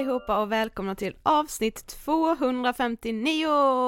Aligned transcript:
allihopa 0.00 0.38
och 0.38 0.52
välkomna 0.52 0.94
till 0.94 1.16
avsnitt 1.22 1.86
259 1.86 3.46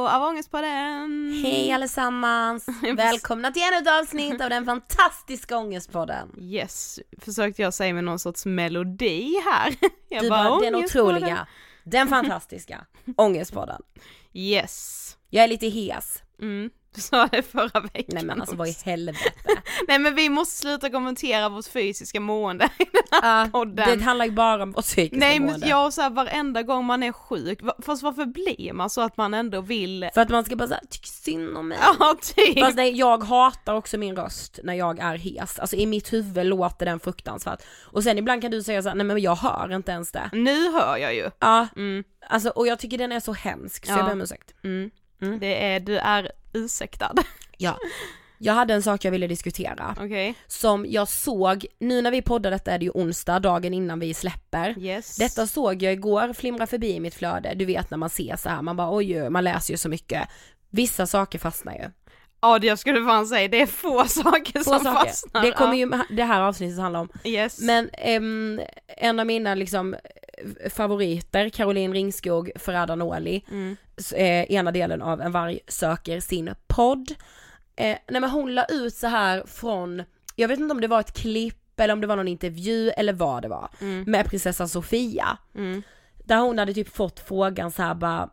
av 0.09 0.23
Ångestpodden! 0.23 1.41
Hej 1.45 1.73
allesammans! 1.73 2.67
Välkomna 2.97 3.51
till 3.51 3.63
ännu 3.63 3.77
ett 3.77 4.01
avsnitt 4.03 4.41
av 4.41 4.51
den 4.51 4.65
fantastiska 4.65 5.57
Ångestpodden. 5.59 6.29
Yes, 6.41 7.01
försökte 7.19 7.63
jag 7.63 7.75
säga 7.75 7.95
med 7.95 8.05
någon 8.05 8.19
sorts 8.19 8.47
melodi 8.47 9.35
här. 9.45 9.75
Jag 10.09 10.23
Du 10.25 10.31
bara, 10.31 10.61
den 10.61 10.75
"Ångestpodden." 10.75 10.85
otroliga, 11.17 11.47
den 11.85 12.09
fantastiska 12.09 12.87
Ångestpodden. 13.17 13.83
Yes. 14.33 15.17
Jag 15.31 15.45
är 15.45 15.49
lite 15.49 15.67
hes. 15.69 16.23
Mm, 16.41 16.71
du 16.95 17.01
sa 17.01 17.27
det 17.27 17.43
förra 17.43 17.81
veckan 17.81 18.05
Nej 18.09 18.25
men 18.25 18.41
alltså 18.41 18.57
vad 18.57 18.69
i 18.69 18.77
helvete. 18.85 19.33
Nej 19.89 19.99
men 19.99 20.15
vi 20.15 20.29
måste 20.29 20.57
sluta 20.57 20.91
kommentera 20.91 21.49
vårt 21.49 21.67
fysiska 21.67 22.21
mående 22.21 22.69
i 22.79 22.85
den 23.11 23.23
här 23.23 23.47
podden. 23.49 23.99
det 23.99 24.05
handlar 24.05 24.25
ju 24.27 24.31
bara 24.33 24.63
om 24.63 24.73
vårt 24.73 24.85
psykiska 24.85 25.17
Nej 25.27 25.41
men 25.41 25.49
mående. 25.49 25.67
jag 25.69 25.93
så 25.93 26.03
här, 26.03 26.11
varenda 26.11 26.63
gång 26.63 26.85
man 26.85 27.03
är 27.03 27.13
sjuk, 27.13 27.61
fast 27.83 28.03
varför 28.03 28.25
blir 28.27 28.73
man 28.73 28.91
så 28.91 29.01
att 29.01 29.17
man 29.17 29.35
ändå 29.35 29.61
vill 29.61 30.11
För 30.15 30.21
att 30.21 30.29
man 30.29 30.45
ska 30.45 30.57
bara 30.57 30.69
säga, 30.69 30.81
tyck 30.91 31.07
synd 31.07 31.57
om 31.57 31.69
mig. 31.69 31.79
Ja 31.99 32.17
typ! 32.23 32.61
Fast 32.61 32.77
nej, 32.77 32.99
jag 32.99 33.23
hatar 33.25 33.75
också 33.75 33.99
min 33.99 34.17
röst 34.17 34.59
när 34.65 34.75
jag 34.75 34.99
är 34.99 35.17
hes. 35.17 35.59
Alltså 35.59 35.77
i 35.77 35.87
mitt 35.87 36.13
huvud 36.13 36.47
låter 36.47 36.87
den 36.87 37.01
fruktansvärt. 37.01 37.63
Och 37.85 38.03
sen 38.03 38.19
ibland 38.19 38.43
kan 38.43 38.51
du 38.51 38.63
säga 38.63 38.83
så 38.83 38.89
här, 38.89 38.97
nej 38.97 39.07
men 39.07 39.19
jag 39.19 39.37
hör 39.37 39.75
inte 39.75 39.93
ens 39.93 40.13
det. 40.13 40.31
Nu 40.33 40.71
hör 40.73 40.97
jag 40.97 41.15
ju. 41.15 41.31
Ja, 41.39 41.69
Mm, 41.77 42.05
alltså 42.29 42.49
och 42.51 42.67
jag 42.67 42.79
tycker 42.79 42.99
den 42.99 43.13
är 43.13 43.21
så 43.21 43.33
hemsk 43.33 43.87
så 43.87 43.93
Ja. 43.93 43.97
jag 43.97 44.07
ber 44.07 44.13
om 44.13 44.21
ursäkt. 44.21 44.55
mm. 44.65 44.91
Mm. 45.23 45.39
Det 45.39 45.65
är, 45.65 45.81
du 45.81 45.99
är 45.99 46.31
ursäktad. 46.53 47.15
Ja. 47.57 47.79
Jag 48.39 48.53
hade 48.55 48.75
en 48.75 48.83
sak 48.83 49.05
jag 49.05 49.13
ville 49.13 49.27
diskutera. 49.27 49.95
Okej, 50.01 50.35
som 50.47 50.87
jag 50.89 51.09
såg, 51.09 51.67
nu 51.79 52.03
när 52.03 52.11
vi 52.11 52.23
poddar 52.23 52.51
detta 52.51 52.71
är 52.73 52.79
det 52.79 52.85
ju 52.85 52.91
onsdag, 52.91 53.39
dagen 53.41 53.75
innan 53.75 54.01
vi 54.01 54.15
släpper. 54.15 54.79
yes. 54.79 55.17
Detta 55.17 55.47
såg 55.47 55.83
jag 55.83 55.93
igår 55.93 56.33
flimra 56.33 56.67
förbi 56.67 56.93
i 56.93 57.01
mitt 57.01 57.15
flöde, 57.15 57.55
du 57.55 57.65
vet 57.65 57.91
när 57.91 57.99
man 57.99 58.11
ser 58.11 58.37
så 58.37 58.49
här, 58.49 58.63
man 58.63 58.77
bara 58.77 58.97
oj, 58.97 59.31
man 59.31 59.45
läser 59.45 59.73
ju 59.75 59.79
så 59.79 59.89
mycket. 59.89 60.29
Vissa 60.71 61.07
saker 61.07 61.39
fastnar 61.39 61.75
ju. 61.75 61.91
Ja 62.41 62.59
det 62.59 62.67
jag 62.67 62.79
skulle 62.79 63.05
fan 63.07 63.27
säga, 63.27 63.49
det 63.49 63.63
är 63.63 63.67
få 63.67 64.05
saker 64.09 64.53
Två 64.53 64.63
som 64.71 64.79
saker. 64.85 65.07
fastnar. 65.07 65.43
Det 65.43 65.53
kommer 65.53 65.75
ju 65.75 65.91
det 66.11 66.25
här 66.25 66.41
avsnittet 66.41 66.79
handla 66.79 67.01
om. 67.01 67.09
Yes. 67.25 67.61
Men 67.61 67.91
ehm, 67.93 68.61
en 68.87 69.21
av 69.21 69.27
mina 69.27 69.55
liksom 69.55 69.97
favoriter, 70.71 71.49
Caroline 71.49 71.93
Ringskog, 71.95 72.51
Ferhada 72.57 72.95
Noli, 72.95 73.45
Mm. 73.51 73.77
eh, 74.15 74.53
ena 74.53 74.73
delen 74.73 75.03
av 75.03 75.21
En 75.21 75.33
varg 75.33 75.61
söker 75.69 76.21
sin 76.21 76.55
podd. 76.67 77.11
Eh, 77.77 77.99
nej 78.09 78.21
men 78.21 78.31
hon 78.31 78.55
la 78.55 78.65
ut 78.65 78.95
så 78.95 79.07
här 79.07 79.45
från, 79.47 80.03
jag 80.37 80.49
vet 80.49 80.59
inte 80.61 80.73
om 80.75 80.81
det 80.81 80.89
var 80.89 81.01
ett 81.01 81.13
klipp 81.17 81.81
eller 81.81 81.93
om 81.95 82.01
det 82.01 82.07
var 82.07 82.17
någon 82.17 82.29
intervju 82.29 82.91
eller 82.91 83.13
vad 83.13 83.43
det 83.43 83.49
var, 83.49 83.69
Mm. 83.81 84.05
med 84.11 84.27
prinsessan 84.27 84.69
Sofia. 84.69 85.39
Mm. 85.55 85.83
Där 86.25 86.39
hon 86.39 86.59
hade 86.59 86.75
typ 86.75 86.89
fått 86.97 87.21
frågan 87.21 87.71
så 87.71 87.83
här 87.83 87.95
bara, 87.95 88.31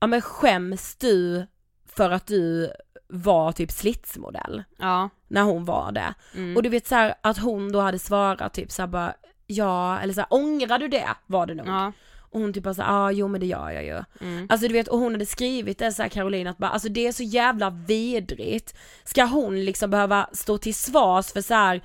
ja 0.00 0.06
men 0.06 0.20
skäms 0.20 0.96
du 0.96 1.46
för 1.86 2.10
att 2.10 2.26
du 2.26 2.72
var 3.08 3.52
typ 3.52 3.70
slitsmodell? 3.70 4.62
Ja. 4.78 5.08
När 5.28 5.42
hon 5.42 5.64
var 5.64 5.92
det. 5.92 6.14
Mm. 6.34 6.56
Och 6.56 6.62
du 6.62 6.68
vet 6.68 6.86
så 6.86 6.94
här 6.94 7.14
att 7.20 7.38
hon 7.38 7.72
då 7.72 7.80
hade 7.80 7.98
svarat 7.98 8.54
typ 8.54 8.70
så 8.72 8.82
här 8.82 8.86
bara, 8.86 9.14
ja 9.52 10.00
eller 10.00 10.14
så 10.14 10.20
här, 10.20 10.26
ångrar 10.30 10.78
du 10.78 10.88
det? 10.88 11.08
Var 11.26 11.46
det 11.46 11.54
nog. 11.54 11.68
Ja. 11.68 11.92
Och 12.32 12.40
hon 12.40 12.52
typ 12.52 12.64
bara 12.64 12.74
såhär, 12.74 13.06
ah, 13.06 13.10
jo 13.10 13.28
men 13.28 13.40
det 13.40 13.46
gör 13.46 13.70
jag 13.70 13.84
ju. 13.84 14.04
Mm. 14.20 14.46
Alltså 14.50 14.68
du 14.68 14.72
vet, 14.72 14.88
och 14.88 14.98
hon 14.98 15.12
hade 15.12 15.26
skrivit 15.26 15.78
det 15.78 15.92
så 15.92 16.02
här 16.02 16.08
Caroline 16.08 16.46
att 16.46 16.58
bara, 16.58 16.70
alltså 16.70 16.88
det 16.88 17.06
är 17.06 17.12
så 17.12 17.22
jävla 17.22 17.70
vidrigt. 17.70 18.74
Ska 19.04 19.24
hon 19.24 19.64
liksom 19.64 19.90
behöva 19.90 20.28
stå 20.32 20.58
till 20.58 20.74
svars 20.74 21.32
för 21.32 21.40
så 21.40 21.54
här 21.54 21.82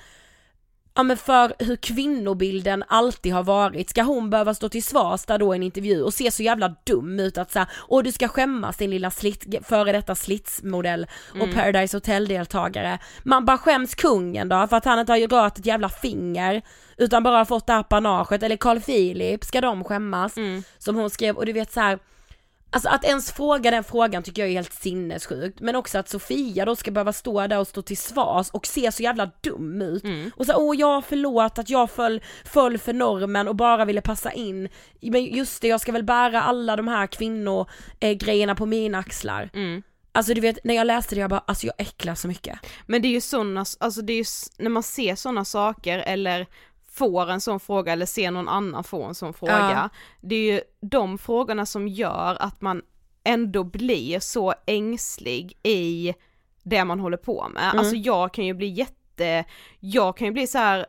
ja 0.97 1.03
men 1.03 1.17
för 1.17 1.53
hur 1.59 1.75
kvinnobilden 1.75 2.83
alltid 2.87 3.33
har 3.33 3.43
varit, 3.43 3.89
ska 3.89 4.01
hon 4.01 4.29
behöva 4.29 4.53
stå 4.53 4.69
till 4.69 4.83
svars 4.83 5.25
där 5.25 5.37
då 5.37 5.55
i 5.55 5.57
en 5.57 5.63
intervju 5.63 6.03
och 6.03 6.13
se 6.13 6.31
så 6.31 6.43
jävla 6.43 6.75
dum 6.83 7.19
ut 7.19 7.37
att 7.37 7.51
säga 7.51 7.67
åh 7.87 8.03
du 8.03 8.11
ska 8.11 8.27
skämmas 8.27 8.77
din 8.77 8.89
lilla 8.89 9.11
slit, 9.11 9.45
före 9.63 9.91
detta 9.91 10.15
slitsmodell 10.15 11.07
och 11.41 11.53
Paradise 11.53 11.97
Hotel-deltagare. 11.97 12.99
Man 13.23 13.45
bara 13.45 13.57
skäms 13.57 13.95
kungen 13.95 14.49
då 14.49 14.67
för 14.67 14.77
att 14.77 14.85
han 14.85 14.99
inte 14.99 15.11
har 15.11 15.19
rört 15.19 15.57
ett 15.57 15.65
jävla 15.65 15.89
finger 15.89 16.61
utan 16.97 17.23
bara 17.23 17.45
fått 17.45 17.67
det 17.67 17.73
här 17.73 17.83
panaget 17.83 18.43
eller 18.43 18.57
Carl 18.57 18.79
Philip, 18.79 19.43
ska 19.43 19.61
de 19.61 19.83
skämmas? 19.83 20.37
Mm. 20.37 20.63
Som 20.77 20.95
hon 20.95 21.09
skrev 21.09 21.35
och 21.35 21.45
du 21.45 21.53
vet 21.53 21.71
så 21.71 21.79
här. 21.79 21.99
Alltså 22.69 22.89
att 22.89 23.05
ens 23.05 23.31
fråga 23.31 23.71
den 23.71 23.83
frågan 23.83 24.23
tycker 24.23 24.41
jag 24.41 24.49
är 24.49 24.55
helt 24.55 24.73
sinnessjukt, 24.73 25.59
men 25.59 25.75
också 25.75 25.97
att 25.97 26.09
Sofia 26.09 26.65
då 26.65 26.75
ska 26.75 26.91
behöva 26.91 27.13
stå 27.13 27.47
där 27.47 27.59
och 27.59 27.67
stå 27.67 27.81
till 27.81 27.97
svars 27.97 28.49
och 28.49 28.67
se 28.67 28.91
så 28.91 29.03
jävla 29.03 29.31
dum 29.41 29.81
ut. 29.81 30.03
Mm. 30.03 30.31
Och 30.35 30.45
så 30.45 30.53
åh 30.55 30.75
ja 30.79 31.03
förlåt 31.07 31.59
att 31.59 31.69
jag 31.69 31.91
föll, 31.91 32.21
föll 32.45 32.77
för 32.77 32.93
normen 32.93 33.47
och 33.47 33.55
bara 33.55 33.85
ville 33.85 34.01
passa 34.01 34.31
in. 34.31 34.69
Men 35.01 35.25
just 35.25 35.61
det, 35.61 35.67
jag 35.67 35.81
ska 35.81 35.91
väl 35.91 36.03
bära 36.03 36.41
alla 36.41 36.75
de 36.75 36.87
här 36.87 37.07
kvinnogrejerna 37.07 38.55
på 38.55 38.65
mina 38.65 38.97
axlar. 38.97 39.49
Mm. 39.53 39.83
Alltså 40.11 40.33
du 40.33 40.41
vet, 40.41 40.63
när 40.63 40.73
jag 40.73 40.87
läste 40.87 41.15
det 41.15 41.21
jag 41.21 41.29
bara, 41.29 41.43
alltså 41.47 41.67
jag 41.67 41.75
äcklar 41.77 42.15
så 42.15 42.27
mycket. 42.27 42.59
Men 42.85 43.01
det 43.01 43.07
är 43.07 43.11
ju 43.11 43.21
sådana, 43.21 43.65
alltså 43.79 44.01
det 44.01 44.13
är 44.13 44.17
ju, 44.17 44.25
när 44.57 44.69
man 44.69 44.83
ser 44.83 45.15
sådana 45.15 45.45
saker 45.45 45.99
eller 45.99 46.47
får 46.97 47.29
en 47.29 47.41
sån 47.41 47.59
fråga 47.59 47.93
eller 47.93 48.05
ser 48.05 48.31
någon 48.31 48.49
annan 48.49 48.83
få 48.83 49.03
en 49.03 49.15
sån 49.15 49.33
fråga, 49.33 49.89
det 50.21 50.35
är 50.35 50.53
ju 50.53 50.61
de 50.81 51.17
frågorna 51.17 51.65
som 51.65 51.87
gör 51.87 52.37
att 52.39 52.61
man 52.61 52.81
ändå 53.23 53.63
blir 53.63 54.19
så 54.19 54.53
ängslig 54.65 55.57
i 55.63 56.13
det 56.63 56.85
man 56.85 56.99
håller 56.99 57.17
på 57.17 57.47
med. 57.53 57.63
Mm. 57.63 57.79
Alltså 57.79 57.95
jag 57.95 58.33
kan 58.33 58.45
ju 58.45 58.53
bli 58.53 58.67
jätte, 58.67 59.45
jag 59.79 60.17
kan 60.17 60.27
ju 60.27 60.33
bli 60.33 60.47
så 60.47 60.57
här, 60.57 60.85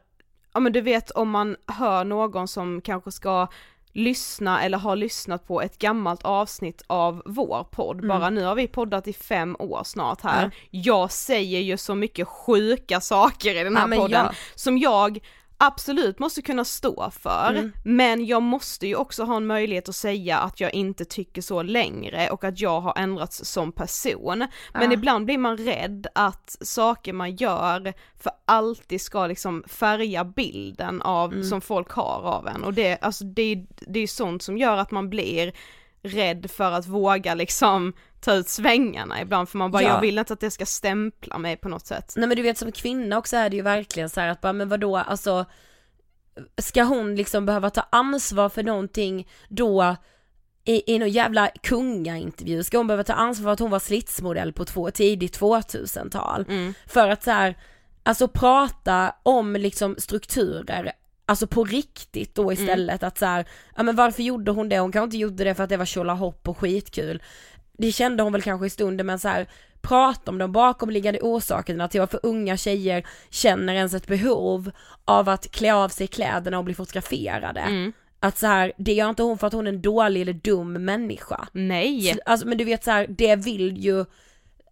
ja 0.54 0.60
men 0.60 0.72
du 0.72 0.80
vet 0.80 1.10
om 1.10 1.30
man 1.30 1.56
hör 1.66 2.04
någon 2.04 2.48
som 2.48 2.80
kanske 2.80 3.12
ska 3.12 3.48
lyssna 3.92 4.62
eller 4.62 4.78
har 4.78 4.96
lyssnat 4.96 5.46
på 5.46 5.62
ett 5.62 5.78
gammalt 5.78 6.22
avsnitt 6.24 6.82
av 6.86 7.22
vår 7.26 7.66
podd, 7.70 8.08
bara 8.08 8.30
nu 8.30 8.44
har 8.44 8.54
vi 8.54 8.68
poddat 8.68 9.08
i 9.08 9.12
fem 9.12 9.56
år 9.58 9.82
snart 9.84 10.20
här. 10.22 10.38
Mm. 10.38 10.50
Ja. 10.70 10.80
Jag 10.84 11.12
säger 11.12 11.60
ju 11.60 11.76
så 11.76 11.94
mycket 11.94 12.28
sjuka 12.28 13.00
saker 13.00 13.54
i 13.54 13.64
den 13.64 13.76
här 13.76 13.88
Ja, 13.88 13.96
podden 13.96 14.26
ja. 14.26 14.34
som 14.54 14.78
jag 14.78 15.18
absolut 15.58 16.18
måste 16.18 16.42
kunna 16.42 16.64
stå 16.64 17.10
för, 17.10 17.50
Mm. 17.50 17.72
men 17.84 18.26
jag 18.26 18.42
måste 18.42 18.86
ju 18.86 18.94
också 18.94 19.24
ha 19.24 19.36
en 19.36 19.46
möjlighet 19.46 19.88
att 19.88 19.94
säga 19.96 20.38
att 20.38 20.60
jag 20.60 20.74
inte 20.74 21.04
tycker 21.04 21.42
så 21.42 21.62
längre 21.62 22.30
och 22.30 22.44
att 22.44 22.60
jag 22.60 22.80
har 22.80 22.98
ändrats 22.98 23.44
som 23.44 23.72
person. 23.72 24.38
Men 24.72 24.82
Ja. 24.90 24.92
ibland 24.92 25.24
blir 25.24 25.38
man 25.38 25.56
rädd 25.56 26.06
att 26.14 26.56
saker 26.60 27.12
man 27.12 27.36
gör 27.36 27.94
för 28.20 28.32
alltid 28.44 29.00
ska 29.00 29.26
liksom 29.26 29.64
färga 29.66 30.24
bilden 30.24 31.02
av, 31.02 31.32
Mm. 31.32 31.44
som 31.44 31.60
folk 31.60 31.90
har 31.90 32.22
av 32.22 32.46
en 32.48 32.64
och 32.64 32.74
det, 32.74 32.98
alltså 33.02 33.24
det, 33.24 33.66
det 33.80 34.00
är 34.00 34.06
sånt 34.06 34.42
som 34.42 34.58
gör 34.58 34.76
att 34.76 34.90
man 34.90 35.10
blir 35.10 35.52
rädd 36.02 36.50
för 36.50 36.72
att 36.72 36.86
våga 36.86 37.34
liksom 37.34 37.92
ta 38.20 38.34
ut 38.34 38.48
svängarna 38.48 39.20
ibland 39.20 39.48
för 39.48 39.58
man 39.58 39.70
bara 39.70 39.82
Ja. 39.82 39.88
jag 39.88 40.00
vill 40.00 40.18
inte 40.18 40.32
att 40.32 40.40
det 40.40 40.50
ska 40.50 40.66
stämpla 40.66 41.38
mig 41.38 41.56
på 41.56 41.68
något 41.68 41.86
sätt. 41.86 42.12
Nej 42.16 42.28
men 42.28 42.36
du 42.36 42.42
vet 42.42 42.58
som 42.58 42.72
kvinna 42.72 43.18
också 43.18 43.36
är 43.36 43.50
det 43.50 43.56
ju 43.56 43.62
verkligen 43.62 44.10
så 44.10 44.20
här 44.20 44.28
att 44.28 44.40
bara, 44.40 44.52
men 44.52 44.68
vadå, 44.68 44.96
alltså 44.96 45.44
ska 46.58 46.82
hon 46.82 47.16
liksom 47.16 47.46
behöva 47.46 47.70
ta 47.70 47.86
ansvar 47.90 48.48
för 48.48 48.62
någonting 48.62 49.28
då 49.48 49.96
i, 50.64 50.94
i 50.94 50.98
någon 50.98 51.10
jävla 51.10 51.50
kungaintervju, 51.62 52.62
ska 52.62 52.78
hon 52.78 52.86
behöva 52.86 53.04
ta 53.04 53.12
ansvar 53.12 53.44
för 53.44 53.52
att 53.52 53.58
hon 53.58 53.70
var 53.70 53.78
slitsmodell 53.78 54.52
på 54.52 54.64
två, 54.64 54.90
tidigt 54.90 55.40
2000-tal? 55.40 56.44
Mm. 56.48 56.74
För 56.86 57.08
att 57.08 57.22
så 57.22 57.30
här, 57.30 57.58
alltså 58.02 58.28
prata 58.28 59.14
om 59.22 59.52
liksom 59.56 59.96
strukturer, 59.98 60.92
alltså 61.26 61.46
på 61.46 61.64
riktigt 61.64 62.34
då 62.34 62.52
istället 62.52 63.02
att 63.02 63.18
så 63.18 63.26
här, 63.26 63.48
ja 63.76 63.82
men 63.82 63.96
varför 63.96 64.22
gjorde 64.22 64.50
hon 64.50 64.68
det? 64.68 64.78
Hon 64.78 64.92
kanske 64.92 65.04
inte 65.04 65.16
gjorde 65.16 65.44
det 65.44 65.54
för 65.54 65.62
att 65.62 65.70
det 65.70 65.76
var 65.76 65.84
tjolahopp 65.84 66.48
och 66.48 66.58
skitkul. 66.58 67.22
Det 67.78 67.92
kände 67.92 68.22
hon 68.22 68.32
väl 68.32 68.42
kanske 68.42 68.66
i 68.66 68.70
stunden 68.70 69.06
men 69.06 69.18
så 69.18 69.28
här, 69.28 69.46
prata 69.80 70.30
om 70.30 70.38
de 70.38 70.52
bakomliggande 70.52 71.20
orsakerna 71.20 71.88
till 71.88 72.00
varför 72.00 72.20
unga 72.22 72.56
tjejer 72.56 73.06
känner 73.30 73.74
ens 73.74 73.94
ett 73.94 74.06
behov 74.06 74.70
av 75.04 75.28
att 75.28 75.50
klä 75.50 75.74
av 75.74 75.88
sig 75.88 76.06
kläderna 76.06 76.58
och 76.58 76.64
bli 76.64 76.74
fotograferade. 76.74 77.60
Mm. 77.60 77.92
Att 78.20 78.38
så 78.38 78.46
här, 78.46 78.72
det 78.78 78.92
gör 78.92 79.08
inte 79.08 79.22
hon 79.22 79.38
för 79.38 79.46
att 79.46 79.52
hon 79.52 79.66
är 79.66 79.72
en 79.72 79.82
dålig 79.82 80.20
eller 80.22 80.32
dum 80.32 80.72
människa. 80.84 81.48
Nej! 81.52 82.02
Så, 82.02 82.20
Alltså 82.26 82.46
men 82.46 82.58
du 82.58 82.64
vet 82.64 82.84
så 82.84 82.90
här, 82.90 83.06
det 83.08 83.36
vill 83.36 83.76
ju 83.76 84.04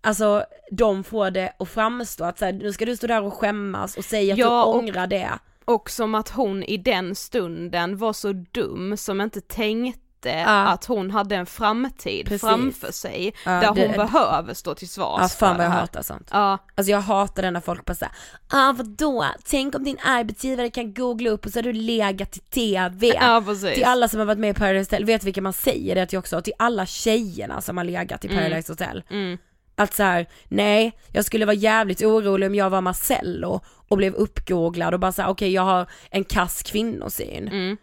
Alltså 0.00 0.44
de 0.70 1.05
får 1.05 1.31
det 1.31 1.53
att 1.58 1.69
framstå 1.69 2.25
att 2.25 2.38
så 2.38 2.44
här, 2.44 2.53
nu 2.53 2.73
ska 2.73 2.85
du 2.85 2.97
stå 2.97 3.06
där 3.06 3.23
och 3.23 3.35
skämmas 3.35 3.97
och 3.97 4.05
säga 4.05 4.32
att 4.32 4.38
Ja, 4.38 4.47
du 4.49 4.70
och- 4.70 4.76
ångrar 4.76 5.06
det. 5.06 5.31
Och 5.64 5.91
som 5.91 6.14
att 6.14 6.29
hon 6.29 6.62
i 6.62 6.76
den 6.76 7.14
stunden 7.14 7.97
var 7.97 8.12
så 8.12 8.32
dum 8.32 8.97
som 8.97 9.20
inte 9.20 9.41
tänkte 9.41 10.00
Ja. 10.24 10.66
att 10.68 10.84
hon 10.84 11.10
hade 11.10 11.36
en 11.36 11.46
framtid 11.46 12.26
Precis. 12.26 12.40
framför 12.40 12.92
sig 12.92 13.34
Ja, 13.44 13.50
där 13.50 13.74
det- 13.74 13.86
hon 13.86 13.92
behöver 13.96 14.54
stå 14.54 14.74
till 14.74 14.88
svars 14.88 15.32
fan 15.34 15.56
för 15.56 15.62
jag 15.62 15.70
det 15.70 15.74
här. 15.74 15.80
hatar 15.80 16.02
sånt. 16.02 16.28
Ja, 16.32 16.58
Alltså 16.74 16.90
jag 16.90 17.00
hatar 17.00 17.42
det 17.42 17.50
när 17.50 17.60
folk 17.60 17.84
bara 17.84 17.94
säger 17.94 18.12
ah 18.48 18.72
vadå, 18.72 19.26
tänk 19.44 19.74
om 19.74 19.84
din 19.84 19.98
arbetsgivare 20.05 20.70
kan 20.70 20.94
googla 20.94 21.31
upp 21.31 21.46
och 21.46 21.52
så 21.52 21.58
har 21.58 21.62
du 21.62 21.72
legat 21.72 22.32
till 22.32 22.43
TV. 22.43 23.12
precis. 23.46 23.74
Till 23.74 23.84
alla 23.84 24.08
som 24.08 24.19
har 24.19 24.26
varit 24.26 24.38
med 24.38 24.50
i 24.50 24.55
Paradise 24.55 24.91
Hotel, 24.94 25.05
vet 25.05 25.24
vilka 25.24 25.43
man 25.43 25.52
säger 25.52 25.94
det 25.94 26.06
till 26.06 26.19
också? 26.19 26.41
Till 26.43 26.52
alla 26.58 26.86
tjejerna 26.86 27.60
som 27.60 27.76
har 27.76 27.84
legat 27.84 28.24
i 28.24 28.29
Paradise 28.29 28.72
Hotel. 28.72 29.02
Mm. 29.10 29.38
Att 29.79 29.94
så 29.94 30.02
här, 30.02 30.26
nej, 30.48 30.98
jag 31.12 31.24
skulle 31.24 31.44
vara 31.46 31.55
jävligt 31.56 32.02
orolig 32.02 32.46
om 32.46 32.55
jag 32.55 32.70
var 32.70 32.81
Marcello 32.81 33.60
och 33.88 33.96
blev 33.96 34.14
uppgooglad 34.14 34.94
och 34.94 35.00
bara 35.00 35.12
såhär, 35.12 35.29
okej 35.29 35.52
jag 35.52 35.62
har 35.62 35.86
en 36.10 36.24
kass 36.24 36.62
kvinnosyn. 36.62 37.48
Mm. 37.48 37.76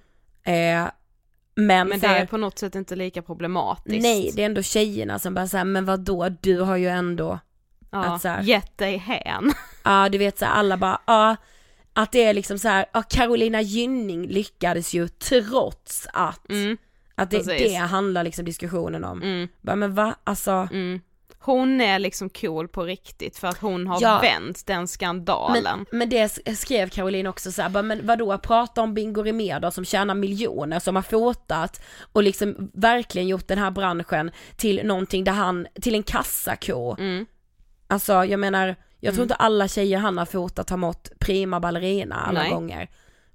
Eh, 0.46 0.92
men, 1.56 1.88
Men 1.88 2.00
det 2.00 2.08
här, 2.08 2.22
är 2.22 2.26
på 2.26 2.38
något 2.38 2.60
sätt 2.60 2.76
inte 2.76 2.96
lika 2.96 3.22
problematiskt. 3.22 4.02
nej 4.04 4.32
det 4.36 4.42
är 4.42 4.46
ändå 4.46 4.62
tjejerna 4.62 5.20
som 5.20 5.34
bara 5.34 5.48
säger 5.48 5.66
men 5.66 5.86
vadå, 5.86 6.30
du 6.42 6.60
har 6.60 6.76
ju 6.78 6.88
ändå, 6.88 7.40
ja. 7.92 8.04
att 8.06 8.22
så 8.22 8.28
här- 8.28 8.42
Gett 8.44 8.78
dig 8.78 8.98
hän. 8.98 9.54
ja 9.84 10.10
du 10.10 10.18
vet 10.18 10.38
så 10.40 10.46
här, 10.46 10.54
alla 10.54 10.78
bara, 10.78 11.02
ja 11.08 11.36
att 11.94 12.12
det 12.12 12.24
är 12.24 12.34
liksom 12.34 12.60
så 12.60 12.68
här, 12.68 12.86
ja 12.94 13.02
Carolina 13.04 13.62
Gynning 13.62 14.28
lyckades 14.28 14.94
ju 14.94 15.08
trots 15.08 16.08
att, 16.14 16.50
Mm. 16.50 16.78
att 17.16 17.32
det, 17.32 17.38
precis. 17.38 17.68
det 17.72 17.76
handlar 17.76 18.24
liksom 18.24 18.46
diskussionen 18.46 19.04
om. 19.04 19.22
Mm. 19.22 19.48
Bara, 19.62 19.76
men 19.76 19.94
va, 19.96 20.16
alltså, 20.24 20.52
Mm. 20.72 21.02
Hon 21.46 21.82
är 21.82 22.00
liksom 22.00 22.30
cool 22.30 22.68
på 22.68 22.84
riktigt 22.84 23.38
för 23.38 23.48
att 23.48 23.58
hon 23.58 23.88
har 23.88 24.02
Ja. 24.02 24.20
vänt 24.22 24.66
den 24.68 24.88
skandalen. 24.88 25.64
Men, 25.64 26.00
men 26.00 26.10
det 26.10 26.58
skrev 26.58 26.90
Caroline 26.90 27.28
också 27.28 27.52
så 27.52 27.62
här, 27.62 27.82
men 27.84 28.08
vadå, 28.08 28.38
prata 28.38 28.82
om 28.82 28.94
Bingo 28.94 29.60
då 29.62 29.72
som 29.72 29.86
tjänar 29.86 30.16
miljoner, 30.16 30.80
som 30.80 30.96
har 30.96 31.04
fotat 31.04 31.84
och 32.14 32.24
liksom 32.24 32.72
verkligen 32.74 33.28
gjort 33.28 33.48
den 33.48 33.58
här 33.58 33.72
branschen 33.72 34.32
till 34.58 34.82
någonting 34.88 35.24
där 35.24 35.32
han, 35.32 35.68
till 35.82 35.96
en 35.96 36.04
kassako. 36.04 36.96
Mm. 37.00 37.26
Alltså 37.88 38.26
jag 38.26 38.40
menar, 38.40 38.76
jag 39.00 39.14
tror 39.14 39.24
inte 39.24 39.36
alla 39.36 39.68
tjejer 39.68 39.98
han 39.98 40.18
har 40.18 40.26
fotat 40.26 40.70
har 40.70 40.78
mått 40.78 41.12
prima 41.20 41.60
ballerina 41.60 42.16
alla 42.16 42.40
Nej. 42.42 42.50
gånger. 42.52 42.90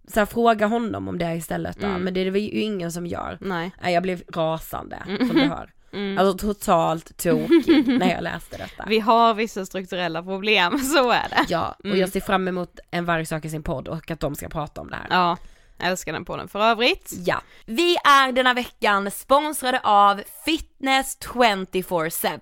Så 0.09 0.21
här, 0.21 0.27
fråga 0.27 0.67
honom 0.67 1.09
om 1.09 1.19
det 1.19 1.35
istället 1.35 1.81
då, 1.81 1.87
Mm. 1.87 2.03
men 2.03 2.15
det 2.15 2.21
är 2.21 2.31
det 2.31 2.39
ju 2.41 2.61
ingen 2.61 2.93
som 2.93 3.07
gör. 3.07 3.39
Nej. 3.41 3.71
Nej 3.83 3.95
jag 3.95 4.03
blev 4.03 4.23
rasande 4.35 5.03
som 5.19 5.29
du 5.29 5.41
hör. 5.49 5.73
Mm. 5.93 6.19
Alltså 6.19 6.47
totalt 6.47 7.17
tokig 7.17 7.89
när 7.99 8.11
jag 8.15 8.23
läste 8.23 8.57
detta. 8.57 8.85
Vi 8.89 8.99
har 9.01 9.35
vissa 9.35 9.67
strukturella 9.67 10.23
problem, 10.23 10.79
så 10.95 11.11
är 11.11 11.29
det. 11.29 11.45
Ja, 11.49 11.75
och 11.79 11.85
Mm. 11.85 11.99
jag 11.99 12.09
ser 12.09 12.21
fram 12.21 12.49
emot 12.49 12.79
en 12.91 13.05
varg 13.05 13.27
söker 13.27 13.49
sin 13.49 13.63
podd 13.63 13.89
och 13.89 14.11
att 14.11 14.21
de 14.21 14.35
ska 14.35 14.49
prata 14.49 14.81
om 14.81 14.91
det 14.91 14.97
här. 14.97 15.07
Ja, 15.11 15.37
jag 15.79 15.89
älskar 15.89 16.13
den 16.13 16.25
podden 16.25 16.49
för 16.49 16.61
övrigt. 16.61 17.13
Ja. 17.27 17.41
Vi 17.67 17.97
är 17.97 18.33
denna 18.33 18.55
veckan 18.55 19.11
sponsrade 19.11 19.81
av 19.85 20.23
Fitness 20.45 21.19
24-7. 21.21 22.41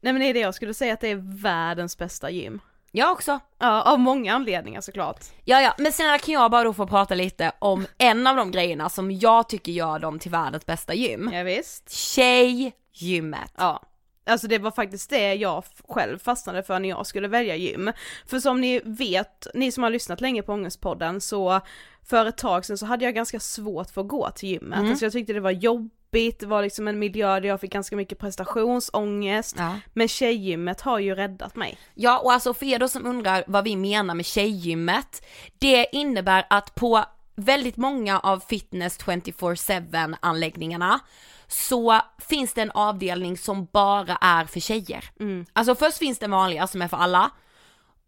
Nej 0.00 0.12
men 0.12 0.20
det 0.20 0.26
är 0.28 0.34
det 0.34 0.40
jag 0.40 0.54
skulle 0.54 0.74
säga 0.74 0.94
att 0.94 1.00
det 1.00 1.08
är 1.10 1.42
världens 1.42 1.98
bästa 1.98 2.30
gym. 2.30 2.60
Jag 2.96 3.12
också. 3.12 3.40
Ja, 3.58 3.82
av 3.82 4.00
många 4.00 4.34
anledningar 4.34 4.80
såklart. 4.80 5.24
Ja 5.44 5.60
ja, 5.62 5.74
men 5.78 5.92
sen 5.92 6.18
kan 6.18 6.34
jag 6.34 6.50
bara 6.50 6.64
då 6.64 6.72
få 6.72 6.86
prata 6.86 7.14
lite 7.14 7.52
om 7.58 7.86
en 7.98 8.26
av 8.26 8.36
de 8.36 8.50
grejerna 8.50 8.88
som 8.88 9.12
jag 9.12 9.48
tycker 9.48 9.72
gör 9.72 9.98
dem 9.98 10.18
till 10.18 10.30
världens 10.30 10.66
bästa 10.66 10.94
gym. 10.94 11.30
Ja, 11.32 11.42
visst. 11.42 11.90
Tjejgymmet. 11.90 13.52
Ja. 13.56 13.82
Alltså 14.26 14.46
det 14.46 14.58
var 14.58 14.70
faktiskt 14.70 15.10
det 15.10 15.34
jag 15.34 15.64
själv 15.88 16.18
fastnade 16.18 16.62
för 16.62 16.78
när 16.78 16.88
jag 16.88 17.06
skulle 17.06 17.28
välja 17.28 17.56
gym. 17.56 17.92
För 18.26 18.40
som 18.40 18.60
ni 18.60 18.80
vet, 18.84 19.46
ni 19.54 19.72
som 19.72 19.82
har 19.82 19.90
lyssnat 19.90 20.20
länge 20.20 20.42
på 20.42 20.52
Ångestpodden, 20.52 21.20
så 21.20 21.60
för 22.02 22.26
ett 22.26 22.38
tag 22.38 22.64
sedan 22.64 22.78
så 22.78 22.86
hade 22.86 23.04
jag 23.04 23.14
ganska 23.14 23.40
svårt 23.40 23.90
för 23.90 24.00
att 24.00 24.08
gå 24.08 24.30
till 24.30 24.48
gymmet. 24.48 24.78
Mm. 24.78 24.90
Alltså 24.90 25.04
jag 25.04 25.12
tyckte 25.12 25.32
det 25.32 25.40
var 25.40 25.50
jobbigt, 25.50 25.92
det 26.14 26.42
var 26.42 26.62
liksom 26.62 26.88
en 26.88 26.98
miljö 26.98 27.40
där 27.40 27.48
jag 27.48 27.60
fick 27.60 27.72
ganska 27.72 27.96
mycket 27.96 28.18
prestationsångest. 28.18 29.54
Ja. 29.58 29.78
Men 29.92 30.08
tjejgymmet 30.08 30.80
har 30.80 30.98
ju 30.98 31.14
räddat 31.14 31.56
mig. 31.56 31.78
Ja 31.94 32.18
och 32.18 32.32
alltså 32.32 32.54
för 32.54 32.66
er 32.66 32.78
då 32.78 32.88
som 32.88 33.06
undrar 33.06 33.44
vad 33.46 33.64
vi 33.64 33.76
menar 33.76 34.14
med 34.14 34.26
tjejgymmet, 34.26 35.26
det 35.58 35.86
innebär 35.92 36.46
att 36.50 36.74
på 36.74 37.04
väldigt 37.36 37.76
många 37.76 38.18
av 38.18 38.40
fitness 38.48 38.98
24-7 38.98 40.16
anläggningarna 40.20 41.00
så 41.48 42.00
finns 42.28 42.54
det 42.54 42.62
en 42.62 42.70
avdelning 42.70 43.38
som 43.38 43.68
bara 43.72 44.16
är 44.16 44.44
för 44.44 44.60
tjejer. 44.60 45.04
Alltså 45.52 45.74
först 45.74 45.98
finns 45.98 46.18
den 46.18 46.30
vanliga 46.30 46.66
som 46.66 46.82
är 46.82 46.88
för 46.88 46.96
alla 46.96 47.30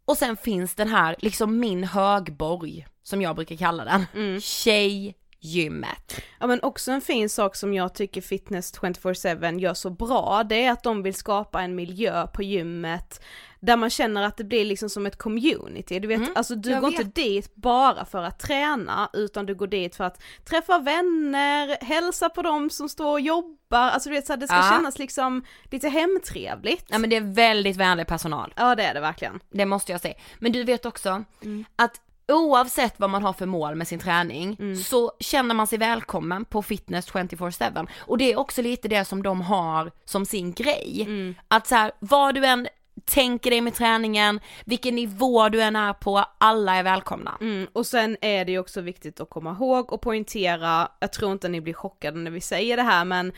och 0.04 0.16
sen 0.16 0.36
finns 0.36 0.74
den 0.74 0.88
här, 0.88 1.16
liksom 1.18 1.58
min 1.58 1.84
högborg 1.84 2.86
som 3.02 3.22
jag 3.22 3.36
brukar 3.36 3.56
kalla 3.56 3.84
den, 3.84 4.06
tjejgymmet. 5.46 6.20
Ja 6.40 6.46
men 6.46 6.62
också 6.62 6.92
en 6.92 7.00
fin 7.00 7.28
sak 7.28 7.56
som 7.56 7.74
jag 7.74 7.94
tycker 7.94 8.20
Fitness 8.20 8.74
24-7 8.74 9.58
gör 9.58 9.74
så 9.74 9.90
bra, 9.90 10.42
det 10.48 10.64
är 10.64 10.72
att 10.72 10.82
de 10.82 11.02
vill 11.02 11.14
skapa 11.14 11.62
en 11.62 11.74
miljö 11.74 12.26
på 12.26 12.42
gymmet 12.42 13.20
där 13.60 13.76
man 13.76 13.90
känner 13.90 14.22
att 14.22 14.36
det 14.36 14.44
blir 14.44 14.64
liksom 14.64 14.90
som 14.90 15.06
ett 15.06 15.16
community, 15.18 15.98
du 16.00 16.08
vet, 16.08 16.36
alltså 16.36 16.54
du 16.54 16.80
går 16.80 16.90
vet. 16.90 17.00
inte 17.00 17.20
dit 17.20 17.54
bara 17.54 18.04
för 18.04 18.22
att 18.22 18.38
träna 18.38 19.10
utan 19.12 19.46
du 19.46 19.54
går 19.54 19.66
dit 19.66 19.96
för 19.96 20.04
att 20.04 20.22
träffa 20.44 20.78
vänner, 20.78 21.84
hälsa 21.84 22.28
på 22.28 22.42
dem 22.42 22.70
som 22.70 22.88
står 22.88 23.12
och 23.12 23.20
jobbar, 23.20 23.56
alltså 23.78 24.08
du 24.08 24.14
vet 24.14 24.26
så 24.26 24.32
här, 24.32 24.40
det 24.40 24.46
ska 24.46 24.56
Ja. 24.56 24.70
kännas 24.72 24.98
liksom 24.98 25.44
lite 25.70 25.88
hemtrevligt. 25.88 26.84
Ja 26.88 26.98
men 26.98 27.10
det 27.10 27.16
är 27.16 27.34
väldigt 27.34 27.76
vänlig 27.76 28.06
personal. 28.06 28.52
Ja 28.56 28.74
det 28.74 28.82
är 28.82 28.94
det 28.94 29.00
verkligen. 29.00 29.40
Det 29.50 29.66
måste 29.66 29.92
jag 29.92 30.00
säga. 30.00 30.14
Men 30.38 30.52
du 30.52 30.64
vet 30.64 30.86
också 30.86 31.24
att 31.76 32.00
oavsett 32.32 32.94
vad 33.00 33.10
man 33.10 33.22
har 33.22 33.32
för 33.32 33.46
mål 33.46 33.74
med 33.74 33.88
sin 33.88 33.98
träning 33.98 34.76
så 34.76 35.12
känner 35.20 35.54
man 35.54 35.66
sig 35.66 35.78
välkommen 35.78 36.44
på 36.44 36.62
fitness 36.62 37.08
24-7 37.08 37.86
och 37.98 38.18
det 38.18 38.32
är 38.32 38.38
också 38.38 38.62
lite 38.62 38.88
det 38.88 39.04
som 39.04 39.22
de 39.22 39.40
har 39.40 39.92
som 40.04 40.26
sin 40.26 40.52
grej. 40.52 41.08
Att 41.48 41.66
så 41.66 41.74
här, 41.74 41.92
vad 41.98 42.34
du 42.34 42.46
än 42.46 42.68
tänker 43.04 43.50
dig 43.50 43.60
med 43.60 43.74
träningen, 43.74 44.40
vilken 44.64 44.94
nivå 44.94 45.48
du 45.48 45.62
än 45.62 45.76
är 45.76 45.92
på, 45.92 46.24
alla 46.38 46.74
är 46.74 46.82
välkomna. 46.82 47.38
Mm, 47.40 47.66
och 47.72 47.86
sen 47.86 48.16
är 48.20 48.44
det 48.44 48.52
ju 48.52 48.58
också 48.58 48.80
viktigt 48.80 49.20
att 49.20 49.30
komma 49.30 49.50
ihåg 49.50 49.92
och 49.92 50.00
poängtera, 50.00 50.88
jag 51.00 51.12
tror 51.12 51.32
inte 51.32 51.48
ni 51.48 51.60
blir 51.60 51.74
chockade 51.74 52.18
när 52.18 52.30
vi 52.30 52.40
säger 52.40 52.76
det 52.76 52.82
här 52.82 53.04
men 53.04 53.32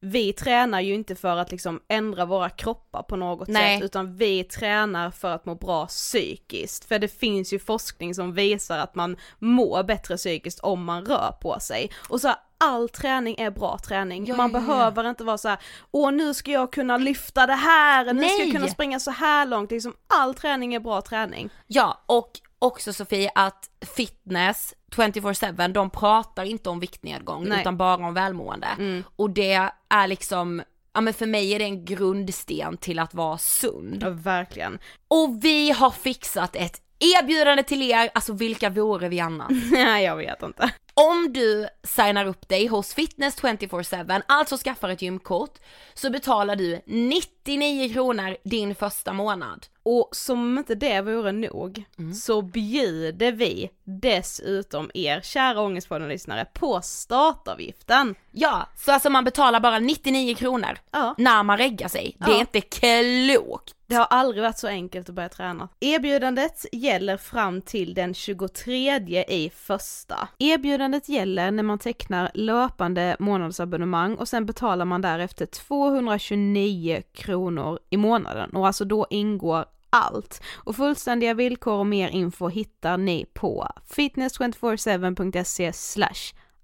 vi 0.00 0.32
tränar 0.32 0.80
ju 0.80 0.94
inte 0.94 1.14
för 1.14 1.36
att 1.36 1.50
liksom 1.50 1.80
ändra 1.88 2.24
våra 2.24 2.50
kroppar 2.50 3.02
på 3.02 3.16
något 3.16 3.48
Nej. 3.48 3.78
sätt 3.78 3.84
utan 3.84 4.16
vi 4.16 4.44
tränar 4.44 5.10
för 5.10 5.30
att 5.30 5.46
må 5.46 5.54
bra 5.54 5.86
psykiskt. 5.86 6.84
För 6.84 6.98
det 6.98 7.08
finns 7.08 7.52
ju 7.52 7.58
forskning 7.58 8.14
som 8.14 8.32
visar 8.32 8.78
att 8.78 8.94
man 8.94 9.16
mår 9.38 9.82
bättre 9.82 10.16
psykiskt 10.16 10.60
om 10.60 10.84
man 10.84 11.04
rör 11.04 11.34
på 11.40 11.60
sig. 11.60 11.90
Och 12.08 12.20
så 12.20 12.28
här, 12.28 12.36
all 12.58 12.88
träning 12.88 13.36
är 13.38 13.50
bra 13.50 13.78
träning. 13.78 14.26
Ja, 14.26 14.36
man 14.36 14.52
ja, 14.52 14.58
ja. 14.58 14.66
behöver 14.66 15.10
inte 15.10 15.24
vara 15.24 15.38
så 15.38 15.48
här: 15.48 15.58
åh 15.90 16.12
nu 16.12 16.34
ska 16.34 16.50
jag 16.50 16.72
kunna 16.72 16.96
lyfta 16.96 17.46
det 17.46 17.54
här, 17.54 18.04
nu 18.04 18.22
ska 18.22 18.30
jag 18.30 18.38
Nej. 18.38 18.52
kunna 18.52 18.68
springa 18.68 19.00
så 19.00 19.10
här 19.10 19.46
långt. 19.46 19.70
Liksom, 19.70 19.94
all 20.06 20.34
träning 20.34 20.74
är 20.74 20.80
bra 20.80 21.00
träning. 21.00 21.50
Ja, 21.66 22.02
och 22.06 22.30
också 22.58 22.92
Sofie 22.92 23.30
att 23.34 23.70
fitness 23.96 24.74
24-7, 24.94 25.68
de 25.68 25.90
pratar 25.90 26.44
inte 26.44 26.70
om 26.70 26.80
viktnedgång 26.80 27.48
Nej. 27.48 27.60
utan 27.60 27.76
bara 27.76 28.06
om 28.06 28.14
välmående. 28.14 29.02
Och 29.16 29.30
det 29.30 29.70
är 29.88 30.06
liksom, 30.06 30.62
ja 30.92 31.00
men 31.00 31.14
för 31.14 31.26
mig 31.26 31.52
är 31.52 31.58
det 31.58 31.64
en 31.64 31.84
grundsten 31.84 32.76
till 32.76 32.98
att 32.98 33.14
vara 33.14 33.38
sund. 33.38 33.98
Ja, 34.02 34.10
verkligen. 34.10 34.78
Och 35.08 35.38
vi 35.42 35.70
har 35.70 35.90
fixat 35.90 36.56
ett 36.56 36.83
erbjudande 36.98 37.62
till 37.62 37.82
er, 37.82 38.10
alltså 38.14 38.32
vilka 38.32 38.70
vore 38.70 39.08
vi 39.08 39.20
annars? 39.20 39.52
Nej 39.72 40.04
jag 40.04 40.16
vet 40.16 40.42
inte. 40.42 40.70
Om 40.96 41.32
du 41.32 41.68
signar 41.82 42.26
upp 42.26 42.48
dig 42.48 42.66
hos 42.66 42.94
Fitness 42.94 43.36
24-7, 43.42 44.22
alltså 44.28 44.56
skaffar 44.56 44.88
ett 44.88 45.02
gymkort, 45.02 45.58
så 45.94 46.10
betalar 46.10 46.56
du 46.56 46.80
99 46.86 47.92
kronor 47.92 48.36
din 48.44 48.74
första 48.74 49.12
månad. 49.12 49.66
Och 49.82 50.08
som 50.12 50.38
om 50.40 50.58
inte 50.58 50.74
det 50.74 51.00
vore 51.00 51.32
nog, 51.32 51.84
så 52.24 52.42
bjuder 52.42 53.32
vi 53.32 53.70
dessutom 53.84 54.90
er 54.94 55.20
kära 55.20 55.60
Ångestpodden-lyssnare 55.60 56.44
på 56.54 56.80
startavgiften. 56.82 58.14
Ja, 58.32 58.68
så 58.76 58.92
alltså 58.92 59.10
man 59.10 59.24
betalar 59.24 59.60
bara 59.60 59.78
99 59.78 60.34
kronor 60.34 60.78
Ja. 60.92 61.14
när 61.18 61.42
man 61.42 61.58
reggar 61.58 61.88
sig. 61.88 62.16
Det 62.18 62.30
är 62.30 62.34
Ja. 62.34 62.40
inte 62.40 62.60
klokt. 62.60 63.74
Det 63.94 63.98
har 63.98 64.06
aldrig 64.10 64.42
varit 64.42 64.58
så 64.58 64.68
enkelt 64.68 65.08
att 65.08 65.14
börja 65.14 65.28
träna. 65.28 65.68
Erbjudandet 65.80 66.66
gäller 66.72 67.16
fram 67.16 67.62
till 67.62 67.94
den 67.94 68.14
23 68.14 69.24
i 69.28 69.50
första. 69.54 70.28
Erbjudandet 70.38 71.08
gäller 71.08 71.50
när 71.50 71.62
man 71.62 71.78
tecknar 71.78 72.30
löpande 72.34 73.16
månadsabonnemang 73.18 74.14
och 74.14 74.28
sen 74.28 74.46
betalar 74.46 74.84
man 74.84 75.00
därefter 75.00 75.46
229 75.46 77.02
kronor 77.12 77.78
i 77.90 77.96
månaden 77.96 78.50
och 78.50 78.66
alltså 78.66 78.84
då 78.84 79.06
ingår 79.10 79.64
allt. 79.90 80.42
Och 80.54 80.76
fullständiga 80.76 81.34
villkor 81.34 81.78
och 81.78 81.86
mer 81.86 82.08
info 82.08 82.48
hittar 82.48 82.96
ni 82.96 83.26
på 83.34 83.68
fitness247.se 83.90 85.72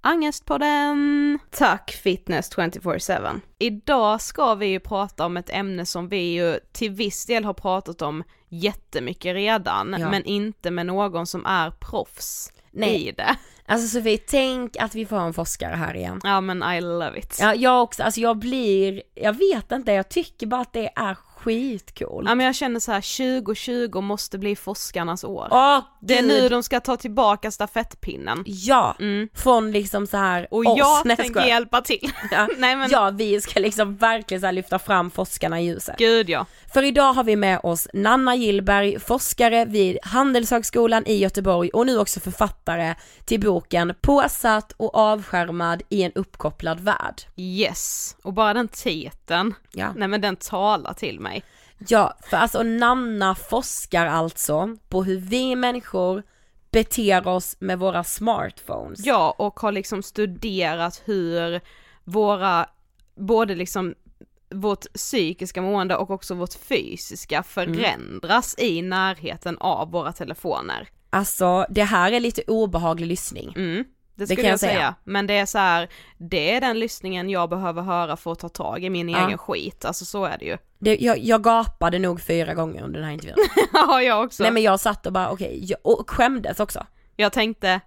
Angestpodden! 0.03 1.39
Tack 1.51 1.91
Fitness 1.91 2.51
24-7. 2.57 3.41
Idag 3.59 4.21
ska 4.21 4.55
vi 4.55 4.67
ju 4.67 4.81
prata 4.81 5.27
om 5.27 5.37
ett 5.37 5.51
ämne 5.51 5.87
som 5.87 6.09
vi 6.09 6.17
ju 6.33 6.59
till 6.73 6.91
viss 6.91 7.27
del 7.27 7.45
har 7.45 7.55
pratat 7.55 8.03
om 8.03 8.25
jättemycket 8.49 9.35
redan, 9.35 9.97
Ja. 9.99 10.11
men 10.11 10.25
inte 10.25 10.71
med 10.71 10.87
någon 10.87 11.27
som 11.27 11.47
är 11.47 11.71
proffs 11.71 12.53
Nej. 12.71 13.09
i 13.09 13.13
det. 13.13 13.37
Alltså 13.67 13.89
Sofie, 13.99 14.19
tänk 14.19 14.77
att 14.77 14.95
vi 14.95 15.07
får 15.07 15.17
en 15.21 15.35
forskare 15.35 15.75
här 15.77 15.97
igen. 15.97 16.21
Ja 16.25 16.41
men 16.41 16.63
I 16.63 16.81
love 16.81 17.19
it. 17.19 17.39
Ja, 17.41 17.55
jag 17.55 17.83
också, 17.83 18.03
alltså 18.03 18.21
jag 18.21 18.39
blir, 18.39 19.03
jag 19.15 19.33
vet 19.33 19.73
inte, 19.73 19.93
jag 19.93 20.09
tycker 20.09 20.47
bara 20.47 20.61
att 20.61 20.73
det 20.73 20.91
är 20.97 21.15
skitcoolt. 21.45 22.29
Ja 22.29 22.35
men 22.35 22.47
jag 22.47 22.55
känner 22.55 22.81
så 22.81 22.93
här 22.93 23.35
2020 23.45 24.01
måste 24.01 24.39
bli 24.39 24.57
forskarnas 24.57 25.25
år. 25.25 25.49
Åh, 25.51 25.79
det 26.01 26.19
är 26.19 26.23
nu 26.23 26.49
de 26.49 26.63
ska 26.63 26.81
ta 26.81 26.97
tillbaka 26.97 27.51
stafettpinnen. 27.51 28.43
Ja, 28.47 28.97
Mm. 29.01 29.29
från 29.35 29.73
liksom 29.73 30.07
så 30.07 30.17
här 30.17 30.49
Och 30.51 30.59
oss. 30.67 30.79
jag 30.79 31.07
Nej, 31.07 31.17
tänker 31.17 31.45
hjälpa 31.47 31.81
till. 31.81 32.13
Ja. 32.31 32.49
Nej 32.59 32.77
men 32.77 32.91
Ja, 32.91 33.11
vi 33.11 33.41
ska 33.41 33.61
liksom 33.61 33.97
verkligen 33.97 34.41
så 34.41 34.51
lyfta 34.51 34.79
fram 34.79 35.11
forskarna 35.11 35.61
i 35.61 35.65
ljuset. 35.67 35.95
gud 35.99 36.31
ja. 36.31 36.47
För 36.73 36.83
idag 36.83 37.13
har 37.13 37.25
vi 37.25 37.37
med 37.37 37.61
oss 37.63 37.89
Nanna 37.95 38.35
Gillberg, 38.37 38.99
forskare 38.99 39.65
vid 39.65 39.99
Handelshögskolan 40.03 41.07
i 41.07 41.17
Göteborg 41.17 41.71
och 41.71 41.87
nu 41.87 41.99
också 41.99 42.21
författare 42.21 42.95
till 43.25 43.41
boken 43.41 43.95
Påsatt 44.01 44.73
och 44.77 44.95
avskärmad 44.95 45.83
i 45.89 46.03
en 46.03 46.13
uppkopplad 46.15 46.81
värld. 46.81 47.23
Yes, 47.37 48.17
och 48.23 48.33
bara 48.33 48.55
den 48.55 48.69
titeln, 48.69 49.55
Ja. 49.73 49.93
nej 49.97 50.09
men 50.09 50.21
den 50.21 50.37
talar 50.37 50.95
till 50.95 51.21
mig. 51.21 51.43
Ja, 51.89 52.15
för 52.31 52.37
alltså 52.37 52.63
Nanna 52.63 53.35
forskar 53.35 54.07
alltså 54.07 54.77
på 54.89 55.05
hur 55.05 55.17
vi 55.19 55.57
människor 55.57 56.23
beter 56.71 57.29
oss 57.29 57.57
med 57.61 57.79
våra 57.79 58.05
smartphones. 58.05 59.07
Ja, 59.07 59.35
och 59.39 59.61
har 59.61 59.73
liksom 59.73 60.03
studerat 60.03 61.03
hur 61.05 61.61
våra, 62.05 62.67
både 63.17 63.55
liksom 63.55 63.95
vårt 64.55 64.93
psykiska 64.95 65.63
mående 65.63 65.97
och 65.97 66.11
också 66.11 66.35
vårt 66.35 66.55
fysiska 66.55 67.43
förändras 67.43 68.55
i 68.59 68.83
närheten 68.83 69.59
av 69.59 69.91
våra 69.91 70.13
telefoner. 70.13 70.89
Alltså 71.11 71.67
det 71.71 71.85
här 71.85 72.13
är 72.13 72.21
lite 72.21 72.43
obehaglig 72.47 73.07
lyssning. 73.07 73.53
Mm, 73.57 73.77
det 73.77 73.85
Det 74.15 74.27
skulle 74.27 74.43
kan 74.43 74.51
jag 74.51 74.61
säga. 74.61 74.73
säga. 74.73 74.95
Men 75.05 75.27
det 75.27 75.35
är 75.35 75.47
så 75.47 75.59
här, 75.59 75.89
det 76.19 76.55
är 76.55 76.61
den 76.61 76.79
lyssningen 76.79 77.31
jag 77.31 77.51
behöver 77.51 77.83
höra 77.83 78.17
för 78.17 78.33
att 78.33 78.39
ta 78.39 78.49
tag 78.49 78.85
i 78.85 78.91
min 78.91 79.09
Ja. 79.09 79.27
egen 79.27 79.39
skit, 79.39 79.85
alltså 79.85 80.05
så 80.05 80.25
är 80.25 80.39
det 80.39 80.45
ju. 80.45 80.57
Det, 80.79 80.97
jag, 81.01 81.19
jag 81.19 81.43
gapade 81.45 81.99
nog 81.99 82.21
fyra 82.21 82.55
gånger 82.55 82.83
under 82.83 82.99
den 83.01 83.05
här 83.07 83.13
intervjun. 83.15 83.37
Ja, 83.73 84.03
jag 84.03 84.25
också. 84.25 84.43
Nej 84.43 84.53
men 84.53 84.63
jag 84.63 84.81
satt 84.81 85.07
och 85.07 85.13
bara 85.13 85.31
okej, 85.31 85.59
jag- 85.63 85.79
och 85.83 86.11
skämdes 86.11 86.61
också. 86.61 86.87
Jag 87.17 87.33
tänkte, 87.33 87.81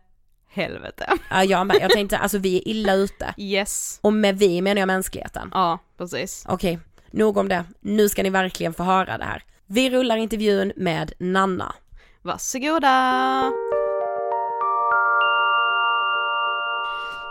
helvete. 0.53 1.13
Ja, 1.29 1.43
jag 1.43 1.67
med, 1.67 1.77
jag 1.81 1.91
tänkte 1.91 2.17
alltså 2.17 2.37
vi 2.37 2.57
är 2.57 2.67
illa 2.67 2.93
ute. 2.93 3.33
Yes. 3.37 3.99
Och 4.01 4.13
med 4.13 4.37
vi 4.37 4.61
menar 4.61 4.79
jag 4.79 4.87
mänskligheten. 4.87 5.49
Ja, 5.53 5.79
precis. 5.97 6.45
Okej, 6.49 6.79
nog 7.11 7.37
om 7.37 7.47
det. 7.47 7.63
Nu 7.79 8.09
ska 8.09 8.23
ni 8.23 8.29
verkligen 8.29 8.73
få 8.73 8.83
höra 8.83 9.17
det 9.17 9.23
här. 9.23 9.43
Vi 9.65 9.89
rullar 9.89 10.17
intervjun 10.17 10.71
med 10.75 11.13
Nanna. 11.19 11.75
Varsågoda! 12.21 13.51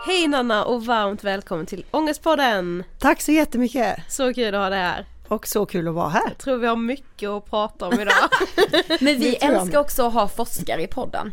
Hej 0.07 0.29
Nanna 0.29 0.64
och 0.64 0.87
varmt 0.87 1.25
välkommen 1.25 1.67
till 1.67 1.85
Ångestpodden! 1.91 2.85
Tack 2.99 3.21
så 3.21 3.33
jättemycket! 3.33 3.97
Så 4.09 4.35
kul 4.35 4.55
att 4.55 4.61
ha 4.61 4.71
dig 4.71 4.79
här. 4.79 5.07
Och 5.33 5.47
så 5.47 5.67
kul 5.67 5.89
att 5.89 5.95
vara 5.95 6.09
här. 6.09 6.23
Jag 6.29 6.39
tror 6.39 6.57
vi 6.57 6.67
har 6.67 6.77
mycket 6.77 7.29
att 7.29 7.51
prata 7.51 7.87
om 7.87 8.01
idag. 8.01 8.15
Men 9.01 9.19
vi 9.21 9.35
älskar 9.37 9.79
också 9.79 10.07
att 10.07 10.12
ha 10.15 10.29
forskare 10.29 10.83
i 10.83 10.87
podden. 10.87 11.33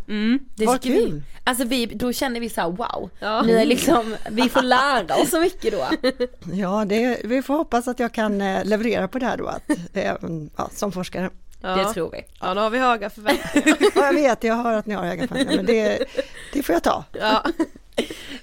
Det 0.55 0.65
Vad 0.65 0.81
tycker 0.81 0.95
vi. 0.99 1.05
kul. 1.05 1.23
Alltså 1.43 1.63
vi, 1.63 1.85
då 1.85 2.13
känner 2.13 2.39
vi 2.39 2.49
så 2.49 2.61
här: 2.61 2.69
wow, 2.69 3.09
Ja. 3.19 3.41
ni 3.41 3.53
är 3.53 3.65
liksom, 3.65 4.15
vi 4.29 4.49
får 4.49 4.61
lära 4.61 5.15
oss 5.15 5.29
så 5.29 5.39
mycket 5.39 5.73
då. 5.73 5.87
Ja, 6.53 6.85
det, 6.85 7.21
vi 7.23 7.41
får 7.41 7.53
hoppas 7.53 7.87
att 7.87 7.99
jag 7.99 8.11
kan 8.13 8.41
eh, 8.41 8.65
leverera 8.65 9.07
på 9.07 9.19
det 9.19 9.25
här 9.25 9.37
då, 9.37 9.47
att, 9.47 9.63
även, 9.93 10.49
ja, 10.57 10.69
som 10.73 10.91
forskare. 10.91 11.29
Ja. 11.61 11.69
Det 11.75 11.93
tror 11.93 12.11
vi. 12.11 12.21
Ja, 12.41 12.53
då 12.53 12.61
har 12.61 12.69
vi 12.69 12.77
höga 12.79 13.09
förväntningar. 13.09 13.77
Och 13.95 14.03
jag 14.03 14.13
vet, 14.13 14.43
jag 14.43 14.55
hör 14.55 14.73
att 14.77 14.85
ni 14.85 14.93
har 14.93 15.05
höga 15.05 15.27
förväntningar, 15.27 15.63
men 15.63 15.65
det, 15.65 16.05
det 16.53 16.63
får 16.63 16.73
jag 16.73 16.83
ta. 16.83 17.03
Ja. 17.11 17.43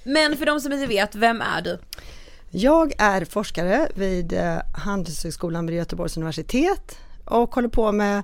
Men 0.05 0.37
för 0.37 0.47
de 0.47 0.61
som 0.61 0.73
inte 0.73 0.87
vet, 0.87 1.15
vem 1.15 1.41
är 1.41 1.63
du? 1.63 1.79
Jag 2.51 2.93
är 2.99 3.25
forskare 3.25 3.89
vid 3.95 4.33
eh, 4.33 4.59
Handelshögskolan 4.75 5.67
vid 5.67 5.77
Göteborgs 5.77 6.17
universitet 6.17 6.99
och 7.25 7.55
håller 7.55 7.69
på 7.69 7.93
med 7.93 8.23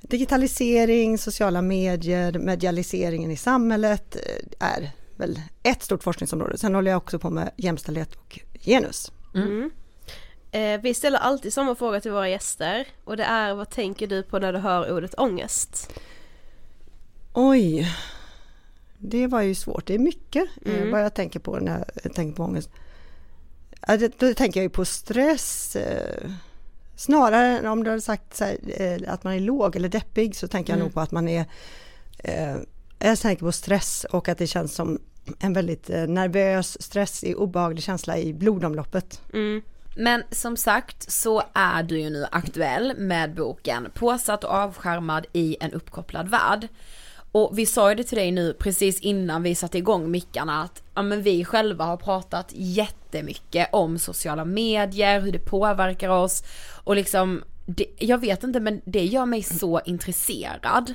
digitalisering, 0.00 1.18
sociala 1.18 1.62
medier, 1.62 2.38
medialiseringen 2.38 3.30
i 3.30 3.36
samhället 3.36 4.16
eh, 4.16 4.68
är 4.68 4.90
väl 5.16 5.40
ett 5.62 5.82
stort 5.82 6.02
forskningsområde. 6.02 6.58
Sen 6.58 6.74
håller 6.74 6.90
jag 6.90 6.98
också 6.98 7.18
på 7.18 7.30
med 7.30 7.50
jämställdhet 7.56 8.14
och 8.14 8.38
genus. 8.60 9.12
Eh, 10.50 10.80
vi 10.80 10.94
ställer 10.94 11.18
alltid 11.18 11.52
samma 11.52 11.74
fråga 11.74 12.00
till 12.00 12.10
våra 12.10 12.28
gäster 12.28 12.86
och 13.04 13.16
det 13.16 13.24
är 13.24 13.54
vad 13.54 13.70
tänker 13.70 14.06
du 14.06 14.22
på 14.22 14.38
när 14.38 14.52
du 14.52 14.58
hör 14.58 14.92
ordet 14.96 15.14
ångest? 15.18 15.92
Oj, 17.32 17.92
det 18.98 19.26
var 19.26 19.42
ju 19.42 19.54
svårt. 19.54 19.86
Det 19.86 19.94
är 19.94 19.98
mycket 19.98 20.44
eh, 20.66 20.90
vad 20.92 21.04
jag 21.04 21.14
tänker 21.14 21.40
på 21.40 21.56
när 21.56 21.84
jag 22.02 22.14
tänker 22.14 22.36
på 22.36 22.42
ångest. 22.42 22.70
Då 24.18 24.34
tänker 24.34 24.60
jag 24.60 24.64
ju 24.64 24.70
på 24.70 24.84
stress. 24.84 25.76
Eh, 25.76 26.30
snarare 26.96 27.58
än 27.58 27.66
om 27.66 27.84
du 27.84 27.90
hade 27.90 28.02
sagt 28.02 28.40
här, 28.40 28.58
eh, 28.66 29.12
att 29.12 29.24
man 29.24 29.34
är 29.34 29.40
låg 29.40 29.76
eller 29.76 29.88
deppig 29.88 30.36
så 30.36 30.48
tänker 30.48 30.72
jag 30.72 30.80
nog 30.80 30.94
på 30.94 31.00
att 31.00 31.12
man 31.12 31.28
är... 31.28 31.44
Eh, 32.18 32.56
jag 32.98 33.18
tänker 33.18 33.44
på 33.46 33.52
stress 33.52 34.06
och 34.10 34.28
att 34.28 34.38
det 34.38 34.46
känns 34.46 34.74
som 34.74 34.98
en 35.38 35.52
väldigt 35.52 35.88
nervös, 35.88 36.82
stressig, 36.82 37.36
obehaglig 37.36 37.82
känsla 37.82 38.18
i 38.18 38.34
blodomloppet. 38.34 39.22
Mm. 39.32 39.62
Men 39.96 40.22
som 40.30 40.56
sagt 40.56 41.12
så 41.12 41.42
är 41.52 41.82
du 41.82 42.00
ju 42.00 42.10
nu 42.10 42.26
aktuell 42.32 42.94
med 42.98 43.34
boken 43.34 43.88
Påsatt 43.94 44.44
och 44.44 44.50
avskärmad 44.50 45.26
i 45.32 45.56
en 45.60 45.72
uppkopplad 45.72 46.28
värld. 46.28 46.68
Och 47.32 47.58
vi 47.58 47.66
sa 47.66 47.88
ju 47.88 47.94
det 47.94 48.04
till 48.04 48.18
dig 48.18 48.30
nu 48.32 48.52
precis 48.52 49.00
innan 49.00 49.42
vi 49.42 49.54
satte 49.54 49.78
igång 49.78 50.10
mickarna 50.10 50.62
att 50.62 50.82
ja, 50.94 51.02
men 51.02 51.22
vi 51.22 51.44
själva 51.44 51.84
har 51.84 51.96
pratat 51.96 52.52
jättemycket 52.54 53.68
om 53.72 53.98
sociala 53.98 54.44
medier, 54.44 55.20
hur 55.20 55.32
det 55.32 55.38
påverkar 55.38 56.08
oss 56.08 56.42
och 56.84 56.96
liksom, 56.96 57.42
det, 57.66 57.86
jag 57.98 58.18
vet 58.18 58.42
inte 58.44 58.60
men 58.60 58.80
det 58.84 59.04
gör 59.04 59.26
mig 59.26 59.42
så 59.42 59.80
intresserad. 59.84 60.94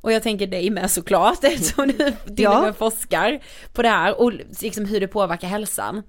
Och 0.00 0.12
jag 0.12 0.22
tänker 0.22 0.46
dig 0.46 0.70
med 0.70 0.90
såklart 0.90 1.38
eftersom 1.44 1.86
du 1.86 1.94
till 1.94 2.44
Ja. 2.44 2.58
och 2.58 2.64
med 2.64 2.76
forskar 2.76 3.40
på 3.72 3.82
det 3.82 3.88
här 3.88 4.20
och 4.20 4.32
liksom 4.62 4.84
hur 4.84 5.00
det 5.00 5.08
påverkar 5.08 5.48
hälsan. 5.48 6.02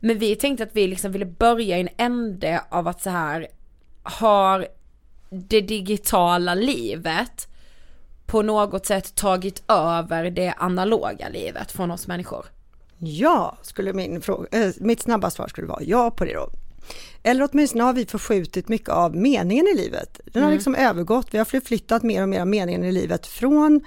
Men 0.00 0.18
vi 0.18 0.36
tänkte 0.36 0.64
att 0.64 0.76
vi 0.76 0.86
liksom 0.86 1.12
ville 1.12 1.26
börja 1.26 1.78
i 1.78 1.80
en 1.80 1.88
ände 1.96 2.64
av 2.70 2.88
att 2.88 3.02
så 3.02 3.10
här 3.10 3.46
har 4.02 4.66
det 5.30 5.60
digitala 5.60 6.54
livet 6.54 7.48
på 8.26 8.42
något 8.42 8.86
sätt 8.86 9.14
tagit 9.14 9.62
över 9.68 10.30
det 10.30 10.54
analoga 10.56 11.28
livet 11.28 11.72
från 11.72 11.90
oss 11.90 12.06
människor. 12.06 12.46
Ja, 12.98 13.58
skulle 13.62 13.92
min 13.92 14.20
fråga, 14.20 14.48
äh, 14.50 14.72
mitt 14.80 15.02
snabba 15.02 15.30
svar 15.30 15.48
skulle 15.48 15.66
vara 15.66 15.82
ja 15.82 16.10
på 16.10 16.24
det 16.24 16.34
då. 16.34 16.50
Eller 17.22 17.48
åtminstone 17.52 17.84
har 17.84 17.92
vi 17.92 18.06
förskjutit 18.06 18.68
mycket 18.68 18.88
av 18.88 19.16
meningen 19.16 19.66
i 19.66 19.76
livet. 19.76 20.20
Den 20.24 20.42
har 20.42 20.50
liksom 20.50 20.74
övergått, 20.74 21.28
vi 21.30 21.38
har 21.38 21.44
förflyttat 21.44 22.02
mer 22.02 22.22
och 22.22 22.28
mer 22.28 22.40
av 22.40 22.46
meningen 22.46 22.84
i 22.84 22.92
livet 22.92 23.26
från 23.26 23.80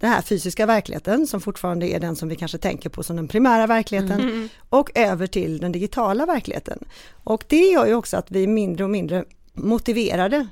den 0.00 0.10
här 0.10 0.22
fysiska 0.22 0.66
verkligheten 0.66 1.26
som 1.26 1.40
fortfarande 1.40 1.86
är 1.86 2.00
den 2.00 2.16
som 2.16 2.28
vi 2.28 2.36
kanske 2.36 2.58
tänker 2.58 2.88
på 2.88 3.02
som 3.02 3.16
den 3.16 3.28
primära 3.28 3.66
verkligheten 3.66 4.48
och 4.68 4.90
över 4.94 5.26
till 5.26 5.58
den 5.58 5.72
digitala 5.72 6.26
verkligheten. 6.26 6.78
Och 7.24 7.44
det 7.48 7.70
gör 7.70 7.86
ju 7.86 7.94
också 7.94 8.16
att 8.16 8.30
vi 8.30 8.42
är 8.42 8.46
mindre 8.46 8.84
och 8.84 8.90
mindre 8.90 9.24
motiverade 9.52 10.46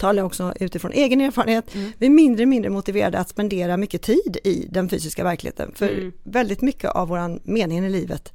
talar 0.00 0.18
jag 0.18 0.26
också 0.26 0.52
utifrån 0.60 0.92
egen 0.92 1.20
erfarenhet, 1.20 1.64
vi 1.98 2.06
är 2.06 2.10
mindre 2.10 2.42
och 2.44 2.48
mindre 2.48 2.70
motiverade 2.70 3.18
att 3.18 3.28
spendera 3.28 3.76
mycket 3.76 4.02
tid 4.02 4.36
i 4.44 4.66
den 4.70 4.88
fysiska 4.88 5.24
verkligheten. 5.24 5.72
För 5.74 5.88
väldigt 6.22 6.62
mycket 6.62 6.90
av 6.90 7.08
våran 7.08 7.40
mening 7.44 7.84
i 7.84 7.90
livet 7.90 8.32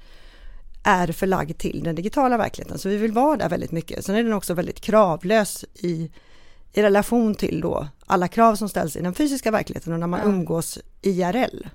är 0.84 1.08
förlagd 1.12 1.58
till 1.58 1.84
den 1.84 1.96
digitala 1.96 2.38
verkligheten. 2.38 2.78
Så 2.78 2.90
vi 2.90 2.98
vill 2.98 3.12
vara 3.12 3.38
där 3.38 3.50
väldigt 3.50 3.72
mycket. 3.72 4.06
Sen 4.06 4.16
är 4.16 4.24
den 4.24 4.34
också 4.34 4.54
väldigt 4.54 4.82
kravlös 4.82 5.66
i, 5.74 6.12
i 6.74 6.82
relation 6.82 7.36
till 7.36 7.62
då 7.62 7.88
alla 8.06 8.28
krav 8.28 8.56
som 8.56 8.70
ställs 8.70 8.96
i 8.96 9.02
den 9.02 9.14
fysiska 9.14 9.52
verkligheten 9.52 9.94
och 9.94 10.00
när 10.00 10.08
man 10.08 10.22
umgås 10.22 10.80
IRL. 11.02 11.68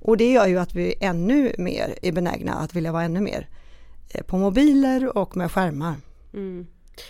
Och 0.00 0.16
det 0.16 0.32
gör 0.32 0.46
ju 0.46 0.58
att 0.58 0.74
vi 0.74 0.94
ännu 1.00 1.52
mer 1.58 1.98
är 2.02 2.12
benägna 2.12 2.54
att 2.54 2.74
vilja 2.76 2.92
vara 2.92 3.02
ännu 3.04 3.20
mer 3.20 3.48
eh, 4.10 4.22
på 4.22 4.38
mobiler 4.38 5.18
och 5.18 5.36
med 5.36 5.52
skärmar. 5.52 5.94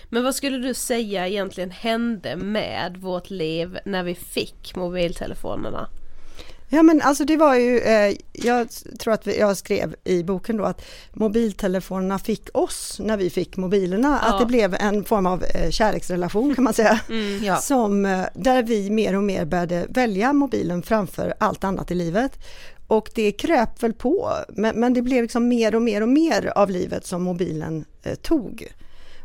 Men 0.09 0.25
vad 0.25 0.35
skulle 0.35 0.59
du 0.59 0.75
säga 0.75 1.29
egentligen 1.29 1.71
hände 1.71 2.37
med 2.37 2.97
vårt 2.97 3.31
liv 3.31 3.79
när 3.85 4.03
vi 4.03 4.15
fick 4.15 4.77
mobiltelefonerna? 4.77 5.89
Ja 6.71 6.83
men 6.83 7.03
alltså 7.03 7.25
det 7.25 7.37
var 7.37 7.55
ju, 7.55 7.79
eh, 7.79 8.17
jag 8.33 8.69
tror 8.99 9.15
att 9.15 9.27
jag 9.27 9.57
skrev 9.57 9.95
i 10.05 10.23
boken 10.23 10.57
då 10.57 10.65
att 10.65 10.85
mobiltelefonerna 11.13 12.19
fick 12.19 12.49
oss 12.57 12.97
när 13.05 13.17
vi 13.17 13.31
fick 13.31 13.57
mobilerna, 13.57 14.21
Ja. 14.23 14.29
att 14.33 14.41
det 14.41 14.47
blev 14.47 14.75
en 14.75 15.05
form 15.05 15.27
av 15.27 15.45
eh, 15.45 15.71
kärleksrelation 15.71 16.55
kan 16.55 16.65
man 16.65 16.75
säga. 16.75 17.01
Ja. 17.43 17.57
Som, 17.57 18.05
eh, 18.07 18.25
där 18.35 18.63
vi 18.63 18.91
mer 18.91 19.17
och 19.17 19.23
mer 19.23 19.45
började 19.45 19.87
välja 19.89 20.33
mobilen 20.33 20.83
framför 20.83 21.35
allt 21.39 21.65
annat 21.65 21.91
i 21.91 21.95
livet. 21.95 22.33
Och 22.87 23.11
det 23.15 23.33
kröp 23.33 23.83
väl 23.83 23.93
på, 23.93 24.33
men, 24.49 24.81
men 24.81 24.95
det 24.95 25.03
blev 25.03 25.23
liksom 25.23 25.49
mer 25.49 25.75
och 25.75 25.83
mer 25.83 26.01
och 26.03 26.09
mer 26.09 26.53
av 26.57 26.71
livet 26.71 27.07
som 27.07 27.23
mobilen 27.23 27.85
eh, 28.03 28.15
tog. 28.15 28.67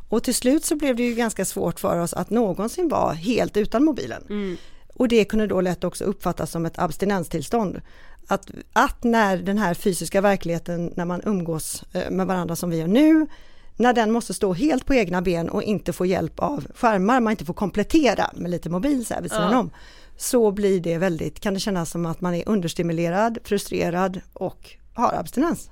Och 0.09 0.23
till 0.23 0.35
slut 0.35 0.65
så 0.65 0.75
blev 0.75 0.95
det 0.95 1.03
ju 1.03 1.15
ganska 1.15 1.45
svårt 1.45 1.79
för 1.79 1.99
oss 1.99 2.13
att 2.13 2.29
någonsin 2.29 2.89
vara 2.89 3.13
helt 3.13 3.57
utan 3.57 3.83
mobilen. 3.83 4.57
Och 4.95 5.07
det 5.07 5.25
kunde 5.25 5.47
då 5.47 5.61
lätt 5.61 5.83
också 5.83 6.03
uppfattas 6.03 6.51
som 6.51 6.65
ett 6.65 6.79
abstinenstillstånd. 6.79 7.81
Att, 8.27 8.51
att 8.73 9.03
när 9.03 9.37
den 9.37 9.57
här 9.57 9.73
fysiska 9.73 10.21
verkligheten, 10.21 10.93
när 10.95 11.05
man 11.05 11.21
umgås 11.25 11.83
eh, 11.93 12.11
med 12.11 12.27
varandra 12.27 12.55
som 12.55 12.69
vi 12.69 12.77
gör 12.77 12.87
nu, 12.87 13.27
när 13.75 13.93
den 13.93 14.11
måste 14.11 14.33
stå 14.33 14.53
helt 14.53 14.85
på 14.85 14.93
egna 14.93 15.21
ben 15.21 15.49
och 15.49 15.63
inte 15.63 15.93
få 15.93 16.05
hjälp 16.05 16.39
av 16.39 16.67
skärmar, 16.75 17.19
man 17.19 17.31
inte 17.31 17.45
får 17.45 17.53
komplettera 17.53 18.29
med 18.35 18.51
lite 18.51 18.69
mobil 18.69 19.05
så 19.05 19.13
här 19.13 19.21
vid 19.21 19.31
sidan 19.31 19.51
Ja. 19.51 19.59
om, 19.59 19.69
så 20.17 20.51
blir 20.51 20.79
det 20.79 20.97
väldigt, 20.97 21.39
kan 21.39 21.53
det 21.53 21.59
kännas 21.59 21.89
som 21.89 22.05
att 22.05 22.21
man 22.21 22.35
är 22.35 22.49
understimulerad, 22.49 23.37
frustrerad 23.43 24.21
och 24.33 24.69
har 24.93 25.13
abstinens. 25.13 25.69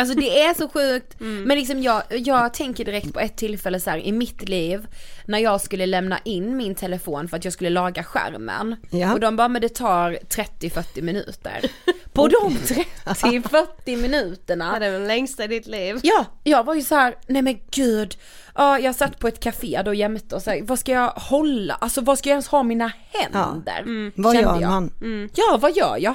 Alltså 0.00 0.14
det 0.14 0.40
är 0.42 0.54
så 0.54 0.68
sjukt, 0.68 1.14
men 1.18 1.58
liksom 1.58 1.82
jag, 1.82 2.02
jag 2.10 2.54
tänker 2.54 2.84
direkt 2.84 3.12
på 3.14 3.20
ett 3.20 3.36
tillfälle 3.36 3.80
så 3.80 3.90
här 3.90 3.98
i 3.98 4.12
mitt 4.12 4.48
liv 4.48 4.86
när 5.24 5.38
jag 5.38 5.60
skulle 5.60 5.86
lämna 5.86 6.18
in 6.24 6.56
min 6.56 6.74
telefon 6.74 7.28
för 7.28 7.36
att 7.36 7.44
jag 7.44 7.52
skulle 7.52 7.70
laga 7.70 8.04
skärmen 8.04 8.76
Ja. 8.90 9.12
och 9.12 9.20
de 9.20 9.36
bara 9.36 9.48
men 9.48 9.62
det 9.62 9.68
tar 9.68 10.18
30-40 10.28 11.02
minuter. 11.02 11.60
På 12.12 12.28
de 12.28 12.56
30-40 13.04 13.96
minuterna 13.96 14.70
Ja, 14.72 14.78
det 14.78 14.86
är 14.86 14.92
den 14.92 15.06
längsta 15.06 15.44
i 15.44 15.46
ditt 15.46 15.66
liv. 15.66 16.00
Ja, 16.02 16.24
jag 16.44 16.64
var 16.64 16.74
ju 16.74 16.82
så 16.82 16.94
här, 16.94 17.14
nej 17.26 17.42
men 17.42 17.58
gud. 17.70 18.16
Ja, 18.54 18.78
jag 18.78 18.94
satt 18.94 19.18
på 19.18 19.28
ett 19.28 19.40
café 19.40 19.82
då 19.84 19.94
jämte 19.94 20.34
och 20.36 20.42
så 20.42 20.50
här, 20.50 20.62
vad 20.62 20.78
ska 20.78 20.92
jag 20.92 21.08
hålla, 21.10 21.74
alltså 21.74 22.00
vad 22.00 22.18
ska 22.18 22.28
jag 22.28 22.34
ens 22.34 22.48
ha 22.48 22.62
mina 22.62 22.92
händer? 23.12 24.12
Vad 24.22 24.34
kände 24.34 24.50
gör 24.50 24.60
jag. 24.60 24.70
man? 24.70 24.90
Ja, 25.34 25.58
vad 25.60 25.76
gör 25.76 25.96
jag? 25.98 26.14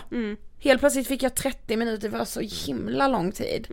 Helt 0.60 0.80
plötsligt 0.80 1.08
fick 1.08 1.24
jag 1.24 1.36
30 1.36 1.78
minuter, 1.78 2.10
det 2.10 2.18
var 2.18 2.26
så 2.26 2.40
himla 2.40 3.08
lång 3.08 3.32
tid. 3.32 3.68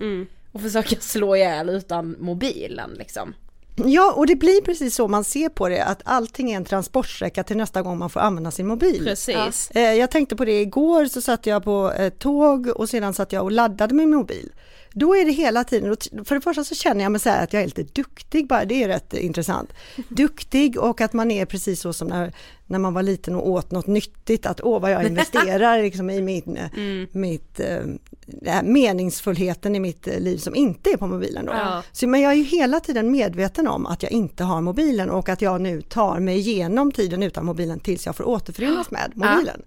Och 0.53 0.61
försöka 0.61 0.97
slå 1.01 1.37
ihjäl 1.37 1.69
utan 1.69 2.17
mobilen 2.19 2.91
liksom. 2.99 3.35
Ja, 3.77 4.13
och 4.17 4.27
det 4.27 4.37
blir 4.37 4.63
precis 4.63 4.95
så 4.95 5.09
man 5.09 5.25
ser 5.25 5.49
på 5.49 5.69
det, 5.69 5.85
att 5.85 6.01
allting 6.05 6.51
är 6.53 6.57
en 6.57 6.65
transportsträcka 6.65 7.45
till 7.45 7.57
nästa 7.57 7.83
gång 7.83 7.99
man 7.99 8.11
får 8.11 8.21
använda 8.21 8.51
sin 8.51 8.67
mobil. 8.67 9.05
Precis. 9.05 9.71
Eh, 9.71 9.93
Jag 9.95 10.11
tänkte 10.11 10.37
på 10.37 10.45
det 10.45 10.61
igår 10.61 11.05
så 11.07 11.21
satt 11.21 11.47
jag 11.47 11.65
på 11.65 11.93
tåg 12.19 12.67
och 12.67 12.89
sedan 12.89 13.15
satt 13.15 13.33
jag 13.33 13.45
och 13.45 13.53
laddade 13.53 13.95
min 13.95 14.11
mobil. 14.11 14.53
Då 14.95 15.17
är 15.17 15.25
det 15.25 15.33
hela 15.33 15.65
tiden, 15.65 15.97
för 16.25 16.35
det 16.35 16.41
första 16.41 16.65
så 16.65 16.75
känner 16.75 17.03
jag 17.03 17.13
mig 17.13 17.21
här 17.25 17.45
att 17.45 17.53
jag 17.53 17.63
är 17.63 17.67
lite 17.67 17.83
duktig 17.83 18.49
bara, 18.49 18.65
det 18.65 18.83
är 18.83 18.89
rätt 18.89 19.15
intressant. 19.15 19.73
Duktig 20.09 20.79
och 20.79 21.01
att 21.01 21.13
man 21.13 21.31
är 21.31 21.45
precis 21.47 21.81
så 21.81 21.93
som 21.93 22.09
när, 22.09 22.33
när 22.67 22.79
man 22.79 22.95
var 22.95 23.03
liten 23.03 23.35
och 23.35 23.49
åt 23.49 23.71
något 23.71 23.87
nyttigt, 23.87 24.47
att 24.47 24.61
åh 24.61 24.81
vad 24.81 24.91
jag 24.91 25.07
investerar 25.07 25.83
liksom 25.83 26.11
i 26.11 26.23
min, 26.23 26.57
eh, 26.57 26.71
mitt, 27.13 27.61
eh, 27.61 27.81
det 28.27 28.51
här 28.51 28.63
meningsfullheten 28.63 29.77
i 29.77 29.81
mitt 29.81 30.09
eh, 30.09 30.21
liv 30.21 30.39
som 30.39 30.55
inte 30.55 30.91
är 30.91 30.97
på 30.97 31.07
mobilen. 31.07 31.47
Då. 31.47 31.53
Ja. 31.53 31.83
Så, 31.93 32.07
men 32.07 32.21
jag 32.21 32.33
är 32.33 32.37
ju 32.37 32.43
hela 32.43 32.81
tiden 32.81 33.11
medveten 33.11 33.69
om 33.69 33.87
att 33.87 34.03
jag 34.03 34.13
inte 34.13 34.45
har 34.45 34.61
mobilen 34.61 35.11
och 35.11 35.29
att 35.29 35.43
jag 35.43 35.61
nu 35.61 35.83
tar 35.83 36.21
mig 36.21 36.39
igenom 36.39 36.93
tiden 36.93 37.23
utan 37.23 37.45
mobilen 37.45 37.81
tills 37.81 38.07
jag 38.07 38.17
får 38.17 38.29
återförenas 38.29 38.91
med 38.91 39.13
mobilen. 39.15 39.63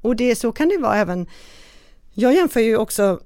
Och 0.00 0.16
det, 0.16 0.36
så 0.36 0.52
kan 0.52 0.68
det 0.68 0.78
vara 0.78 0.96
även 0.96 1.26
Jag 2.20 2.34
jämför 2.34 2.60
ju 2.60 2.76
också 2.76 3.20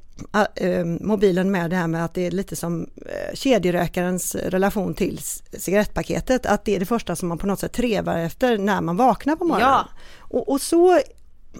äh, 0.54 0.84
mobilen 0.84 1.50
med 1.50 1.70
det 1.70 1.76
här 1.76 1.86
med 1.86 2.04
att 2.04 2.14
det 2.14 2.26
är 2.26 2.30
lite 2.30 2.56
som 2.56 2.86
äh, 2.96 3.34
kedjerökarens 3.34 4.34
relation 4.34 4.94
till 4.94 5.20
cigarettpaketet, 5.52 6.46
att 6.46 6.64
det 6.64 6.76
är 6.76 6.80
det 6.80 6.86
första 6.86 7.16
som 7.16 7.28
man 7.28 7.38
på 7.38 7.46
något 7.46 7.60
sätt 7.60 7.72
trevar 7.72 8.18
efter 8.18 8.58
när 8.58 8.80
man 8.80 8.96
vaknar 8.96 9.36
på 9.36 9.44
morgonen. 9.44 9.68
Ja. 9.68 9.88
Och, 10.18 10.48
och 10.48 10.60
så 10.60 11.00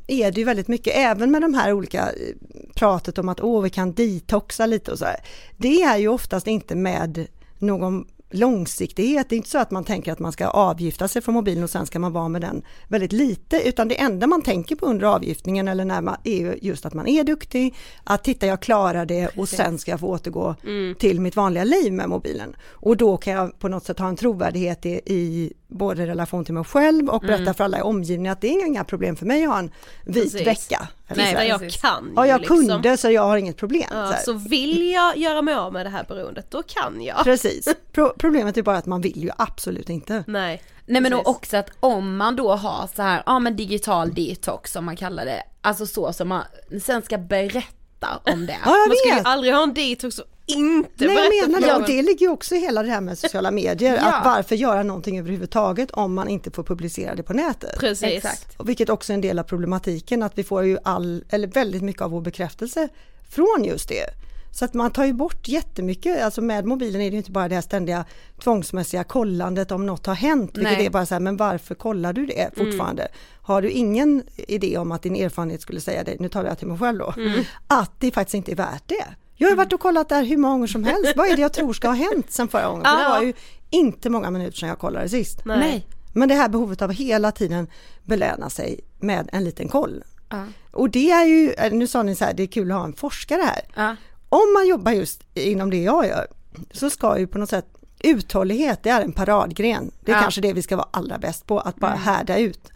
är 0.07 0.33
det 0.33 0.41
ju 0.41 0.45
väldigt 0.45 0.69
mycket, 0.69 0.97
även 0.97 1.31
med 1.31 1.43
de 1.43 1.55
här 1.55 1.73
olika 1.73 2.01
eh, 2.01 2.35
pratet 2.75 3.19
om 3.19 3.29
att 3.29 3.41
åh, 3.41 3.63
vi 3.63 3.71
kan 3.71 3.93
detoxa 3.93 4.67
lite 4.67 4.93
och 4.93 4.99
så 4.99 5.05
här. 5.05 5.21
Det 5.57 5.83
är 5.83 5.97
ju 5.97 6.09
oftast 6.09 6.47
inte 6.47 6.75
med 6.75 7.27
någon 7.59 8.07
långsiktighet. 8.35 9.29
Det 9.29 9.35
är 9.35 9.37
inte 9.37 9.49
så 9.49 9.59
att 9.59 9.71
man 9.71 9.85
tänker 9.85 10.13
att 10.13 10.19
man 10.19 10.33
ska 10.33 10.49
avgifta 10.49 11.09
sig 11.09 11.23
från 11.23 11.35
mobilen 11.35 11.65
och 11.65 11.71
sen 11.71 11.87
ska 11.87 11.99
man 11.99 12.13
vara 12.13 12.29
med 12.29 12.41
den 12.41 12.63
väldigt 12.89 13.13
lite, 13.13 13.69
utan 13.69 13.89
det 13.89 14.01
enda 14.01 14.27
man 14.27 14.43
tänker 14.43 14.77
på 14.77 14.87
under 14.87 15.07
avgiftningen 15.07 15.69
eller 15.69 15.85
när 15.85 16.01
man 16.01 16.17
är 16.25 16.65
just 16.65 16.87
att 16.87 16.95
man 16.95 17.09
är 17.09 17.25
duktig, 17.25 17.75
att 18.05 18.25
titta 18.25 18.47
jag 18.47 18.63
klarar 18.63 19.07
det 19.07 19.29
och 19.37 19.49
sen 19.49 19.79
ska 19.79 19.91
jag 19.91 20.01
få 20.01 20.09
återgå 20.09 20.55
mm. 20.65 20.95
till 20.95 21.21
mitt 21.21 21.37
vanliga 21.37 21.65
liv 21.65 21.93
med 21.93 22.09
mobilen. 22.09 22.57
Och 22.69 22.97
då 22.97 23.17
kan 23.17 23.33
jag 23.33 23.59
på 23.59 23.69
något 23.69 23.85
sätt 23.85 23.99
ha 23.99 24.09
en 24.09 24.17
trovärdighet 24.17 24.87
i, 24.87 25.01
i 25.07 25.53
både 25.73 26.07
relation 26.07 26.45
till 26.45 26.55
mig 26.55 26.65
själv 26.65 27.09
och 27.09 27.21
berätta 27.21 27.43
mm. 27.43 27.55
för 27.55 27.65
alla 27.65 27.79
i 27.79 27.83
omgivningen 27.83 28.33
att 28.33 28.41
det 28.41 28.49
är 28.49 28.67
inga 28.67 28.85
problem 28.85 29.17
för 29.17 29.27
mig 29.27 29.45
att 29.45 29.51
ha 29.51 29.59
en 29.59 29.71
vit 30.05 30.33
Precis. 30.33 30.47
vecka. 30.47 30.89
Nej, 31.09 31.35
men 31.35 31.47
jag 31.49 31.71
kan 31.71 32.13
Ja, 32.17 32.27
jag 32.27 32.41
liksom. 32.41 32.67
kunde 32.67 32.97
så 32.97 33.11
jag 33.11 33.23
har 33.23 33.37
inget 33.37 33.57
problem. 33.57 33.89
Ja, 33.91 34.13
så, 34.13 34.25
så, 34.25 34.33
vill 34.33 34.91
jag 34.91 35.17
göra 35.17 35.43
mig 35.43 35.55
av 35.55 35.73
med 35.73 35.87
det 35.87 35.91
här 35.91 36.05
beroendet, 36.09 36.51
då 36.51 36.63
kan 36.63 37.03
jag. 37.03 37.25
Precis. 37.25 37.69
Pro 37.93 38.13
problemet 38.19 38.57
är 38.57 38.63
bara 38.63 38.77
att 38.77 38.87
man 38.87 39.01
vill 39.01 39.23
ju 39.23 39.31
absolut 39.37 39.91
inte. 39.91 40.25
Nej. 40.27 40.63
Nej 40.87 41.03
men 41.03 41.15
också 41.15 41.57
att 41.57 41.71
om 41.81 42.17
man 42.17 42.37
då 42.37 42.53
har 42.53 42.89
så 42.97 43.03
här, 43.03 43.23
ja 43.27 43.39
men 43.39 43.57
digital 43.57 44.15
detox 44.15 44.73
som 44.73 44.85
man 44.85 44.97
kallar 44.97 45.25
det, 45.25 45.43
alltså 45.61 45.87
så 45.87 46.13
som 46.13 46.29
man 46.29 46.43
sen 46.83 47.03
ska 47.03 47.19
berätta 47.19 48.21
om 48.33 48.47
det. 48.47 48.59
Ja, 48.65 48.77
jag 48.77 48.89
man 48.89 48.97
ska 48.97 49.17
ju 49.17 49.23
aldrig 49.25 49.55
ha 49.55 49.63
en 49.63 49.75
detox 49.75 50.19
och 50.19 50.27
inte 50.53 51.07
Nej 51.07 51.31
jag 51.41 51.51
menar 51.51 51.69
det 51.69 51.75
och 51.75 51.87
det 51.87 52.03
ligger 52.03 52.27
ju 52.27 52.33
också 52.33 52.55
i 52.55 52.59
hela 52.59 52.83
det 52.83 52.91
här 52.91 53.01
med 53.01 53.19
sociala 53.19 53.51
medier, 53.51 53.97
ja. 53.97 54.13
att 54.13 54.25
varför 54.25 54.55
göra 54.55 54.83
någonting 54.83 55.19
överhuvudtaget 55.19 55.91
om 55.91 56.15
man 56.15 56.29
inte 56.29 56.51
får 56.51 56.63
publicera 56.63 57.15
det 57.15 57.23
på 57.23 57.33
nätet. 57.33 57.79
Precis. 57.79 58.05
Exakt. 58.05 58.61
Och 58.61 58.69
vilket 58.69 58.91
också 58.91 59.13
är 59.13 59.15
en 59.15 59.21
del 59.21 59.39
av 59.39 59.43
problematiken 59.43 60.23
att 60.23 60.39
vi 60.39 60.45
får 60.45 60.65
ju 60.65 60.79
all, 60.85 61.25
eller 61.29 61.49
väldigt 61.49 61.83
mycket 61.83 62.03
av 62.03 62.11
vår 62.11 62.21
bekräftelse 62.21 62.89
från 63.29 63.65
just 63.65 63.89
det. 63.89 64.05
Så 64.53 64.65
att 64.65 64.75
man 64.75 64.91
tar 64.91 65.05
ju 65.05 65.13
bort 65.13 65.49
jättemycket, 65.49 66.23
alltså 66.23 66.41
med 66.41 66.65
mobilen 66.65 67.03
är 67.03 67.11
det 67.11 67.17
inte 67.17 67.31
bara 67.31 67.49
det 67.49 67.55
här 67.55 67.63
ständiga 67.63 68.05
tvångsmässiga 68.43 69.05
kollandet 69.05 69.71
om 69.71 69.87
något 69.87 70.07
har 70.07 70.15
hänt, 70.15 70.51
vilket 70.59 70.79
Nej. 70.79 70.87
är 70.87 70.91
bara 70.91 71.07
så 71.07 71.15
här, 71.15 71.21
men 71.21 71.37
varför 71.37 71.75
kollar 71.75 72.13
du 72.13 72.27
det 72.27 72.51
fortfarande? 72.57 73.03
Mm. 73.03 73.15
Har 73.43 73.63
du 73.63 73.71
ingen 73.71 74.23
idé 74.37 74.79
om 74.79 74.93
att 74.93 75.03
din 75.03 75.17
erfarenhet 75.17 75.63
skulle 75.63 75.81
säga 75.81 76.05
det, 76.05 76.21
nu 76.21 76.29
talar 76.29 76.49
jag 76.49 76.59
till 76.59 76.69
mig 76.69 76.79
själv 76.79 76.99
då, 76.99 77.15
mm. 77.17 77.45
att 77.67 77.93
det 77.99 78.11
faktiskt 78.11 78.35
inte 78.35 78.53
är 78.53 78.57
värt 78.57 78.89
det. 78.89 79.05
Jag 79.37 79.49
har 79.49 79.57
varit 79.57 79.73
och 79.73 79.81
kollat 79.81 80.09
där 80.09 80.25
hur 80.25 80.37
många 80.37 80.55
gånger 80.55 80.67
som 80.67 80.85
helst. 80.85 81.13
Vad 81.17 81.29
är 81.29 81.37
det 81.37 81.43
jag 81.43 81.53
tror 81.53 81.73
ska 81.73 81.89
ha 81.89 81.95
hänt 81.95 82.31
sen 82.31 82.49
förra 82.49 82.67
gången? 82.67 82.85
För 82.85 83.05
det 83.05 83.09
var 83.09 83.23
ju 83.23 83.33
inte 83.71 84.11
många 84.11 84.31
minuter 84.31 84.59
sedan 84.59 84.69
jag 84.69 84.79
kollade 84.79 85.09
sist. 85.09 85.45
Nej. 85.45 85.87
Men 86.13 86.29
det 86.29 86.35
här 86.35 86.49
behovet 86.49 86.83
av 86.83 86.91
att 86.91 86.97
hela 86.97 87.33
tiden 87.33 87.67
belöna 88.03 88.51
sig 88.51 88.81
med 89.01 89.29
en 89.33 89.45
liten 89.45 89.69
koll. 89.69 90.05
Ja. 90.29 90.47
Och 90.71 90.91
det 90.91 91.11
är 91.11 91.25
ju, 91.25 91.55
nu 91.71 91.87
sa 91.87 92.03
ni 92.03 92.15
så 92.15 92.25
här, 92.25 92.35
det 92.35 92.43
är 92.43 92.47
kul 92.47 92.71
att 92.71 92.79
ha 92.79 92.85
en 92.85 92.93
forskare 92.93 93.43
här. 93.43 93.63
Ja. 93.75 93.97
Om 94.29 94.53
man 94.55 94.67
jobbar 94.67 94.93
just 94.93 95.23
inom 95.35 95.71
det 95.71 95.83
jag 95.83 96.07
gör 96.07 96.27
så 96.71 96.91
ska 96.91 97.19
ju 97.19 97.27
på 97.27 97.39
något 97.39 97.51
sätt 97.51 97.67
uthållighet, 98.05 98.83
det 98.83 98.91
är 98.91 99.03
en 99.03 99.13
paradgren. 99.13 99.91
Det 100.01 100.13
är 100.13 100.17
ja. 100.17 100.23
kanske 100.23 100.41
det 100.41 100.53
vi 100.53 100.63
ska 100.63 100.77
vara 100.77 100.89
allra 100.91 101.19
bäst 101.19 101.47
på, 101.47 101.61
att 101.61 101.77
bara 101.77 101.93
mm. 101.93 102.03
härda 102.03 102.39
ut. 102.39 102.69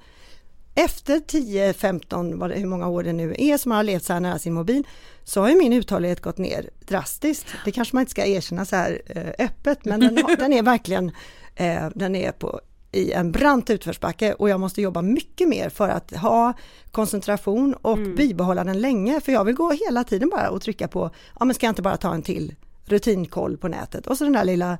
Efter 0.74 1.20
10, 1.20 1.72
15, 1.72 2.42
hur 2.42 2.66
många 2.66 2.88
år 2.88 3.02
det 3.02 3.12
nu 3.12 3.34
är 3.38 3.58
som 3.58 3.68
man 3.68 3.76
har 3.76 3.84
levt 3.84 4.04
så 4.04 4.12
här 4.12 4.20
nära 4.20 4.38
sin 4.38 4.54
mobil, 4.54 4.86
så 5.28 5.40
har 5.40 5.48
ju 5.48 5.56
min 5.56 5.72
uthållighet 5.72 6.20
gått 6.20 6.38
ner 6.38 6.70
drastiskt. 6.86 7.46
Det 7.64 7.72
kanske 7.72 7.96
man 7.96 8.00
inte 8.00 8.10
ska 8.10 8.26
erkänna 8.26 8.64
så 8.64 8.76
här 8.76 9.02
eh, 9.06 9.46
öppet, 9.46 9.84
men 9.84 10.00
den, 10.00 10.14
den 10.38 10.52
är 10.52 10.62
verkligen, 10.62 11.12
eh, 11.54 11.88
den 11.94 12.16
är 12.16 12.32
på 12.32 12.60
i 12.92 13.12
en 13.12 13.32
brant 13.32 13.70
utförsbacke 13.70 14.32
och 14.32 14.48
jag 14.48 14.60
måste 14.60 14.82
jobba 14.82 15.02
mycket 15.02 15.48
mer 15.48 15.68
för 15.68 15.88
att 15.88 16.16
ha 16.16 16.52
koncentration 16.90 17.74
och 17.74 17.96
mm. 17.96 18.14
bibehålla 18.14 18.64
den 18.64 18.80
länge. 18.80 19.20
För 19.20 19.32
jag 19.32 19.44
vill 19.44 19.54
gå 19.54 19.70
hela 19.70 20.04
tiden 20.04 20.28
bara 20.28 20.50
och 20.50 20.62
trycka 20.62 20.88
på, 20.88 21.10
ja 21.38 21.44
men 21.44 21.54
ska 21.54 21.66
jag 21.66 21.70
inte 21.70 21.82
bara 21.82 21.96
ta 21.96 22.14
en 22.14 22.22
till 22.22 22.54
rutinkoll 22.84 23.56
på 23.56 23.68
nätet 23.68 24.06
och 24.06 24.18
så 24.18 24.24
den 24.24 24.32
där 24.32 24.44
lilla 24.44 24.78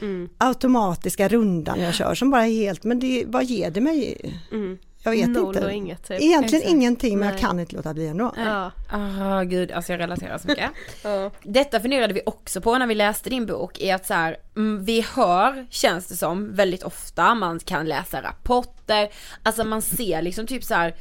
mm. 0.00 0.28
automatiska 0.38 1.28
rundan 1.28 1.80
jag 1.80 1.94
kör 1.94 2.14
som 2.14 2.30
bara 2.30 2.46
är 2.46 2.52
helt, 2.52 2.84
men 2.84 2.98
det, 2.98 3.24
vad 3.26 3.44
ger 3.44 3.70
det 3.70 3.80
mig? 3.80 4.34
Mm. 4.52 4.78
Jag 5.02 5.10
vet 5.10 5.28
Noll 5.28 5.56
inte. 5.56 5.66
Och 5.66 5.72
inget, 5.72 6.08
typ. 6.08 6.20
Egentligen 6.20 6.62
Exakt. 6.62 6.76
ingenting 6.76 7.18
men 7.18 7.28
Nej. 7.28 7.34
jag 7.34 7.40
kan 7.40 7.60
inte 7.60 7.76
låta 7.76 7.94
bli 7.94 8.08
ändå. 8.08 8.34
Ja. 8.36 8.72
Oh, 8.92 9.42
gud, 9.42 9.72
alltså 9.72 9.92
jag 9.92 10.00
relaterar 10.00 10.38
så 10.38 10.48
mycket. 10.48 10.70
ja. 11.04 11.30
Detta 11.42 11.80
funderade 11.80 12.14
vi 12.14 12.20
också 12.26 12.60
på 12.60 12.78
när 12.78 12.86
vi 12.86 12.94
läste 12.94 13.30
din 13.30 13.46
bok, 13.46 13.80
är 13.80 13.94
att 13.94 14.06
så 14.06 14.14
här, 14.14 14.36
mm, 14.56 14.84
vi 14.84 15.06
hör, 15.14 15.66
känns 15.70 16.06
det 16.06 16.16
som, 16.16 16.54
väldigt 16.54 16.82
ofta, 16.82 17.34
man 17.34 17.58
kan 17.58 17.86
läsa 17.86 18.22
rapporter, 18.22 19.08
alltså 19.42 19.64
man 19.64 19.82
ser 19.82 20.22
liksom 20.22 20.46
typ 20.46 20.64
så 20.64 20.74
här 20.74 20.94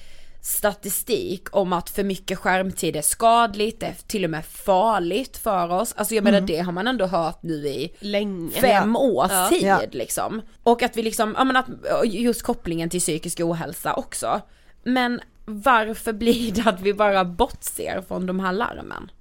statistik 0.47 1.47
om 1.55 1.73
att 1.73 1.89
för 1.89 2.03
mycket 2.03 2.39
skärmtid 2.39 2.95
är 2.95 3.01
skadligt, 3.01 3.79
det 3.79 3.85
är 3.85 3.95
till 4.07 4.23
och 4.23 4.29
med 4.29 4.45
farligt 4.45 5.37
för 5.37 5.71
oss. 5.71 5.93
Alltså 5.97 6.15
jag 6.15 6.23
menar 6.23 6.37
mm. 6.37 6.47
det 6.47 6.57
har 6.57 6.71
man 6.71 6.87
ändå 6.87 7.05
hört 7.05 7.43
nu 7.43 7.53
i 7.67 7.93
Länge. 7.99 8.51
fem 8.51 8.95
ja. 8.95 8.99
års 8.99 9.31
ja. 9.31 9.49
tid 9.49 9.63
ja. 9.63 9.81
liksom. 9.91 10.41
Och 10.63 10.83
att 10.83 10.97
vi 10.97 11.03
liksom, 11.03 11.35
ja 11.37 11.43
men 11.43 11.55
att 11.55 11.65
just 12.03 12.43
kopplingen 12.43 12.89
till 12.89 12.99
psykisk 12.99 13.39
ohälsa 13.39 13.93
också. 13.93 14.41
Men 14.83 15.21
varför 15.45 16.13
blir 16.13 16.51
det 16.51 16.69
att 16.69 16.81
vi 16.81 16.93
bara 16.93 17.25
bortser 17.25 18.03
från 18.07 18.25
de 18.25 18.39
här 18.39 18.53
larmen? 18.53 19.11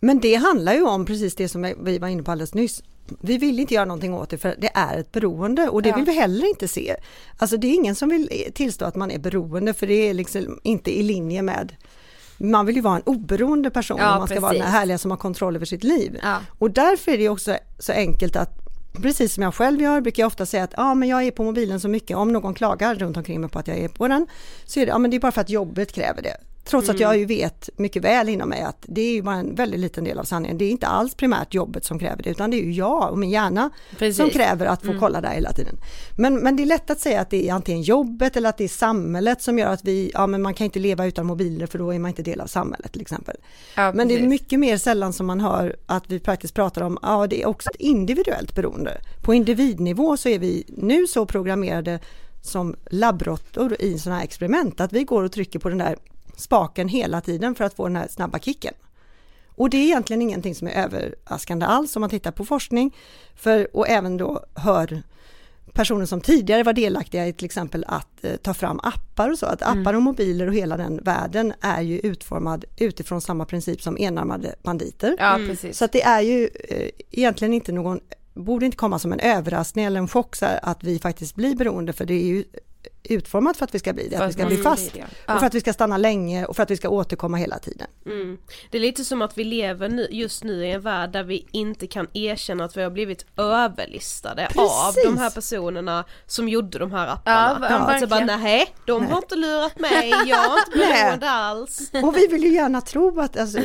Men 0.00 0.20
det 0.20 0.34
handlar 0.34 0.72
ju 0.72 0.82
om 0.82 1.06
precis 1.06 1.34
det 1.34 1.48
som 1.48 1.74
vi 1.84 1.98
var 1.98 2.08
inne 2.08 2.22
på 2.22 2.32
alldeles 2.32 2.54
nyss, 2.54 2.82
vi 3.20 3.38
vill 3.38 3.60
inte 3.60 3.74
göra 3.74 3.84
någonting 3.84 4.14
åt 4.14 4.30
det 4.30 4.38
för 4.38 4.54
det 4.58 4.70
är 4.74 4.98
ett 4.98 5.12
beroende 5.12 5.68
och 5.68 5.82
det 5.82 5.88
ja. 5.88 5.96
vill 5.96 6.04
vi 6.04 6.12
heller 6.12 6.48
inte 6.48 6.68
se. 6.68 6.96
Alltså 7.36 7.56
det 7.56 7.66
är 7.66 7.74
ingen 7.74 7.94
som 7.94 8.08
vill 8.08 8.52
tillstå 8.54 8.84
att 8.84 8.96
man 8.96 9.10
är 9.10 9.18
beroende 9.18 9.74
för 9.74 9.86
det 9.86 9.94
är 9.94 10.14
liksom 10.14 10.60
inte 10.62 10.98
i 10.98 11.02
linje 11.02 11.42
med 11.42 11.76
man 12.42 12.66
vill 12.66 12.76
ju 12.76 12.82
vara 12.82 12.96
en 12.96 13.02
oberoende 13.02 13.70
person 13.70 13.96
ja, 14.00 14.12
om 14.12 14.18
man 14.18 14.26
ska 14.26 14.34
precis. 14.34 14.42
vara 14.42 14.52
den 14.52 14.62
här 14.62 14.78
härliga 14.78 14.98
som 14.98 15.10
har 15.10 15.18
kontroll 15.18 15.56
över 15.56 15.66
sitt 15.66 15.84
liv. 15.84 16.18
Ja. 16.22 16.38
Och 16.58 16.70
därför 16.70 17.12
är 17.12 17.18
det 17.18 17.28
också 17.28 17.56
så 17.78 17.92
enkelt 17.92 18.36
att 18.36 18.60
precis 19.02 19.34
som 19.34 19.42
jag 19.42 19.54
själv 19.54 19.82
gör, 19.82 20.00
brukar 20.00 20.22
jag 20.22 20.26
ofta 20.26 20.46
säga 20.46 20.64
att 20.64 20.74
ja, 20.76 20.94
men 20.94 21.08
jag 21.08 21.22
är 21.22 21.30
på 21.30 21.44
mobilen 21.44 21.80
så 21.80 21.88
mycket, 21.88 22.16
om 22.16 22.32
någon 22.32 22.54
klagar 22.54 22.94
runt 22.94 23.16
omkring 23.16 23.40
mig 23.40 23.50
på 23.50 23.58
att 23.58 23.68
jag 23.68 23.78
är 23.78 23.88
på 23.88 24.08
den, 24.08 24.26
så 24.64 24.80
är 24.80 24.86
det, 24.86 24.90
ja, 24.90 24.98
men 24.98 25.10
det 25.10 25.16
är 25.16 25.20
bara 25.20 25.32
för 25.32 25.40
att 25.40 25.50
jobbet 25.50 25.92
kräver 25.92 26.22
det. 26.22 26.36
Trots 26.64 26.88
mm. 26.88 26.96
att 26.96 27.00
jag 27.00 27.18
ju 27.18 27.24
vet 27.24 27.70
mycket 27.76 28.04
väl 28.04 28.28
inom 28.28 28.48
mig 28.48 28.62
att 28.62 28.84
det 28.88 29.00
är 29.00 29.12
ju 29.12 29.22
bara 29.22 29.34
en 29.34 29.54
väldigt 29.54 29.80
liten 29.80 30.04
del 30.04 30.18
av 30.18 30.24
sanningen. 30.24 30.58
Det 30.58 30.64
är 30.64 30.70
inte 30.70 30.86
alls 30.86 31.14
primärt 31.14 31.54
jobbet 31.54 31.84
som 31.84 31.98
kräver 31.98 32.22
det 32.22 32.30
utan 32.30 32.50
det 32.50 32.56
är 32.56 32.64
ju 32.64 32.72
jag 32.72 33.10
och 33.10 33.18
min 33.18 33.30
hjärna 33.30 33.70
Precis. 33.98 34.16
som 34.16 34.30
kräver 34.30 34.66
att 34.66 34.80
få 34.80 34.88
mm. 34.88 35.00
kolla 35.00 35.20
där 35.20 35.30
hela 35.30 35.52
tiden. 35.52 35.76
Men, 36.16 36.36
men 36.36 36.56
det 36.56 36.62
är 36.62 36.66
lätt 36.66 36.90
att 36.90 37.00
säga 37.00 37.20
att 37.20 37.30
det 37.30 37.48
är 37.48 37.52
antingen 37.52 37.82
jobbet 37.82 38.36
eller 38.36 38.48
att 38.48 38.58
det 38.58 38.64
är 38.64 38.68
samhället 38.68 39.42
som 39.42 39.58
gör 39.58 39.72
att 39.72 39.84
vi, 39.84 40.10
ja 40.14 40.26
men 40.26 40.42
man 40.42 40.54
kan 40.54 40.64
inte 40.64 40.78
leva 40.78 41.06
utan 41.06 41.26
mobiler 41.26 41.66
för 41.66 41.78
då 41.78 41.94
är 41.94 41.98
man 41.98 42.08
inte 42.08 42.22
del 42.22 42.40
av 42.40 42.46
samhället 42.46 42.92
till 42.92 43.02
exempel. 43.02 43.36
Ja, 43.76 43.92
men 43.92 44.08
det 44.08 44.14
är 44.18 44.22
mycket 44.22 44.58
mer 44.58 44.76
sällan 44.76 45.12
som 45.12 45.26
man 45.26 45.40
hör 45.40 45.76
att 45.86 46.04
vi 46.06 46.20
praktiskt 46.20 46.54
pratar 46.54 46.82
om, 46.82 46.98
ja 47.02 47.26
det 47.26 47.42
är 47.42 47.46
också 47.46 47.70
ett 47.70 47.76
individuellt 47.80 48.54
beroende. 48.54 49.00
På 49.22 49.34
individnivå 49.34 50.16
så 50.16 50.28
är 50.28 50.38
vi 50.38 50.64
nu 50.68 51.06
så 51.06 51.26
programmerade 51.26 52.00
som 52.42 52.76
labbråttor 52.90 53.76
i 53.80 53.98
sådana 53.98 54.18
här 54.18 54.24
experiment 54.24 54.80
att 54.80 54.92
vi 54.92 55.04
går 55.04 55.22
och 55.22 55.32
trycker 55.32 55.58
på 55.58 55.68
den 55.68 55.78
där 55.78 55.96
spaken 56.40 56.88
hela 56.88 57.20
tiden 57.20 57.54
för 57.54 57.64
att 57.64 57.74
få 57.74 57.88
den 57.88 57.96
här 57.96 58.08
snabba 58.08 58.38
kicken. 58.38 58.74
Och 59.46 59.70
det 59.70 59.76
är 59.76 59.84
egentligen 59.84 60.22
ingenting 60.22 60.54
som 60.54 60.68
är 60.68 60.72
överraskande 60.72 61.66
alls 61.66 61.96
om 61.96 62.00
man 62.00 62.10
tittar 62.10 62.30
på 62.30 62.44
forskning 62.44 62.96
för, 63.34 63.76
och 63.76 63.88
även 63.88 64.16
då 64.16 64.44
hör 64.54 65.02
personer 65.72 66.06
som 66.06 66.20
tidigare 66.20 66.62
var 66.62 66.72
delaktiga 66.72 67.26
i 67.26 67.32
till 67.32 67.44
exempel 67.44 67.84
att 67.88 68.24
eh, 68.24 68.36
ta 68.36 68.54
fram 68.54 68.80
appar 68.82 69.30
och 69.30 69.38
så, 69.38 69.46
att 69.46 69.62
appar 69.62 69.94
och 69.94 70.02
mobiler 70.02 70.46
och 70.46 70.54
hela 70.54 70.76
den 70.76 71.00
världen 71.04 71.52
är 71.60 71.82
ju 71.82 71.98
utformad 71.98 72.64
utifrån 72.76 73.20
samma 73.20 73.44
princip 73.44 73.82
som 73.82 73.98
enarmade 73.98 74.54
banditer. 74.62 75.16
Ja, 75.18 75.34
mm. 75.34 75.56
Så 75.72 75.84
att 75.84 75.92
det 75.92 76.02
är 76.02 76.20
ju 76.20 76.50
eh, 76.68 76.90
egentligen 77.10 77.54
inte 77.54 77.72
någon, 77.72 78.00
borde 78.34 78.66
inte 78.66 78.76
komma 78.76 78.98
som 78.98 79.12
en 79.12 79.20
överraskning 79.20 79.84
eller 79.84 80.00
en 80.00 80.08
chock 80.08 80.36
så 80.36 80.46
att 80.62 80.84
vi 80.84 80.98
faktiskt 80.98 81.34
blir 81.34 81.56
beroende 81.56 81.92
för 81.92 82.04
det 82.04 82.14
är 82.14 82.26
ju 82.26 82.44
utformat 83.02 83.56
för 83.56 83.64
att 83.64 83.74
vi 83.74 83.78
ska 83.78 83.92
bli 83.92 84.08
det, 84.08 84.16
för 84.16 84.24
att 84.24 84.28
vi 84.28 84.32
ska 84.32 84.46
bli 84.46 84.56
fast. 84.56 84.96
Och 85.26 85.38
för 85.38 85.46
att 85.46 85.54
vi 85.54 85.60
ska 85.60 85.72
stanna 85.72 85.96
länge 85.96 86.44
och 86.44 86.56
för 86.56 86.62
att 86.62 86.70
vi 86.70 86.76
ska 86.76 86.88
återkomma 86.88 87.36
hela 87.36 87.58
tiden. 87.58 87.86
Mm. 88.06 88.38
Det 88.70 88.78
är 88.78 88.82
lite 88.82 89.04
som 89.04 89.22
att 89.22 89.38
vi 89.38 89.44
lever 89.44 89.88
nu, 89.88 90.08
just 90.10 90.44
nu 90.44 90.66
i 90.66 90.70
en 90.70 90.80
värld 90.80 91.12
där 91.12 91.24
vi 91.24 91.46
inte 91.52 91.86
kan 91.86 92.06
erkänna 92.14 92.64
att 92.64 92.76
vi 92.76 92.82
har 92.82 92.90
blivit 92.90 93.26
överlistade 93.36 94.46
Precis. 94.46 94.60
av 94.60 94.94
de 95.04 95.18
här 95.18 95.30
personerna 95.30 96.04
som 96.26 96.48
gjorde 96.48 96.78
de 96.78 96.92
här 96.92 97.08
apparna. 97.08 97.58
Ja, 97.60 97.66
ja, 97.70 97.76
alltså 97.76 98.06
bara 98.06 98.24
nej, 98.24 98.74
de 98.86 99.02
nej. 99.02 99.10
har 99.10 99.18
inte 99.18 99.36
lurat 99.36 99.78
mig, 99.78 100.10
jag 100.26 100.38
är 100.38 100.58
inte 100.58 100.78
beroende 100.78 101.30
alls. 101.30 101.90
Och 102.02 102.16
vi 102.16 102.26
vill 102.26 102.42
ju 102.42 102.54
gärna 102.54 102.80
tro 102.80 103.20
att, 103.20 103.36
alltså, 103.36 103.58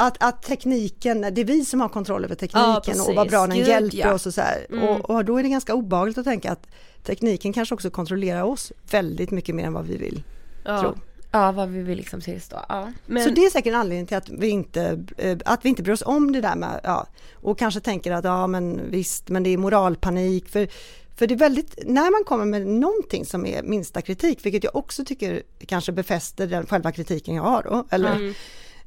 att, 0.00 0.22
att, 0.22 0.42
tekniken, 0.42 1.20
det 1.20 1.40
är 1.40 1.44
vi 1.44 1.64
som 1.64 1.80
har 1.80 1.88
kontroll 1.88 2.24
över 2.24 2.34
tekniken 2.34 2.94
ja, 2.96 3.04
och 3.08 3.14
vad 3.14 3.28
bra 3.28 3.46
den 3.46 3.56
Gud, 3.56 3.68
hjälper 3.68 4.12
oss 4.12 4.26
och 4.26 4.34
så 4.34 4.40
här. 4.40 4.66
Mm. 4.70 4.88
Och, 4.88 5.10
och 5.10 5.24
då 5.24 5.38
är 5.38 5.42
det 5.42 5.48
ganska 5.48 5.74
obehagligt 5.74 6.18
att 6.18 6.24
tänka 6.24 6.52
att 6.52 6.66
tekniken 7.04 7.52
kanske 7.52 7.74
också 7.74 7.90
kontrollerar 7.90 8.42
oss 8.42 8.72
väldigt 8.90 9.30
mycket 9.30 9.54
mer 9.54 9.64
än 9.64 9.72
vad 9.72 9.86
vi 9.86 9.96
vill 9.96 10.22
ja. 10.64 10.80
tro. 10.80 10.94
Ja, 11.32 11.52
vad 11.52 11.68
vi 11.68 11.82
vill 11.82 11.98
liksom 11.98 12.20
tillstå. 12.20 12.56
Ja. 12.68 12.92
Men, 13.06 13.24
Så 13.24 13.30
det 13.30 13.40
är 13.40 13.50
säkert 13.50 13.72
en 13.72 13.80
anledning 13.80 14.06
till 14.06 14.16
att 14.16 14.28
vi 14.28 14.48
inte, 14.48 15.04
eh, 15.16 15.38
att 15.44 15.64
vi 15.64 15.68
inte 15.68 15.82
bryr 15.82 15.94
oss 15.94 16.02
om 16.06 16.32
det 16.32 16.40
där 16.40 16.56
med, 16.56 16.80
ja, 16.84 17.06
och 17.34 17.58
kanske 17.58 17.80
tänker 17.80 18.12
att 18.12 18.24
ja 18.24 18.46
men 18.46 18.90
visst, 18.90 19.28
men 19.28 19.42
det 19.42 19.50
är 19.50 19.58
moralpanik. 19.58 20.48
För, 20.48 20.68
för 21.16 21.26
det 21.26 21.34
är 21.34 21.38
väldigt, 21.38 21.78
när 21.86 22.10
man 22.10 22.24
kommer 22.24 22.44
med 22.44 22.66
någonting 22.66 23.24
som 23.24 23.46
är 23.46 23.62
minsta 23.62 24.02
kritik, 24.02 24.46
vilket 24.46 24.64
jag 24.64 24.76
också 24.76 25.04
tycker 25.04 25.42
kanske 25.66 25.92
befäster 25.92 26.46
den 26.46 26.66
själva 26.66 26.92
kritiken 26.92 27.34
jag 27.34 27.42
har 27.42 27.62
då, 27.62 27.86
eller 27.90 28.16
Mm. 28.16 28.34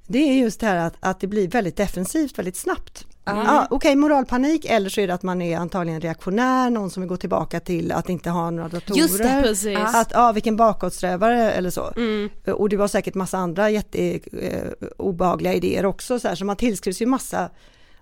det 0.07 0.19
är 0.19 0.33
just 0.33 0.59
det 0.59 0.65
här 0.65 0.87
att, 0.87 0.95
att 0.99 1.19
det 1.19 1.27
blir 1.27 1.47
väldigt 1.47 1.77
defensivt 1.77 2.37
väldigt 2.37 2.57
snabbt. 2.57 3.05
Ja, 3.25 3.67
Okej, 3.69 3.95
moralpanik 3.95 4.65
eller 4.65 4.89
så 4.89 5.01
är 5.01 5.07
det 5.07 5.13
att 5.13 5.23
man 5.23 5.41
är 5.41 5.57
antagligen 5.57 6.01
reaktionär, 6.01 6.69
någon 6.69 6.89
som 6.89 7.01
vill 7.01 7.07
gå 7.09 7.17
tillbaka 7.17 7.59
till 7.59 7.91
att 7.91 8.09
inte 8.09 8.29
ha 8.29 8.49
några 8.49 8.69
datorer. 8.69 8.97
Just 8.97 9.17
det, 9.17 9.41
precis. 9.43 9.77
Att, 9.77 10.11
ja, 10.11 10.31
vilken 10.31 10.55
bakåtsträvare 10.55 11.51
eller 11.51 11.69
så. 11.69 11.91
Mm. 11.95 12.29
Och 12.47 12.69
det 12.69 12.77
var 12.77 12.87
säkert 12.87 13.13
massa 13.13 13.37
andra 13.37 13.69
jätte, 13.69 14.19
eh, 14.31 15.55
idéer 15.55 15.85
också, 15.85 16.19
så, 16.19 16.27
här, 16.27 16.35
så 16.35 16.45
man 16.45 16.55
tillskrivs 16.55 17.01
ju 17.01 17.05
massa 17.05 17.49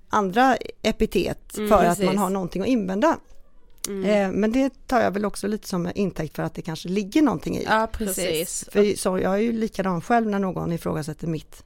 andra 0.10 0.56
epitet 0.82 1.58
Mm, 1.58 1.70
för 1.70 1.76
att 1.76 1.88
precis. 1.88 2.06
man 2.06 2.18
har 2.18 2.30
någonting 2.30 2.62
att 2.62 2.68
invända. 2.68 3.18
Mm. 3.88 4.06
Eh, 4.06 4.40
men 4.40 4.52
det 4.52 4.88
tar 4.88 5.02
jag 5.02 5.12
väl 5.12 5.26
också 5.26 5.48
lite 5.48 5.68
som 5.68 5.92
intäkt 5.96 6.36
för 6.36 6.44
att 6.44 6.54
det 6.54 6.62
kanske 6.62 6.90
ligger 6.90 7.22
någonting 7.22 7.58
i. 7.58 7.64
Ja, 7.64 7.88
precis. 7.92 8.70
För 8.72 8.98
så, 8.98 9.20
jag 9.20 9.34
är 9.34 9.38
ju 9.38 9.52
likadan 9.52 10.02
själv 10.02 10.28
när 10.28 10.40
någon 10.40 10.72
ifrågasätter 10.72 11.28
mitt 11.28 11.64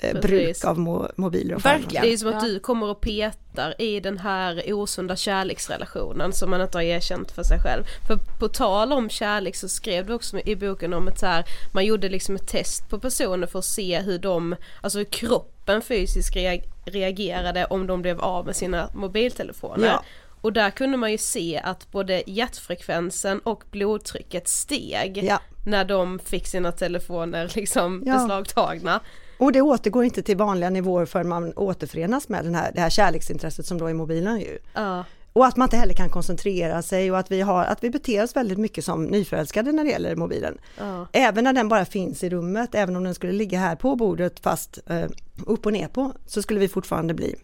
Precis. 0.00 0.20
bruk 0.22 0.64
av 0.64 0.78
mo, 0.78 1.08
mobiler 1.16 1.54
och 1.54 1.62
skärmar. 1.62 1.78
Verkligen. 1.78 2.02
Det 2.04 2.12
är 2.12 2.16
som 2.16 2.28
att 2.28 2.34
Ja. 2.34 2.40
du 2.48 2.60
kommer 2.60 2.86
och 2.86 3.00
petar 3.00 3.80
i 3.82 4.00
den 4.00 4.18
här 4.18 4.72
osunda 4.72 5.16
kärleksrelationen 5.16 6.32
som 6.32 6.50
man 6.50 6.60
inte 6.60 6.78
har 6.78 6.82
erkänt 6.82 7.30
för 7.30 7.42
sig 7.42 7.58
själv. 7.60 7.84
För 8.06 8.16
på 8.38 8.48
tal 8.48 8.92
om 8.92 9.10
kärlek 9.10 9.56
så 9.56 9.68
skrev 9.68 10.06
du 10.06 10.12
också 10.12 10.38
i 10.38 10.56
boken 10.56 10.92
om 10.94 11.08
ett 11.08 11.18
så 11.18 11.26
här, 11.26 11.44
man 11.72 11.84
gjorde 11.84 12.08
liksom 12.08 12.36
ett 12.36 12.48
test 12.48 12.88
på 12.90 12.98
personer 12.98 13.46
för 13.46 13.58
att 13.58 13.64
se 13.64 14.00
hur 14.00 14.18
de, 14.18 14.56
alltså 14.80 14.98
hur 14.98 15.04
kroppen 15.04 15.82
fysiskt 15.82 16.36
rea- 16.36 16.62
reagerade 16.84 17.64
om 17.64 17.86
de 17.86 18.02
blev 18.02 18.20
av 18.20 18.46
med 18.46 18.56
sina 18.56 18.90
mobiltelefoner. 18.94 19.86
Ja. 19.86 20.02
Och 20.40 20.52
där 20.52 20.70
kunde 20.70 20.96
man 20.96 21.12
ju 21.12 21.18
se 21.18 21.60
att 21.64 21.90
både 21.92 22.22
hjärtfrekvensen 22.26 23.38
och 23.38 23.64
blodtrycket 23.70 24.48
steg 24.48 25.20
Ja. 25.24 25.40
när 25.66 25.84
de 25.84 26.18
fick 26.18 26.46
sina 26.46 26.72
telefoner 26.72 27.52
liksom 27.54 28.02
Ja. 28.06 28.12
beslagtagna. 28.14 29.00
Och 29.38 29.52
det 29.52 29.60
återgår 29.60 30.04
inte 30.04 30.22
till 30.22 30.36
vanliga 30.36 30.70
nivåer 30.70 31.06
förrän 31.06 31.28
man 31.28 31.52
återförenas 31.56 32.28
med 32.28 32.44
den 32.44 32.54
här, 32.54 32.72
det 32.74 32.80
här 32.80 32.90
kärleksintresset 32.90 33.66
som 33.66 33.78
då 33.78 33.86
är 33.86 33.94
mobilen 33.94 34.40
ju. 34.40 34.58
Ja. 34.74 35.04
Och 35.32 35.46
att 35.46 35.56
man 35.56 35.66
inte 35.66 35.76
heller 35.76 35.94
kan 35.94 36.08
koncentrera 36.08 36.82
sig 36.82 37.12
och 37.12 37.18
att 37.18 37.30
vi, 37.30 37.40
har, 37.40 37.64
att 37.64 37.84
vi 37.84 37.90
beter 37.90 38.24
oss 38.24 38.36
väldigt 38.36 38.58
mycket 38.58 38.84
som 38.84 39.04
nyförälskade 39.04 39.72
när 39.72 39.84
det 39.84 39.90
gäller 39.90 40.16
mobilen. 40.16 40.58
Ja. 40.78 41.06
Även 41.12 41.44
när 41.44 41.52
den 41.52 41.68
bara 41.68 41.84
finns 41.84 42.24
i 42.24 42.30
rummet, 42.30 42.74
även 42.74 42.96
om 42.96 43.04
den 43.04 43.14
skulle 43.14 43.32
ligga 43.32 43.58
här 43.58 43.76
på 43.76 43.96
bordet 43.96 44.40
fast 44.40 44.78
eh, 44.86 45.04
upp 45.46 45.66
och 45.66 45.72
ner 45.72 45.88
på, 45.88 46.12
så 46.26 46.42
skulle 46.42 46.60
vi 46.60 46.68
fortfarande 46.68 47.14
bli, 47.14 47.34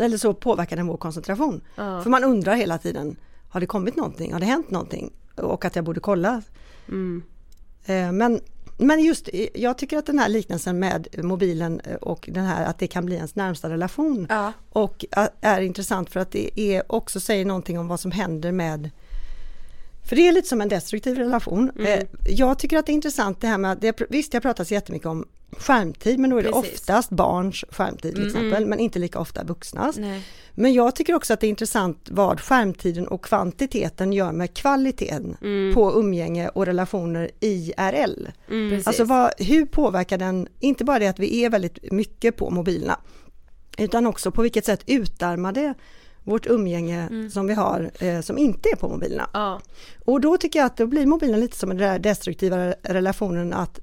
eller 0.00 0.18
så 0.18 0.34
påverkar 0.34 0.76
den 0.76 0.86
vår 0.86 0.96
koncentration. 0.96 1.60
Ja. 1.76 2.02
För 2.02 2.10
man 2.10 2.24
undrar 2.24 2.54
hela 2.54 2.78
tiden, 2.78 3.16
har 3.48 3.60
det 3.60 3.66
kommit 3.66 3.96
någonting, 3.96 4.32
har 4.32 4.40
det 4.40 4.46
hänt 4.46 4.70
någonting? 4.70 5.12
Och 5.36 5.64
att 5.64 5.76
jag 5.76 5.84
borde 5.84 6.00
kolla. 6.00 6.42
Mm. 6.88 7.22
Eh, 7.86 8.12
Men, 8.12 8.40
men 8.78 9.04
just, 9.04 9.28
eh, 9.32 9.46
jag 9.54 9.78
tycker 9.78 9.98
att 9.98 10.06
den 10.06 10.18
här 10.18 10.28
liknelsen 10.28 10.78
med 10.78 11.08
mobilen 11.24 11.80
eh, 11.80 11.94
och 11.94 12.28
den 12.32 12.44
här 12.44 12.64
att 12.64 12.78
det 12.78 12.86
kan 12.86 13.06
bli 13.06 13.16
ens 13.16 13.34
närmsta 13.34 13.70
relation 13.70 14.26
Ja. 14.30 14.52
och 14.70 15.04
ä- 15.16 15.28
är 15.40 15.60
intressant 15.60 16.10
för 16.10 16.20
att 16.20 16.30
det 16.30 16.60
är 16.60 16.92
också 16.92 17.20
säger 17.20 17.44
någonting 17.44 17.78
om 17.78 17.88
vad 17.88 18.00
som 18.00 18.10
händer 18.10 18.52
med 18.52 18.90
för 20.08 20.16
det 20.16 20.28
är 20.28 20.32
lite 20.32 20.48
som 20.48 20.60
en 20.60 20.68
destruktiv 20.68 21.16
relation. 21.18 21.70
Eh, 21.86 22.02
Jag 22.28 22.58
tycker 22.58 22.78
att 22.78 22.86
det 22.86 22.92
är 22.92 22.94
intressant 22.94 23.40
det 23.40 23.46
här 23.48 23.58
med, 23.58 23.72
att 23.72 23.80
det, 23.80 24.00
visst 24.10 24.34
jag 24.34 24.42
pratar 24.42 24.64
så 24.64 24.74
jättemycket 24.74 25.06
om 25.08 25.28
skärmtid 25.58 26.18
men 26.18 26.30
då 26.30 26.38
är 26.38 26.42
det 26.42 26.52
Precis. 26.52 26.80
oftast 26.80 27.10
barns 27.10 27.64
skärmtid 27.70 28.14
till 28.14 28.26
exempel 28.26 28.66
men 28.66 28.80
inte 28.80 28.98
lika 28.98 29.18
ofta 29.18 29.44
vuxnas. 29.44 29.96
Nej. 29.96 30.22
Men 30.54 30.72
jag 30.72 30.96
tycker 30.96 31.14
också 31.14 31.32
att 31.32 31.40
det 31.40 31.46
är 31.46 31.48
intressant 31.48 32.08
vad 32.10 32.40
skärmtiden 32.40 33.08
och 33.08 33.24
kvantiteten 33.24 34.12
gör 34.12 34.32
med 34.32 34.54
kvaliteten 34.54 35.36
på 35.74 35.92
umgänge 35.94 36.48
och 36.48 36.66
relationer 36.66 37.30
IRL. 37.40 38.28
Precis. 38.46 38.86
Alltså 38.86 39.04
vad, 39.04 39.30
hur 39.38 39.66
påverkar 39.66 40.18
den, 40.18 40.48
inte 40.60 40.84
bara 40.84 40.98
det 40.98 41.06
att 41.08 41.18
vi 41.18 41.44
är 41.44 41.50
väldigt 41.50 41.92
mycket 41.92 42.36
på 42.36 42.50
mobilerna, 42.50 42.98
utan 43.78 44.06
också 44.06 44.30
på 44.30 44.42
vilket 44.42 44.64
sätt 44.64 44.82
utarmar 44.86 45.52
det 45.52 45.74
vårt 46.24 46.46
umgänge 46.46 47.28
som 47.32 47.46
vi 47.46 47.54
har 47.54 47.90
eh, 47.98 48.20
som 48.20 48.38
inte 48.38 48.68
är 48.68 48.76
på 48.76 48.88
mobilerna. 48.88 49.30
Ja. 49.32 49.60
Och 50.04 50.20
då 50.20 50.36
tycker 50.36 50.58
jag 50.58 50.66
att 50.66 50.76
då 50.76 50.86
blir 50.86 51.06
mobilen 51.06 51.40
lite 51.40 51.56
som 51.56 51.68
den 51.68 51.78
där 51.78 51.98
destruktiva 51.98 52.74
relationen 52.82 53.52
att 53.52 53.80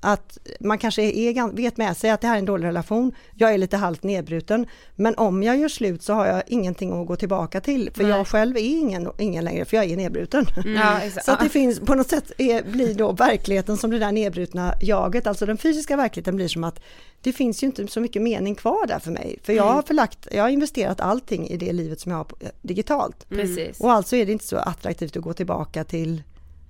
att 0.00 0.38
man 0.60 0.78
kanske 0.78 1.02
är, 1.02 1.52
vet 1.56 1.76
med 1.76 1.96
sig 1.96 2.10
att 2.10 2.20
det 2.20 2.26
här 2.26 2.34
är 2.34 2.38
en 2.38 2.44
dålig 2.44 2.66
relation, 2.66 3.12
jag 3.34 3.54
är 3.54 3.58
lite 3.58 3.76
halvt 3.76 4.02
nedbruten, 4.02 4.66
men 4.96 5.14
om 5.14 5.42
jag 5.42 5.56
gör 5.58 5.68
slut 5.68 6.02
så 6.02 6.12
har 6.12 6.26
jag 6.26 6.42
ingenting 6.46 7.00
att 7.00 7.06
gå 7.06 7.16
tillbaka 7.16 7.60
till, 7.60 7.90
för 7.94 8.02
Nej. 8.02 8.12
jag 8.12 8.26
själv 8.26 8.56
är 8.56 8.60
ingen, 8.60 9.08
ingen 9.18 9.44
längre, 9.44 9.64
för 9.64 9.76
jag 9.76 9.86
är 9.90 9.96
nedbruten. 9.96 10.46
Ja, 10.64 11.00
exakt. 11.00 11.26
Så 11.26 11.32
att 11.32 11.40
det 11.40 11.48
finns, 11.48 11.80
på 11.80 11.94
något 11.94 12.08
sätt 12.08 12.32
är, 12.38 12.62
blir 12.62 12.94
då 12.94 13.12
verkligheten 13.12 13.76
som 13.76 13.90
det 13.90 13.98
där 13.98 14.12
nedbrutna 14.12 14.74
jaget, 14.80 15.26
alltså 15.26 15.46
den 15.46 15.58
fysiska 15.58 15.96
verkligheten 15.96 16.36
blir 16.36 16.48
som 16.48 16.64
att 16.64 16.80
det 17.22 17.32
finns 17.32 17.62
ju 17.62 17.66
inte 17.66 17.86
så 17.86 18.00
mycket 18.00 18.22
mening 18.22 18.54
kvar 18.54 18.86
där 18.86 18.98
för 18.98 19.10
mig, 19.10 19.38
för 19.42 19.52
jag 19.52 19.64
har 19.64 19.82
förlagt, 19.82 20.28
jag 20.32 20.42
har 20.42 20.48
investerat 20.48 21.00
allting 21.00 21.48
i 21.48 21.56
det 21.56 21.72
livet 21.72 22.00
som 22.00 22.12
jag 22.12 22.18
har 22.18 22.24
på- 22.24 22.36
digitalt. 22.62 23.28
Precis. 23.28 23.80
Och 23.80 23.92
alltså 23.92 24.16
är 24.16 24.26
det 24.26 24.32
inte 24.32 24.46
så 24.46 24.56
attraktivt 24.56 25.16
att 25.16 25.22
gå 25.22 25.32
tillbaka 25.32 25.84
till, 25.84 26.22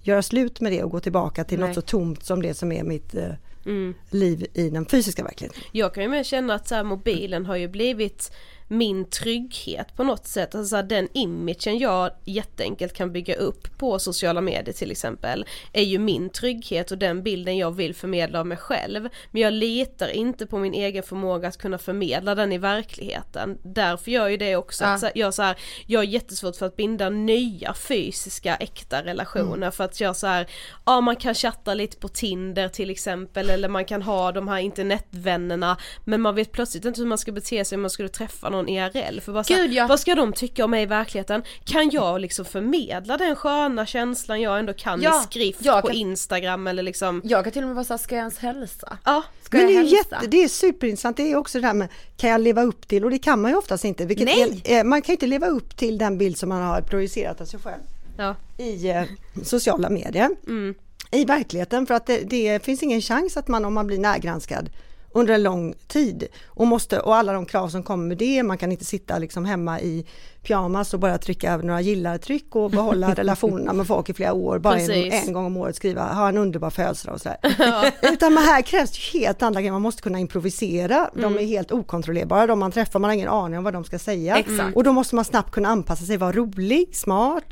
göra 0.03 0.23
slut 0.23 0.61
med 0.61 0.73
det 0.73 0.83
och 0.83 0.91
gå 0.91 1.01
tillbaka 1.01 1.45
till 1.45 1.59
Nej. 1.59 1.69
något 1.69 1.75
så 1.75 1.81
tomt 1.83 2.25
som 2.25 2.43
det 2.43 2.55
som 2.55 2.73
är 2.73 2.83
mitt 2.85 3.15
eh, 3.15 3.29
Mm. 3.67 3.95
liv 4.11 4.47
i 4.55 4.71
den 4.71 4.87
fysiska 4.87 5.23
verkligheten. 5.25 5.63
Jag 5.73 5.95
kan 5.95 6.03
ju 6.03 6.09
mer 6.09 6.23
känna 6.25 6.55
att 6.55 6.69
så 6.69 6.75
här, 6.75 6.85
mobilen 6.85 7.47
har 7.47 7.57
ju 7.57 7.69
blivit 7.69 8.33
min 8.71 9.05
trygghet 9.05 9.97
på 9.97 10.05
något 10.05 10.27
sätt. 10.27 10.55
Alltså 10.55 10.83
den 10.83 11.09
imagen 11.13 11.79
jag 11.79 12.11
jätteenkelt 12.25 12.93
kan 12.93 13.13
bygga 13.13 13.35
upp 13.35 13.79
på 13.79 13.99
sociala 13.99 14.41
medier 14.41 14.75
till 14.75 14.91
exempel 14.91 15.45
är 15.73 15.83
ju 15.83 15.99
min 15.99 16.31
trygghet 16.31 16.91
och 16.91 16.99
den 16.99 17.23
bilden 17.23 17.57
jag 17.57 17.71
vill 17.71 17.95
förmedla 17.95 18.41
av 18.41 18.47
mig 18.47 18.57
själv. 18.57 19.09
Men 19.31 19.43
jag 19.43 19.53
litar 19.53 20.09
inte 20.09 20.47
på 20.47 20.59
min 20.59 20.75
egen 20.75 21.03
förmåga 21.03 21.49
att 21.49 21.57
kunna 21.57 21.79
förmedla 21.79 22.35
den 22.35 22.53
i 22.53 22.59
verkligheten. 22.59 23.59
Därför 23.63 24.11
gör 24.11 24.29
ju 24.29 24.37
det 24.37 24.57
också 24.57 24.85
Ja. 24.85 24.91
att 24.95 25.13
jag, 25.15 25.35
så 25.35 25.43
här, 25.43 25.57
jag 25.87 26.01
har 26.01 26.05
jättesvårt 26.05 26.57
för 26.57 26.67
att 26.67 26.77
binda 26.77 27.11
nya 27.11 27.75
fysiska 27.75 28.57
äkta 28.57 29.05
relationer 29.05 29.71
för 29.71 29.85
att 29.85 30.01
jag 30.01 30.17
så 30.17 30.27
här, 30.27 30.47
ja 30.87 31.01
man 31.01 31.17
kan 31.17 31.35
chatta 31.35 31.75
lite 31.75 31.97
på 31.97 32.09
Tinder 32.09 32.69
till 32.69 32.91
exempel 32.91 33.51
eller 33.51 33.69
man 33.69 33.85
kan 33.85 34.03
ha 34.03 34.33
de 34.33 34.49
här 34.49 34.59
internetvännerna 34.59 35.77
men 36.05 36.21
man 36.21 36.35
vet 36.35 36.53
plötsligt 36.53 36.85
inte 36.85 37.01
hur 37.01 37.09
man 37.09 37.19
ska 37.19 37.33
bete 37.33 37.65
sig 37.65 37.77
om 37.77 37.83
man 37.83 37.91
skulle 37.91 38.09
träffa 38.09 38.49
någon 38.49 38.60
IRL 38.69 39.21
för 39.21 39.33
bara 39.33 39.45
så 39.45 39.53
här, 39.55 39.63
Gud, 39.63 39.73
ja. 39.73 39.87
vad 39.87 40.01
ska 40.01 40.15
de 40.15 40.33
tycka 40.33 40.65
om 40.65 40.71
mig 40.71 40.83
i 40.83 40.87
verkligheten? 40.87 41.43
Kan 41.65 41.91
jag 41.91 42.21
liksom 42.21 42.45
förmedla 42.45 43.17
den 43.17 43.37
sköna 43.37 43.87
känslan 43.87 44.41
jag 44.41 44.59
ändå 44.59 44.73
kan 44.73 45.03
Ja, 45.03 45.21
i 45.21 45.25
skrift 45.25 45.65
jag 45.65 45.83
på 45.83 45.87
kan- 45.89 45.97
Instagram 45.97 46.67
eller 46.67 46.83
liksom 46.83 47.21
Jag 47.25 47.45
kan 47.45 47.53
till 47.53 47.63
och 47.63 47.69
med 47.69 47.75
vara 47.77 47.85
såhär, 47.85 47.99
ska 47.99 48.15
jag 48.15 48.21
ens 48.21 48.39
hälsa? 48.39 48.99
Ja, 49.05 49.23
Ska 49.43 49.57
Men 49.57 49.67
det 49.67 49.77
är, 49.77 49.83
jätte, 49.83 50.19
det 50.29 50.43
är 50.45 50.49
superintressant, 50.49 51.17
det 51.17 51.33
är 51.33 51.37
också 51.37 51.61
det 51.61 51.67
här 51.67 51.75
med 51.75 51.89
kan 52.17 52.31
jag 52.31 52.41
leva 52.41 52.63
upp 52.63 52.89
till 52.89 53.05
och 53.05 53.11
det 53.11 53.19
kan 53.19 53.41
man 53.41 53.51
ju 53.51 53.57
oftast 53.57 53.85
inte. 53.85 54.07
Vilket 54.07 54.25
Nej. 54.27 54.63
Är, 54.65 54.85
man 54.85 55.03
kan 55.03 55.13
ju 55.13 55.15
inte 55.15 55.27
leva 55.27 55.47
upp 55.47 55.77
till 55.77 55.99
den 55.99 56.19
bild 56.19 56.39
som 56.39 56.49
man 56.49 56.63
har 56.63 56.81
projicerat 56.81 57.41
av 57.41 57.45
sig 57.45 57.61
själv 57.61 57.81
ja, 58.17 58.37
i 58.59 58.89
eh, 58.91 59.03
sociala 59.45 59.91
medier. 59.91 60.31
I 61.13 61.25
verkligheten 61.25 61.87
för 61.87 61.95
att 61.95 62.07
det, 62.07 62.19
det 62.19 62.65
finns 62.65 62.83
ingen 62.83 63.01
chans 63.01 63.37
att 63.37 63.49
man 63.49 63.65
om 63.65 63.75
man 63.75 63.87
blir 63.87 63.99
närgranskad 63.99 64.71
under 65.13 65.35
en 65.35 65.43
lång 65.43 65.75
tid 65.89 66.27
och, 66.47 66.67
måste, 66.67 67.01
och 67.01 67.17
alla 67.17 67.33
de 67.33 67.47
krav 67.47 67.69
som 67.69 67.83
kommer 67.83 68.07
med 68.07 68.19
det, 68.19 68.43
man 68.43 68.59
kan 68.59 68.73
inte 68.73 68.85
sitta 68.85 69.19
liksom 69.19 69.45
hemma 69.45 69.81
i 69.81 70.07
pyjamas 70.43 70.95
och 70.95 71.01
bara 71.01 71.19
trycka 71.19 71.57
några 71.57 71.81
gillar-tryck 71.81 72.57
och 72.57 72.71
behålla 72.71 73.15
relationerna 73.15 73.73
med 73.73 73.87
folk 73.87 74.09
i 74.09 74.15
flera 74.15 74.33
år, 74.33 74.59
bara 74.59 74.79
en, 74.79 75.13
en 75.13 75.33
gång 75.33 75.47
om 75.47 75.57
året 75.57 75.77
skriva 75.77 76.13
ha 76.13 76.29
en 76.29 76.37
underbar 76.37 76.71
födelsedag 76.71 77.15
och 77.15 77.21
sådär. 77.21 77.39
Utan 78.13 78.35
men 78.35 78.43
här 78.43 78.63
krävs 78.63 78.99
ju 78.99 79.21
helt 79.21 79.43
andra 79.43 79.61
grejer, 79.61 79.73
man 79.73 79.83
måste 79.83 80.03
kunna 80.03 80.19
improvisera, 80.19 81.11
de 81.15 81.39
är 81.39 81.47
helt 81.47 81.73
okontrollerbara, 81.73 82.47
de 82.47 82.59
man 82.59 82.73
träffar, 82.73 82.99
man 82.99 83.09
har 83.09 83.15
ingen 83.15 83.29
aning 83.29 83.59
om 83.59 83.65
vad 83.65 83.73
de 83.73 83.85
ska 83.85 83.99
säga. 83.99 84.37
Exakt. 84.37 84.77
Och 84.77 84.85
då 84.85 84.93
måste 84.93 85.15
man 85.15 85.25
snabbt 85.25 85.51
kunna 85.51 85.69
anpassa 85.69 86.05
sig, 86.05 86.17
vara 86.17 86.33
rolig, 86.33 86.97
smart, 86.97 87.45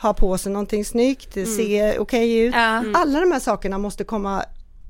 ha 0.00 0.14
på 0.14 0.38
sig 0.38 0.52
någonting 0.52 0.84
snyggt, 0.84 1.32
se 1.32 1.98
okej 1.98 2.38
ut. 2.38 2.54
Ja. 2.54 2.84
Alla 2.94 3.20
de 3.20 3.32
här 3.32 3.40
sakerna 3.40 3.78
måste 3.78 4.04
komma 4.04 4.44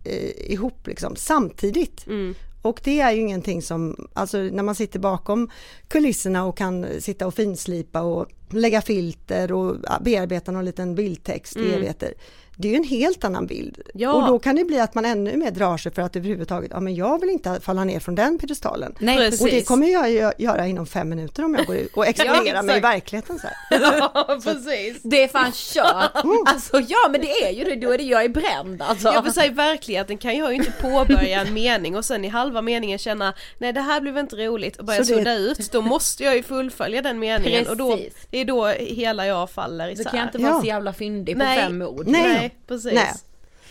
eh, 0.05 0.53
ihop 0.53 0.87
liksom, 0.87 1.17
samtidigt. 1.17 2.07
Mm. 2.07 2.35
Och 2.63 2.81
det 2.85 3.01
är 3.01 3.11
ju 3.11 3.21
ingenting 3.21 3.63
som, 3.63 4.09
alltså 4.13 4.39
när 4.39 4.63
man 4.63 4.75
sitter 4.75 4.99
bakom 4.99 5.51
kulisserna 5.89 6.45
och 6.45 6.57
kan 6.57 6.87
sitta 7.01 7.27
och 7.27 7.35
finslipa 7.35 8.01
och 8.01 8.27
lägga 8.51 8.83
filter 8.83 9.53
och 9.53 9.77
bearbeta 10.01 10.53
någon 10.53 10.65
liten 10.65 10.95
bildtext 10.95 11.57
i 11.57 11.75
evigheter. 11.75 12.15
Det 12.57 12.69
är 12.69 12.73
ju 12.73 12.77
en 12.77 12.85
helt 12.85 13.25
annan 13.25 13.47
bild. 13.47 13.83
Ja. 13.95 14.13
Och 14.13 14.27
då 14.27 14.39
kan 14.39 14.57
det 14.57 14.65
bli 14.65 14.81
att 14.81 14.95
man 14.95 15.05
ännu 15.05 15.37
mer 15.37 15.51
drar 15.51 15.77
sig 15.77 15.93
för 15.93 16.03
att 16.03 16.17
överhuvudtaget, 16.17 16.71
ja 16.75 16.81
men 16.81 16.95
jag 16.95 17.21
vill 17.21 17.31
inte 17.31 17.61
falla 17.61 17.85
ner 17.85 18.01
från 18.01 18.15
den 18.15 18.39
piedestalen. 18.39 18.95
Nej 18.99 19.17
Precis. 19.17 19.41
Och 19.41 19.47
det 19.47 19.51
precis. 19.53 19.69
kommer 19.69 19.87
jag 19.87 20.07
gö- 20.11 20.33
göra 20.39 20.67
inom 20.67 20.87
fem 20.87 21.09
minuter 21.09 21.45
om 21.45 21.55
jag 21.55 21.67
går 21.67 21.77
ut 21.77 21.93
och 21.97 22.07
exponerar 22.07 22.63
mig 22.63 22.77
i 22.77 22.81
verkligheten. 22.81 23.39
Så 23.39 23.47
här. 23.47 23.81
ja 24.15 24.39
precis. 24.45 25.03
Det 25.03 25.23
är 25.23 25.29
fan 25.29 25.53
kört. 25.55 26.25
Alltså 26.47 26.81
ja 26.89 27.09
men 27.11 27.21
det 27.21 27.31
är 27.45 27.51
ju 27.53 27.65
det, 27.65 27.75
då 27.87 27.93
är 27.93 27.99
det 27.99 28.05
jag 28.05 28.25
är 28.25 28.29
bränd 28.29 28.83
alltså. 28.83 29.09
Ja 29.15 29.23
för 29.23 29.31
så 29.31 29.41
här, 29.41 29.47
i 29.47 29.51
verkligheten 29.51 30.19
kan 30.19 30.37
jag 30.37 30.51
ju 30.51 30.57
inte 30.57 30.73
påbörja 30.83 31.41
en 31.41 31.55
mening 31.55 31.97
och 31.97 32.05
sen 32.05 32.25
i 32.25 32.29
halva 32.29 32.63
meningen 32.63 32.99
känna 32.99 33.35
nej 33.59 33.73
det 33.73 33.81
här 33.81 34.01
blev 34.01 34.19
inte 34.19 34.37
roligt 34.37 34.77
och 34.77 34.85
börja 34.85 35.05
Så 35.05 35.13
det- 35.13 35.19
sudda 35.19 35.35
ut, 35.35 35.73
då 35.73 35.81
måste 35.83 36.25
jag 36.25 36.37
ju 36.37 36.43
fullfölja 36.43 37.03
den 37.03 37.19
meningen 37.19 37.67
och 37.69 37.77
då, 37.77 37.97
Precis. 37.97 38.15
det 38.31 38.39
är 38.39 38.45
då 38.45 38.67
hela 38.67 39.27
jag 39.27 39.51
faller 39.51 39.87
Då 39.87 39.93
isär. 39.93 40.05
kan 40.11 40.19
jag 40.19 40.29
inte 40.29 40.39
vara 40.39 40.53
Ja. 40.53 40.61
så 40.61 40.67
jävla 40.67 40.93
fyndig 40.93 41.35
på 41.35 41.39
Nej. 41.45 41.59
fem 41.59 41.83
ord. 41.83 42.07
Nej. 42.07 42.44
Nej, 42.49 42.59
precis. 42.67 42.93
Nej. 42.93 43.13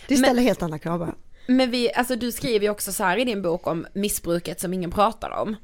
Det 0.08 0.16
ställer 0.16 0.42
helt 0.42 0.62
andra 0.62 0.78
krav 0.78 0.98
bara. 0.98 1.14
Men 1.46 1.70
vi, 1.70 1.92
alltså 1.92 2.16
du 2.16 2.32
skriver 2.32 2.66
ju 2.66 2.70
också 2.70 2.92
så 2.92 3.04
här 3.04 3.16
i 3.16 3.24
din 3.24 3.42
bok 3.42 3.66
om 3.66 3.86
missbruket 3.94 4.60
som 4.60 4.74
ingen 4.74 4.90
pratar 4.90 5.30
om. 5.30 5.56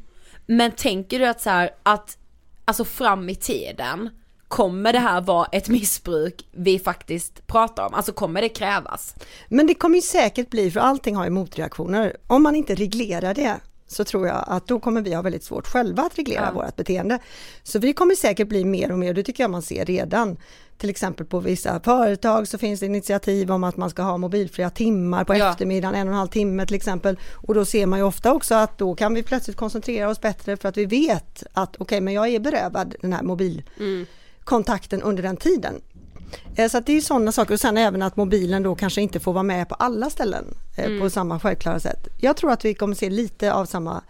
Men 0.46 0.73
tänker 0.73 1.18
du 1.18 1.27
att 1.27 1.40
så 1.40 1.51
här, 1.51 1.70
att 1.83 2.18
alltså 2.64 2.85
fram 2.85 3.29
i 3.29 3.35
tiden 3.35 4.09
kommer 4.49 4.92
det 4.92 4.99
här 4.99 5.20
vara 5.20 5.46
ett 5.53 5.68
missbruk 5.68 6.46
vi 6.53 6.79
faktiskt 6.79 7.46
pratar 7.46 7.87
om? 7.87 7.94
Alltså 7.94 8.12
kommer 8.12 8.42
det 8.42 8.49
krävas? 8.49 9.14
Men 9.49 9.66
det 9.66 9.75
kommer 9.75 9.96
ju 9.96 10.03
säkert 10.03 10.51
bli, 10.51 10.70
för 10.70 10.81
allting 10.81 11.16
har 11.16 11.25
ju 11.25 11.31
motreaktioner. 11.31 12.16
Om 12.27 12.42
man 12.42 12.55
inte 12.55 12.75
reglerar 12.75 13.35
det 13.35 13.57
så 13.87 14.05
tror 14.05 14.27
jag 14.27 14.44
att 14.46 14.66
då 14.66 14.81
kommer 14.81 15.01
vi 15.03 15.14
ha 15.14 15.23
väldigt 15.23 15.44
svårt 15.44 15.66
själva 15.66 16.03
att 16.03 16.18
reglera 16.18 16.44
Ja. 16.44 16.53
vårt 16.53 16.77
beteende. 16.77 17.18
Så 17.62 17.79
vi 17.79 17.92
kommer 17.92 18.14
säkert 18.14 18.49
bli 18.49 18.64
mer 18.64 18.92
och 18.92 18.99
mer, 18.99 19.14
det 19.14 19.23
tycker 19.23 19.42
jag 19.44 19.51
man 19.51 19.62
ser 19.62 19.85
redan. 19.85 20.37
Till 20.81 20.90
exempel 20.90 21.27
på 21.27 21.40
vissa 21.40 21.81
företag 21.81 22.49
så 22.49 22.59
finns 22.59 22.81
det 22.81 22.87
initiativ 22.87 23.53
om 23.53 23.64
att 23.64 23.77
man 23.77 23.90
ska 23.90 24.03
ha 24.03 24.16
mobilfria 24.16 24.71
timmar 24.71 25.25
på 25.25 25.37
Ja. 25.37 25.51
eftermiddagen, 25.51 25.95
en 25.95 26.09
och 26.09 26.12
en 26.12 26.19
halv 26.19 26.29
timme 26.29 26.66
till 26.66 26.77
exempel. 26.77 27.19
Och 27.35 27.55
då 27.55 27.64
ser 27.64 27.87
man 27.87 27.99
ju 27.99 28.05
ofta 28.05 28.33
också 28.33 28.55
att 28.55 28.79
då 28.79 28.95
kan 28.95 29.14
vi 29.14 29.23
plötsligt 29.23 29.57
koncentrera 29.57 30.09
oss 30.11 30.21
bättre 30.21 30.57
för 30.57 30.69
att 30.69 30.77
vi 30.77 30.87
vet 30.87 31.43
att 31.53 31.77
okej, 31.79 32.01
men 32.01 32.14
jag 32.14 32.29
är 32.29 32.40
berövad 32.40 32.95
den 33.01 33.12
här 33.12 33.23
mobilkontakten 33.23 35.03
under 35.03 35.23
den 35.23 35.37
tiden. 35.37 35.81
Eh, 36.57 36.69
Så 36.71 36.79
att 36.79 36.87
det 36.87 36.97
är 36.97 37.01
sådana 37.01 37.33
saker 37.33 37.55
och 37.55 37.61
sen 37.61 37.77
även 37.77 38.03
att 38.03 38.16
mobilen 38.16 38.62
då 38.62 38.75
kanske 38.75 39.01
inte 39.03 39.21
får 39.21 39.33
vara 39.33 39.43
med 39.43 39.69
på 39.69 39.75
alla 39.75 40.11
ställen 40.11 40.45
eh, 40.77 41.01
på 41.01 41.11
samma 41.11 41.40
självklara 41.40 41.81
sätt. 41.81 42.09
Jag 42.21 42.37
tror 42.37 42.53
att 42.53 42.64
vi 42.64 42.75
kommer 42.75 42.95
se 42.95 43.11
lite 43.11 43.53
av 43.53 43.64
samma 43.66 44.03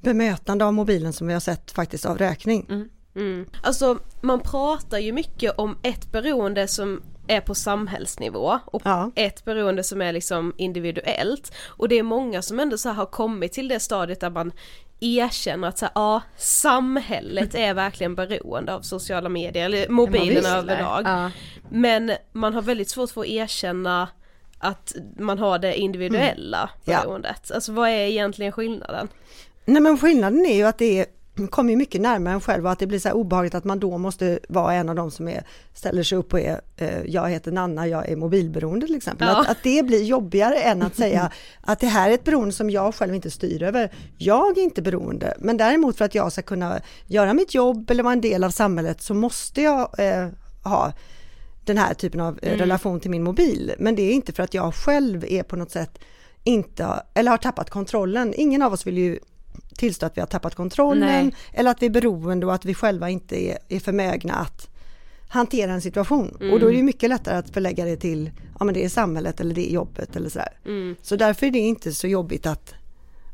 bemötande 0.00 0.64
av 0.64 0.74
mobilen 0.74 1.12
som 1.12 1.26
vi 1.26 1.32
har 1.32 1.40
sett 1.40 1.70
faktiskt 1.70 2.06
av 2.06 2.18
räkning. 2.18 2.66
Mm. 2.68 2.88
Alltså 3.62 3.98
man 4.20 4.40
pratar 4.40 4.98
ju 4.98 5.12
mycket 5.12 5.58
om 5.58 5.78
ett 5.82 6.12
beroende 6.12 6.68
som 6.68 7.02
är 7.26 7.40
på 7.40 7.54
samhällsnivå 7.54 8.58
och 8.66 8.82
Ja. 8.84 9.10
ett 9.14 9.44
beroende 9.44 9.82
som 9.84 10.02
är 10.02 10.12
liksom 10.12 10.52
individuellt 10.56 11.52
och 11.66 11.88
det 11.88 11.98
är 11.98 12.02
många 12.02 12.42
som 12.42 12.60
ändå 12.60 12.78
så 12.78 12.88
här 12.88 12.96
har 12.96 13.06
kommit 13.06 13.52
till 13.52 13.68
det 13.68 13.80
stadiet 13.80 14.20
där 14.20 14.30
man 14.30 14.52
erkänner 15.00 15.68
att 15.68 15.78
så 15.78 15.84
här, 15.84 15.92
ja, 15.94 16.22
samhället 16.36 17.54
är 17.54 17.74
verkligen 17.74 18.14
beroende 18.14 18.74
av 18.74 18.80
sociala 18.80 19.28
medier 19.28 19.64
eller 19.64 19.88
mobilen 19.88 20.46
överlag. 20.46 21.02
Ja. 21.04 21.30
Men 21.70 22.12
man 22.32 22.54
har 22.54 22.62
väldigt 22.62 22.88
svårt 22.90 23.10
för 23.10 23.20
att 23.20 23.26
erkänna 23.26 24.08
att 24.58 24.94
man 25.18 25.38
har 25.38 25.58
det 25.58 25.76
individuella 25.76 26.70
Ja. 26.84 27.00
beroendet. 27.02 27.50
Alltså 27.50 27.72
vad 27.72 27.88
är 27.88 27.92
egentligen 28.06 28.52
skillnaden? 28.52 29.08
Nej 29.64 29.82
men 29.82 29.98
skillnaden 29.98 30.46
är 30.46 30.56
ju 30.56 30.62
att 30.64 30.78
det 30.78 31.00
är, 31.00 31.06
kommer 31.50 31.70
ju 31.70 31.76
mycket 31.76 32.00
närmare 32.00 32.34
en 32.34 32.40
själv 32.40 32.66
och 32.66 32.72
att 32.72 32.78
det 32.78 32.86
blir 32.86 32.98
så 32.98 33.08
här 33.08 33.16
obehagligt 33.16 33.54
att 33.54 33.64
man 33.64 33.80
då 33.80 33.98
måste 33.98 34.38
vara 34.48 34.74
en 34.74 34.88
av 34.88 34.94
de 34.94 35.10
som 35.10 35.28
är, 35.28 35.46
ställer 35.74 36.02
sig 36.02 36.18
upp 36.18 36.32
och 36.32 36.40
är, 36.40 36.60
eh, 36.76 37.02
jag 37.06 37.30
heter 37.30 37.52
Nanna, 37.52 37.88
jag 37.88 38.08
är 38.08 38.16
mobilberoende 38.16 38.86
till 38.86 38.96
exempel. 38.96 39.28
Ja. 39.28 39.40
Att, 39.40 39.48
att 39.48 39.62
det 39.62 39.86
blir 39.86 40.02
jobbigare 40.02 40.56
än 40.56 40.82
att 40.82 40.96
säga 40.96 41.32
att 41.60 41.80
det 41.80 41.86
här 41.86 42.10
är 42.10 42.14
ett 42.14 42.24
beroende 42.24 42.52
som 42.52 42.70
jag 42.70 42.94
själv 42.94 43.14
inte 43.14 43.30
styr 43.30 43.62
över. 43.62 43.92
Jag 44.18 44.58
är 44.58 44.62
inte 44.62 44.82
beroende, 44.82 45.34
men 45.38 45.56
däremot 45.56 45.98
för 45.98 46.04
att 46.04 46.14
jag 46.14 46.32
ska 46.32 46.42
kunna 46.42 46.80
göra 47.06 47.34
mitt 47.34 47.54
jobb 47.54 47.90
eller 47.90 48.02
vara 48.02 48.12
en 48.12 48.20
del 48.20 48.44
av 48.44 48.50
samhället 48.50 49.02
så 49.02 49.14
måste 49.14 49.62
jag 49.62 49.98
eh, 49.98 50.28
ha 50.64 50.92
den 51.64 51.78
här 51.78 51.94
typen 51.94 52.20
av 52.20 52.38
eh, 52.42 52.58
relation 52.58 53.00
till 53.00 53.10
min 53.10 53.22
mobil. 53.22 53.72
Men 53.78 53.96
det 53.96 54.02
är 54.02 54.12
inte 54.12 54.32
för 54.32 54.42
att 54.42 54.54
jag 54.54 54.74
själv 54.74 55.24
är 55.28 55.42
på 55.42 55.56
något 55.56 55.70
sätt 55.70 55.98
inte, 56.44 57.02
eller 57.14 57.30
har 57.30 57.38
tappat 57.38 57.70
kontrollen. 57.70 58.34
Ingen 58.36 58.62
av 58.62 58.72
oss 58.72 58.86
vill 58.86 58.98
ju 58.98 59.18
tillstå 59.76 60.06
att 60.06 60.16
vi 60.16 60.20
har 60.20 60.26
tappat 60.26 60.54
kontrollen 60.54 61.24
Nej. 61.26 61.34
eller 61.52 61.70
att 61.70 61.82
vi 61.82 61.86
är 61.86 61.90
beroende 61.90 62.46
och 62.46 62.54
att 62.54 62.64
vi 62.64 62.74
själva 62.74 63.10
inte 63.10 63.42
är, 63.42 63.58
är 63.68 63.80
förmögna 63.80 64.34
att 64.34 64.68
hantera 65.28 65.72
en 65.72 65.80
situation. 65.80 66.28
Och 66.52 66.60
då 66.60 66.66
är 66.66 66.70
det 66.70 66.76
ju 66.76 66.82
mycket 66.82 67.08
lättare 67.08 67.36
att 67.36 67.50
förlägga 67.50 67.84
det 67.84 67.96
till, 67.96 68.30
ja 68.58 68.64
men 68.64 68.74
det 68.74 68.84
är 68.84 68.88
samhället 68.88 69.40
eller 69.40 69.54
det 69.54 69.70
är 69.70 69.74
jobbet 69.74 70.16
eller 70.16 70.28
sådär. 70.28 70.52
Så 71.02 71.16
därför 71.16 71.46
är 71.46 71.50
det 71.50 71.58
inte 71.58 71.92
så 71.92 72.06
jobbigt 72.06 72.46
att, 72.46 72.74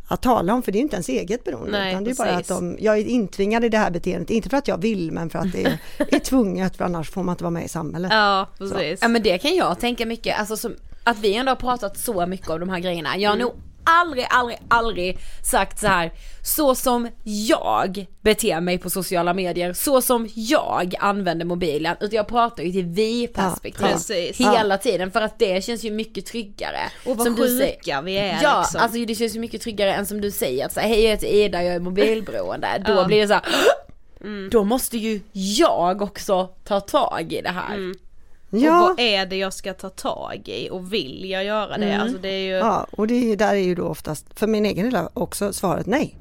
att 0.09 0.23
tala 0.23 0.55
om, 0.55 0.63
för 0.63 0.73
det 0.73 0.79
är 0.79 0.81
inte 0.81 0.97
ens 0.97 1.09
eget 1.09 1.45
beroende. 1.45 1.71
Nej, 1.71 1.93
utan 1.93 2.05
det 2.05 2.11
är 2.11 2.15
bara 2.15 2.37
att 2.37 2.49
de, 2.49 2.77
jag 2.81 2.99
är 2.99 3.05
intvingad 3.05 3.65
i 3.65 3.69
det 3.69 3.79
här 3.79 3.91
beteendet, 3.91 4.31
inte 4.31 4.49
för 4.49 4.57
att 4.57 4.69
jag 4.69 4.79
vill 4.79 5.13
men 5.13 5.31
för 5.31 5.39
att 5.39 5.53
det 5.53 5.65
är, 5.65 5.79
är 6.15 6.19
tvunget, 6.19 6.77
för 6.77 6.85
annars 6.85 7.11
får 7.11 7.23
man 7.23 7.33
inte 7.33 7.45
vara 7.45 7.51
med 7.51 7.65
i 7.65 7.69
samhället. 7.69 8.13
Ja 8.13 8.49
precis. 8.59 8.99
Ja 9.03 9.09
men 9.09 9.23
det 9.23 9.39
kan 9.39 9.55
jag 9.55 9.81
tänka 9.81 10.07
mycket, 10.07 10.39
alltså 10.39 10.57
som, 10.57 10.77
att 11.05 11.19
vi 11.19 11.35
ändå 11.35 11.51
har 11.51 11.57
pratat 11.57 11.99
så 11.99 12.27
mycket 12.27 12.51
om 12.51 12.61
de 12.61 12.69
här 12.69 12.81
grejerna. 12.81 13.17
Jag 13.19 13.31
har 13.31 13.37
nog 13.37 13.53
aldrig, 14.01 14.27
aldrig, 14.31 14.59
aldrig 14.69 15.19
sagt 15.43 15.79
så 15.79 15.87
här 15.87 16.13
så 16.43 16.75
som 16.75 17.09
jag 17.25 18.07
beter 18.21 18.61
mig 18.61 18.79
på 18.79 18.91
sociala 18.91 19.35
medier, 19.35 19.73
så 19.73 20.03
som 20.03 20.29
jag 20.35 20.95
använder 21.01 21.47
mobilen, 21.47 21.97
utan 22.01 22.17
jag 22.17 22.29
pratar 22.29 22.63
ju 22.63 22.73
till 22.73 22.85
vi-perspektiv 22.87 24.35
Ja, 24.39 24.51
hela 24.53 24.79
tiden 24.79 25.11
för 25.11 25.21
att 25.21 25.39
det 25.39 25.65
känns 25.65 25.85
ju 25.85 25.91
mycket 25.91 26.27
tryggare. 26.27 26.79
Och 27.07 27.17
vad 27.17 27.27
Som 27.27 27.35
du 27.37 27.49
säger- 27.59 27.77
sjuka 27.77 28.03
vi 28.03 28.19
är 28.19 28.39
Ja, 28.43 28.61
liksom. 28.61 28.81
alltså 28.81 28.99
det 29.05 29.15
känns 29.15 29.37
ju 29.37 29.41
mycket 29.41 29.63
tryggare 29.63 29.95
än 29.95 30.07
som 30.07 30.21
du 30.21 30.31
säger 30.31 30.67
att 30.67 30.77
hej 30.79 31.03
jag 31.03 31.11
heter 31.11 31.27
Ida, 31.27 31.63
jag 31.65 31.75
är 31.75 31.81
mobilberoende. 31.81 32.83
Då 32.87 32.93
Ja. 32.93 33.05
blir 33.05 33.21
det 33.21 33.29
så 33.29 33.35
här, 33.35 33.45
då 34.51 34.65
måste 34.65 34.99
ju 34.99 35.21
jag 35.33 36.03
också 36.03 36.47
ta 36.65 36.81
tag 36.81 37.33
i 37.33 37.41
det 37.41 37.51
här. 37.51 37.91
Och 37.91 37.97
Ja, 38.51 38.81
vad 38.89 39.01
är 39.01 39.27
det 39.27 39.37
jag 39.37 39.53
ska 39.53 39.75
ta 39.75 39.89
tag 39.89 40.43
i 40.47 40.69
och 40.71 40.93
vill 40.93 41.31
jag 41.31 41.45
göra 41.45 41.79
det? 41.79 41.95
Alltså 41.97 42.19
det 42.19 42.29
är 42.29 42.39
ju, 42.43 42.51
ja. 42.53 42.59
ja 42.59 42.87
och 42.91 43.07
det 43.07 43.33
är, 43.33 43.37
där 43.37 43.51
är 43.55 43.55
ju 43.55 43.75
då 43.75 43.85
oftast, 43.87 44.39
för 44.39 44.47
min 44.47 44.67
egen 44.67 44.91
del 44.91 45.07
också, 45.15 45.53
svaret 45.53 45.87
nej. 45.87 46.17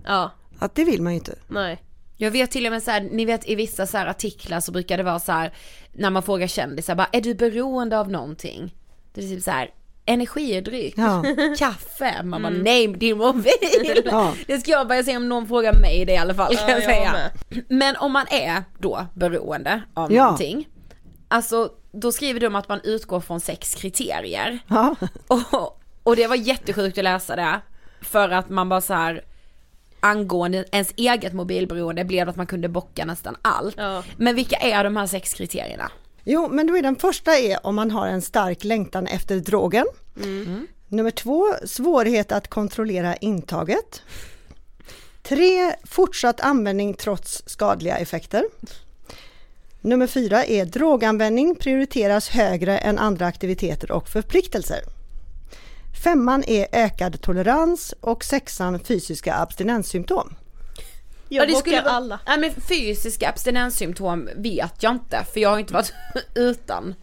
Att 0.59 0.75
det 0.75 0.83
vill 0.83 1.01
man 1.01 1.13
ju 1.13 1.17
inte. 1.19 1.35
nej. 1.47 1.83
Jag 2.21 2.31
vet 2.31 2.51
till 2.51 2.65
och 2.65 2.71
med 2.71 2.83
så 2.83 2.91
här, 2.91 3.01
ni 3.01 3.25
vet 3.25 3.49
i 3.49 3.55
vissa 3.55 3.87
så 3.87 3.97
här 3.97 4.05
artiklar 4.07 4.59
så 4.59 4.71
brukar 4.71 4.97
det 4.97 5.03
vara 5.03 5.19
så 5.19 5.31
här 5.31 5.53
när 5.93 6.09
man 6.09 6.23
frågar 6.23 6.47
kändisar 6.47 6.95
bara, 6.95 7.07
är 7.11 7.21
du 7.21 7.33
beroende 7.35 7.99
av 7.99 8.11
någonting? 8.11 8.75
Det 9.13 9.21
är 9.21 9.27
typ 9.27 9.43
så 9.43 9.51
här, 9.51 9.69
energidryck, 10.05 10.93
Ja. 10.97 11.23
kaffe, 11.57 12.23
man 12.23 12.41
bara 12.41 12.49
nej 12.49 12.87
din 12.87 13.17
mobil. 13.17 13.51
Ja. 14.05 14.33
Det 14.47 14.59
ska 14.59 14.71
jag 14.71 14.87
börja 14.87 15.03
säga 15.03 15.17
om 15.17 15.29
någon 15.29 15.47
frågar 15.47 15.73
mig 15.73 16.05
det 16.05 16.13
i 16.13 16.17
alla 16.17 16.33
fall 16.33 16.55
kan 16.55 16.69
Ja, 16.69 16.73
jag 16.75 16.77
jag 16.83 16.95
säga. 16.95 17.11
med. 17.11 17.63
Men 17.69 17.95
om 17.95 18.11
man 18.11 18.25
är 18.31 18.63
då 18.79 19.05
beroende 19.13 19.81
av 19.93 20.13
Ja. 20.13 20.23
någonting, 20.23 20.67
alltså 21.27 21.69
då 21.91 22.11
skriver 22.11 22.39
de 22.39 22.47
om 22.47 22.55
att 22.55 22.69
man 22.69 22.79
utgår 22.83 23.19
från 23.19 23.39
sex 23.39 23.75
kriterier. 23.75 24.59
Ja. 24.67 24.95
Och, 25.27 25.81
och 26.03 26.15
det 26.15 26.27
var 26.27 26.35
jättesjukt 26.35 26.97
att 26.97 27.03
läsa 27.03 27.35
det. 27.35 27.61
För 28.01 28.29
att 28.29 28.49
man 28.49 28.69
bara 28.69 28.81
så 28.81 28.93
här 28.93 29.23
angående 29.99 30.65
ens 30.71 30.93
eget 30.95 31.33
mobilberoende 31.33 32.05
blev 32.05 32.29
att 32.29 32.35
man 32.35 32.47
kunde 32.47 32.69
bocka 32.69 33.05
nästan 33.05 33.35
allt. 33.41 33.75
Ja. 33.77 34.03
Men 34.17 34.35
vilka 34.35 34.55
är 34.55 34.83
de 34.83 34.97
här 34.97 35.07
sex 35.07 35.33
kriterierna? 35.33 35.91
Jo, 36.23 36.47
men 36.51 36.67
då 36.67 36.77
är 36.77 36.81
den 36.81 36.95
första 36.95 37.37
är 37.37 37.65
om 37.65 37.75
man 37.75 37.91
har 37.91 38.07
en 38.07 38.21
stark 38.21 38.63
längtan 38.63 39.07
efter 39.07 39.39
drogen. 39.39 39.85
Nummer 40.87 41.11
två, 41.11 41.45
svårighet 41.65 42.31
att 42.31 42.47
kontrollera 42.47 43.15
intaget. 43.15 44.01
Tre, 45.23 45.75
fortsatt 45.83 46.41
användning 46.41 46.93
trots 46.93 47.43
skadliga 47.45 47.97
effekter. 47.97 48.43
Nummer 49.81 50.07
fyra 50.07 50.45
är 50.45 50.65
droganvändning 50.65 51.55
prioriteras 51.55 52.29
högre 52.29 52.77
än 52.77 52.99
andra 52.99 53.25
aktiviteter 53.25 53.91
och 53.91 54.09
förpliktelser. 54.09 54.79
Femman 56.03 56.43
är 56.47 56.67
ökad 56.71 57.21
tolerans 57.21 57.93
och 58.01 58.23
sexan 58.23 58.79
fysiska 58.79 59.35
abstinenssymptom. 59.35 60.35
Jag 61.29 61.47
det 61.47 61.55
skulle 61.55 61.81
vara- 61.81 61.91
alla. 61.93 62.19
Nej 62.27 62.39
men 62.39 62.51
fysiska 62.61 63.29
abstinenssymptom 63.29 64.29
vet 64.35 64.83
jag 64.83 64.91
inte 64.91 65.25
för 65.33 65.39
jag 65.39 65.49
har 65.49 65.59
inte 65.59 65.73
varit 65.73 65.93
utan. 66.35 66.95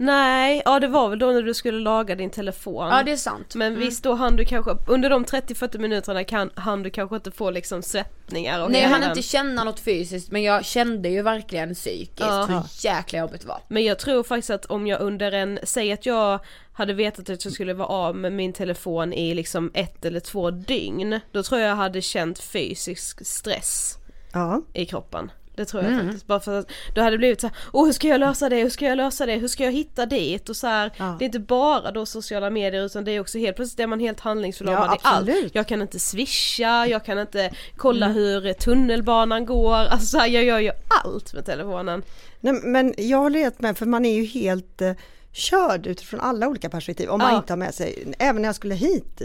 Nej, 0.00 0.62
ja 0.64 0.80
det 0.80 0.88
var 0.88 1.08
väl 1.08 1.18
då 1.18 1.26
när 1.26 1.42
du 1.42 1.54
skulle 1.54 1.78
laga 1.78 2.14
din 2.14 2.30
telefon. 2.30 2.88
Ja 2.90 3.02
det 3.02 3.12
är 3.12 3.16
sant. 3.16 3.54
Men 3.54 3.78
visst 3.78 4.02
då 4.04 4.14
hann 4.14 4.36
du 4.36 4.44
kanske, 4.44 4.70
under 4.86 5.10
de 5.10 5.24
30-40 5.24 5.78
minuterna 5.78 6.24
kan, 6.24 6.50
hann 6.54 6.82
du 6.82 6.90
kanske 6.90 7.16
inte 7.16 7.30
få 7.30 7.50
liksom 7.50 7.82
svettningar 7.82 8.62
och 8.64 8.70
Nej 8.70 8.82
jag 8.82 8.88
hann 8.88 9.00
den- 9.00 9.10
inte 9.10 9.22
känna 9.22 9.64
något 9.64 9.80
fysiskt 9.80 10.30
men 10.30 10.42
jag 10.42 10.64
kände 10.64 11.08
ju 11.08 11.22
verkligen 11.22 11.74
psykiskt 11.74 12.20
Ja. 12.20 12.46
hur 12.48 12.62
jäkla 12.90 13.18
jobbigt 13.18 13.40
det 13.40 13.48
var. 13.48 13.60
Men 13.68 13.84
jag 13.84 13.98
tror 13.98 14.22
faktiskt 14.22 14.50
att 14.50 14.64
om 14.66 14.86
jag 14.86 15.00
under 15.00 15.32
en, 15.32 15.58
säg 15.62 15.92
att 15.92 16.06
jag 16.06 16.40
hade 16.72 16.94
vetat 16.94 17.30
att 17.30 17.44
jag 17.44 17.52
skulle 17.54 17.74
vara 17.74 17.88
av 17.88 18.16
med 18.16 18.32
min 18.32 18.52
telefon 18.52 19.12
i 19.12 19.34
liksom 19.34 19.70
ett 19.74 20.04
eller 20.04 20.20
två 20.20 20.50
dygn, 20.50 21.20
då 21.32 21.42
tror 21.42 21.60
jag 21.60 21.70
jag 21.70 21.76
hade 21.76 22.02
känt 22.02 22.38
fysisk 22.38 23.26
stress 23.26 23.94
Ja. 24.32 24.62
i 24.74 24.86
kroppen. 24.86 25.30
Det 25.58 25.64
tror 25.64 25.82
jag 25.84 26.00
faktiskt. 26.02 26.26
Bara 26.26 26.40
för 26.40 26.58
att 26.58 26.70
då 26.94 27.00
hade 27.00 27.10
det 27.14 27.18
blivit 27.18 27.40
så 27.40 27.46
här, 27.46 27.56
åh 27.72 27.84
hur 27.86 27.92
ska 27.92 28.08
jag 28.08 28.20
lösa 28.20 28.48
det, 28.48 28.56
hur 28.56 28.70
ska 28.70 28.84
jag 28.86 28.96
lösa 28.96 29.26
det, 29.26 29.34
hur 29.36 29.48
ska 29.48 29.64
jag 29.64 29.72
hitta 29.72 30.06
dit 30.06 30.48
och 30.48 30.56
så 30.56 30.66
här, 30.66 30.92
Ja. 30.96 31.16
det 31.18 31.24
är 31.24 31.26
inte 31.26 31.38
bara 31.40 31.90
då 31.90 32.06
sociala 32.06 32.50
medier 32.50 32.84
utan 32.86 33.04
det 33.04 33.10
är 33.12 33.20
också 33.20 33.38
helt 33.38 33.56
plötsligt 33.56 33.80
är 33.80 33.86
man 33.86 34.00
helt 34.00 34.20
handlingsförlamad 34.20 34.88
Ja, 34.90 34.94
i 34.94 34.98
allt. 35.02 35.54
Jag 35.54 35.68
kan 35.68 35.82
inte 35.82 35.98
swisha, 35.98 36.86
jag 36.86 37.04
kan 37.04 37.18
inte 37.18 37.50
kolla 37.76 38.06
Mm. 38.06 38.16
hur 38.18 38.52
tunnelbanan 38.52 39.46
går, 39.46 39.74
alltså 39.74 40.06
så 40.06 40.18
här, 40.18 40.26
jag 40.26 40.44
gör 40.44 40.58
ju 40.58 40.70
allt 41.04 41.34
med 41.34 41.44
telefonen. 41.44 42.02
Nej, 42.40 42.52
men 42.52 42.94
jag 42.98 43.18
håller 43.18 43.38
helt 43.40 43.60
med, 43.60 43.78
för 43.78 43.86
man 43.86 44.04
är 44.04 44.14
ju 44.14 44.24
helt 44.24 44.80
eh, 44.82 44.92
körd 45.32 45.86
utifrån 45.86 46.20
alla 46.20 46.48
olika 46.48 46.70
perspektiv 46.70 47.08
om 47.10 47.18
man 47.18 47.30
Ja. 47.32 47.36
inte 47.36 47.52
har 47.52 47.58
med 47.58 47.74
sig, 47.74 48.14
även 48.18 48.42
när 48.42 48.48
jag 48.48 48.54
skulle 48.56 48.74
hit 48.74 49.22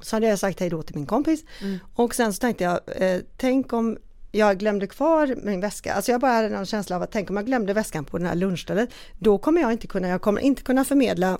så 0.00 0.16
hade 0.16 0.26
jag 0.26 0.38
sagt 0.38 0.60
hej 0.60 0.70
då 0.70 0.82
till 0.82 0.96
min 0.96 1.06
kompis 1.06 1.44
och 1.94 2.14
sen 2.14 2.32
så 2.32 2.40
tänkte 2.40 2.64
jag, 2.64 2.80
eh, 2.96 3.20
tänk 3.36 3.72
om 3.72 3.98
jag 4.38 4.58
glömde 4.58 4.86
kvar 4.86 5.36
min 5.42 5.60
väska, 5.60 5.94
alltså 5.94 6.12
jag 6.12 6.20
bara 6.20 6.32
hade 6.32 6.48
någon 6.48 6.66
känsla 6.66 6.96
av 6.96 7.02
att 7.02 7.12
tänk 7.12 7.30
om 7.30 7.36
jag 7.36 7.46
glömde 7.46 7.72
väskan 7.72 8.04
på 8.04 8.18
den 8.18 8.26
här 8.26 8.34
lunchstället, 8.34 8.90
då 9.18 9.38
kommer 9.38 9.60
jag 9.60 9.72
inte 9.72 9.86
kunna, 9.86 10.08
jag 10.08 10.22
kommer 10.22 10.40
inte 10.40 10.62
kunna 10.62 10.84
förmedla 10.84 11.38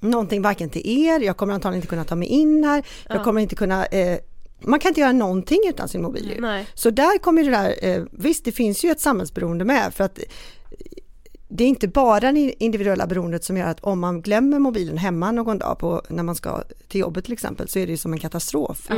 någonting 0.00 0.42
varken 0.42 0.70
till 0.70 1.06
er, 1.06 1.20
jag 1.20 1.36
kommer 1.36 1.54
antagligen 1.54 1.78
inte 1.78 1.88
kunna 1.88 2.04
ta 2.04 2.14
mig 2.14 2.28
in 2.28 2.64
här, 2.64 2.84
jag 3.08 3.24
kommer 3.24 3.40
inte 3.40 3.54
kunna 3.54 3.86
eh, 3.86 4.18
man 4.64 4.80
kan 4.80 4.88
inte 4.88 5.00
göra 5.00 5.12
någonting 5.12 5.58
utan 5.68 5.88
sin 5.88 6.02
mobil. 6.02 6.36
Nej. 6.40 6.66
Så 6.74 6.90
där 6.90 7.18
kommer 7.18 7.44
det 7.44 7.50
där, 7.50 7.74
eh, 7.82 8.04
visst 8.10 8.44
det 8.44 8.52
finns 8.52 8.84
ju 8.84 8.90
ett 8.90 9.00
samhällsberoende 9.00 9.64
med 9.64 9.94
för 9.94 10.04
att 10.04 10.18
eh, 10.18 10.24
det 11.48 11.64
är 11.64 11.68
inte 11.68 11.88
bara 11.88 12.32
det 12.32 12.64
individuella 12.64 13.06
beroendet 13.06 13.44
som 13.44 13.56
gör 13.56 13.66
att 13.66 13.80
om 13.80 14.00
man 14.00 14.22
glömmer 14.22 14.58
mobilen 14.58 14.98
hemma 14.98 15.32
någon 15.32 15.58
dag 15.58 15.78
på, 15.78 16.02
när 16.08 16.22
man 16.22 16.34
ska 16.34 16.62
till 16.88 17.00
jobbet 17.00 17.24
till 17.24 17.32
exempel 17.32 17.68
så 17.68 17.78
är 17.78 17.86
det 17.86 17.90
ju 17.90 17.96
som 17.96 18.12
en 18.12 18.18
katastrof. 18.18 18.90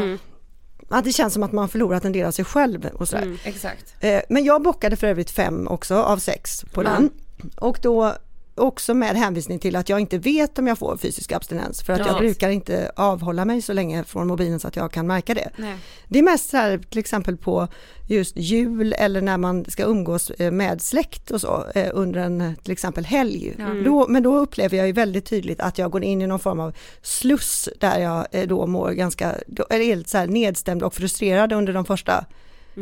Att 0.89 1.05
det 1.05 1.13
känns 1.13 1.35
som 1.35 1.43
att 1.43 1.53
man 1.53 1.69
förlorat 1.69 2.05
en 2.05 2.13
del 2.13 2.27
av 2.27 2.31
sig 2.31 2.45
själv 2.45 2.87
och 2.87 3.09
sådär. 3.09 3.39
Exakt. 3.45 3.95
Eh, 4.01 4.21
Men 4.29 4.45
jag 4.45 4.63
bockade 4.63 4.97
för 4.97 5.07
övrigt 5.07 5.31
fem 5.31 5.69
också 5.69 5.95
av 5.97 6.19
sex 6.19 6.65
på 6.73 6.83
den. 6.83 7.11
Och 7.57 7.79
då 7.83 8.15
också 8.55 8.95
med 8.95 9.17
hänvisning 9.17 9.59
till 9.59 9.77
att 9.77 9.89
jag 9.89 10.01
inte 10.01 10.19
vet 10.19 10.59
om 10.59 10.67
jag 10.67 10.79
får 10.79 10.97
fysisk 10.97 11.33
abstinens 11.33 11.83
för 11.83 11.93
att 11.93 11.99
Ja. 11.99 12.07
jag 12.07 12.19
brukar 12.19 12.51
inte 12.51 12.93
avhålla 12.97 13.45
mig 13.45 13.63
så 13.63 13.73
länge 13.73 14.05
från 14.05 14.27
mobilen 14.27 14.61
så 14.61 14.69
att 14.69 14.77
jag 14.77 14.93
kan 14.93 15.07
märka 15.07 15.35
det. 15.35 15.51
Nej. 15.57 15.77
Det 16.09 16.19
är 16.19 16.23
mest 16.23 16.51
så 16.51 16.57
här 16.57 16.79
till 16.79 16.99
exempel 16.99 17.37
på 17.37 17.69
just 18.09 18.37
jul 18.37 18.95
eller 18.99 19.21
när 19.21 19.37
man 19.37 19.65
ska 19.69 19.85
umgås 19.85 20.31
eh, 20.31 20.51
med 20.51 20.83
släkt 20.83 21.31
och 21.31 21.41
så 21.41 21.65
eh, 21.75 21.89
under 21.93 22.21
en 22.21 22.57
till 22.63 22.73
exempel 22.73 23.05
helg. 23.05 23.55
Då, 23.85 24.09
men 24.09 24.23
då 24.23 24.37
upplever 24.37 24.77
jag 24.77 24.87
ju 24.87 24.93
väldigt 24.93 25.27
tydligt 25.27 25.61
att 25.61 25.79
jag 25.79 25.91
går 25.91 26.05
in 26.05 26.23
i 26.23 26.27
någon 26.27 26.39
form 26.39 26.61
av 26.61 26.73
sluss 27.03 27.69
där 27.81 27.99
jag 27.99 28.27
eh, 28.31 28.47
då 28.47 28.67
mår 28.67 28.91
ganska, 28.91 29.35
är 29.71 29.85
helt 29.85 30.09
så 30.09 30.19
här 30.19 30.27
nedstämd 30.27 30.83
och 30.83 30.95
frustrerad 30.95 31.53
under 31.53 31.73
de 31.73 31.85
första 31.85 32.25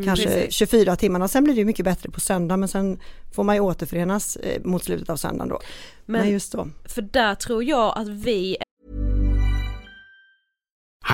kanske 0.05 0.26
precis. 0.26 0.55
24 0.55 0.97
timmarna. 0.97 1.28
Sen 1.28 1.45
blir 1.45 1.55
det 1.55 1.59
ju 1.59 1.64
mycket 1.64 1.84
bättre 1.84 2.11
på 2.11 2.20
söndag 2.20 2.57
men 2.57 2.68
sen 2.68 2.99
får 3.32 3.45
man 3.45 3.55
ju 3.55 3.61
återförenas 3.61 4.36
eh, 4.36 4.62
mot 4.64 4.84
slutet 4.84 5.11
av 5.11 5.16
söndagen 5.16 5.49
då. 5.49 5.61
Men, 6.07 6.20
Men- 6.20 6.30
just 6.30 6.53
då. 6.53 6.68
För 6.84 7.03
där 7.03 7.34
tror 7.34 7.64
jag 7.64 7.99
att 7.99 8.09
vi 8.09 8.57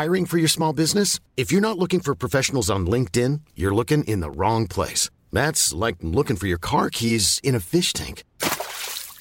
Hiring 0.03 0.27
for 0.27 0.39
your 0.39 0.49
small 0.49 0.75
business? 0.75 1.21
If 1.37 1.53
you're 1.53 1.61
not 1.61 1.79
looking 1.79 2.01
for 2.01 2.15
professionals 2.15 2.71
on 2.71 2.87
LinkedIn, 2.91 3.41
you're 3.57 3.75
looking 3.75 4.05
in 4.05 4.21
the 4.21 4.31
wrong 4.31 4.69
place. 4.69 5.11
That's 5.33 5.87
like 5.87 5.97
looking 6.03 6.37
for 6.37 6.47
your 6.47 6.61
car 6.61 6.89
keys 6.91 7.41
in 7.43 7.55
a 7.57 7.61
fish 7.61 7.93
tank. 7.93 8.23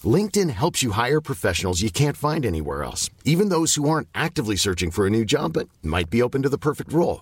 LinkedIn 0.04 0.50
helps 0.52 0.84
you 0.84 0.92
hire 0.92 1.22
professionals 1.22 1.82
you 1.82 1.90
can't 1.90 2.18
find 2.18 2.46
anywhere 2.46 2.84
else, 2.84 3.10
even 3.26 3.50
those 3.50 3.76
who 3.76 3.90
aren't 3.90 4.08
actively 4.14 4.56
searching 4.56 4.92
for 4.92 5.08
a 5.08 5.10
new 5.10 5.26
job 5.26 5.54
but 5.54 5.68
might 5.82 6.10
be 6.10 6.22
open 6.22 6.44
to 6.44 6.50
the 6.50 6.58
perfect 6.58 6.94
role. 6.94 7.22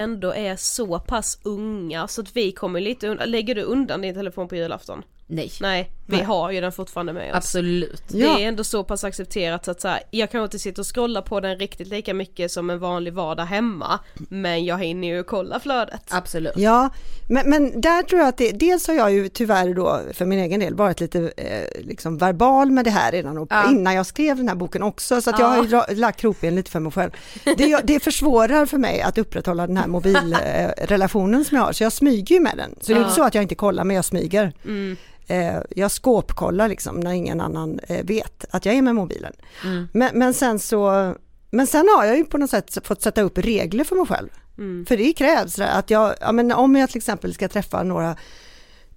Ändå 0.00 0.34
är 0.34 0.56
så 0.56 0.98
pass 1.00 1.38
unga 1.42 2.08
så 2.08 2.20
att 2.20 2.36
vi 2.36 2.52
kommer 2.52 2.80
lite 2.80 3.08
undan, 3.08 3.30
lägger 3.30 3.54
du 3.54 3.62
undan 3.62 4.02
din 4.02 4.14
telefon 4.14 4.48
på 4.48 4.56
julafton? 4.56 5.02
Nej. 5.30 5.52
Nej, 5.60 5.90
vi 6.06 6.20
har 6.22 6.50
ju 6.50 6.60
den 6.60 6.72
fortfarande 6.72 7.12
med 7.12 7.30
oss. 7.30 7.36
Absolut. 7.36 8.02
Det 8.08 8.18
Ja. 8.18 8.38
är 8.38 8.48
ändå 8.48 8.64
så 8.64 8.84
pass 8.84 9.04
accepterat 9.04 9.64
så 9.64 9.70
att 9.70 9.80
så 9.80 9.88
här, 9.88 10.00
jag 10.10 10.30
kan 10.30 10.42
inte 10.42 10.58
sitta 10.58 10.80
och 10.80 10.94
scrolla 10.94 11.22
på 11.22 11.40
den 11.40 11.58
riktigt 11.58 11.88
lika 11.88 12.14
mycket 12.14 12.52
som 12.52 12.70
en 12.70 12.78
vanlig 12.78 13.12
vardag 13.12 13.44
hemma, 13.44 13.98
men 14.28 14.64
jag 14.64 14.78
hinner 14.78 15.08
ju 15.08 15.22
kolla 15.22 15.60
flödet. 15.60 16.00
Absolut. 16.10 16.52
Ja, 16.56 16.90
men, 17.28 17.50
men 17.50 17.80
där 17.80 18.02
tror 18.02 18.20
jag 18.20 18.28
att 18.28 18.36
det, 18.36 18.50
dels 18.50 18.86
har 18.88 18.94
jag 18.94 19.12
ju 19.12 19.28
tyvärr 19.28 19.74
då 19.74 20.00
för 20.12 20.24
min 20.24 20.38
egen 20.38 20.60
del 20.60 20.74
varit 20.74 21.00
lite 21.00 21.32
eh, 21.36 21.82
liksom 21.86 22.18
verbal 22.18 22.70
med 22.70 22.84
det 22.84 22.90
här 22.90 23.12
redan 23.12 23.38
och, 23.38 23.48
innan 23.70 23.94
jag 23.94 24.06
skrev 24.06 24.36
den 24.36 24.48
här 24.48 24.54
boken 24.56 24.82
också 24.82 25.20
så 25.20 25.30
att 25.30 25.38
jag 25.38 25.46
har 25.46 25.64
ju 25.88 25.94
lagt 25.96 26.20
kroppen 26.20 26.54
lite 26.54 26.70
för 26.70 26.80
mig 26.80 26.92
själv. 26.92 27.10
Det, 27.44 27.80
det 27.84 28.00
försvårar 28.00 28.66
för 28.66 28.78
mig 28.78 29.00
att 29.02 29.18
upprätthålla 29.18 29.66
den 29.66 29.76
här 29.76 29.86
mobilrelationen 29.86 31.44
som 31.44 31.56
jag 31.56 31.64
har 31.64 31.72
så 31.72 31.82
jag 31.82 31.92
smyger 31.92 32.34
ju 32.34 32.40
med 32.40 32.56
den. 32.56 32.74
Så 32.80 32.92
det 32.92 32.98
är 32.98 33.02
inte 33.02 33.14
så 33.14 33.22
att 33.24 33.34
jag 33.34 33.42
inte 33.42 33.54
kollar 33.54 33.84
men 33.84 33.96
jag 33.96 34.04
smyger. 34.04 34.44
Eh, 34.44 34.96
jag 35.70 35.90
skåpkollar 35.90 36.68
liksom 36.68 37.00
när 37.00 37.12
ingen 37.12 37.40
annan 37.40 37.80
eh, 37.88 38.04
vet 38.04 38.44
att 38.50 38.64
jag 38.64 38.74
är 38.74 38.82
med 38.82 38.94
mobilen. 38.94 39.32
Men, 39.92 40.18
men 40.18 40.34
sen 40.34 40.58
så 40.58 41.14
men 41.50 41.66
sen 41.66 41.88
har 41.96 42.04
jag 42.04 42.16
ju 42.16 42.24
på 42.24 42.38
något 42.38 42.50
sätt 42.50 42.86
fått 42.86 43.02
sätta 43.02 43.22
upp 43.22 43.38
regler 43.38 43.84
för 43.84 43.96
mig 43.96 44.06
själv. 44.06 44.28
För 44.86 44.96
det 44.96 45.12
krävs 45.12 45.54
det, 45.54 45.70
att 45.70 45.90
jag, 45.90 46.14
ja, 46.20 46.32
men 46.32 46.52
om 46.52 46.76
jag 46.76 46.88
till 46.88 46.98
exempel 46.98 47.34
ska 47.34 47.48
träffa 47.48 47.82
några 47.82 48.16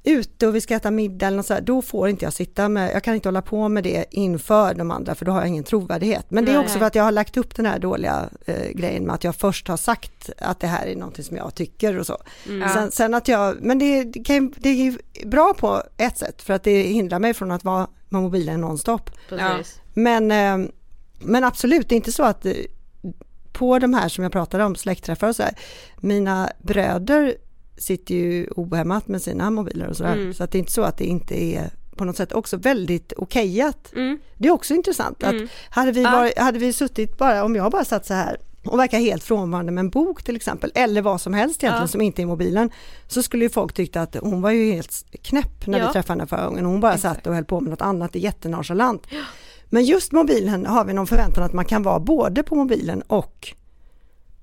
ute 0.04 0.48
och 0.48 0.56
vi 0.56 0.62
ska 0.62 0.76
äta 0.76 0.92
middag 0.92 1.28
eller 1.28 1.38
något 1.38 1.46
så 1.46 1.54
här, 1.54 1.62
då 1.62 1.82
får 1.82 2.10
inte 2.10 2.26
jag 2.26 2.34
sitta 2.34 2.70
med, 2.70 2.92
jag 2.94 3.04
kan 3.04 3.16
inte 3.16 3.28
hålla 3.28 3.42
på 3.42 3.70
med 3.70 3.84
det 3.84 4.06
inför 4.12 4.74
de 4.74 4.92
andra 4.92 5.16
för 5.16 5.26
då 5.26 5.32
har 5.32 5.40
jag 5.40 5.48
ingen 5.48 5.64
trovärdighet. 5.64 6.26
Men 6.30 6.46
det 6.46 6.52
är 6.52 6.60
också 6.60 6.80
för 6.80 6.86
att 6.86 6.96
jag 6.96 7.04
har 7.04 7.12
lagt 7.12 7.38
upp 7.38 7.56
den 7.56 7.66
här 7.66 7.80
dåliga 7.80 8.30
eh, 8.46 8.70
grejen 8.74 9.06
med 9.06 9.16
att 9.16 9.24
jag 9.24 9.36
först 9.36 9.68
har 9.68 9.78
sagt 9.78 10.30
att 10.38 10.60
det 10.60 10.68
här 10.68 10.86
är 10.86 10.96
någonting 10.96 11.24
som 11.24 11.38
jag 11.38 11.56
tycker 11.56 12.00
och 12.00 12.06
så. 12.06 12.18
Sen, 12.74 12.92
sen 12.92 13.14
att 13.14 13.28
jag, 13.28 13.58
men 13.62 13.80
det, 13.80 14.04
det, 14.04 14.24
kan, 14.24 14.54
det 14.58 14.70
är 14.70 14.74
ju 14.74 14.98
bra 15.26 15.54
på 15.58 15.84
ett 15.98 16.18
sätt 16.18 16.42
för 16.42 16.54
att 16.54 16.64
det 16.64 16.82
hindrar 16.82 17.20
mig 17.20 17.34
från 17.34 17.52
att 17.52 17.64
vara 17.64 17.88
med 18.10 18.22
mobilen 18.22 18.62
nonstop. 18.62 19.10
Precis. 19.30 19.80
Men, 19.94 20.32
eh, 20.32 20.70
men 21.20 21.44
absolut, 21.44 21.90
det 21.90 21.96
är 21.96 21.98
inte 21.98 22.12
så 22.12 22.24
att 22.24 22.46
eh, 22.46 22.54
på 23.52 23.80
de 23.80 23.94
här 23.94 24.10
som 24.10 24.24
jag 24.24 24.32
pratade 24.32 24.64
om, 24.64 24.76
släktträffar 24.76 25.28
och 25.28 25.36
så 25.36 25.44
här, 25.44 25.56
mina 25.98 26.50
bröder 26.62 27.36
sitter 27.78 28.16
ju 28.16 28.48
ohämmat 28.56 29.08
med 29.08 29.22
sina 29.22 29.50
mobiler 29.50 29.88
och 29.88 29.98
sådär. 29.98 30.34
Så 30.34 30.44
att 30.44 30.52
det 30.52 30.58
är 30.58 30.60
inte 30.60 30.72
så 30.72 30.82
att 30.82 30.98
det 30.98 31.06
inte 31.06 31.44
är 31.44 31.70
på 31.96 32.06
något 32.06 32.18
sätt 32.18 32.32
också 32.34 32.58
väldigt 32.58 33.14
okejat. 33.18 33.94
Det 34.38 34.48
är 34.48 34.52
också 34.52 34.74
intressant 34.74 35.24
att 35.24 35.36
hade, 35.70 35.92
vi 35.92 36.04
varit, 36.04 36.40
hade 36.40 36.60
vi 36.60 36.74
suttit 36.74 37.18
bara, 37.18 37.44
om 37.44 37.56
jag 37.56 37.72
bara 37.72 37.86
satt 37.86 38.06
så 38.06 38.14
här 38.14 38.38
och 38.66 38.80
verkar 38.80 39.00
helt 39.00 39.24
frånvarande 39.24 39.72
med 39.72 39.80
en 39.82 39.90
bok 39.90 40.24
till 40.24 40.36
exempel, 40.36 40.72
eller 40.76 41.02
vad 41.02 41.22
som 41.22 41.34
helst 41.34 41.64
egentligen 41.64 41.88
som 41.88 42.02
inte 42.02 42.22
är 42.22 42.26
mobilen, 42.26 42.70
så 43.08 43.24
skulle 43.24 43.44
ju 43.46 43.50
folk 43.50 43.74
tycka 43.74 44.02
att 44.02 44.16
hon 44.22 44.42
var 44.42 44.52
ju 44.52 44.72
helt 44.72 45.06
knäpp 45.22 45.68
när 45.68 45.80
Ja. 45.80 45.88
vi 45.88 45.94
träffade 45.94 46.20
henne 46.20 46.28
förra 46.28 46.46
gången. 46.46 46.66
Hon 46.66 46.80
bara 46.80 46.98
satt 46.98 47.28
och 47.28 47.36
höll 47.36 47.46
på 47.46 47.60
med 47.62 47.70
något 47.70 47.82
annat, 47.82 48.14
det 48.14 48.20
är 48.20 48.24
jättenonchalant. 48.24 49.08
Men 49.70 49.84
just 49.86 50.12
mobilen 50.12 50.66
har 50.66 50.86
vi 50.86 50.94
någon 50.94 51.08
förväntan 51.08 51.44
att 51.44 51.54
man 51.54 51.66
kan 51.66 51.84
vara 51.84 52.00
både 52.00 52.44
på 52.44 52.56
mobilen 52.56 53.02
och 53.02 53.54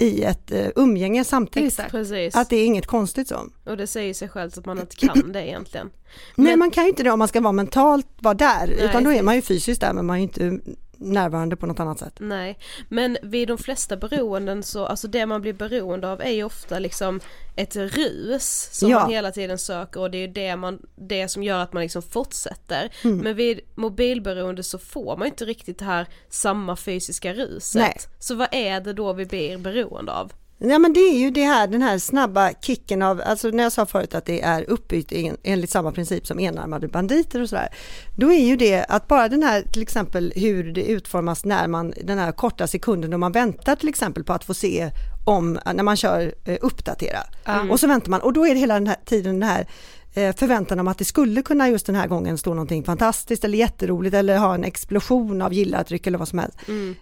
i 0.00 0.22
ett 0.22 0.52
uh, 0.52 0.66
umgänge 0.76 1.24
samtidigt. 1.24 1.72
Exakt. 1.72 1.90
Precis. 1.90 2.36
Att 2.36 2.50
det 2.50 2.56
är 2.56 2.66
inget 2.66 2.86
konstigt 2.86 3.28
så. 3.28 3.40
Och 3.64 3.76
det 3.76 3.86
säger 3.86 4.14
sig 4.14 4.28
självt 4.28 4.58
att 4.58 4.66
man 4.66 4.78
inte 4.78 4.96
kan 5.06 5.32
det 5.32 5.48
egentligen. 5.48 5.90
Nej 6.34 6.50
Men- 6.50 6.58
man 6.58 6.70
kan 6.70 6.84
ju 6.84 6.90
inte 6.90 7.02
det 7.02 7.10
om 7.10 7.18
man 7.18 7.28
ska 7.28 7.40
vara 7.40 7.52
mentalt 7.52 8.06
vara 8.18 8.34
där 8.34 8.66
Nej, 8.66 8.84
utan 8.84 9.04
då 9.04 9.12
är 9.12 9.22
man 9.22 9.34
ju 9.34 9.42
fysiskt 9.42 9.80
där 9.80 9.92
men 9.92 10.06
man 10.06 10.16
är 10.16 10.20
ju 10.20 10.22
inte 10.22 10.60
närvarande 11.00 11.56
på 11.56 11.66
något 11.66 11.80
annat 11.80 11.98
sätt. 11.98 12.14
Nej, 12.18 12.58
men 12.88 13.18
vid 13.22 13.48
de 13.48 13.58
flesta 13.58 13.96
beroenden 13.96 14.62
så, 14.62 14.86
alltså 14.86 15.08
det 15.08 15.26
man 15.26 15.42
blir 15.42 15.52
beroende 15.52 16.12
av 16.12 16.20
är 16.20 16.30
ju 16.30 16.44
ofta 16.44 16.78
liksom 16.78 17.20
ett 17.56 17.76
rus 17.76 18.68
som 18.72 18.90
Ja. 18.90 19.00
man 19.00 19.10
hela 19.10 19.30
tiden 19.30 19.58
söker 19.58 20.00
och 20.00 20.10
det 20.10 20.18
är 20.18 20.28
det, 20.28 20.56
man, 20.56 20.82
det 20.96 21.28
som 21.28 21.42
gör 21.42 21.58
att 21.58 21.72
man 21.72 21.82
liksom 21.82 22.02
fortsätter. 22.02 22.92
Mm. 23.04 23.18
Men 23.18 23.36
vid 23.36 23.60
mobilberoende 23.74 24.62
så 24.62 24.78
får 24.78 25.16
man 25.16 25.26
inte 25.26 25.44
riktigt 25.44 25.78
det 25.78 25.84
här 25.84 26.06
samma 26.28 26.76
fysiska 26.76 27.34
ruset. 27.34 27.82
Nej. 27.82 27.96
Så 28.18 28.34
vad 28.34 28.48
är 28.52 28.80
det 28.80 28.92
då 28.92 29.12
vi 29.12 29.26
blir 29.26 29.58
beroende 29.58 30.12
av? 30.12 30.32
Ja 30.62 30.78
men 30.78 30.92
det 30.92 31.00
är 31.00 31.18
ju 31.18 31.30
det 31.30 31.44
här, 31.44 31.66
den 31.66 31.82
här 31.82 31.98
snabba 31.98 32.52
kicken 32.60 33.02
av, 33.02 33.22
alltså 33.26 33.48
när 33.48 33.62
jag 33.62 33.72
sa 33.72 33.86
förut 33.86 34.14
att 34.14 34.24
det 34.24 34.42
är 34.42 34.70
uppbyggt 34.70 35.12
en, 35.12 35.36
enligt 35.42 35.70
samma 35.70 35.92
princip 35.92 36.26
som 36.26 36.40
enarmade 36.40 36.88
banditer 36.88 37.42
och 37.42 37.48
sådär. 37.48 37.68
Då 38.16 38.32
är 38.32 38.46
ju 38.46 38.56
det 38.56 38.84
att 38.84 39.08
bara 39.08 39.28
den 39.28 39.42
här 39.42 39.62
till 39.62 39.82
exempel 39.82 40.32
hur 40.36 40.72
det 40.72 40.84
utformas 40.84 41.44
när 41.44 41.68
man, 41.68 41.92
den 42.04 42.18
här 42.18 42.32
korta 42.32 42.66
sekunden 42.66 43.10
då 43.10 43.18
man 43.18 43.32
väntar 43.32 43.76
till 43.76 43.88
exempel 43.88 44.24
på 44.24 44.32
att 44.32 44.44
få 44.44 44.54
se 44.54 44.90
om, 45.26 45.58
när 45.74 45.82
man 45.82 45.96
kör 45.96 46.34
eh, 46.44 46.58
uppdatera. 46.60 47.18
Och 47.70 47.80
så 47.80 47.86
väntar 47.86 48.10
man 48.10 48.20
och 48.20 48.32
då 48.32 48.46
är 48.46 48.54
det 48.54 48.60
hela 48.60 48.74
den 48.74 48.86
här 48.86 48.96
tiden 49.04 49.40
den 49.40 49.48
här 49.48 49.66
eh, 50.14 50.36
förväntan 50.36 50.80
om 50.80 50.88
att 50.88 50.98
det 50.98 51.04
skulle 51.04 51.42
kunna 51.42 51.68
just 51.68 51.86
den 51.86 51.94
här 51.94 52.06
gången 52.06 52.38
stå 52.38 52.50
någonting 52.50 52.84
fantastiskt 52.84 53.44
eller 53.44 53.58
jätteroligt 53.58 54.14
eller 54.14 54.38
ha 54.38 54.54
en 54.54 54.64
explosion 54.64 55.42
av 55.42 55.52
gillartryck 55.52 56.06
eller 56.06 56.18
vad 56.18 56.28
som 56.28 56.38
helst. 56.38 56.58
Äm, 56.68 56.96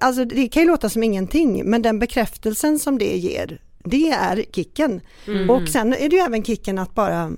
Alltså 0.00 0.24
det 0.24 0.48
kan 0.48 0.62
ju 0.62 0.68
låta 0.68 0.88
som 0.88 1.02
ingenting 1.02 1.70
men 1.70 1.82
den 1.82 1.98
bekräftelsen 1.98 2.78
som 2.78 2.98
det 2.98 3.16
ger 3.16 3.60
det 3.84 4.10
är 4.10 4.44
kicken. 4.52 5.00
Och 5.50 5.68
sen 5.68 5.92
är 5.92 6.08
det 6.08 6.16
ju 6.16 6.22
även 6.22 6.44
kicken 6.44 6.78
att 6.78 6.94
bara 6.94 7.30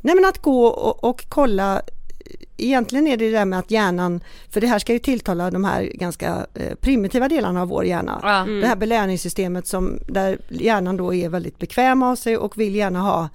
Nej 0.00 0.14
men 0.14 0.24
att 0.24 0.38
gå 0.38 0.66
och, 0.66 1.04
och 1.04 1.24
kolla 1.28 1.82
Egentligen 2.56 3.06
är 3.06 3.16
det 3.16 3.24
det 3.24 3.38
där 3.38 3.44
med 3.44 3.58
att 3.58 3.70
hjärnan, 3.70 4.20
för 4.50 4.60
det 4.60 4.66
här 4.66 4.78
ska 4.78 4.92
ju 4.92 4.98
tilltala 4.98 5.50
de 5.50 5.64
här 5.64 5.82
ganska 5.82 6.46
eh, 6.54 6.74
primitiva 6.74 7.28
delarna 7.28 7.62
av 7.62 7.68
vår 7.68 7.84
hjärna. 7.84 8.20
Ja. 8.22 8.52
Det 8.60 8.66
här 8.66 8.76
belöningssystemet 8.76 9.66
som, 9.66 9.98
där 10.08 10.38
hjärnan 10.48 10.96
då 10.96 11.14
är 11.14 11.28
väldigt 11.28 11.58
bekväm 11.58 12.02
av 12.02 12.16
sig 12.16 12.36
och 12.36 12.58
vill 12.58 12.74
gärna 12.74 13.00
ha 13.00 13.28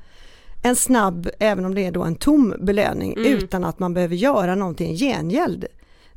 en 0.63 0.75
snabb, 0.75 1.29
även 1.39 1.65
om 1.65 1.75
det 1.75 1.85
är 1.85 1.91
då 1.91 2.03
en 2.03 2.15
tom 2.15 2.55
belöning, 2.59 3.17
utan 3.17 3.63
att 3.63 3.79
man 3.79 3.93
behöver 3.93 4.15
göra 4.15 4.55
någonting 4.55 4.91
i 4.91 4.97
gengäld. 4.97 5.65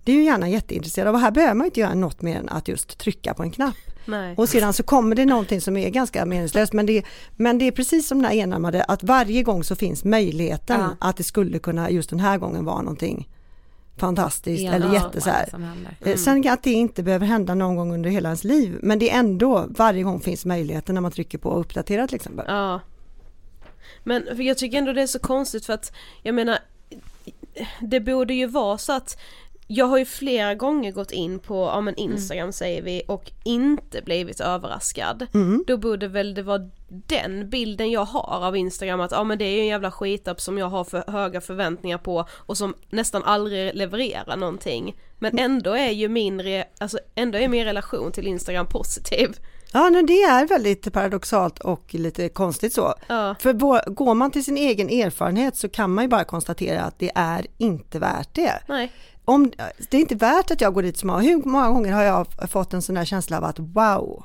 Det 0.05 0.13
är 0.13 0.17
ju 0.17 0.25
gärna 0.25 0.49
jätteintresserad 0.49 1.09
av 1.09 1.21
här 1.21 1.31
behöver 1.31 1.55
man 1.55 1.65
inte 1.65 1.81
göra 1.81 1.95
något 1.95 2.23
mer 2.23 2.37
än 2.37 2.49
att 2.49 2.69
just 2.69 2.99
trycka 2.99 3.35
på 3.35 3.43
en 3.43 3.51
knapp. 3.51 3.77
Nej. 4.05 4.35
Och 4.37 4.49
sedan 4.49 4.73
så 4.73 4.83
kommer 4.83 5.17
det 5.17 5.25
någonting 5.25 5.61
som 5.61 5.77
är 5.77 5.89
ganska 5.91 6.27
meningslöst 6.27 6.73
men 6.73 6.87
det, 6.87 7.05
men 7.37 7.59
det 7.59 7.65
är 7.67 7.71
precis 7.73 8.09
som 8.09 8.19
den 8.19 8.31
här 8.31 8.37
enarmade 8.39 8.85
att 8.85 9.03
varje 9.05 9.43
gång 9.43 9.65
så 9.65 9.77
finns 9.77 10.05
möjligheten 10.05 10.81
Ja. 10.81 10.97
att 11.09 11.17
det 11.17 11.23
skulle 11.23 11.59
kunna 11.59 11.91
just 11.91 12.11
den 12.11 12.21
här 12.21 12.39
gången 12.39 12.65
vara 12.65 12.83
någonting 12.83 13.29
fantastiskt 13.97 14.63
Ja, 14.63 14.73
eller 14.73 14.93
jätte 14.93 15.21
så 15.21 15.31
här. 15.31 15.75
Eh, 16.01 16.17
Sen 16.17 16.49
att 16.49 16.63
det 16.63 16.73
inte 16.73 17.03
behöver 17.03 17.27
hända 17.27 17.55
någon 17.55 17.77
gång 17.77 17.95
under 17.95 18.11
hela 18.11 18.29
ens 18.29 18.45
liv 18.45 18.79
men 18.83 18.99
det 18.99 19.11
är 19.11 19.19
ändå 19.19 19.67
varje 19.69 20.03
gång 20.03 20.21
finns 20.21 20.45
möjligheten 20.45 20.95
när 20.95 21.03
man 21.03 21.13
trycker 21.13 21.39
på 21.39 21.55
uppdatera 21.55 22.07
till 22.07 22.17
exempel. 22.17 22.45
Ja. 22.49 22.81
Men 24.05 24.27
jag 24.47 24.59
tycker 24.59 24.79
ändå 24.79 24.93
det 24.93 25.03
är 25.03 25.07
så 25.07 25.19
konstigt 25.19 25.67
för 25.67 25.73
att 25.73 25.93
jag 26.23 26.35
menar 26.35 26.59
det 27.81 28.01
borde 28.01 28.35
ju 28.35 28.47
vara 28.47 28.79
så 28.79 28.93
att 28.93 29.19
jag 29.75 29.87
har 29.87 29.99
ju 29.99 30.05
flera 30.05 30.55
gånger 30.55 30.93
gått 30.93 31.11
in 31.11 31.39
på, 31.39 31.55
ja 31.55 31.81
men 31.81 31.95
Instagram 31.97 32.53
säger 32.53 32.83
vi 32.83 33.03
och 33.09 33.31
inte 33.45 34.03
blivit 34.03 34.41
överraskad. 34.41 35.27
Då 35.67 35.77
borde 35.77 36.09
väl 36.09 36.35
det 36.35 36.43
vara 36.43 36.71
den 36.89 37.51
bilden 37.51 37.91
jag 37.91 38.05
har 38.05 38.47
av 38.47 38.57
Instagram 38.57 39.01
att 39.01 39.11
ja 39.11 39.25
men 39.25 39.39
det 39.39 39.45
är 39.45 39.55
ju 39.55 39.61
en 39.61 39.67
jävla 39.67 39.91
skitapp 39.91 40.41
som 40.41 40.59
jag 40.59 40.67
har 40.67 40.85
för 40.85 41.05
höga 41.07 41.41
förväntningar 41.41 41.99
på 41.99 42.27
och 42.31 42.57
som 42.57 42.75
nästan 42.91 43.23
aldrig 43.25 43.75
levererar 43.75 44.37
någonting. 44.37 44.97
Men 45.19 45.39
ändå 45.39 45.73
är 45.73 45.91
ju 45.91 46.09
min, 46.09 46.43
re, 46.43 46.65
alltså 46.79 46.99
ändå 47.15 47.39
är 47.39 47.49
min 47.49 47.65
relation 47.65 48.13
till 48.13 48.27
Instagram 48.27 48.67
positiv. 48.67 49.37
Ja, 49.73 49.91
men 49.91 50.07
det 50.07 50.23
är 50.23 50.47
väldigt 50.47 50.93
paradoxalt 50.93 51.59
och 51.59 51.95
lite 51.95 52.29
konstigt 52.29 52.73
så. 52.73 52.95
Ja. 53.07 53.35
För 53.41 53.53
går 53.95 54.15
man 54.15 54.31
till 54.31 54.45
sin 54.45 54.57
egen 54.57 54.89
erfarenhet 54.89 55.57
så 55.57 55.69
kan 55.69 55.95
man 55.95 56.05
ju 56.05 56.09
bara 56.09 56.25
konstatera 56.25 56.83
att 56.83 56.99
det 56.99 57.11
är 57.15 57.47
inte 57.59 57.99
värt 57.99 58.35
det. 58.35 58.63
Nej. 58.69 58.93
Om, 59.25 59.53
det 59.91 59.97
är 59.97 60.01
inte 60.01 60.15
värt 60.15 60.51
att 60.51 60.61
jag 60.61 60.75
går 60.75 60.83
dit 60.83 60.97
som 60.97 61.09
har, 61.09 61.23
hur 61.23 61.43
många 61.45 61.69
gånger 61.69 61.93
har 61.93 62.03
jag 62.03 62.27
fått 62.51 62.75
en 62.75 62.83
sån 62.83 62.95
där 62.95 63.05
känsla 63.05 63.37
av 63.37 63.45
att 63.45 63.59
wow, 63.59 64.25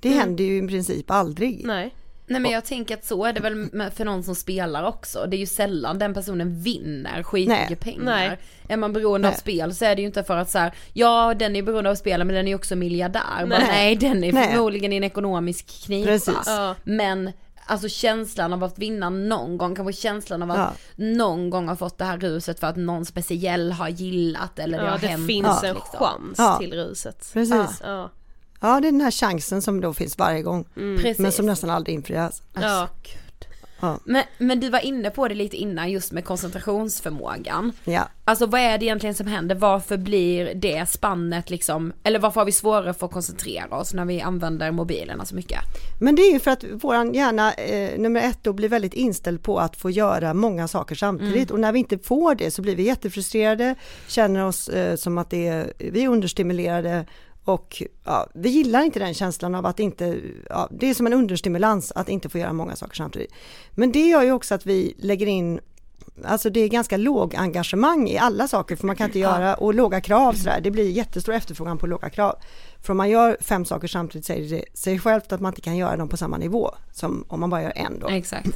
det 0.00 0.08
händer 0.08 0.44
ju 0.44 0.64
i 0.64 0.68
princip 0.68 1.10
aldrig. 1.10 1.62
Nej. 1.66 1.94
Nej 2.28 2.40
men 2.40 2.50
jag 2.50 2.64
tänker 2.64 2.94
att 2.94 3.04
så 3.04 3.24
är 3.24 3.32
det 3.32 3.40
väl 3.40 3.90
för 3.94 4.04
någon 4.04 4.22
som 4.22 4.34
spelar 4.34 4.84
också. 4.84 5.26
Det 5.26 5.36
är 5.36 5.38
ju 5.38 5.46
sällan 5.46 5.98
den 5.98 6.14
personen 6.14 6.60
vinner 6.62 7.22
skitmycket 7.22 7.80
pengar. 7.80 8.02
Nej. 8.04 8.38
Är 8.68 8.76
man 8.76 8.92
beroende 8.92 9.28
av 9.28 9.32
Nej. 9.32 9.40
spel 9.40 9.74
så 9.74 9.84
är 9.84 9.96
det 9.96 10.00
ju 10.02 10.06
inte 10.06 10.24
för 10.24 10.36
att 10.36 10.50
så 10.50 10.58
här, 10.58 10.72
ja 10.92 11.34
den 11.38 11.56
är 11.56 11.62
beroende 11.62 11.90
av 11.90 11.94
spelen 11.94 12.26
men 12.26 12.36
den 12.36 12.48
är 12.48 12.54
också 12.54 12.76
miljardär. 12.76 13.22
Nej, 13.38 13.46
Nej. 13.48 13.66
nej 13.68 13.96
den 13.96 14.24
är 14.24 14.32
Nej. 14.32 14.48
förmodligen 14.52 14.92
i 14.92 14.96
en 14.96 15.04
ekonomisk 15.04 15.84
knipa. 15.86 16.06
Precis. 16.10 16.34
Ja. 16.46 16.74
Men 16.84 17.32
alltså 17.66 17.88
känslan 17.88 18.52
av 18.52 18.64
att 18.64 18.78
vinna 18.78 19.10
någon 19.10 19.58
gång, 19.58 19.74
kanske 19.76 19.92
känslan 20.02 20.42
av 20.42 20.50
att 20.50 20.56
Ja. 20.58 20.72
någon 20.96 21.50
gång 21.50 21.68
ha 21.68 21.76
fått 21.76 21.98
det 21.98 22.04
här 22.04 22.18
ruset 22.18 22.60
för 22.60 22.66
att 22.66 22.76
någon 22.76 23.04
speciell 23.04 23.72
har 23.72 23.88
gillat 23.88 24.58
eller 24.58 24.78
det 24.78 24.84
Ja 24.84 24.90
har 24.90 24.98
det 24.98 25.06
hänt. 25.06 25.26
finns 25.26 25.46
något, 25.46 25.62
en 25.64 25.74
liksom. 25.74 25.98
chans 25.98 26.34
Ja. 26.38 26.56
till 26.60 26.72
ruset. 26.72 27.30
Precis. 27.32 27.82
Ja. 27.84 28.10
Ja, 28.60 28.80
det 28.80 28.88
är 28.88 28.92
den 28.92 29.00
här 29.00 29.10
chansen 29.10 29.62
som 29.62 29.80
då 29.80 29.94
finns 29.94 30.18
varje 30.18 30.42
gång, 30.42 30.64
Precis. 30.74 31.18
men 31.18 31.32
som 31.32 31.46
nästan 31.46 31.70
aldrig 31.70 31.94
infrias. 31.94 32.42
Ja. 32.54 32.88
Ja. 33.80 33.98
Men, 34.04 34.24
men 34.38 34.60
du 34.60 34.70
var 34.70 34.84
inne 34.84 35.10
på 35.10 35.28
det 35.28 35.34
lite 35.34 35.56
innan 35.56 35.90
just 35.90 36.12
med 36.12 36.24
koncentrationsförmågan. 36.24 37.72
Ja. 37.84 38.08
Alltså 38.24 38.46
vad 38.46 38.60
är 38.60 38.78
det 38.78 38.84
egentligen 38.84 39.14
som 39.14 39.26
händer? 39.26 39.54
Varför 39.54 39.96
blir 39.96 40.54
det 40.54 40.88
spannet 40.88 41.50
liksom, 41.50 41.92
eller 42.02 42.18
varför 42.18 42.40
har 42.40 42.44
vi 42.44 42.52
svårare 42.52 42.94
för 42.94 43.06
att 43.06 43.12
koncentrera 43.12 43.76
oss 43.76 43.94
när 43.94 44.04
vi 44.04 44.20
använder 44.20 44.70
mobilerna 44.70 45.24
så 45.24 45.34
mycket? 45.34 45.58
Men 46.00 46.14
det 46.14 46.22
är 46.22 46.32
ju 46.32 46.40
för 46.40 46.50
att 46.50 46.64
våran 46.64 47.14
hjärna, 47.14 47.52
eh, 47.52 47.98
nummer 47.98 48.20
ett, 48.20 48.38
då 48.42 48.52
blir 48.52 48.68
väldigt 48.68 48.94
inställd 48.94 49.42
på 49.42 49.58
att 49.58 49.76
få 49.76 49.90
göra 49.90 50.34
många 50.34 50.68
saker 50.68 50.94
samtidigt 50.94 51.50
och 51.50 51.60
när 51.60 51.72
vi 51.72 51.78
inte 51.78 51.98
får 51.98 52.34
det 52.34 52.50
så 52.50 52.62
blir 52.62 52.76
vi 52.76 52.82
jättefrustrerade, 52.82 53.74
känner 54.06 54.44
oss 54.46 54.68
eh, 54.68 54.96
som 54.96 55.18
att 55.18 55.30
det 55.30 55.46
är, 55.46 55.72
vi 55.78 56.04
är 56.04 56.08
understimulerade 56.08 57.06
och 57.48 57.82
ja, 58.04 58.26
vi 58.34 58.48
gillar 58.48 58.82
inte 58.82 58.98
den 58.98 59.14
känslan 59.14 59.54
av 59.54 59.66
att 59.66 59.80
inte, 59.80 60.20
ja, 60.48 60.68
det 60.70 60.90
är 60.90 60.94
som 60.94 61.06
en 61.06 61.12
understimulans 61.12 61.92
att 61.92 62.08
inte 62.08 62.28
få 62.28 62.38
göra 62.38 62.52
många 62.52 62.76
saker 62.76 62.96
samtidigt. 62.96 63.32
Men 63.70 63.92
det 63.92 64.08
gör 64.08 64.22
ju 64.22 64.32
också 64.32 64.54
att 64.54 64.66
vi 64.66 64.94
lägger 64.98 65.26
in 65.26 65.60
Alltså 66.24 66.50
det 66.50 66.60
är 66.60 66.68
ganska 66.68 66.96
låg 66.96 67.34
engagemang 67.34 68.08
i 68.08 68.18
alla 68.18 68.48
saker 68.48 68.76
för 68.76 68.86
man 68.86 68.96
kan 68.96 69.06
inte 69.06 69.18
göra 69.18 69.54
och 69.54 69.74
låga 69.74 70.00
krav 70.00 70.32
sådär. 70.32 70.60
Det 70.60 70.70
blir 70.70 70.90
jättestor 70.90 71.34
efterfrågan 71.34 71.78
på 71.78 71.86
låga 71.86 72.10
krav. 72.10 72.36
För 72.82 72.90
om 72.90 72.96
man 72.96 73.10
gör 73.10 73.36
fem 73.40 73.64
saker 73.64 73.88
samtidigt 73.88 74.26
säger 74.26 74.56
det 74.56 74.78
sig 74.78 74.98
självt 74.98 75.32
att 75.32 75.40
man 75.40 75.52
inte 75.52 75.60
kan 75.60 75.76
göra 75.76 75.96
dem 75.96 76.08
på 76.08 76.16
samma 76.16 76.36
nivå 76.36 76.74
som 76.92 77.24
om 77.28 77.40
man 77.40 77.50
bara 77.50 77.62
gör 77.62 77.72
en 77.76 77.98
då. 78.00 78.08
Exakt. 78.08 78.48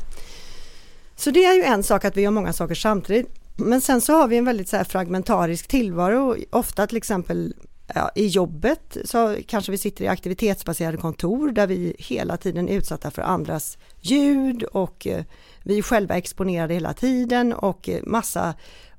Så 1.16 1.30
det 1.30 1.44
är 1.44 1.54
ju 1.54 1.62
en 1.62 1.82
sak 1.82 2.04
att 2.04 2.16
vi 2.16 2.22
gör 2.22 2.30
många 2.30 2.52
saker 2.52 2.74
samtidigt. 2.74 3.28
Men 3.56 3.80
sen 3.80 4.00
så 4.00 4.12
har 4.12 4.28
vi 4.28 4.36
en 4.36 4.44
väldigt 4.44 4.68
så 4.68 4.84
fragmentarisk 4.84 5.68
tillvaro. 5.68 6.36
Ofta 6.50 6.86
till 6.86 6.96
exempel 6.96 7.54
ja, 7.94 8.10
i 8.14 8.26
jobbet 8.26 8.96
så 9.04 9.36
kanske 9.46 9.72
vi 9.72 9.78
sitter 9.78 10.04
i 10.04 10.08
aktivitetsbaserade 10.08 10.96
kontor 10.96 11.50
där 11.50 11.66
vi 11.66 11.96
hela 11.98 12.36
tiden 12.36 12.68
är 12.68 12.76
utsatta 12.76 13.10
för 13.10 13.22
andras 13.22 13.78
ljud 14.00 14.62
och 14.62 15.06
eh, 15.06 15.24
vi 15.64 15.78
är 15.78 15.82
själva 15.82 16.16
exponerade 16.16 16.74
hela 16.74 16.94
tiden 16.94 17.52
och 17.52 17.88
eh, 17.88 18.02
massa 18.02 18.54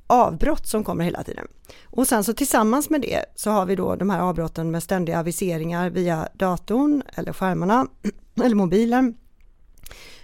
avbrott 0.07 0.67
som 0.67 0.83
kommer 0.83 1.03
hela 1.03 1.23
tiden. 1.23 1.47
Och 1.85 2.07
sen 2.07 2.23
så 2.23 2.33
tillsammans 2.33 2.89
med 2.89 3.01
det 3.01 3.25
så 3.35 3.51
har 3.51 3.65
vi 3.65 3.75
då 3.75 3.95
de 3.95 4.09
här 4.09 4.19
avbrotten 4.19 4.71
med 4.71 4.83
ständiga 4.83 5.19
aviseringar 5.19 5.89
via 5.89 6.27
datorn 6.33 7.03
eller 7.15 7.33
skärmarna 7.33 7.87
eller 8.43 8.55
mobilen 8.55 9.17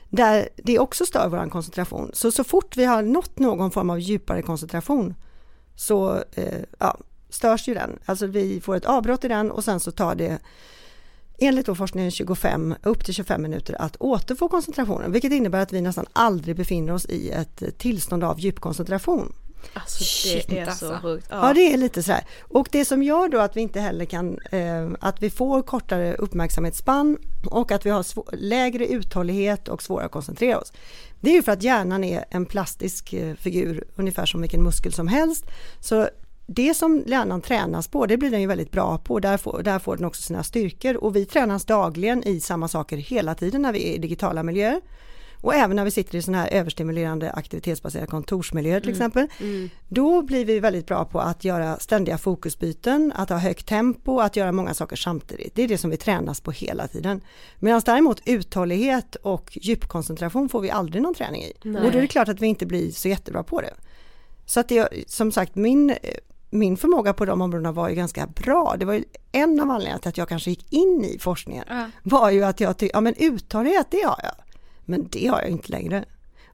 där 0.09 0.49
det 0.55 0.79
också 0.79 1.05
stör 1.05 1.29
vår 1.29 1.49
koncentration. 1.49 2.11
Så 2.13 2.31
så 2.31 2.43
fort 2.43 2.77
vi 2.77 2.85
har 2.85 3.01
nått 3.01 3.39
någon 3.39 3.71
form 3.71 3.89
av 3.89 3.99
djupare 3.99 4.41
koncentration 4.41 5.13
så 5.75 6.23
eh, 6.31 6.59
ja, 6.79 6.97
störs 7.29 7.67
ju 7.67 7.73
den. 7.73 7.99
Alltså 8.05 8.25
vi 8.27 8.61
får 8.61 8.75
ett 8.75 8.85
avbrott 8.85 9.23
i 9.23 9.27
den 9.27 9.51
och 9.51 9.63
sen 9.63 9.79
så 9.79 9.91
tar 9.91 10.15
det 10.15 10.39
enligt 11.39 11.65
då 11.65 11.75
forskningen 11.75 12.11
25, 12.11 12.75
upp 12.83 13.05
till 13.05 13.13
25 13.13 13.41
minuter 13.41 13.81
att 13.81 13.95
återfå 13.95 14.49
koncentrationen, 14.49 15.11
vilket 15.11 15.31
innebär 15.31 15.61
att 15.61 15.73
vi 15.73 15.81
nästan 15.81 16.05
aldrig 16.13 16.55
befinner 16.55 16.93
oss 16.93 17.05
i 17.05 17.29
ett 17.29 17.63
tillstånd 17.77 18.23
av 18.23 18.39
djupkoncentration. 18.39 19.33
Alltså 19.73 19.99
det 19.99 20.05
Shit, 20.05 20.51
är 20.51 20.65
alltså. 20.65 20.87
så 20.87 20.97
sjukt. 21.01 21.27
Ja. 21.29 21.53
det 21.53 21.73
är 21.73 21.77
lite 21.77 22.03
så 22.03 22.11
här. 22.11 22.23
Och 22.39 22.67
det 22.71 22.85
som 22.85 23.03
gör 23.03 23.29
då 23.29 23.39
att 23.39 23.57
vi 23.57 23.61
inte 23.61 23.79
heller 23.79 24.05
kan, 24.05 24.39
eh, 24.51 24.89
att 24.99 25.21
vi 25.21 25.29
får 25.29 25.61
kortare 25.61 26.15
uppmärksamhetsspann 26.15 27.17
och 27.45 27.71
att 27.71 27.85
vi 27.85 27.89
har 27.89 28.05
lägre 28.35 28.87
uthållighet 28.87 29.67
och 29.67 29.83
svårare 29.83 30.05
att 30.05 30.11
koncentrera 30.11 30.57
oss. 30.59 30.73
Det 31.19 31.29
är 31.29 31.33
ju 31.33 31.43
för 31.43 31.51
att 31.51 31.63
hjärnan 31.63 32.03
är 32.03 32.25
en 32.29 32.45
plastisk 32.45 33.13
eh, 33.13 33.35
figur, 33.35 33.83
ungefär 33.95 34.25
som 34.25 34.41
vilken 34.41 34.63
muskel 34.63 34.93
som 34.93 35.07
helst. 35.07 35.45
Så 35.79 36.09
det 36.51 36.73
som 36.73 37.03
hjärnan 37.07 37.41
tränas 37.41 37.87
på, 37.87 38.05
det 38.05 38.17
blir 38.17 38.31
den 38.31 38.41
ju 38.41 38.47
väldigt 38.47 38.71
bra 38.71 38.97
på. 38.97 39.19
Där 39.19 39.37
får, 39.37 39.63
där 39.63 39.79
får 39.79 39.97
den 39.97 40.05
också 40.05 40.21
sina 40.21 40.43
styrkor 40.43 40.95
och 40.95 41.15
vi 41.15 41.25
tränas 41.25 41.65
dagligen 41.65 42.27
i 42.27 42.39
samma 42.39 42.67
saker 42.67 42.97
hela 42.97 43.35
tiden 43.35 43.61
när 43.61 43.73
vi 43.73 43.89
är 43.89 43.93
i 43.93 43.97
digitala 43.97 44.43
miljöer. 44.43 44.81
Och 45.41 45.55
även 45.55 45.75
när 45.75 45.85
vi 45.85 45.91
sitter 45.91 46.17
i 46.17 46.21
sådana 46.21 46.43
här 46.43 46.49
överstimulerande 46.51 47.31
aktivitetsbaserade 47.31 48.07
kontorsmiljöer 48.07 48.79
till 48.79 48.89
exempel. 48.89 49.27
Då 49.87 50.21
blir 50.21 50.45
vi 50.45 50.59
väldigt 50.59 50.87
bra 50.87 51.05
på 51.05 51.19
att 51.19 51.43
göra 51.43 51.79
ständiga 51.79 52.17
fokusbyten, 52.17 53.13
att 53.15 53.29
ha 53.29 53.37
högt 53.37 53.67
tempo, 53.67 54.19
att 54.19 54.35
göra 54.35 54.51
många 54.51 54.73
saker 54.73 54.95
samtidigt. 54.95 55.55
Det 55.55 55.63
är 55.63 55.67
det 55.67 55.77
som 55.77 55.89
vi 55.89 55.97
tränas 55.97 56.41
på 56.41 56.51
hela 56.51 56.87
tiden. 56.87 57.21
Medan 57.59 57.81
däremot 57.85 58.21
uthållighet 58.25 59.15
och 59.15 59.57
djupkoncentration 59.61 60.49
får 60.49 60.61
vi 60.61 60.69
aldrig 60.69 61.03
någon 61.03 61.15
träning 61.15 61.43
i. 61.43 61.53
Och 61.63 61.91
då 61.91 61.97
är 61.97 62.01
det 62.01 62.07
klart 62.07 62.29
att 62.29 62.41
vi 62.41 62.47
inte 62.47 62.65
blir 62.65 62.91
så 62.91 63.07
jättebra 63.07 63.43
på 63.43 63.61
det. 63.61 63.73
Så 64.45 64.59
att 64.59 64.69
det, 64.69 64.89
som 65.07 65.31
sagt, 65.31 65.55
min, 65.55 65.95
min 66.49 66.77
förmåga 66.77 67.13
på 67.13 67.25
de 67.25 67.41
områdena 67.41 67.71
var 67.71 67.89
ju 67.89 67.95
ganska 67.95 68.27
bra. 68.27 68.75
Det 68.79 68.85
var 68.85 68.93
ju 68.93 69.03
en 69.31 69.59
av 69.59 69.71
anledningarna 69.71 69.99
till 69.99 70.09
att 70.09 70.17
jag 70.17 70.29
kanske 70.29 70.49
gick 70.49 70.73
in 70.73 71.05
i 71.05 71.19
forskningen. 71.19 71.65
Var 72.03 72.29
ju 72.29 72.43
att 72.43 72.59
jag 72.59 72.77
tyckte, 72.77 72.97
ja 72.97 73.01
men 73.01 73.13
uthållighet 73.17 73.87
det 73.89 74.01
har 74.01 74.19
jag. 74.23 74.35
Men 74.85 75.07
det 75.11 75.27
har 75.27 75.41
jag 75.41 75.49
inte 75.49 75.71
längre. 75.71 76.05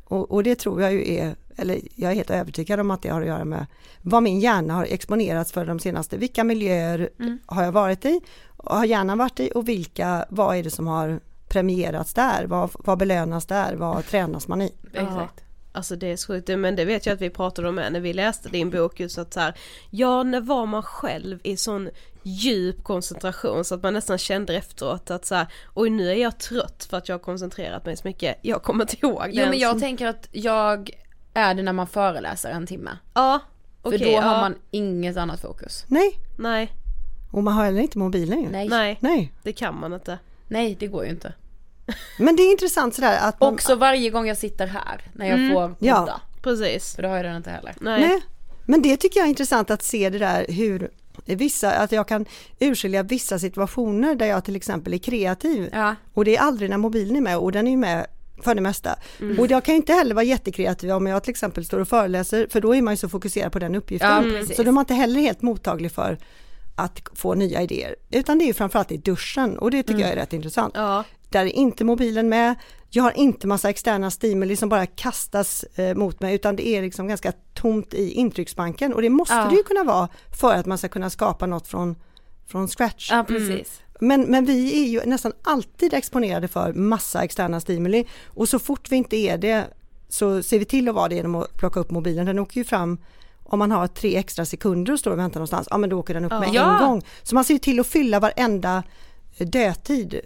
Och, 0.03 0.31
och, 0.31 0.43
det 0.43 0.55
tror 0.55 0.81
jag 0.81 0.93
ju 0.93 1.13
är, 1.13 1.35
eller 1.55 1.79
jag 1.95 2.11
är 2.11 2.15
helt 2.15 2.29
övertygad 2.29 2.79
om 2.79 2.91
att 2.91 3.01
det 3.01 3.09
har 3.09 3.21
att 3.21 3.27
göra 3.27 3.45
med 3.45 3.65
vad 4.01 4.23
min 4.23 4.39
hjärna 4.39 4.73
har 4.73 4.85
exponerats 4.85 5.51
för 5.51 5.65
de 5.65 5.79
senaste, 5.79 6.17
vilka 6.17 6.43
miljöer 6.43 7.09
mm. 7.19 7.39
har 7.45 7.63
jag 7.63 7.71
varit 7.71 8.05
i, 8.05 8.21
har 8.57 8.85
hjärnan 8.85 9.17
varit 9.17 9.39
i 9.39 9.51
och 9.55 9.67
vilka, 9.67 10.25
vad 10.29 10.57
är 10.57 10.63
det 10.63 10.71
som 10.71 10.87
har 10.87 11.19
premierats 11.47 12.13
där, 12.13 12.45
vad, 12.45 12.69
vad 12.73 12.97
belönas 12.97 13.45
där, 13.45 13.75
vad 13.75 14.05
tränas 14.05 14.47
man 14.47 14.61
i? 14.61 14.71
Exakt. 14.93 15.44
Alltså 15.76 15.95
det 15.95 16.11
är 16.11 16.17
så 16.17 16.28
sjukt, 16.28 16.47
men 16.47 16.76
det 16.76 16.86
vet 16.86 17.05
jag 17.05 17.13
att 17.13 17.21
vi 17.21 17.30
pratade 17.30 17.69
om 17.69 17.76
när 17.76 17.99
vi 17.99 18.13
läste 18.13 18.49
din 18.49 18.69
bok 18.69 18.99
just 18.99 19.17
att 19.17 19.34
så 19.34 19.39
här, 19.39 19.53
ja 19.89 20.23
när 20.23 20.41
var 20.41 20.65
man 20.65 20.84
själv 20.84 21.39
i 21.43 21.57
sån 21.57 21.89
djup 22.23 22.84
koncentration 22.84 23.65
så 23.65 23.76
att 23.76 23.84
man 23.84 23.93
nästan 23.93 24.17
kände 24.17 24.55
efteråt 24.55 25.11
att 25.11 25.26
så 25.26 25.36
här, 25.36 25.47
oj 25.73 25.89
nu 25.89 26.09
är 26.09 26.15
jag 26.15 26.38
trött 26.38 26.88
för 26.89 26.97
att 26.97 27.09
jag 27.09 27.13
har 27.13 27.19
koncentrerat 27.19 27.86
mig 27.86 27.97
så 27.97 28.07
mycket, 28.07 28.38
jag 28.41 28.63
kommer 28.63 28.84
inte 28.84 29.05
ihåg 29.05 29.23
det 29.23 29.32
Jo 29.32 29.45
men 29.49 29.59
jag 29.59 29.80
tänker 29.80 30.07
att 30.07 30.30
jag 30.32 30.89
är 31.34 31.53
det 31.53 31.63
när 31.63 31.73
man 31.73 31.88
föreläser 31.88 32.49
en 32.49 32.67
timme. 32.67 32.97
Ja, 33.13 33.39
För 33.82 33.89
okay, 33.89 34.13
då 34.13 34.21
har 34.21 34.38
man 34.41 34.55
inget 34.71 35.17
annat 35.17 35.41
fokus. 35.41 35.86
Nej. 35.88 36.19
Nej. 36.38 36.71
Och 37.32 37.43
man 37.43 37.53
har 37.53 37.65
heller 37.65 37.82
inte 37.82 37.97
mobilen 37.97 38.41
ju. 38.41 38.49
Nej. 38.49 38.69
Nej. 38.69 38.97
Nej. 38.99 39.32
Det 39.43 39.53
kan 39.53 39.80
man 39.80 39.93
inte. 39.93 40.19
Nej 40.47 40.76
det 40.80 40.88
går 40.88 41.03
ju 41.03 41.09
inte. 41.09 41.34
Men 42.19 42.36
det 42.36 42.43
är 42.43 42.51
intressant 42.51 42.95
sådär 42.95 43.19
att 43.21 43.39
man... 43.39 43.53
Också 43.53 43.75
varje 43.75 44.09
gång 44.09 44.27
jag 44.27 44.38
sitter 44.38 44.67
här 44.67 45.01
när 45.13 45.25
jag 45.25 45.39
mm. 45.39 45.53
får 45.53 45.67
podda. 45.67 45.75
Ja. 45.86 46.21
Precis. 46.41 46.95
För 46.95 47.03
då 47.03 47.09
har 47.09 47.15
jag 47.15 47.25
den 47.25 47.36
inte 47.36 47.49
heller. 47.49 47.75
Nej. 47.79 48.01
Nej. 48.01 48.21
Men 48.65 48.81
det 48.81 48.97
tycker 48.97 49.19
jag 49.19 49.25
är 49.25 49.29
intressant 49.29 49.71
att 49.71 49.83
se 49.83 50.09
det 50.09 50.19
där 50.19 50.45
hur 50.49 50.89
vissa, 51.25 51.71
att 51.71 51.91
jag 51.91 52.07
kan 52.07 52.25
urskilja 52.59 53.03
vissa 53.03 53.39
situationer 53.39 54.15
där 54.15 54.25
jag 54.25 54.45
till 54.45 54.55
exempel 54.55 54.93
är 54.93 54.97
kreativ. 54.97 55.69
Ja. 55.73 55.95
Och 56.13 56.25
det 56.25 56.36
är 56.36 56.41
aldrig 56.41 56.69
när 56.69 56.77
mobilen 56.77 57.15
är 57.15 57.21
med 57.21 57.38
och 57.38 57.51
den 57.51 57.67
är 57.67 57.71
ju 57.71 57.77
med 57.77 58.07
för 58.41 58.55
det 58.55 58.61
mesta. 58.61 58.95
Mm. 59.19 59.39
Och 59.39 59.47
jag 59.47 59.63
kan 59.63 59.75
inte 59.75 59.93
heller 59.93 60.15
vara 60.15 60.25
jättekreativ 60.25 60.91
om 60.91 61.07
jag 61.07 61.23
till 61.23 61.31
exempel 61.31 61.65
står 61.65 61.79
och 61.79 61.88
föreläser 61.88 62.47
för 62.49 62.61
då 62.61 62.75
är 62.75 62.81
man 62.81 62.93
ju 62.93 62.97
så 62.97 63.09
fokuserad 63.09 63.51
på 63.51 63.59
den 63.59 63.75
uppgiften. 63.75 64.33
Ja, 64.33 64.55
så 64.55 64.63
då 64.63 64.69
är 64.69 64.73
man 64.73 64.81
inte 64.81 64.93
heller 64.93 65.21
helt 65.21 65.41
mottaglig 65.41 65.91
för 65.91 66.17
att 66.75 67.01
få 67.13 67.33
nya 67.33 67.61
idéer. 67.61 67.95
Utan 68.11 68.38
det 68.38 68.43
är 68.45 68.47
ju 68.47 68.53
framförallt 68.53 68.91
i 68.91 68.97
duschen 68.97 69.57
och 69.57 69.71
det 69.71 69.83
tycker 69.83 69.93
mm. 69.93 70.01
jag 70.01 70.11
är 70.11 70.15
rätt 70.15 70.33
intressant. 70.33 70.73
Ja. 70.77 71.03
Där 71.30 71.45
är 71.45 71.55
inte 71.55 71.84
mobilen 71.84 72.30
med, 72.30 72.55
jag 72.89 73.03
har 73.03 73.17
inte 73.17 73.47
massa 73.47 73.69
externa 73.69 74.11
stimuli 74.11 74.55
som 74.55 74.69
bara 74.69 74.86
kastas 74.86 75.63
eh, 75.63 75.95
mot 75.95 76.19
mig 76.19 76.36
utan 76.36 76.55
det 76.55 76.67
är 76.67 76.82
liksom 76.82 77.07
ganska 77.07 77.34
tomt 77.53 77.93
i 77.93 78.11
intrycksbanken 78.11 78.93
och 78.93 79.01
det 79.01 79.09
måste 79.09 79.36
ja. 79.36 79.49
det 79.49 79.55
ju 79.55 79.63
kunna 79.63 79.84
vara 79.84 80.09
för 80.39 80.53
att 80.53 80.65
man 80.65 80.78
ska 80.78 80.88
kunna 80.88 81.09
skapa 81.09 81.45
något 81.45 81.67
från, 81.67 81.95
från 82.47 82.67
scratch. 82.67 83.11
Ja, 83.11 83.26
precis. 83.28 83.49
Mm. 83.49 83.65
Men, 83.99 84.21
men 84.21 84.45
vi 84.45 84.84
är 84.84 84.88
ju 84.88 85.01
nästan 85.05 85.34
alltid 85.43 85.93
exponerade 85.93 86.47
för 86.47 86.73
massa 86.73 87.23
externa 87.23 87.59
stimuli 87.59 88.05
och 88.26 88.49
så 88.49 88.59
fort 88.59 88.91
vi 88.91 88.95
inte 88.95 89.17
är 89.17 89.38
det 89.38 89.65
så 90.09 90.43
ser 90.43 90.59
vi 90.59 90.65
till 90.65 90.89
att 90.89 90.95
vara 90.95 91.07
det 91.07 91.15
genom 91.15 91.36
att 91.36 91.53
plocka 91.53 91.80
upp 91.80 91.91
mobilen. 91.91 92.26
Den 92.26 92.39
åker 92.39 92.57
ju 92.57 92.63
fram 92.63 92.97
om 93.43 93.59
man 93.59 93.71
har 93.71 93.88
tre 93.88 94.15
extra 94.15 94.45
sekunder 94.45 94.93
och 94.93 94.99
står 94.99 95.11
och 95.11 95.19
väntar 95.19 95.39
någonstans, 95.39 95.67
ja 95.71 95.78
men 95.78 95.89
då 95.89 95.99
åker 95.99 96.13
den 96.13 96.26
upp 96.26 96.32
med 96.32 96.49
ja. 96.53 96.80
en 96.80 96.88
gång. 96.88 97.01
Så 97.23 97.36
man 97.36 97.43
ser 97.43 97.57
till 97.57 97.80
att 97.80 97.88
fylla 97.88 98.19
varenda 98.19 98.84
dödtid. 99.38 100.19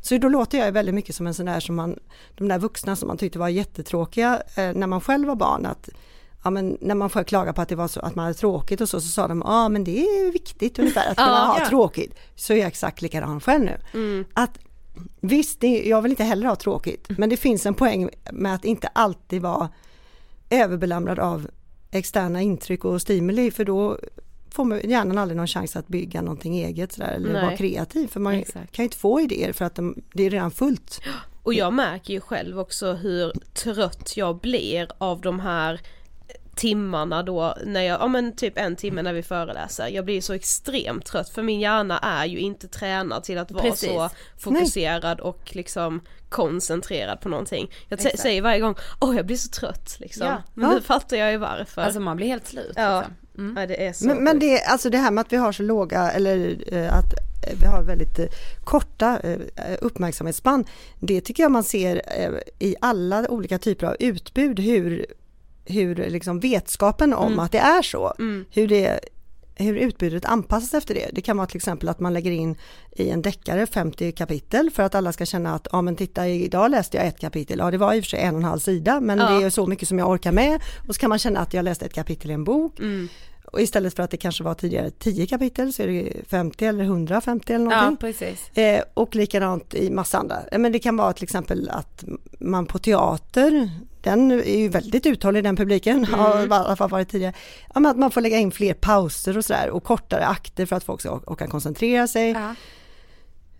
Så 0.00 0.18
då 0.18 0.28
låter 0.28 0.58
jag 0.58 0.72
väldigt 0.72 0.94
mycket 0.94 1.14
som 1.14 1.26
en 1.26 1.34
sån 1.34 1.46
där 1.46 1.60
som 1.60 1.74
man, 1.74 1.98
de 2.34 2.48
där 2.48 2.58
vuxna 2.58 2.96
som 2.96 3.08
man 3.08 3.18
tyckte 3.18 3.38
var 3.38 3.48
jättetråkiga 3.48 4.42
eh, 4.56 4.72
när 4.72 4.86
man 4.86 5.00
själv 5.00 5.28
var 5.28 5.36
barn. 5.36 5.66
Att, 5.66 5.88
ja, 6.44 6.50
men 6.50 6.78
när 6.80 6.94
man 6.94 7.10
får 7.10 7.24
klaga 7.24 7.52
på 7.52 7.62
att 7.62 7.68
det 7.68 7.76
var 7.76 7.88
så 7.88 8.00
att 8.00 8.14
man 8.14 8.22
hade 8.22 8.34
tråkigt 8.34 8.80
och 8.80 8.88
så, 8.88 9.00
så 9.00 9.08
sa 9.08 9.28
de 9.28 9.42
ja 9.46 9.68
men 9.68 9.84
det 9.84 10.00
är 10.00 10.32
viktigt 10.32 10.78
ungefär 10.78 11.10
att 11.10 11.16
kunna 11.16 11.28
ja, 11.28 11.44
ha 11.44 11.58
ja. 11.58 11.68
tråkigt. 11.68 12.18
Så 12.34 12.52
är 12.52 12.56
jag 12.56 12.66
exakt 12.66 13.02
likadan 13.02 13.40
själv 13.40 13.64
nu. 13.64 13.78
Mm. 13.94 14.24
Att 14.34 14.58
Visst, 15.20 15.60
det, 15.60 15.82
jag 15.88 16.02
vill 16.02 16.12
inte 16.12 16.24
heller 16.24 16.46
ha 16.46 16.56
tråkigt, 16.56 17.08
men 17.08 17.28
det 17.28 17.36
finns 17.36 17.66
en 17.66 17.74
poäng 17.74 18.08
med 18.32 18.54
att 18.54 18.64
inte 18.64 18.88
alltid 18.88 19.42
vara 19.42 19.68
överbelamrad 20.50 21.18
av 21.18 21.48
externa 21.90 22.42
intryck 22.42 22.84
och 22.84 23.02
stimuli 23.02 23.50
för 23.50 23.64
då 23.64 23.98
får 24.54 24.86
hjärnan 24.86 25.18
aldrig 25.18 25.36
någon 25.36 25.46
chans 25.46 25.76
att 25.76 25.88
bygga 25.88 26.22
någonting 26.22 26.56
eget 26.56 26.92
sådär, 26.92 27.12
eller 27.12 27.32
Nej. 27.32 27.42
vara 27.42 27.56
kreativ 27.56 28.08
för 28.08 28.20
man 28.20 28.34
Exakt. 28.34 28.72
kan 28.72 28.82
ju 28.82 28.86
inte 28.86 28.96
få 28.96 29.20
idéer 29.20 29.52
för 29.52 29.64
att 29.64 29.74
de, 29.74 30.02
det 30.12 30.22
är 30.26 30.30
redan 30.30 30.50
fullt. 30.50 31.00
Och 31.42 31.54
jag 31.54 31.72
märker 31.72 32.14
ju 32.14 32.20
själv 32.20 32.60
också 32.60 32.92
hur 32.92 33.32
trött 33.54 34.16
jag 34.16 34.38
blir 34.38 34.88
av 34.98 35.20
de 35.20 35.40
här 35.40 35.80
timmarna 36.54 37.22
då 37.22 37.56
när 37.64 37.82
jag, 37.82 38.00
ja 38.00 38.08
men 38.08 38.36
typ 38.36 38.58
en 38.58 38.76
timme 38.76 39.02
när 39.02 39.12
vi 39.12 39.22
föreläser. 39.22 39.88
Jag 39.88 40.04
blir 40.04 40.20
så 40.20 40.32
extremt 40.32 41.06
trött 41.06 41.28
för 41.28 41.42
min 41.42 41.60
hjärna 41.60 41.98
är 41.98 42.26
ju 42.26 42.38
inte 42.38 42.68
tränad 42.68 43.24
till 43.24 43.38
att 43.38 43.50
vara 43.50 43.62
Precis. 43.62 43.88
så 43.88 44.10
fokuserad 44.38 45.18
Nej. 45.18 45.24
och 45.24 45.56
liksom 45.56 46.00
koncentrerad 46.28 47.20
på 47.20 47.28
någonting. 47.28 47.70
Jag 47.88 47.98
Exakt. 47.98 48.18
säger 48.18 48.42
varje 48.42 48.60
gång, 48.60 48.74
åh 49.00 49.16
jag 49.16 49.26
blir 49.26 49.36
så 49.36 49.48
trött 49.48 49.96
liksom. 49.98 50.26
Ja. 50.26 50.42
Men 50.54 50.70
ja. 50.70 50.74
nu 50.74 50.82
fattar 50.82 51.16
jag 51.16 51.32
ju 51.32 51.36
varför. 51.38 51.82
Alltså 51.82 52.00
man 52.00 52.16
blir 52.16 52.26
helt 52.26 52.46
slut. 52.46 52.72
Ja. 52.76 52.98
Liksom. 52.98 53.14
Mm. 53.38 53.56
ja 53.56 53.66
det 53.66 53.86
är 53.86 53.92
så 53.92 54.06
men, 54.06 54.24
men 54.24 54.38
det, 54.38 54.62
alltså 54.62 54.90
det 54.90 54.98
här 54.98 55.10
med 55.10 55.22
att 55.22 55.32
vi 55.32 55.36
har 55.36 55.52
så 55.52 55.62
låga, 55.62 56.10
eller 56.10 56.64
eh, 56.74 56.96
att 56.96 57.14
vi 57.60 57.66
har 57.66 57.82
väldigt 57.82 58.18
eh, 58.18 58.26
korta 58.64 59.20
eh, 59.20 59.38
uppmärksamhetsspann. 59.80 60.64
Det 61.00 61.20
tycker 61.20 61.42
jag 61.42 61.52
man 61.52 61.64
ser 61.64 62.02
i 62.58 62.76
alla 62.80 63.30
olika 63.30 63.58
typer 63.58 63.86
av 63.86 63.96
utbud 63.98 64.60
hur 64.60 65.06
hur 65.64 65.94
liksom 65.94 66.40
vetskapen 66.40 67.14
om 67.14 67.26
mm. 67.26 67.38
att 67.38 67.52
det 67.52 67.58
är 67.58 67.82
så, 67.82 68.14
mm. 68.18 68.44
hur, 68.50 68.68
det, 68.68 69.00
hur 69.54 69.76
utbudet 69.76 70.24
anpassas 70.24 70.74
efter 70.74 70.94
det. 70.94 71.10
Det 71.12 71.20
kan 71.20 71.36
vara 71.36 71.46
till 71.46 71.56
exempel 71.56 71.88
att 71.88 72.00
man 72.00 72.12
lägger 72.12 72.30
in 72.30 72.56
i 72.90 73.10
en 73.10 73.22
deckare 73.22 73.66
50 73.66 74.12
kapitel 74.12 74.70
för 74.70 74.82
att 74.82 74.94
alla 74.94 75.12
ska 75.12 75.26
känna 75.26 75.54
att, 75.54 75.68
ja 75.72 75.82
men 75.82 75.96
titta 75.96 76.28
idag 76.28 76.70
läste 76.70 76.96
jag 76.96 77.06
ett 77.06 77.20
kapitel, 77.20 77.58
ja 77.58 77.70
det 77.70 77.78
var 77.78 77.94
i 77.94 78.00
och 78.00 78.04
för 78.04 78.08
sig 78.08 78.20
en 78.20 78.34
och 78.34 78.40
en 78.40 78.44
halv 78.44 78.58
sida 78.58 79.00
men 79.00 79.18
ja. 79.18 79.30
det 79.30 79.44
är 79.44 79.50
så 79.50 79.66
mycket 79.66 79.88
som 79.88 79.98
jag 79.98 80.10
orkar 80.10 80.32
med 80.32 80.60
och 80.88 80.94
så 80.94 81.00
kan 81.00 81.08
man 81.08 81.18
känna 81.18 81.40
att 81.40 81.54
jag 81.54 81.64
läste 81.64 81.84
ett 81.84 81.94
kapitel 81.94 82.30
i 82.30 82.34
en 82.34 82.44
bok. 82.44 82.78
Mm. 82.78 83.08
Och 83.52 83.60
istället 83.60 83.96
för 83.96 84.02
att 84.02 84.10
det 84.10 84.16
kanske 84.16 84.44
var 84.44 84.54
tidigare 84.54 84.90
10 84.90 85.26
kapitel 85.26 85.72
så 85.72 85.82
är 85.82 85.86
det 85.86 86.28
50 86.28 86.66
eller 86.66 86.84
150 86.84 87.52
eller 87.52 87.64
någonting. 87.64 87.90
Ja, 87.90 87.96
precis. 88.28 88.58
Eh, 88.58 88.82
och 88.94 89.14
likadant 89.14 89.74
i 89.74 89.90
massa 89.90 90.18
andra. 90.18 90.38
Men 90.58 90.72
det 90.72 90.78
kan 90.78 90.96
vara 90.96 91.12
till 91.12 91.24
exempel 91.24 91.68
att 91.68 92.04
man 92.40 92.66
på 92.66 92.78
teater, 92.78 93.70
den 94.02 94.30
är 94.30 94.58
ju 94.58 94.68
väldigt 94.68 95.06
uthållig 95.06 95.44
den 95.44 95.56
publiken, 95.56 96.04
mm. 96.04 96.20
har 96.20 96.46
i 96.46 96.48
alla 96.50 96.76
fall 96.76 96.90
varit 96.90 97.08
tidigare. 97.08 97.34
Ja, 97.74 97.90
att 97.90 97.98
man 97.98 98.10
får 98.10 98.20
lägga 98.20 98.38
in 98.38 98.50
fler 98.50 98.74
pauser 98.74 99.38
och 99.38 99.44
sådär 99.44 99.70
och 99.70 99.84
kortare 99.84 100.26
akter 100.26 100.66
för 100.66 100.76
att 100.76 100.84
folk 100.84 101.00
ska 101.00 101.20
orka 101.26 101.46
koncentrera 101.46 102.06
sig. 102.06 102.30
Ja. 102.30 102.54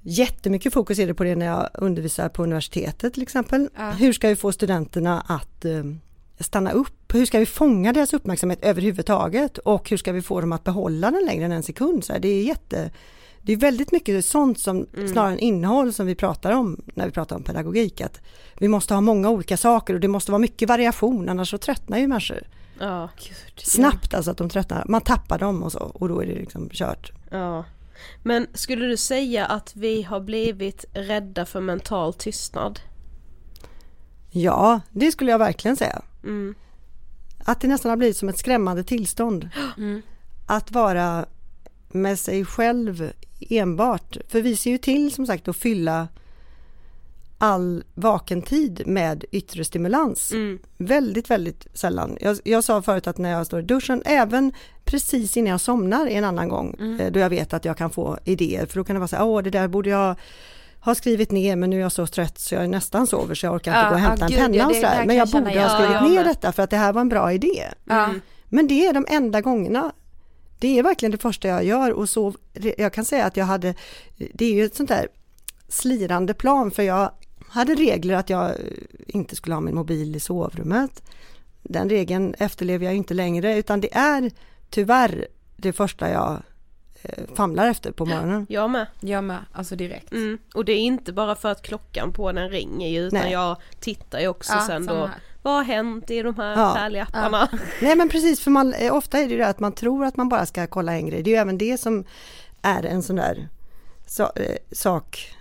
Jättemycket 0.03 0.72
fokus 0.72 0.99
är 0.99 1.07
det 1.07 1.14
på 1.14 1.24
det 1.24 1.34
när 1.34 1.47
jag 1.47 1.68
undervisar 1.74 2.28
på 2.28 2.43
universitetet 2.43 3.14
till 3.14 3.22
exempel. 3.22 3.68
Ja. 3.76 3.90
Hur 3.90 4.12
ska 4.12 4.28
vi 4.28 4.36
få 4.36 4.53
studenterna 4.53 5.20
att 5.20 5.64
eh, 5.64 5.84
stanna 6.40 6.72
upp? 6.72 7.14
Hur 7.14 7.26
ska 7.26 7.38
vi 7.38 7.47
fånga 7.47 7.93
deras 7.93 8.12
uppmärksamhet 8.12 8.59
överhuvudtaget? 8.62 9.59
Och 9.59 9.90
hur 9.90 9.97
ska 9.97 10.12
vi 10.12 10.22
få 10.22 10.40
dem 10.40 10.53
att 10.53 10.64
behålla 10.64 11.11
den 11.11 11.24
längre 11.24 11.45
än 11.45 11.53
en 11.53 11.62
sekund? 11.62 12.05
Så 12.05 12.12
här, 12.12 12.20
det 12.20 12.28
är 12.28 12.43
jätte 12.43 12.90
det 13.43 13.53
är 13.53 13.57
väldigt 13.57 13.93
mycket 13.93 14.24
sånt 14.24 14.59
som 14.59 14.86
mm. 14.97 15.09
snarare 15.09 15.32
än 15.32 15.38
innehåll 15.38 15.93
som 15.93 16.07
vi 16.07 16.14
pratar 16.14 16.53
om 16.53 16.82
när 16.95 17.07
vi 17.07 17.12
pratar 17.12 17.36
om 17.36 17.43
pedagogik. 17.43 18.01
Att 18.01 18.20
vi 18.59 18.68
måste 18.68 18.95
ha 18.95 19.01
många 19.01 19.30
olika 19.30 19.57
saker 19.57 19.95
och 19.95 20.01
det 20.01 20.09
måste 20.09 20.32
vara 20.32 20.38
mycket 20.38 20.68
variation 20.68 21.28
annars 21.28 21.51
så 21.51 21.59
tröttnar 21.59 21.99
ju 21.99 22.07
människor. 22.07 22.47
Ja, 22.80 23.09
Snabbt 23.57 24.14
alltså 24.14 24.30
att 24.30 24.36
de 24.36 24.49
tröttnar, 24.49 24.84
man 24.88 25.01
tappar 25.01 25.38
dem 25.38 25.62
och 25.62 25.72
så 25.72 25.78
och 25.78 26.09
då 26.09 26.20
är 26.20 26.26
det 26.26 26.34
liksom 26.34 26.68
kört. 26.72 27.12
Ja. 27.30 27.64
Men 28.22 28.47
skulle 28.55 28.86
du 28.86 28.97
säga 28.97 29.47
att 29.47 29.76
vi 29.76 30.03
har 30.03 30.20
blivit 30.20 30.84
rädda 30.93 31.47
för 31.47 31.61
mental 31.61 32.14
tystnad? 32.14 32.80
Ja, 34.30 34.80
det 34.90 35.12
skulle 35.12 35.30
jag 35.30 35.38
verkligen 35.38 35.76
säga. 35.76 36.03
Mm. 36.22 36.55
Att 37.45 37.61
det 37.61 37.68
nästan 37.68 37.90
har 37.90 37.97
blivit 37.97 38.16
som 38.16 38.28
ett 38.28 38.38
skrämmande 38.38 38.84
tillstånd. 38.84 39.49
Mm. 39.76 40.03
Att 40.47 40.70
vara 40.70 41.26
med 41.88 42.18
sig 42.18 42.45
själv 42.45 43.12
enbart. 43.51 44.16
För 44.28 44.43
vi 44.43 44.57
ser 44.57 44.70
ju 44.70 44.78
till 44.78 45.12
som 45.12 45.26
sagt 45.26 45.49
att 45.49 45.57
fylla 45.57 46.09
all 47.38 47.84
vaken 47.95 48.43
tid 48.43 48.82
med 48.86 49.24
yttre 49.30 49.64
stimulans. 49.64 50.32
Mm. 50.32 50.59
Väldigt, 50.78 51.30
väldigt 51.30 51.66
sällan. 51.74 52.16
Jag, 52.20 52.38
jag 52.45 52.64
sa 52.64 52.82
förut 52.82 53.07
att 53.07 53.18
när 53.18 53.30
jag 53.30 53.47
står 53.47 53.61
i 53.61 53.62
duschen, 53.62 54.03
även 54.05 54.53
precis 54.84 55.36
innan 55.36 55.51
jag 55.51 55.61
somnar 55.61 56.07
en 56.07 56.24
annan 56.24 56.49
gång, 56.49 56.76
Mm. 56.78 57.01
eh, 57.01 57.12
då 57.12 57.18
jag 57.20 57.30
vet 57.30 57.53
att 57.55 57.64
jag 57.64 57.76
kan 57.76 57.90
få 57.90 58.18
idéer, 58.24 58.66
för 58.66 58.76
då 58.76 58.84
kan 58.84 58.95
det 58.97 59.01
vara 59.01 59.09
så 59.09 59.16
här, 59.16 59.24
åh 59.24 59.43
det 59.43 59.51
där 59.51 59.68
borde 59.68 59.90
jag 59.90 60.14
ha 60.80 60.95
skrivit 60.95 61.30
ner 61.30 61.57
men 61.57 61.70
nu 61.70 61.76
är 61.76 61.80
jag 61.80 61.93
så 61.93 62.07
trött 62.07 62.38
så 62.38 62.55
jag 62.55 62.70
nästan 62.70 63.07
sover 63.07 63.34
så 63.34 63.47
jag 63.47 63.55
orkar 63.55 63.70
inte 63.72 63.80
Ja, 63.80 63.88
gå 63.88 63.95
och 63.95 64.01
ja, 64.01 64.05
hämta 64.09 64.24
en 64.24 64.30
gud, 64.30 64.38
penna 64.40 64.57
ja, 64.57 64.66
och 64.66 64.74
sådär. 64.74 65.05
Men 65.07 65.16
jag 65.16 65.28
borde 65.28 65.45
ha 65.51 65.55
Ja, 65.55 65.68
skrivit 65.68 66.12
ner 66.16 66.24
detta 66.24 66.53
för 66.53 66.62
att 66.62 66.70
det 66.70 66.76
här 66.76 66.93
var 66.93 67.01
en 67.01 67.09
bra 67.09 67.32
idé. 67.32 67.64
Ja. 67.84 68.09
Men 68.49 68.66
det 68.66 68.86
är 68.86 68.93
de 68.93 69.07
enda 69.09 69.40
gångerna. 69.40 69.93
Det 70.63 70.79
är 70.79 70.83
verkligen 70.83 71.13
det 71.13 71.19
första 71.19 71.49
jag 71.49 71.65
gör 71.65 71.93
och 71.93 72.09
så, 72.09 72.35
jag 72.79 72.93
kan 72.93 73.05
säga 73.05 73.25
att 73.25 73.37
jag 73.37 73.45
hade, 73.45 73.75
det 74.35 74.45
är 74.45 74.53
ju 74.53 74.65
ett 74.65 74.75
sånt 74.75 74.89
där 74.89 75.09
slirande 75.69 76.35
plan 76.35 76.71
för 76.71 76.83
jag 76.83 77.13
hade 77.49 77.75
regler 77.75 78.15
att 78.15 78.31
jag 78.31 78.53
inte 79.07 79.37
skulle 79.37 79.55
ha 79.55 79.61
min 79.61 79.75
mobil 79.75 80.17
i 80.17 80.21
sovrummet. 80.21 81.03
Den 81.63 81.89
regeln 81.89 82.35
efterlever 82.39 82.85
jag 82.85 82.95
inte 82.95 83.15
längre 83.15 83.57
utan 83.57 83.81
det 83.81 83.95
är 83.95 84.31
tyvärr 84.71 85.27
det 85.57 85.73
första 85.73 86.11
jag 86.11 86.43
eh, 87.03 87.25
famlar 87.35 87.67
efter 87.67 87.93
på 87.93 88.07
morgonen. 88.07 88.47
Jag 88.49 88.71
med. 88.71 88.87
Jag 89.01 89.25
med, 89.25 89.39
alltså 89.53 89.77
direkt. 89.77 90.13
Mm. 90.13 90.39
Och 90.55 90.65
det 90.65 90.73
är 90.73 90.81
inte 90.81 91.13
bara 91.13 91.35
för 91.35 91.49
att 91.49 91.63
klockan 91.63 92.13
på 92.13 92.33
den 92.33 92.49
ringer 92.51 92.89
ju 92.89 92.99
utan 92.99 93.21
Nej. 93.21 93.33
jag 93.33 93.57
tittar 93.81 94.21
ju 94.21 94.29
också 94.29 94.53
Ja, 94.53 94.67
sen 94.67 94.87
då. 94.87 94.95
här. 94.95 95.11
Vad 95.43 95.55
har 95.55 95.62
hänt 95.64 96.11
i 96.11 96.22
de 96.22 96.36
här 96.36 96.57
Ja. 96.57 96.74
härliga 96.74 97.03
apparna? 97.03 97.49
Nej 97.82 97.97
men 97.97 98.09
precis, 98.09 98.40
för 98.40 98.51
man, 98.51 98.74
eh, 98.74 98.95
ofta 98.95 99.18
är 99.18 99.24
det 99.24 99.30
ju 99.30 99.38
det 99.38 99.47
att 99.49 99.61
man 99.61 99.72
tror 99.72 100.05
att 100.05 100.16
man 100.16 100.28
bara 100.28 100.47
ska 100.47 100.66
kolla 100.66 100.93
en 100.95 101.07
grej. 101.07 101.22
Det 101.22 101.30
är 101.30 101.32
ju 101.34 101.38
även 101.40 101.59
det 101.59 101.78
som 101.80 102.05
är 102.62 102.82
en 102.82 103.03
sån 103.03 103.16
där 103.16 103.49
så, 104.07 104.22
eh, 104.22 104.57
sak. 104.72 105.34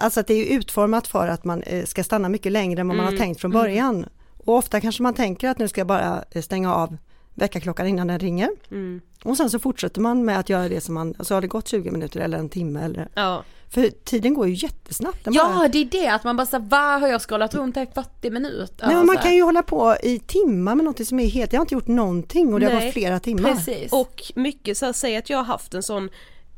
Alltså 0.00 0.20
att 0.20 0.26
det 0.26 0.34
är 0.34 0.56
utformat 0.58 1.06
för 1.06 1.28
att 1.28 1.44
man 1.44 1.62
eh, 1.62 1.84
ska 1.84 2.04
stanna 2.04 2.28
mycket 2.28 2.52
längre 2.52 2.80
än 2.80 2.88
vad 2.88 2.96
man 2.96 3.06
har 3.06 3.16
tänkt 3.16 3.40
från 3.40 3.50
början. 3.50 4.06
Och 4.44 4.54
ofta 4.56 4.80
kanske 4.80 5.02
man 5.02 5.14
tänker 5.14 5.48
att 5.48 5.58
nu 5.58 5.68
ska 5.68 5.80
jag 5.80 5.86
bara 5.88 6.24
stänga 6.42 6.74
av 6.74 6.96
väckarklockan 7.34 7.86
innan 7.86 8.06
den 8.06 8.18
ringer. 8.18 8.50
Mm. 8.70 9.00
Och 9.24 9.36
sen 9.36 9.50
så 9.50 9.58
fortsätter 9.58 10.00
man 10.00 10.24
med 10.24 10.38
att 10.38 10.48
göra 10.48 10.68
det 10.68 10.80
som 10.80 10.94
man, 10.94 11.14
så 11.20 11.34
har 11.34 11.40
det 11.40 11.46
gått 11.46 11.68
20 11.68 11.90
minuter 11.90 12.20
eller 12.20 12.38
en 12.38 12.48
timme 12.48 12.84
eller 12.84 13.08
Ja. 13.14 13.42
För 13.70 13.90
tiden 13.90 14.34
går 14.34 14.48
ju 14.48 14.54
jättesnabbt. 14.54 15.24
Den 15.24 15.34
Ja 15.34 15.44
bara- 15.54 15.68
det 15.68 15.78
är 15.78 15.84
det, 15.84 16.08
att 16.08 16.24
man 16.24 16.36
bara 16.36 16.46
såhär, 16.46 16.64
vad 16.68 17.00
har 17.00 17.08
jag 17.08 17.22
scrollat 17.22 17.54
runt 17.54 17.76
här 17.76 17.82
i 17.82 17.88
40 17.94 18.30
minuter? 18.30 18.86
Nej, 18.86 18.96
men 18.96 19.06
man 19.06 19.16
Så 19.16 19.22
kan 19.22 19.34
ju 19.34 19.42
hålla 19.42 19.62
på 19.62 19.96
i 20.02 20.18
timmar 20.18 20.74
med 20.74 20.84
något 20.84 21.06
som 21.06 21.20
är 21.20 21.26
helt, 21.28 21.52
jag 21.52 21.60
har 21.60 21.64
inte 21.64 21.74
gjort 21.74 21.86
någonting 21.86 22.54
och 22.54 22.60
det 22.60 22.66
har 22.66 22.72
Nej, 22.74 22.84
gått 22.84 22.92
flera 22.92 23.20
timmar. 23.20 23.54
Precis. 23.54 23.92
Och 23.92 24.22
mycket 24.34 24.76
så 24.78 24.86
här, 24.86 24.92
säg 24.92 25.16
att 25.16 25.30
jag 25.30 25.38
har 25.38 25.44
haft 25.44 25.74
en 25.74 25.82
sån 25.82 26.08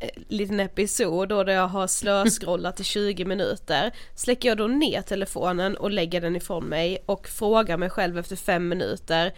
eh, 0.00 0.08
liten 0.28 0.60
episod 0.60 1.28
då 1.28 1.44
där 1.44 1.52
jag 1.52 1.68
har 1.68 1.86
slöscrollat 1.86 2.80
i 2.80 2.84
20 2.84 3.24
minuter. 3.24 3.92
Släcker 4.14 4.48
jag 4.48 4.58
då 4.58 4.66
ner 4.66 5.02
telefonen 5.02 5.76
och 5.76 5.90
lägger 5.90 6.20
den 6.20 6.36
ifrån 6.36 6.64
mig 6.64 6.98
och 7.06 7.28
frågar 7.28 7.76
mig 7.76 7.90
själv 7.90 8.18
efter 8.18 8.36
fem 8.36 8.68
minuter 8.68 9.32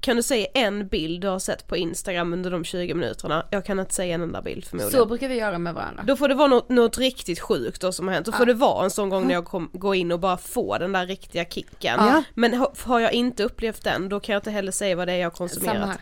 kan 0.00 0.16
du 0.16 0.22
säga 0.22 0.46
en 0.54 0.88
bild 0.88 1.20
du 1.22 1.28
har 1.28 1.38
sett 1.38 1.66
på 1.66 1.76
Instagram 1.76 2.32
under 2.32 2.50
de 2.50 2.64
20 2.64 2.94
minuterna? 2.94 3.46
Jag 3.50 3.64
kan 3.64 3.80
inte 3.80 3.94
säga 3.94 4.14
en 4.14 4.22
enda 4.22 4.42
bild 4.42 4.64
förmodligen. 4.64 5.00
Så 5.00 5.06
brukar 5.06 5.28
vi 5.28 5.34
göra 5.34 5.58
med 5.58 5.74
varandra. 5.74 6.02
Då 6.06 6.16
får 6.16 6.28
det 6.28 6.34
vara 6.34 6.48
något, 6.48 6.68
något 6.68 6.98
riktigt 6.98 7.40
sjukt 7.40 7.80
då 7.80 7.92
som 7.92 8.06
har 8.08 8.14
hänt. 8.14 8.26
Då 8.26 8.32
får 8.32 8.46
det 8.46 8.54
vara 8.54 8.84
en 8.84 8.90
sån 8.90 9.08
gång 9.08 9.26
när 9.26 9.34
jag 9.34 9.44
kom, 9.44 9.70
går 9.72 9.94
in 9.94 10.12
och 10.12 10.20
bara 10.20 10.36
får 10.36 10.78
den 10.78 10.92
där 10.92 11.06
riktiga 11.06 11.44
kicken. 11.44 11.96
Ja. 12.00 12.22
Men 12.34 12.54
ha, 12.54 12.72
har 12.84 13.00
jag 13.00 13.12
inte 13.12 13.44
upplevt 13.44 13.84
den 13.84 14.08
då 14.08 14.20
kan 14.20 14.32
jag 14.32 14.40
inte 14.40 14.50
heller 14.50 14.72
säga 14.72 14.96
vad 14.96 15.08
det 15.08 15.12
är 15.12 15.16
jag 15.16 15.30
har 15.30 15.36
Samma 15.36 15.48
konsumerat. 15.48 15.88
här. 15.88 15.96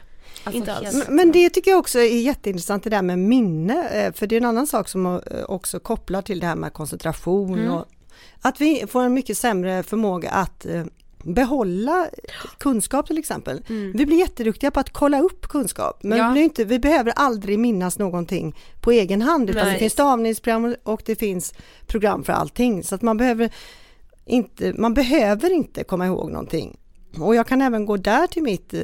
Alltså, 0.45 0.59
Inte 0.59 0.75
alls. 0.75 0.95
Men- 1.07 1.17
Men 1.17 1.33
det 1.33 1.51
tycker 1.51 1.71
jag 1.71 1.81
också 1.81 1.99
är 1.99 2.21
jätteintressant 2.21 2.85
det 2.85 2.91
där 2.91 3.03
med 3.03 3.19
minne, 3.19 3.89
eh, 3.89 4.13
för 4.13 4.27
det 4.27 4.35
är 4.37 4.41
en 4.41 4.45
annan 4.47 4.67
sak 4.67 4.89
som 4.89 5.07
eh, 5.07 5.21
också 5.49 5.81
kopplar 5.81 6.23
till 6.23 6.41
det 6.41 6.47
här 6.47 6.57
med 6.57 6.73
koncentration 6.73 7.69
och 7.69 7.85
att 8.41 8.61
vi 8.61 8.85
får 8.89 9.03
en 9.03 9.15
mycket 9.15 9.39
sämre 9.39 9.83
förmåga 9.83 10.31
att 10.31 10.67
eh, 10.67 10.85
behålla 11.25 12.09
kunskap 12.59 13.07
till 13.07 13.19
exempel. 13.19 13.63
Vi 13.69 14.07
blir 14.07 14.19
jätteduktiga 14.19 14.71
på 14.71 14.81
att 14.81 14.91
kolla 14.91 15.21
upp 15.21 15.49
kunskap 15.49 15.99
men 16.03 16.19
Ja. 16.19 16.31
vi, 16.35 16.41
inte, 16.41 16.65
vi 16.65 16.79
behöver 16.79 17.13
aldrig 17.17 17.59
minnas 17.59 17.99
någonting 17.99 18.55
på 18.81 18.91
egen 18.91 19.23
hand 19.23 19.51
utan 19.51 19.65
Nej. 19.65 19.73
det 19.73 19.79
finns 19.79 19.93
stavningsprogram 19.93 20.75
och 20.83 21.03
det 21.07 21.17
finns 21.17 21.55
program 21.87 22.25
för 22.25 22.33
allting 22.33 22.83
så 22.85 22.95
att 22.95 23.03
man 23.03 23.17
behöver 23.17 23.55
inte, 24.27 24.73
man 24.79 24.95
behöver 24.95 25.53
inte 25.53 25.85
komma 25.85 26.07
ihåg 26.07 26.31
någonting. 26.31 26.77
Och 27.21 27.35
jag 27.35 27.47
kan 27.47 27.63
även 27.63 27.87
gå 27.87 27.97
där 27.97 28.27
till 28.27 28.43
mitt, 28.43 28.75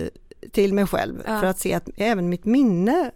till 0.52 0.74
mig 0.74 0.86
själv 0.86 1.22
Ja. 1.26 1.40
för 1.40 1.46
att 1.46 1.58
se 1.58 1.74
att 1.74 1.88
även 1.96 2.28
mitt 2.28 2.44
minne 2.44 3.10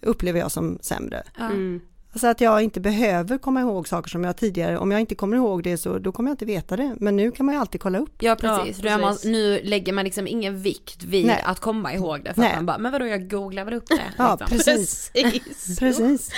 upplever 0.00 0.40
jag 0.40 0.52
som 0.52 0.78
sämre. 0.82 1.22
Mm. 1.40 1.80
Alltså 2.12 2.26
att 2.26 2.40
jag 2.40 2.62
inte 2.62 2.80
behöver 2.80 3.38
komma 3.38 3.60
ihåg 3.60 3.88
saker 3.88 4.10
som 4.10 4.24
jag 4.24 4.36
tidigare, 4.36 4.78
om 4.78 4.90
jag 4.90 5.00
inte 5.00 5.14
kommer 5.14 5.36
ihåg 5.36 5.62
det 5.62 5.76
så 5.78 5.98
då 5.98 6.12
kommer 6.12 6.30
jag 6.30 6.34
inte 6.34 6.44
veta 6.44 6.76
det. 6.76 6.96
Men 7.00 7.16
nu 7.16 7.30
kan 7.30 7.46
man 7.46 7.54
ju 7.54 7.60
alltid 7.60 7.80
kolla 7.80 7.98
upp. 7.98 8.14
Ja 8.18 8.36
precis, 8.36 8.80
Ja, 8.84 8.98
man, 8.98 9.12
precis. 9.12 9.30
nu 9.30 9.60
lägger 9.64 9.92
man 9.92 10.04
liksom 10.04 10.26
ingen 10.26 10.62
vikt 10.62 11.04
vid 11.04 11.26
Nej. 11.26 11.42
att 11.44 11.60
komma 11.60 11.94
ihåg 11.94 12.24
det 12.24 12.34
för 12.34 12.40
Nej. 12.40 12.50
att 12.50 12.56
man 12.56 12.66
bara, 12.66 12.78
men 12.78 12.92
vadå 12.92 13.06
jag 13.06 13.30
googlar 13.30 13.64
väl 13.64 13.74
upp 13.74 13.86
det. 13.88 14.00
Ja, 14.16 14.36
liksom. 14.40 14.58
precis. 14.58 15.10
Precis. 15.14 15.78
Precis. 15.78 16.30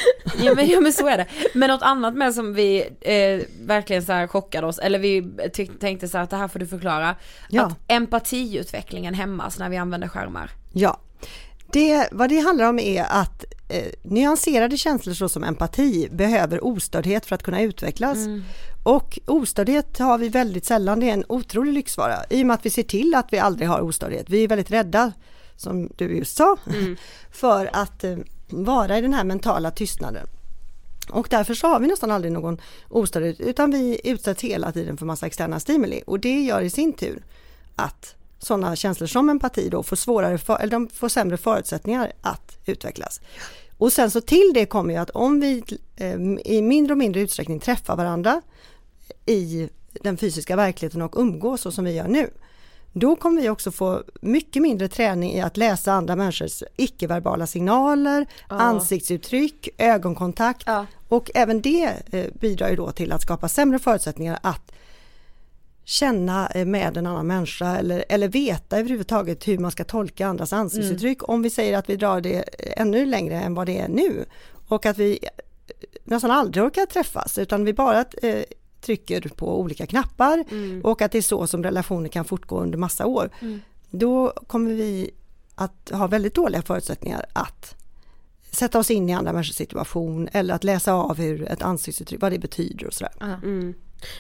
ja, 0.43 0.55
men, 0.55 0.69
ja 0.69 0.81
men 0.81 0.93
så 0.93 1.09
är 1.09 1.17
det. 1.17 1.27
Men 1.55 1.71
något 1.71 1.83
annat 1.83 2.15
med 2.15 2.35
som 2.35 2.55
vi 2.55 2.81
eh, 3.01 3.67
verkligen 3.67 4.03
så 4.03 4.13
här 4.13 4.27
chockade 4.27 4.67
oss, 4.67 4.79
eller 4.79 4.99
vi 4.99 5.31
tänkte 5.81 6.09
så 6.09 6.17
här 6.17 6.25
att 6.25 6.31
det 6.31 6.37
här 6.37 6.49
får 6.49 6.59
du 6.59 6.67
förklara. 6.67 7.17
Ja. 7.49 7.63
Att 7.63 7.79
empatiutvecklingen 7.89 9.15
hämmas 9.15 9.59
när 9.59 9.69
vi 9.69 9.77
använder 9.77 10.09
skärmar. 10.09 10.51
Ja. 10.73 11.01
Det, 11.75 12.09
vad 12.13 12.29
det 12.29 12.39
handlar 12.39 12.69
om 12.69 12.79
är 12.79 13.05
att 13.09 13.45
eh, 13.69 13.93
nyanserade 14.03 14.77
känslor 14.77 15.15
såsom 15.15 15.45
empati 15.45 16.09
behöver 16.11 16.65
ostördhet 16.65 17.27
för 17.27 17.35
att 17.35 17.43
kunna 17.43 17.63
utvecklas. 17.63 18.19
Och 18.83 19.19
ostördhet 19.27 19.99
har 19.99 20.19
vi 20.19 20.29
väldigt 20.29 20.65
sällan, 20.65 21.01
det 21.01 21.09
är 21.09 21.13
en 21.13 21.25
otrolig 21.29 21.73
lyxvara 21.73 22.17
i 22.31 22.43
och 22.43 22.47
med 22.47 22.55
att 22.55 22.67
vi 22.67 22.71
ser 22.71 22.83
till 22.83 23.15
att 23.15 23.33
vi 23.33 23.39
aldrig 23.39 23.69
har 23.69 23.81
ostördhet. 23.81 24.31
Vi 24.31 24.45
är 24.45 24.49
väldigt 24.49 24.71
rädda, 24.71 25.13
som 25.57 25.91
du 25.97 26.17
just 26.17 26.37
sa, 26.37 26.57
för 27.31 27.71
att 27.73 28.05
eh, 28.05 28.17
vara 28.49 28.99
i 28.99 29.01
den 29.01 29.15
här 29.15 29.25
mentala 29.25 29.71
tystnaden. 29.71 30.27
Och 31.11 31.27
därför 31.31 31.55
så 31.55 31.67
har 31.67 31.81
vi 31.81 31.87
nästan 31.87 32.11
aldrig 32.11 32.33
någon 32.33 32.61
ostördhet 32.89 33.41
utan 33.41 33.71
vi 33.71 34.01
utsätts 34.05 34.43
hela 34.43 34.73
tiden 34.73 34.97
för 34.97 35.07
massa 35.07 35.27
externa 35.27 35.61
stimuli 35.61 36.03
och 36.07 36.21
det 36.21 36.41
gör 36.41 36.61
i 36.61 36.71
sin 36.71 36.93
tur 36.93 37.23
att 37.77 38.15
sådana 38.45 38.77
känslor 38.77 39.07
som 39.07 39.29
empati 39.29 39.69
då 39.69 39.83
får 39.83 39.97
svårare, 39.97 40.39
för, 40.39 40.59
eller 40.59 40.71
de 40.71 40.89
får 40.89 41.09
sämre 41.09 41.37
förutsättningar 41.37 42.13
att 42.21 42.59
utvecklas. 42.67 43.21
Och 43.79 43.93
sen 43.93 44.11
så 44.11 44.21
till 44.21 44.51
det 44.55 44.67
kommer 44.67 44.95
ju 44.95 45.01
att 45.01 45.11
om 45.11 45.41
vi 45.41 45.63
eh, 45.97 46.15
i 46.45 46.63
mindre 46.63 46.93
och 46.93 46.99
mindre 46.99 47.21
utsträckning 47.21 47.61
träffar 47.61 47.97
varandra 47.97 48.43
i 49.27 49.69
den 50.01 50.17
fysiska 50.17 50.57
verkligheten 50.57 51.03
och 51.03 51.15
umgås 51.17 51.61
så 51.61 51.73
som 51.73 51.85
vi 51.85 51.93
gör 51.93 52.09
nu, 52.09 52.31
då 52.93 53.17
kommer 53.17 53.43
vi 53.43 53.49
också 53.49 53.71
få 53.71 54.03
mycket 54.21 54.63
mindre 54.63 54.89
träning 54.89 55.33
i 55.33 55.41
att 55.41 55.57
läsa 55.57 55.93
andra 55.93 56.17
människors 56.17 56.63
icke-verbala 56.77 57.47
signaler, 57.47 58.27
ansiktsuttryck, 58.49 59.69
ögonkontakt 59.79 60.63
Ja. 60.67 60.87
och 61.09 61.31
även 61.35 61.61
det 61.61 61.93
eh, 62.11 62.27
bidrar 62.41 62.69
ju 62.71 62.77
då 62.77 62.93
till 62.93 63.13
att 63.13 63.23
skapa 63.23 63.49
sämre 63.49 63.79
förutsättningar 63.79 64.39
att 64.43 64.73
känna 65.85 66.47
eh, 66.47 66.67
med 66.67 66.97
en 66.97 67.07
annan 67.07 67.27
människa 67.27 67.77
eller, 67.77 68.05
eller 68.09 68.29
veta 68.29 68.79
överhuvudtaget 68.79 69.49
hur 69.49 69.59
man 69.59 69.71
ska 69.71 69.85
tolka 69.85 70.27
andras 70.27 70.53
ansiktsuttryck 70.53 71.29
om 71.29 71.43
vi 71.43 71.51
säger 71.51 71.79
att 71.79 71.91
vi 71.91 71.97
drar 71.97 72.21
det 72.21 72.43
ännu 72.77 73.07
längre 73.07 73.41
än 73.41 73.55
vad 73.55 73.67
det 73.67 73.79
är 73.79 73.89
nu 73.89 74.25
och 74.69 74.87
att 74.87 74.99
vi 74.99 75.19
eh, 75.23 75.29
nästan 76.05 76.31
aldrig 76.31 76.65
orkar 76.65 76.87
träffas 76.87 77.39
utan 77.39 77.65
vi 77.65 77.73
bara 77.73 78.05
eh, 78.23 78.45
trycker 78.81 79.21
på 79.21 79.61
olika 79.61 79.87
knappar 79.87 80.45
och 80.83 81.03
att 81.03 81.13
det 81.13 81.19
är 81.19 81.23
så 81.23 81.47
som 81.47 81.63
relationer 81.63 82.09
kan 82.09 82.25
fortgå 82.25 82.61
under 82.61 82.79
massa 82.79 83.07
år. 83.07 83.31
Då 83.91 84.33
kommer 84.47 84.71
vi 84.71 85.11
att 85.55 85.91
ha 85.93 86.07
väldigt 86.07 86.35
dåliga 86.35 86.63
förutsättningar 86.63 87.27
att 87.33 87.75
sätta 88.51 88.79
oss 88.79 88.91
in 88.91 89.11
i 89.11 89.13
andra 89.13 89.33
människors 89.33 89.57
situation 89.57 90.29
eller 90.33 90.55
att 90.55 90.65
läsa 90.65 90.93
av 90.95 91.17
hur 91.17 91.49
ett 91.49 91.63
ansiktsuttryck, 91.63 92.21
vad 92.21 92.33
det 92.33 92.39
betyder 92.39 92.87
och 92.87 92.95
sådär. 92.95 93.13
Mm. 93.21 93.75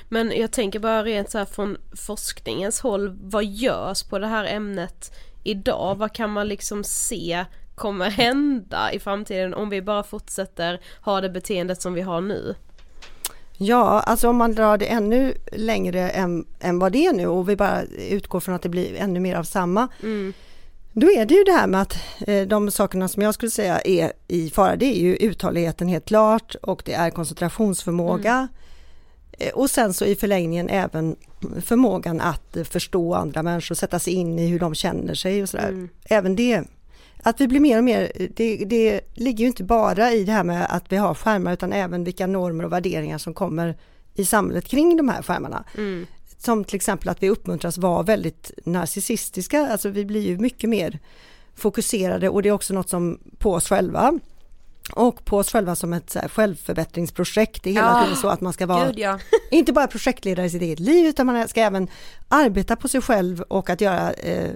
Men 0.08 0.32
jag 0.36 0.52
tänker 0.52 0.78
bara 0.78 1.04
rent 1.04 1.30
så 1.30 1.38
här 1.38 1.44
från 1.44 1.76
forskningens 2.06 2.80
håll, 2.80 3.18
vad 3.22 3.44
görs 3.44 4.02
på 4.02 4.18
det 4.18 4.26
här 4.26 4.44
ämnet 4.44 5.12
idag? 5.44 5.94
Vad 5.98 6.12
kan 6.12 6.30
man 6.30 6.48
liksom 6.48 6.84
se 6.84 7.44
kommer 7.74 8.10
hända 8.10 8.92
i 8.92 8.98
framtiden 8.98 9.54
om 9.54 9.70
vi 9.70 9.82
bara 9.82 10.02
fortsätter 10.02 10.80
ha 11.00 11.20
det 11.20 11.30
beteendet 11.30 11.82
som 11.82 11.94
vi 11.94 12.00
har 12.00 12.20
nu? 12.20 12.54
Ja, 13.56 14.00
alltså 14.00 14.28
om 14.28 14.36
man 14.36 14.54
drar 14.54 14.78
det 14.78 14.86
ännu 14.86 15.34
längre 15.52 16.10
än, 16.10 16.46
än 16.60 16.78
vad 16.78 16.92
det 16.92 17.06
är 17.06 17.12
nu 17.12 17.26
och 17.26 17.48
vi 17.48 17.56
bara 17.56 17.82
utgår 18.10 18.40
från 18.40 18.54
att 18.54 18.62
det 18.62 18.68
blir 18.68 18.94
ännu 18.96 19.20
mer 19.20 19.36
av 19.36 19.44
samma. 19.44 19.88
Då 20.92 21.10
är 21.10 21.26
det 21.26 21.34
ju 21.34 21.44
det 21.44 21.52
här 21.52 21.66
med 21.66 21.82
att 21.82 21.96
eh, 22.26 22.42
de 22.42 22.70
sakerna 22.70 23.08
som 23.08 23.22
jag 23.22 23.34
skulle 23.34 23.50
säga 23.50 23.80
är 23.80 24.12
i 24.28 24.50
fara, 24.50 24.76
det 24.76 24.86
är 24.86 25.00
ju 25.00 25.16
uthålligheten 25.16 25.88
helt 25.88 26.04
klart 26.04 26.54
och 26.62 26.82
det 26.84 26.92
är 26.92 27.10
koncentrationsförmåga. 27.10 28.48
Eh, 28.52 28.63
Och 29.52 29.70
sen 29.70 29.94
så 29.94 30.04
i 30.04 30.16
förlängningen 30.16 30.68
även 30.68 31.16
förmågan 31.60 32.20
att 32.20 32.56
eh, 32.56 32.64
förstå 32.64 33.14
andra 33.14 33.42
människor, 33.42 33.74
sätta 33.74 33.98
sig 33.98 34.12
in 34.12 34.38
i 34.38 34.46
hur 34.46 34.58
de 34.58 34.74
känner 34.74 35.14
sig 35.14 35.42
och 35.42 35.48
sådär. 35.48 35.88
Även 36.04 36.36
det. 36.36 36.62
Att 37.22 37.40
vi 37.40 37.48
blir 37.48 37.60
mer 37.60 37.78
och 37.78 37.84
mer, 37.84 38.12
det, 38.36 38.56
det 38.56 39.00
ligger 39.14 39.40
ju 39.40 39.46
inte 39.46 39.64
bara 39.64 40.12
i 40.12 40.24
det 40.24 40.32
här 40.32 40.44
med 40.44 40.66
att 40.70 40.84
vi 40.88 40.96
har 40.96 41.14
skärmar 41.14 41.52
utan 41.52 41.72
även 41.72 42.04
vilka 42.04 42.26
normer 42.26 42.64
och 42.64 42.72
värderingar 42.72 43.18
som 43.18 43.34
kommer 43.34 43.76
i 44.14 44.24
samhället 44.24 44.64
kring 44.68 44.96
de 44.96 45.08
här 45.08 45.22
skärmarna. 45.22 45.64
Som 46.38 46.64
till 46.64 46.76
exempel 46.76 47.08
att 47.08 47.22
vi 47.22 47.30
uppmuntras 47.30 47.78
vara 47.78 48.02
väldigt 48.02 48.50
narcissistiska, 48.64 49.68
alltså 49.68 49.88
vi 49.88 50.04
blir 50.04 50.20
ju 50.20 50.38
mycket 50.38 50.70
mer 50.70 50.98
fokuserade 51.54 52.28
och 52.28 52.42
det 52.42 52.48
är 52.48 52.52
också 52.52 52.74
något 52.74 52.88
som 52.88 53.18
på 53.38 53.52
oss 53.52 53.68
själva 53.68 54.18
och 54.92 55.24
på 55.24 55.38
oss 55.38 55.52
själva 55.52 55.76
som 55.76 55.92
ett 55.92 56.10
så 56.10 56.18
här 56.18 56.28
självförbättringsprojekt. 56.28 57.62
Det 57.62 57.70
är 57.70 57.74
hela 57.74 57.86
Ja, 57.86 58.02
tiden 58.02 58.16
så 58.16 58.28
att 58.28 58.40
man 58.40 58.52
ska 58.52 58.66
vara 58.66 58.86
Gud 58.86 58.98
ja. 58.98 59.18
inte 59.50 59.72
bara 59.72 59.86
projektledare 59.86 60.46
i 60.46 60.50
sitt 60.50 60.62
eget 60.62 60.80
liv 60.80 61.06
utan 61.06 61.26
man 61.26 61.48
ska 61.48 61.60
även 61.60 61.88
arbeta 62.28 62.76
på 62.76 62.88
sig 62.88 63.00
själv 63.00 63.40
och 63.40 63.70
att 63.70 63.80
göra 63.80 64.12
eh, 64.12 64.50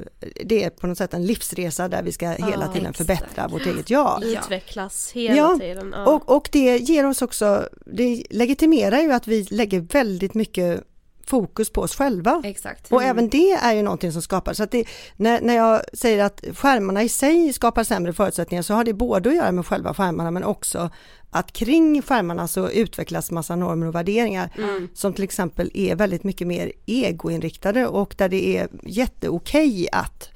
det 0.45 0.71
på 0.71 0.87
något 0.87 0.99
sätt 0.99 1.15
en 1.15 1.27
livsresa 1.27 1.89
där 1.89 2.03
vi 2.03 2.13
ska 2.13 2.29
hela 2.29 2.69
tiden 2.69 2.91
exakt. 2.91 2.97
förbättra 2.97 3.49
vårt 3.49 3.67
eget 3.67 3.91
jag. 3.91 4.25
Utvecklas 4.25 5.13
hela 5.13 5.37
Ja, 5.37 5.59
tiden. 5.61 5.95
Ja. 5.97 6.07
Och, 6.07 6.37
och 6.37 6.49
det 6.53 6.77
ger 6.77 7.07
oss 7.07 7.23
också, 7.23 7.69
det 7.87 8.23
legitimerar 8.31 8.99
ju 8.99 9.13
att 9.13 9.27
vi 9.27 9.43
lägger 9.51 9.81
väldigt 9.81 10.35
mycket 10.35 10.85
fokus 11.29 11.71
på 11.71 11.81
oss 11.81 11.97
själva. 11.97 12.43
Exakt. 12.45 12.93
Och 12.93 13.03
även 13.03 13.29
det 13.29 13.53
är 13.53 13.75
ju 13.75 13.83
någonting 13.83 14.13
som 14.13 14.23
skapar, 14.23 14.53
så 14.53 14.63
att 14.63 14.71
det, 14.71 14.85
när, 15.17 15.41
när 15.41 15.57
jag 15.57 15.83
säger 15.93 16.25
att 16.25 16.45
skärmarna 16.55 17.03
i 17.03 17.09
sig 17.09 17.53
skapar 17.53 17.85
sämre 17.85 18.13
förutsättningar 18.13 18.63
så 18.63 18.75
har 18.75 18.85
det 18.85 18.95
både 18.95 19.29
att 19.29 19.37
göra 19.37 19.53
med 19.53 19.67
själva 19.67 19.95
skärmarna 19.95 20.31
men 20.31 20.45
också 20.45 20.91
att 21.31 21.53
kring 21.53 22.03
skärmarna 22.03 22.49
så 22.49 22.71
utvecklas 22.71 23.31
massa 23.31 23.57
normer 23.57 23.87
och 23.87 23.95
värderingar 23.95 24.51
som 24.95 25.13
till 25.13 25.25
exempel 25.25 25.71
är 25.75 25.97
väldigt 25.97 26.25
mycket 26.25 26.47
mer 26.47 26.73
egoinriktade 26.87 27.87
och 27.87 28.15
där 28.19 28.29
det 28.29 28.57
är 28.57 28.69
jätteokej 28.83 29.89
att 29.93 30.31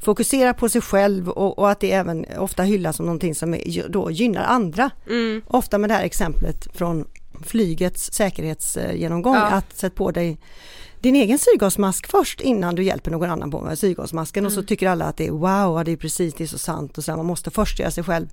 fokusera 0.00 0.54
på 0.54 0.68
sig 0.68 0.80
själv 0.80 1.28
och, 1.28 1.58
och 1.58 1.70
att 1.70 1.80
det 1.80 1.92
även 1.92 2.26
ofta 2.38 2.62
hyllas 2.62 2.96
som 2.96 3.06
någonting 3.06 3.34
som 3.34 3.54
är, 3.54 3.88
då 3.88 4.10
gynnar 4.10 4.44
andra. 4.44 4.90
Ofta 5.46 5.78
med 5.78 5.90
det 5.90 5.94
här 5.94 6.04
exemplet 6.04 6.76
från 6.76 7.04
flygets 7.44 8.12
säkerhetsgenomgång 8.12 9.34
Ja. 9.34 9.42
att 9.46 9.76
sätta 9.76 9.96
på 9.96 10.10
dig 10.10 10.38
din 11.00 11.16
egen 11.16 11.38
syrgasmask 11.38 12.06
först 12.10 12.40
innan 12.40 12.74
du 12.74 12.82
hjälper 12.82 13.10
någon 13.10 13.30
annan 13.30 13.50
på 13.50 13.60
med 13.60 13.78
syrgasmasken 13.78 14.46
och 14.46 14.52
så 14.52 14.62
tycker 14.62 14.88
alla 14.88 15.04
att 15.04 15.16
det 15.16 15.26
är 15.26 15.30
wow, 15.30 15.84
det 15.84 15.92
är 15.92 15.96
precis, 15.96 16.34
det 16.34 16.44
är 16.44 16.48
så 16.48 16.58
sant 16.58 16.98
och 16.98 17.04
så 17.04 17.12
här, 17.12 17.16
man 17.16 17.26
måste 17.26 17.50
först 17.50 17.78
göra 17.78 17.90
sig 17.90 18.04
själv 18.04 18.26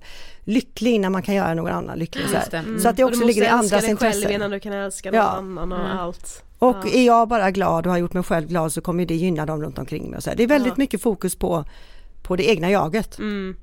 lycklig 0.44 0.92
innan 0.94 1.12
man 1.12 1.22
kan 1.22 1.34
göra 1.34 1.54
någon 1.54 1.72
annan 1.72 1.98
lycklig. 1.98 2.24
Så, 2.28 2.34
Just 2.34 2.50
det. 2.50 2.56
här. 2.58 2.78
så 2.78 2.88
att 2.88 2.96
det 2.96 3.02
du 3.02 3.04
också 3.04 3.20
måste 3.20 3.26
ligger 3.26 3.42
i 3.42 3.44
älska 3.44 3.54
andras 3.56 3.70
dig 3.70 3.96
själv 3.96 4.14
intresse. 4.14 4.34
innan 4.34 4.50
du 4.50 4.60
kan 4.60 4.72
älska 4.72 5.10
någon 5.10 5.16
Ja. 5.20 5.26
annan 5.28 5.72
och 5.72 6.00
allt. 6.02 6.42
Och 6.58 6.76
Ja. 6.84 6.90
är 6.92 7.06
jag 7.06 7.28
bara 7.28 7.50
glad 7.50 7.86
och 7.86 7.92
har 7.92 7.98
gjort 7.98 8.12
mig 8.12 8.22
själv 8.22 8.48
glad 8.48 8.72
så 8.72 8.80
kommer 8.80 9.06
det 9.06 9.14
gynna 9.14 9.46
dem 9.46 9.62
runt 9.62 9.78
omkring 9.78 10.10
mig. 10.10 10.16
Och 10.16 10.22
så 10.22 10.30
här. 10.30 10.36
Det 10.36 10.42
är 10.42 10.46
väldigt 10.46 10.68
Ja. 10.72 10.74
mycket 10.76 11.02
fokus 11.02 11.34
på, 11.36 11.64
på 12.22 12.36
det 12.36 12.48
egna 12.50 12.70
jaget. 12.70 13.18
Mm. 13.18 13.56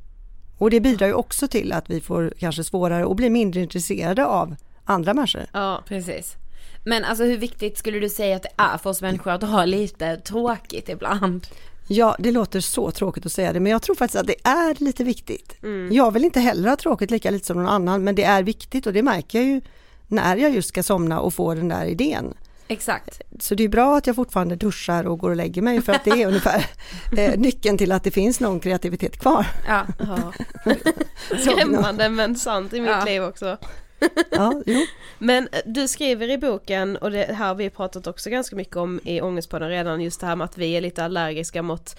Och 0.58 0.70
det 0.70 0.80
bidrar 0.80 1.08
ju 1.08 1.14
också 1.14 1.48
till 1.48 1.72
att 1.74 1.90
vi 1.90 2.02
får 2.02 2.34
kanske 2.40 2.64
svårare 2.64 3.06
och 3.06 3.16
blir 3.16 3.30
mindre 3.30 3.62
intresserade 3.62 4.26
av 4.26 4.56
andra 4.86 5.14
människor. 5.14 5.46
Ja. 5.54 5.84
Precis. 5.88 6.36
Men 6.84 7.04
alltså 7.04 7.24
hur 7.24 7.38
viktigt 7.38 7.78
skulle 7.78 8.00
du 8.00 8.10
säga 8.10 8.36
att 8.36 8.44
det 8.44 8.50
är 8.58 8.78
för 8.78 8.90
oss 8.90 9.02
människor 9.02 9.32
att 9.32 9.44
ha 9.44 9.66
lite 9.66 10.18
tråkigt 10.18 10.90
ibland? 10.90 11.48
Ja, 11.88 12.16
det 12.20 12.32
låter 12.32 12.60
så 12.60 12.92
tråkigt 12.92 13.26
att 13.26 13.32
säga 13.32 13.54
det, 13.54 13.60
men 13.60 13.72
jag 13.72 13.82
tror 13.82 13.96
faktiskt 13.96 14.22
att 14.22 14.28
det 14.28 14.36
är 14.44 14.84
lite 14.84 15.04
viktigt. 15.04 15.64
Mm. 15.64 15.96
Jag 15.96 16.12
vill 16.12 16.26
inte 16.26 16.40
heller 16.40 16.70
ha 16.70 16.76
tråkigt 16.76 17.12
lika 17.12 17.32
lite 17.32 17.46
som 17.46 17.58
någon 17.58 17.68
annan, 17.68 18.04
men 18.04 18.16
det 18.16 18.24
är 18.24 18.44
viktigt 18.44 18.88
och 18.88 18.94
det 18.94 19.04
märker 19.04 19.40
jag 19.40 19.48
ju 19.48 19.62
när 20.08 20.36
jag 20.38 20.52
just 20.52 20.70
ska 20.70 20.84
somna 20.84 21.20
och 21.20 21.34
få 21.34 21.54
den 21.54 21.68
där 21.68 21.86
idén. 21.86 22.34
Exakt. 22.68 23.22
Så 23.40 23.56
det 23.56 23.64
är 23.64 23.70
bra 23.70 23.98
att 23.98 24.08
jag 24.08 24.16
fortfarande 24.16 24.56
duschar 24.56 25.08
och 25.08 25.20
går 25.20 25.30
och 25.30 25.36
lägger 25.36 25.62
mig 25.62 25.82
för 25.82 25.94
att 25.94 26.04
det 26.04 26.10
är 26.12 26.28
ungefär 26.28 26.66
eh, 27.18 27.40
nyckeln 27.40 27.78
till 27.78 27.92
att 27.92 28.04
det 28.04 28.12
finns 28.12 28.40
någon 28.40 28.60
kreativitet 28.60 29.20
kvar. 29.20 29.46
Ja. 29.68 29.86
Ja. 30.00 30.34
Skrämmande 31.40 32.10
men 32.10 32.36
sant 32.36 32.74
i 32.74 32.82
mitt 32.82 32.90
Ja. 32.90 33.06
liv 33.06 33.24
också. 33.24 33.58
Ja, 34.32 34.62
jo. 34.66 34.86
Men 35.18 35.48
eh, 35.52 35.60
du 35.66 35.88
skriver 35.88 36.30
i 36.30 36.38
boken, 36.38 36.98
och 36.98 37.12
det 37.12 37.34
här 37.34 37.48
har 37.48 37.56
vi 37.56 37.70
pratat 37.70 38.08
också 38.08 38.30
ganska 38.30 38.56
mycket 38.56 38.76
om 38.76 39.00
i 39.04 39.22
Ångestpodden 39.22 39.70
redan, 39.70 40.02
just 40.02 40.20
det 40.22 40.28
här 40.28 40.36
med 40.36 40.46
att 40.46 40.58
vi 40.58 40.78
är 40.78 40.82
lite 40.82 41.04
allergiska 41.04 41.62
mot 41.62 41.96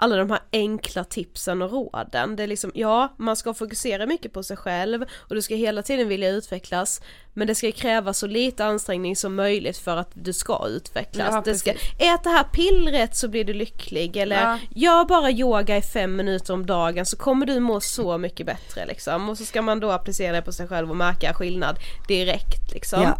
alla 0.00 0.16
de 0.16 0.30
här 0.30 0.40
enkla 0.52 1.04
tipsen 1.04 1.62
och 1.62 1.70
råden. 1.70 2.36
Det 2.36 2.42
är 2.42 2.46
liksom, 2.46 2.72
ja, 2.74 3.14
man 3.16 3.36
ska 3.36 3.54
fokusera 3.54 4.06
mycket 4.06 4.32
på 4.32 4.42
sig 4.42 4.56
själv 4.56 5.04
och 5.18 5.34
du 5.34 5.42
ska 5.42 5.54
hela 5.54 5.82
tiden 5.82 6.08
vilja 6.08 6.30
utvecklas, 6.30 7.00
men 7.34 7.46
det 7.46 7.54
ska 7.54 7.72
kräva 7.72 8.12
så 8.14 8.26
lite 8.26 8.64
ansträngning 8.64 9.16
som 9.16 9.34
möjligt 9.34 9.78
för 9.78 9.96
att 9.96 10.10
du 10.14 10.32
ska 10.32 10.66
utvecklas. 10.66 11.28
Ja, 11.32 11.42
det 11.44 11.54
ska, 11.54 11.70
ät 11.70 12.24
det 12.24 12.30
här 12.30 12.44
pillret 12.44 13.16
så 13.16 13.28
blir 13.28 13.44
du 13.44 13.54
lycklig, 13.54 14.16
eller 14.16 14.42
Ja. 14.42 14.58
gör 14.74 15.04
bara 15.04 15.30
yoga 15.30 15.76
i 15.76 15.82
fem 15.82 16.16
minuter 16.16 16.54
om 16.54 16.66
dagen 16.66 17.06
så 17.06 17.16
kommer 17.16 17.46
du 17.46 17.60
må 17.60 17.80
så 17.80 18.18
mycket 18.18 18.46
bättre 18.46 18.86
liksom. 18.86 19.28
Och 19.28 19.38
så 19.38 19.44
ska 19.44 19.62
man 19.62 19.80
då 19.80 19.90
applicera 19.90 20.32
det 20.32 20.42
på 20.42 20.52
sig 20.52 20.68
själv 20.68 20.90
och 20.90 20.96
märka 20.96 21.34
skillnad 21.34 21.78
direkt 22.08 22.72
liksom. 22.72 23.02
Ja. 23.02 23.18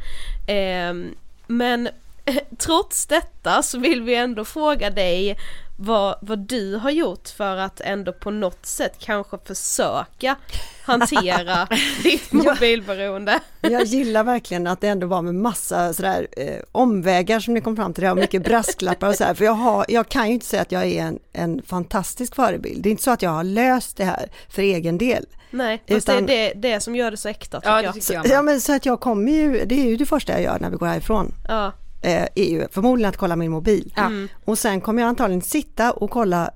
Ehm, 0.52 1.14
men 1.46 1.88
trots 2.58 3.06
detta 3.06 3.62
så 3.62 3.78
vill 3.78 4.02
vi 4.02 4.14
ändå 4.14 4.44
fråga 4.44 4.90
dig 4.90 5.36
vad, 5.80 6.18
vad 6.20 6.38
du 6.38 6.74
har 6.76 6.90
gjort 6.90 7.28
för 7.28 7.56
att 7.56 7.80
ändå 7.80 8.12
på 8.12 8.30
något 8.30 8.66
sätt 8.66 8.92
kanske 8.98 9.38
försöka 9.44 10.36
hantera 10.84 11.68
ditt 12.02 12.32
mobilberoende. 12.32 13.40
Jag 13.60 13.84
gillar 13.84 14.24
verkligen 14.24 14.66
att 14.66 14.80
det 14.80 14.88
ändå 14.88 15.06
var 15.06 15.22
med 15.22 15.34
massa 15.34 15.92
sådär 15.92 16.26
eh, 16.36 16.54
omvägar 16.72 17.40
som 17.40 17.54
ni 17.54 17.60
kom 17.60 17.76
fram 17.76 17.94
till 17.94 18.04
det 18.04 18.10
och 18.10 18.16
mycket 18.16 18.44
brasklappar 18.44 19.08
och 19.08 19.14
så 19.14 19.24
här. 19.24 19.34
För 19.34 19.44
jag, 19.44 19.52
har, 19.52 19.84
jag 19.88 20.08
kan 20.08 20.26
ju 20.28 20.34
inte 20.34 20.46
säga 20.46 20.62
att 20.62 20.72
jag 20.72 20.84
är 20.86 21.02
en, 21.02 21.18
en 21.32 21.62
fantastisk 21.62 22.34
förebild. 22.34 22.82
Det 22.82 22.88
är 22.88 22.90
inte 22.90 23.02
så 23.02 23.10
att 23.10 23.22
jag 23.22 23.30
har 23.30 23.44
löst 23.44 23.96
det 23.96 24.04
här 24.04 24.28
för 24.48 24.62
egen 24.62 24.98
del. 24.98 25.26
Nej, 25.50 25.82
fast 25.88 26.08
Utan- 26.08 26.26
det 26.26 26.32
är 26.50 26.54
det, 26.54 26.68
det 26.68 26.80
som 26.80 26.96
gör 26.96 27.10
det 27.10 27.16
så 27.16 27.28
äkta 27.28 27.60
tycker 27.60 27.70
Ja, 27.70 27.76
det 27.76 27.82
jag. 27.82 27.94
tycker 27.94 28.14
jag 28.14 28.26
Ja 28.26 28.42
men 28.42 28.60
så 28.60 28.74
att 28.74 28.86
jag 28.86 29.00
kommer 29.00 29.32
ju, 29.32 29.64
det 29.64 29.74
är 29.74 29.84
ju 29.88 29.96
det 29.96 30.06
första 30.06 30.32
jag 30.32 30.42
gör 30.42 30.58
när 30.60 30.70
vi 30.70 30.76
går 30.76 30.86
härifrån. 30.86 31.34
Ja, 31.48 31.72
eh, 32.02 32.26
är 32.34 32.50
ju 32.50 32.68
förmodligen 32.70 33.08
att 33.08 33.16
kolla 33.16 33.36
min 33.36 33.50
mobil. 33.50 33.92
Ja. 33.96 34.06
Mm. 34.06 34.28
Och 34.44 34.58
sen 34.58 34.80
kommer 34.80 35.02
jag 35.02 35.08
antagligen 35.08 35.42
sitta 35.42 35.92
och 35.92 36.10
kolla 36.10 36.50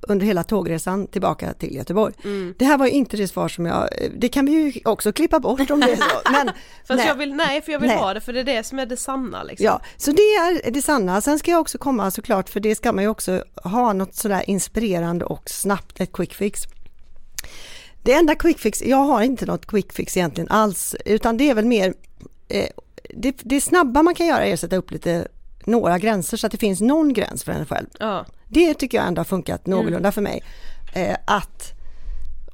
under 0.00 0.26
hela 0.26 0.44
tågresan 0.44 1.06
tillbaka 1.06 1.52
till 1.52 1.74
Göteborg. 1.74 2.14
Mm. 2.24 2.54
Det 2.58 2.64
här 2.64 2.78
var 2.78 2.86
ju 2.86 2.92
inte 2.92 3.16
det 3.16 3.28
svar 3.28 3.48
som 3.48 3.66
jag, 3.66 3.88
det 4.16 4.28
kan 4.28 4.46
vi 4.46 4.52
ju 4.52 4.80
också 4.84 5.12
klippa 5.12 5.40
bort 5.40 5.70
om 5.70 5.80
det 5.80 5.92
är 5.92 5.96
så. 5.96 6.02
Men, 6.32 6.46
fast 6.86 6.98
nej. 6.98 7.06
jag 7.06 7.14
vill, 7.14 7.34
nej 7.34 7.62
för 7.62 7.72
jag 7.72 7.80
vill 7.80 7.88
Nej. 7.88 7.98
ha 7.98 8.14
det 8.14 8.20
för 8.20 8.32
det 8.32 8.40
är 8.40 8.44
det 8.44 8.66
som 8.66 8.78
är 8.78 8.86
det 8.86 8.96
sanna 8.96 9.42
liksom. 9.42 9.64
Ja, 9.64 9.80
så 9.96 10.12
det 10.12 10.22
är 10.22 10.70
det 10.70 10.82
sanna. 10.82 11.20
Sen 11.20 11.38
ska 11.38 11.50
jag 11.50 11.60
också 11.60 11.78
komma 11.78 12.10
såklart, 12.10 12.48
för 12.48 12.60
det 12.60 12.74
ska 12.74 12.92
man 12.92 13.04
ju 13.04 13.10
också 13.10 13.44
ha 13.64 13.92
något 13.92 14.14
sådär 14.14 14.50
inspirerande 14.50 15.24
och 15.24 15.50
snabbt, 15.50 16.00
ett 16.00 16.12
quick 16.12 16.34
fix. 16.34 16.62
Det 18.02 18.12
enda 18.12 18.34
quick 18.34 18.58
fix, 18.58 18.82
jag 18.82 18.96
har 19.04 19.22
inte 19.22 19.46
något 19.46 19.66
quick 19.66 19.92
fix 19.92 20.16
egentligen 20.16 20.48
alls, 20.48 20.96
utan 21.04 21.36
det 21.36 21.50
är 21.50 21.54
väl 21.54 21.64
mer, 21.64 21.94
eh, 22.48 22.68
det, 23.16 23.36
det 23.44 23.60
snabba 23.60 24.02
man 24.02 24.14
kan 24.14 24.26
göra 24.26 24.46
är 24.46 24.54
att 24.54 24.60
sätta 24.60 24.76
upp 24.76 24.90
lite 24.90 25.28
några 25.64 25.98
gränser 25.98 26.36
så 26.36 26.46
att 26.46 26.52
det 26.52 26.58
finns 26.58 26.80
någon 26.80 27.12
gräns 27.12 27.44
för 27.44 27.52
en 27.52 27.66
själv. 27.66 27.86
Ja. 27.98 28.26
Det 28.48 28.74
tycker 28.74 28.98
jag 28.98 29.06
ändå 29.06 29.20
har 29.20 29.24
funkat 29.24 29.66
någorlunda 29.66 30.12
för 30.12 30.22
mig. 30.22 30.42
Eh, 30.94 31.16
att, 31.24 31.72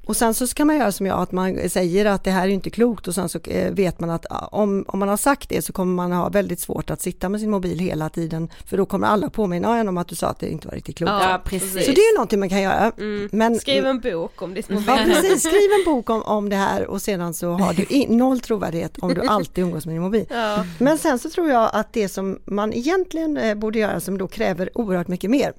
och 0.07 0.17
sen 0.17 0.35
så 0.35 0.47
ska 0.47 0.65
man 0.65 0.77
göra 0.77 0.93
som 0.93 1.07
jag, 1.07 1.21
att 1.21 1.33
man 1.33 1.69
säger 1.69 2.07
att 2.07 2.25
det 2.25 2.31
här 2.31 2.43
är 2.43 2.53
inte 2.53 2.71
klokt 2.71 3.09
och 3.09 3.15
sen 3.15 3.29
så 3.29 3.39
eh, 3.39 3.73
vet 3.73 4.01
man 4.01 4.11
att 4.11 4.27
ah, 4.31 4.47
om, 4.47 4.85
om 4.89 4.99
man 4.99 5.09
har 5.09 5.17
sagt 5.17 5.49
det 5.49 5.63
så 5.63 5.73
kommer 5.73 5.95
man 5.95 6.13
ha 6.13 6.29
väldigt 6.29 6.61
svårt 6.61 6.91
att 6.91 7.01
sitta 7.01 7.29
med 7.29 7.41
sin 7.41 7.51
mobil 7.51 7.79
hela 7.79 8.09
tiden 8.09 8.49
för 8.67 8.77
då 8.77 8.87
kommer 8.87 9.07
alla 9.07 9.31
påminna 9.31 9.79
en 9.79 9.89
om 9.89 9.99
att 9.99 10.09
du 10.09 10.15
sa 10.15 10.27
att 10.27 10.39
det 10.39 10.49
inte 10.49 10.69
var 10.69 10.75
riktigt 10.75 10.97
klokt. 10.97 11.11
Ja, 11.11 11.41
precis. 11.45 11.87
Så 11.87 11.93
det 11.93 12.01
är 12.01 12.17
någonting 12.17 12.41
man 12.41 12.49
kan 12.49 12.63
göra. 12.63 12.93
Men, 13.31 13.59
Skriv 13.59 13.87
en 13.87 14.01
bok 14.01 14.43
om 14.43 14.55
ditt 14.55 14.69
mobil. 14.69 14.85
Ja 14.87 14.99
precis, 15.05 15.43
skriv 15.49 15.71
en 15.79 15.95
bok 15.95 16.11
om, 16.11 16.23
om 16.23 16.49
det 16.49 16.57
här 16.57 16.87
och 16.87 17.03
sedan 17.03 17.35
så 17.35 17.53
har 17.53 17.75
du 17.75 18.15
noll 18.17 18.41
trovärdighet 18.41 18.99
om 18.99 19.15
du 19.15 19.21
alltid 19.21 19.65
umgås 19.65 19.87
med 19.87 19.95
din 19.95 20.03
mobil. 20.03 20.27
Ja. 20.31 20.65
Men 20.79 20.99
sen 20.99 21.19
så 21.19 21.31
tror 21.31 21.51
jag 21.51 21.71
att 21.73 21.93
det 21.93 22.09
som 22.09 22.39
man 22.45 22.73
egentligen 22.73 23.37
eh, 23.37 23.55
borde 23.55 23.79
göra 23.79 24.01
som 24.01 24.19
då 24.19 24.29
kräver 24.29 24.79
oerhört 24.79 25.09
mycket 25.09 25.31
mer, 25.31 25.53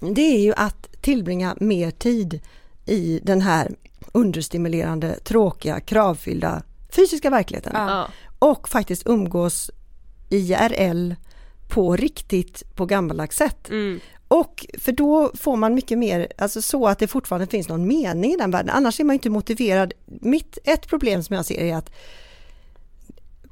det 0.00 0.22
är 0.36 0.40
ju 0.40 0.52
att 0.56 1.02
tillbringa 1.02 1.56
mer 1.60 1.90
tid 1.90 2.40
i 2.86 3.20
den 3.22 3.40
här 3.40 3.74
understimulerande, 4.12 5.18
tråkiga, 5.18 5.80
kravfyllda 5.80 6.62
fysiska 6.88 7.30
verkligheten. 7.30 7.72
Ja. 7.74 8.08
Och 8.38 8.68
faktiskt 8.68 9.06
umgås 9.06 9.70
IRL 10.30 11.14
på 11.68 11.96
riktigt, 11.96 12.62
på 12.74 12.86
gammaldags 12.86 13.36
sätt. 13.36 13.68
Mm. 13.68 14.00
Och 14.28 14.66
för 14.78 14.92
då 14.92 15.30
får 15.34 15.56
man 15.56 15.74
mycket 15.74 15.98
mer, 15.98 16.28
alltså 16.38 16.62
så 16.62 16.86
att 16.86 16.98
det 16.98 17.06
fortfarande 17.06 17.46
finns 17.46 17.68
någon 17.68 17.86
mening 17.86 18.32
i 18.32 18.36
den 18.36 18.50
världen. 18.50 18.70
Annars 18.70 19.00
är 19.00 19.04
man 19.04 19.14
inte 19.14 19.30
motiverad. 19.30 19.92
Mitt, 20.06 20.58
ett 20.64 20.88
problem 20.88 21.22
som 21.22 21.36
jag 21.36 21.46
ser 21.46 21.60
är 21.60 21.76
att 21.76 21.90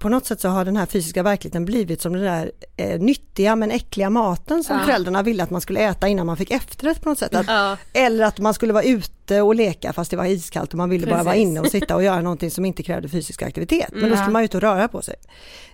på 0.05 0.09
något 0.11 0.27
sätt 0.27 0.41
så 0.41 0.49
har 0.49 0.65
den 0.65 0.77
här 0.77 0.87
fysiska 0.87 1.23
verkligheten 1.23 1.65
blivit 1.65 2.01
som 2.03 2.13
den 2.13 2.23
där 2.23 2.53
eh, 2.77 3.01
nyttiga 3.01 3.57
men 3.57 3.71
äckliga 3.71 4.11
maten 4.11 4.65
som 4.65 4.77
Ja. 4.79 4.85
föräldrarna 4.85 5.23
ville 5.23 5.43
att 5.43 5.51
man 5.51 5.61
skulle 5.61 5.81
äta 5.81 6.09
innan 6.09 6.27
man 6.27 6.37
fick 6.37 6.51
efterrätt 6.51 7.01
på 7.01 7.09
något 7.09 7.19
sätt. 7.19 7.35
Att, 7.35 7.47
Ja. 7.47 7.77
Eller 7.93 8.25
att 8.25 8.39
man 8.39 8.55
skulle 8.55 8.73
vara 8.73 8.85
ute 8.85 9.41
och 9.43 9.55
leka 9.55 9.93
fast 9.93 10.11
det 10.11 10.17
var 10.17 10.25
iskallt 10.25 10.71
och 10.73 10.77
man 10.79 10.91
ville 10.91 11.07
bara 11.07 11.23
vara 11.23 11.35
Precis. 11.35 11.49
inne 11.49 11.61
och 11.61 11.67
sitta 11.67 11.95
och 11.97 12.03
göra 12.03 12.21
någonting 12.21 12.51
som 12.51 12.65
inte 12.65 12.83
krävde 12.83 13.09
fysisk 13.09 13.43
aktivitet. 13.43 13.89
Men 13.93 14.01
då 14.01 14.07
Mm. 14.07 14.19
skulle 14.19 14.33
man 14.33 14.45
ut 14.45 14.55
och 14.55 14.61
röra 14.61 14.89
på 14.89 15.03
sig. 15.03 15.15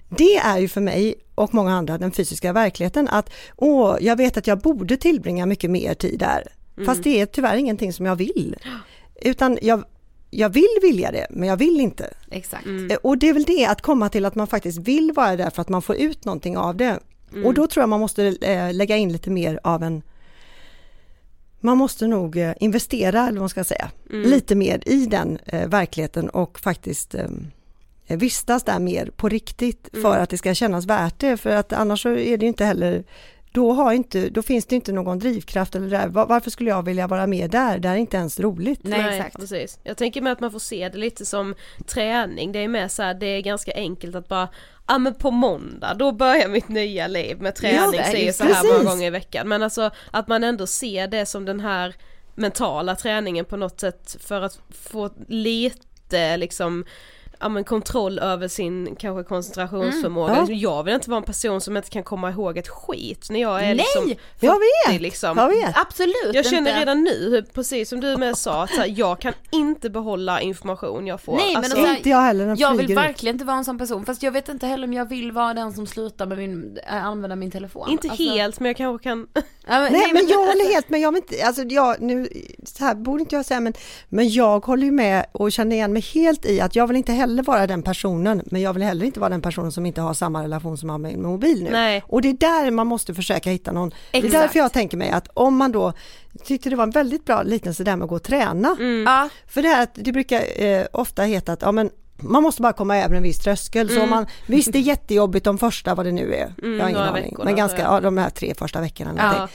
Det 0.08 0.36
är 0.36 0.58
ju 0.58 0.68
för 0.68 0.80
mig 0.80 1.14
och 1.34 1.54
många 1.54 1.74
andra 1.74 1.98
den 1.98 2.12
fysiska 2.12 2.52
verkligheten 2.52 3.08
att 3.08 3.30
åh, 3.56 3.96
jag 4.00 4.16
vet 4.16 4.36
att 4.36 4.46
jag 4.46 4.58
borde 4.58 4.96
tillbringa 4.96 5.46
mycket 5.46 5.70
mer 5.70 5.94
tid 5.94 6.18
där. 6.18 6.42
Fast 6.86 7.02
det 7.02 7.20
är 7.20 7.26
tyvärr 7.26 7.56
ingenting 7.56 7.92
som 7.92 8.06
jag 8.06 8.16
vill. 8.16 8.56
Utan 9.22 9.58
jag, 9.62 9.84
jag 10.30 10.48
vill 10.50 10.78
vilja 10.82 11.10
det, 11.10 11.26
men 11.30 11.48
jag 11.48 11.56
vill 11.56 11.80
inte. 11.80 12.14
Exakt. 12.30 12.66
Eh, 12.66 12.96
Och 13.02 13.18
det 13.18 13.28
är 13.28 13.32
väl 13.34 13.44
det, 13.44 13.66
att 13.66 13.82
komma 13.82 14.08
till 14.08 14.24
att 14.24 14.34
man 14.34 14.46
faktiskt 14.46 14.78
vill 14.78 15.12
vara 15.12 15.36
där 15.36 15.50
för 15.50 15.62
att 15.62 15.68
man 15.68 15.82
får 15.82 15.96
ut 15.96 16.24
någonting 16.24 16.56
av 16.56 16.76
det. 16.76 16.98
Och 17.44 17.54
då 17.54 17.66
tror 17.66 17.82
jag 17.82 17.88
man 17.88 18.00
måste 18.00 18.36
eh, 18.40 18.74
lägga 18.74 18.96
in 18.96 19.12
lite 19.12 19.30
mer 19.30 19.60
av 19.64 19.82
en 19.82 20.02
man 21.60 21.78
måste 21.78 22.06
nog 22.06 22.36
eh, 22.36 22.52
investera, 22.60 23.20
eller 23.20 23.32
vad 23.32 23.40
man 23.42 23.48
ska 23.48 23.64
säga, 23.64 23.90
lite 24.10 24.54
mer 24.54 24.82
i 24.86 25.06
den 25.06 25.38
verkligheten 25.66 26.28
och 26.28 26.60
faktiskt 26.60 27.14
vistas 28.06 28.62
där 28.62 28.78
mer 28.78 29.10
på 29.16 29.28
riktigt 29.28 29.88
för 30.02 30.18
att 30.18 30.30
det 30.30 30.38
ska 30.38 30.54
kännas 30.54 30.86
värt 30.86 31.18
det. 31.18 31.36
För 31.36 31.50
att 31.50 31.72
annars 31.72 32.02
så 32.02 32.08
är 32.08 32.36
det 32.36 32.44
ju 32.44 32.48
inte 32.48 32.64
heller 32.64 33.04
då, 33.52 33.72
har 33.72 33.92
inte, 33.92 34.28
då 34.28 34.42
finns 34.42 34.66
det 34.66 34.74
inte 34.74 34.92
någon 34.92 35.18
drivkraft 35.18 35.74
eller 35.74 35.90
där. 35.90 36.08
Var- 36.08 36.26
Varför 36.26 36.50
skulle 36.50 36.70
jag 36.70 36.82
vilja 36.84 37.06
vara 37.06 37.26
med 37.26 37.50
där? 37.50 37.78
Det 37.78 37.88
är 37.88 37.96
inte 37.96 38.16
ens 38.16 38.40
roligt. 38.40 38.80
Nej, 38.82 39.18
exakt. 39.18 39.36
precis. 39.38 39.78
Jag 39.82 39.96
tänker 39.96 40.20
med 40.22 40.32
att 40.32 40.40
man 40.40 40.50
får 40.52 40.58
se 40.58 40.88
det 40.88 40.98
lite 40.98 41.26
som 41.26 41.54
träning, 41.86 42.52
det 42.52 42.58
är 42.58 42.68
mer 42.68 42.88
så 42.88 43.02
här, 43.02 43.14
det 43.14 43.26
är 43.26 43.40
ganska 43.40 43.72
enkelt 43.74 44.14
att 44.14 44.28
bara 44.28 44.48
Ja 44.88 44.98
men 44.98 45.14
på 45.14 45.30
måndag, 45.30 45.94
då 45.94 46.12
börjar 46.12 46.48
mitt 46.48 46.68
nya 46.68 47.06
liv 47.06 47.40
med 47.42 47.54
träning, 47.54 48.00
Ja, 48.00 48.04
säger 48.04 48.32
så 48.32 48.44
här 48.44 48.50
precis. 48.54 48.72
många 48.72 48.84
gånger 48.90 49.06
i 49.06 49.10
veckan. 49.10 49.48
Men 49.48 49.62
alltså 49.62 49.90
att 50.10 50.28
man 50.28 50.44
ändå 50.44 50.66
ser 50.66 51.06
det 51.08 51.26
som 51.26 51.44
den 51.44 51.60
här 51.60 51.94
mentala 52.34 52.96
träningen 52.96 53.44
på 53.44 53.56
något 53.56 53.80
sätt 53.80 54.16
för 54.20 54.42
att 54.42 54.60
få 54.70 55.10
lite 55.28 56.36
liksom 56.36 56.84
ja, 57.40 57.48
men 57.48 57.64
kontroll 57.64 58.18
över 58.18 58.48
sin 58.48 58.96
kanske 58.98 59.24
koncentrationsförmåga. 59.28 60.32
Mm. 60.32 60.40
Liksom, 60.44 60.56
Jag 60.70 60.82
vill 60.82 60.94
inte 60.94 61.10
vara 61.10 61.18
en 61.18 61.24
person 61.24 61.60
som 61.60 61.76
inte 61.76 61.90
kan 61.90 62.02
komma 62.02 62.30
ihåg 62.30 62.58
ett 62.58 62.68
skit 62.68 63.26
när 63.30 63.40
jag 63.40 63.56
är 63.60 63.60
Nej! 63.66 63.74
liksom 63.76 64.14
Jag 64.40 64.52
40 64.86 64.92
vet! 64.92 65.00
liksom. 65.02 65.38
Jag 65.38 65.48
vet! 65.48 65.76
Absolut 65.78 66.34
Jag 66.34 66.44
känner 66.46 66.70
inte. 66.70 66.80
redan 66.80 67.02
nu, 67.04 67.44
precis 67.54 67.88
som 67.88 68.00
du 68.00 68.16
med 68.16 68.36
sa, 68.38 68.62
att 68.64 68.70
så 68.74 68.80
här, 68.80 68.94
jag 68.96 69.20
kan 69.20 69.32
inte 69.50 69.90
behålla 69.90 70.40
information 70.40 71.06
jag 71.06 71.20
får. 71.20 71.36
Nej, 71.36 71.46
men 71.54 71.56
alltså, 71.56 71.76
alltså- 71.78 71.96
Inte 71.96 72.08
jag 72.08 72.20
heller, 72.20 72.46
den 72.46 72.56
Jag 72.56 72.74
vill 72.76 72.90
ut. 72.90 72.96
verkligen 72.96 73.34
inte 73.34 73.44
vara 73.44 73.56
en 73.56 73.64
sån 73.64 73.78
person, 73.78 74.04
fast 74.06 74.22
jag 74.22 74.32
vet 74.32 74.48
inte 74.48 74.66
heller 74.66 74.86
om 74.86 74.92
jag 74.92 75.08
vill 75.08 75.32
vara 75.32 75.54
den 75.54 75.72
som 75.72 75.86
slutar 75.86 76.26
med 76.26 76.38
min, 76.38 76.78
äh, 76.88 77.04
använda 77.04 77.36
min 77.36 77.50
telefon. 77.50 77.90
inte 77.90 78.08
Alltså- 78.08 78.22
helt 78.24 78.60
men 78.60 78.66
jag 78.66 78.76
kanske 78.76 79.02
kan 79.08 79.26
Ja, 79.66 79.80
men, 79.80 79.92
Nej, 79.92 80.12
men 80.12 80.26
jag 80.28 80.38
håller 80.38 80.72
helt 80.72 80.88
med. 80.88 81.00
Jag 81.00 81.12
vill 81.12 81.22
inte, 81.30 81.46
alltså 81.46 81.62
jag, 81.62 82.00
nu, 82.00 82.28
så 82.64 82.84
här 82.84 82.94
borde 82.94 83.20
inte 83.20 83.34
jag 83.34 83.44
säga, 83.44 83.60
men, 83.60 83.72
men 84.08 84.28
jag 84.28 84.66
håller 84.66 84.84
ju 84.84 84.90
med 84.92 85.26
och 85.32 85.52
känner 85.52 85.76
igen 85.76 85.92
mig 85.92 86.02
helt 86.02 86.46
i 86.46 86.60
att 86.60 86.76
jag 86.76 86.86
vill 86.86 86.96
inte 86.96 87.12
heller 87.12 87.29
vara 87.42 87.66
den 87.66 87.82
personen, 87.82 88.42
men 88.46 88.60
jag 88.60 88.72
vill 88.72 88.82
heller 88.82 89.06
inte 89.06 89.20
vara 89.20 89.30
den 89.30 89.42
personen 89.42 89.72
som 89.72 89.86
inte 89.86 90.00
har 90.00 90.14
samma 90.14 90.42
relation 90.42 90.78
som 90.78 90.90
har 90.90 90.98
med 90.98 91.12
min 91.12 91.22
mobil 91.22 91.62
nu. 91.64 91.70
Nej. 91.70 92.02
Och 92.06 92.22
det 92.22 92.28
är 92.28 92.32
där 92.34 92.70
man 92.70 92.86
måste 92.86 93.14
försöka 93.14 93.50
hitta 93.50 93.72
någon. 93.72 93.88
Det 93.88 94.18
är 94.18 94.24
Exakt. 94.24 94.32
därför 94.42 94.58
jag 94.58 94.72
tänker 94.72 94.96
mig 94.96 95.10
att 95.10 95.28
om 95.34 95.56
man 95.56 95.72
då, 95.72 95.92
tyckte 96.44 96.70
det 96.70 96.76
var 96.76 96.84
en 96.84 96.90
väldigt 96.90 97.24
bra 97.24 97.42
liknelse 97.42 97.84
där 97.84 97.96
med 97.96 98.04
att 98.04 98.08
gå 98.10 98.16
och 98.16 98.22
träna. 98.22 98.76
Ja, 99.06 99.28
För 99.48 99.62
det 99.62 99.68
här 99.68 99.82
att 99.82 99.90
det 99.94 100.12
brukar 100.12 100.62
eh, 100.64 100.86
ofta 100.92 101.22
heta 101.22 101.52
att 101.52 101.62
ja, 101.62 101.72
men 101.72 101.90
man 102.22 102.42
måste 102.42 102.62
bara 102.62 102.72
komma 102.72 102.96
över 102.98 103.14
en 103.16 103.22
viss 103.22 103.38
tröskel. 103.38 103.88
Så 103.90 104.02
om 104.02 104.10
man, 104.10 104.26
visst 104.46 104.72
det 104.72 104.78
är 104.78 104.82
jättejobbigt 104.82 105.44
de 105.44 105.58
första, 105.58 105.94
vad 105.94 106.06
det 106.06 106.12
nu 106.12 106.34
är, 106.34 106.54
jag 106.56 106.68
har 106.68 106.72
ingen 106.72 106.80
Mm, 106.96 106.96
aning, 106.96 107.22
veckorna, 107.24 107.44
men 107.44 107.56
ganska, 107.56 107.82
ja, 107.82 108.00
de 108.00 108.18
här 108.18 108.30
tre 108.30 108.54
första 108.54 108.80
veckorna. 108.80 109.12
Ja. 109.16 109.48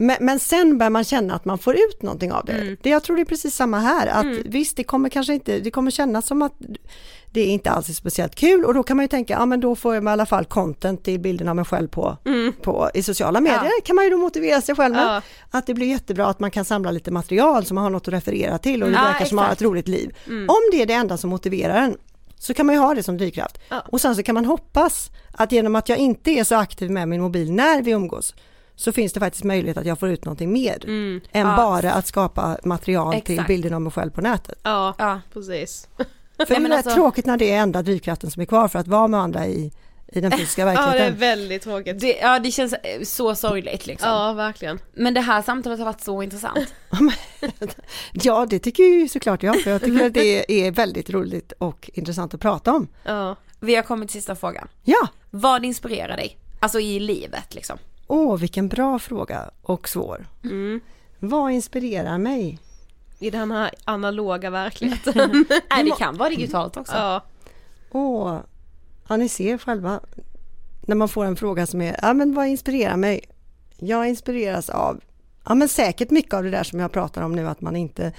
Men, 0.00 0.16
men 0.20 0.38
sen 0.38 0.78
börjar 0.78 0.90
man 0.90 1.04
känna 1.04 1.34
att 1.34 1.44
man 1.44 1.58
får 1.58 1.74
ut 1.74 2.02
någonting 2.02 2.32
av 2.32 2.44
det. 2.44 2.52
Mm. 2.52 2.76
det 2.82 2.90
jag 2.90 3.02
tror 3.02 3.16
det 3.16 3.22
är 3.22 3.24
precis 3.24 3.54
samma 3.54 3.78
här, 3.78 4.06
att 4.06 4.26
visst 4.44 4.76
det 4.76 4.84
kommer 4.84 5.08
kanske 5.08 5.34
inte, 5.34 5.58
det 5.58 5.70
kommer 5.70 5.90
kännas 5.90 6.26
som 6.26 6.42
att 6.42 6.52
det 7.32 7.44
inte 7.44 7.70
alls 7.70 7.88
är 7.88 7.92
speciellt 7.92 8.34
kul 8.34 8.64
och 8.64 8.74
då 8.74 8.82
kan 8.82 8.96
man 8.96 9.04
ju 9.04 9.08
tänka, 9.08 9.34
ja 9.34 9.46
men 9.46 9.60
då 9.60 9.76
får 9.76 9.94
jag 9.94 10.04
i 10.04 10.08
alla 10.08 10.26
fall 10.26 10.44
content 10.44 11.08
i 11.08 11.18
bilden 11.18 11.48
av 11.48 11.56
mig 11.56 11.64
själv 11.64 11.88
på, 11.88 12.16
på 12.62 12.90
i 12.94 13.02
sociala 13.02 13.40
medier. 13.40 13.80
kan 13.84 13.96
man 13.96 14.04
ju 14.04 14.10
då 14.10 14.16
motivera 14.16 14.60
sig 14.60 14.74
själv 14.76 14.94
med. 14.94 15.02
Mm. 15.02 15.14
Ja. 15.14 15.22
Att 15.58 15.66
det 15.66 15.74
blir 15.74 15.86
jättebra 15.86 16.26
att 16.26 16.40
man 16.40 16.50
kan 16.50 16.64
samla 16.64 16.90
lite 16.90 17.10
material 17.10 17.64
så 17.64 17.74
man 17.74 17.84
har 17.84 17.90
något 17.90 18.08
att 18.08 18.14
referera 18.14 18.58
till 18.58 18.82
och 18.82 18.88
det 18.90 18.94
Ja, 18.96 19.02
verkar 19.02 19.24
som 19.24 19.26
att 19.26 19.32
man 19.32 19.44
har 19.44 19.52
ett 19.52 19.52
exakt. 19.52 19.66
roligt 19.70 19.88
liv. 19.88 20.16
Mm. 20.26 20.48
Om 20.48 20.56
det 20.72 20.82
är 20.82 20.86
det 20.86 20.94
enda 20.94 21.16
som 21.16 21.30
motiverar 21.30 21.76
en 21.82 21.96
så 22.38 22.54
kan 22.54 22.66
man 22.66 22.74
ju 22.74 22.80
ha 22.80 22.94
det 22.94 23.02
som 23.02 23.16
drivkraft. 23.18 23.58
Ja. 23.68 23.82
Och 23.92 24.00
sen 24.00 24.16
så 24.16 24.22
kan 24.22 24.34
man 24.34 24.44
hoppas 24.44 25.10
att 25.32 25.52
genom 25.52 25.76
att 25.76 25.88
jag 25.88 25.98
inte 25.98 26.30
är 26.30 26.44
så 26.44 26.54
aktiv 26.54 26.90
med 26.90 27.08
min 27.08 27.20
mobil 27.20 27.52
när 27.52 27.82
vi 27.82 27.90
umgås 27.90 28.34
så 28.80 28.92
finns 28.92 29.12
det 29.12 29.20
faktiskt 29.20 29.44
möjlighet 29.44 29.76
att 29.76 29.86
jag 29.86 29.98
får 29.98 30.08
ut 30.08 30.24
någonting 30.24 30.52
mer 30.52 30.84
än 30.88 31.20
Ja. 31.32 31.56
bara 31.56 31.92
att 31.92 32.06
skapa 32.06 32.58
material 32.64 33.20
till 33.20 33.34
Exakt. 33.34 33.48
bilden 33.48 33.74
av 33.74 33.80
mig 33.82 33.92
själv 33.92 34.10
på 34.10 34.20
nätet. 34.20 34.58
Ja, 34.62 34.94
ja. 34.98 35.20
precis. 35.32 35.88
För 36.38 36.46
det 36.46 36.54
är 36.54 36.70
alltså- 36.76 36.94
tråkigt 36.94 37.26
när 37.26 37.36
det 37.36 37.50
är 37.52 37.58
enda 37.60 37.82
drivkraften 37.82 38.30
som 38.30 38.42
är 38.42 38.46
kvar 38.46 38.68
för 38.68 38.78
att 38.78 38.88
vara 38.88 39.08
med 39.08 39.20
andra 39.20 39.46
i, 39.46 39.72
i 40.12 40.20
den 40.20 40.32
fysiska 40.32 40.62
Ja 40.66 40.66
det 40.66 40.72
är 40.72 40.84
verkligheten. 40.86 41.18
väldigt 41.18 41.62
tråkigt. 41.62 42.00
Det, 42.00 42.16
ja, 42.16 42.38
det 42.38 42.50
känns 42.50 42.72
eh, 42.72 43.02
så 43.02 43.34
sorgligt 43.34 43.86
liksom. 43.86 44.08
Ja 44.10 44.32
verkligen. 44.32 44.78
Men 44.92 45.14
det 45.14 45.20
här 45.20 45.42
samtalet 45.42 45.78
har 45.78 45.86
varit 45.86 46.00
så 46.00 46.22
intressant. 46.22 46.74
Ja, 48.12 48.46
det 48.50 48.58
tycker 48.58 48.82
ju 48.82 49.08
såklart 49.08 49.42
jag, 49.42 49.60
för 49.62 49.70
jag 49.70 49.82
tycker 49.82 50.06
att 50.06 50.14
det 50.14 50.66
är 50.66 50.70
väldigt 50.70 51.10
roligt 51.10 51.52
och 51.58 51.90
intressant 51.94 52.34
att 52.34 52.40
prata 52.40 52.72
om. 52.72 52.88
Ja. 53.04 53.36
Vi 53.60 53.74
har 53.74 53.82
kommit 53.82 54.08
till 54.08 54.18
sista 54.20 54.34
frågan. 54.36 54.68
Ja, 54.84 55.08
Vad 55.30 55.64
inspirerar 55.64 56.16
dig? 56.16 56.36
Alltså 56.60 56.80
i 56.80 57.00
livet 57.00 57.54
liksom. 57.54 57.78
Åh 58.10 58.36
vilken 58.36 58.68
bra 58.68 58.98
fråga 58.98 59.50
och 59.62 59.88
svår. 59.88 60.26
Mm. 60.44 60.80
Vad 61.18 61.52
inspirerar 61.52 62.18
mig? 62.18 62.58
I 63.18 63.30
den 63.30 63.50
här 63.50 63.70
analoga 63.84 64.50
verkligheten. 64.50 65.46
Nej 65.70 65.84
det 65.84 65.90
kan 65.98 66.16
vara 66.16 66.28
digitalt 66.28 66.76
också. 66.76 66.94
ja. 66.94 67.22
Åh, 67.92 68.38
ja 69.08 69.16
ni 69.16 69.28
ser 69.28 69.58
själva 69.58 70.00
när 70.80 70.96
man 70.96 71.08
får 71.08 71.24
en 71.24 71.36
fråga 71.36 71.66
som 71.66 71.80
är, 71.82 71.96
ja 72.02 72.14
men 72.14 72.34
vad 72.34 72.46
inspirerar 72.46 72.96
mig? 72.96 73.20
Jag 73.76 74.08
inspireras 74.08 74.70
av, 74.70 75.00
ja 75.44 75.54
men 75.54 75.68
säkert 75.68 76.10
mycket 76.10 76.34
av 76.34 76.44
det 76.44 76.50
där 76.50 76.64
som 76.64 76.80
jag 76.80 76.92
pratar 76.92 77.22
om 77.22 77.32
nu 77.32 77.48
att 77.48 77.60
man 77.60 77.76
inte 77.76 78.12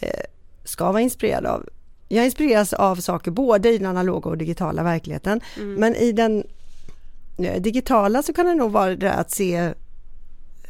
eh, 0.00 0.24
ska 0.64 0.92
vara 0.92 1.02
inspirerad 1.02 1.46
av. 1.46 1.68
Jag 2.08 2.24
inspireras 2.24 2.72
av 2.72 2.96
saker 2.96 3.30
både 3.30 3.68
i 3.68 3.78
den 3.78 3.86
analoga 3.86 4.30
och 4.30 4.38
digitala 4.38 4.82
verkligheten. 4.82 5.40
Men 5.78 5.94
i 5.94 6.12
den 6.12 6.44
digitala 7.36 8.22
så 8.22 8.32
kan 8.32 8.46
det 8.46 8.54
nog 8.54 8.72
vara 8.72 8.96
det 8.96 9.12
att 9.12 9.30
se 9.30 9.72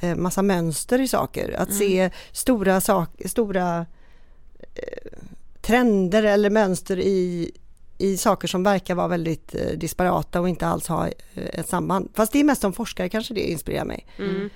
eh, 0.01 0.17
massa 0.17 0.43
mönster 0.43 1.01
i 1.01 1.09
saker. 1.09 1.55
Att 1.59 1.75
se 1.75 2.11
stora, 2.33 2.81
sak, 2.81 3.11
stora 3.27 3.87
eh, 4.75 5.19
trender 5.61 6.23
eller 6.23 6.51
mönster 6.51 6.99
i, 6.99 7.51
i 7.99 8.17
saker 8.17 8.49
som 8.49 8.63
verkar 8.63 8.95
vara 8.95 9.09
väldigt 9.09 9.55
eh, 9.55 9.79
disparata 9.79 10.41
och 10.41 10.49
inte 10.49 10.67
alls 10.67 10.89
ha 10.89 11.07
eh, 11.07 11.13
ett 11.35 11.69
samband. 11.69 12.09
Fast 12.15 12.33
det 12.33 12.41
är 12.41 12.45
mest 12.45 12.61
som 12.61 12.73
forskare 12.73 13.09
kanske 13.09 13.35
det 13.35 13.51
inspirerar 13.51 13.85
mig. 13.85 14.07
Mm. 14.19 14.51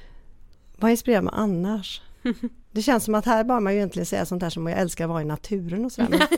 Vad 0.77 0.91
inspirerar 0.91 1.23
mig 1.23 1.35
annars? 1.37 2.03
Det 2.73 2.83
känns 2.83 3.05
som 3.05 3.15
att 3.15 3.27
här 3.27 3.45
bara 3.45 3.61
man 3.61 3.73
ju 3.73 3.79
egentligen 3.79 4.07
säga 4.07 4.27
sånt 4.27 4.43
här 4.43 4.51
som 4.51 4.67
jag 4.67 4.79
älskar 4.79 5.05
att 5.05 5.11
vara 5.11 5.23
i 5.23 5.25
naturen 5.25 5.85
och 5.85 5.93
sådär. 5.93 6.29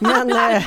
Men, 0.00 0.28
men 0.28 0.56
eh, 0.56 0.64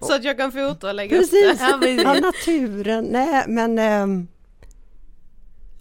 Så 0.00 0.14
att 0.14 0.24
jag 0.24 0.36
kan 0.36 0.52
fota 0.52 0.88
och 0.88 0.94
lägga 0.94 1.16
upp 1.16 1.22
precis, 1.22 1.58
det. 1.58 1.64
Ja, 1.64 1.78
precis. 1.80 2.02
ja, 2.02 2.14
naturen, 2.14 3.04
nej 3.04 3.44
men 3.48 3.78
ehm, 3.78 4.28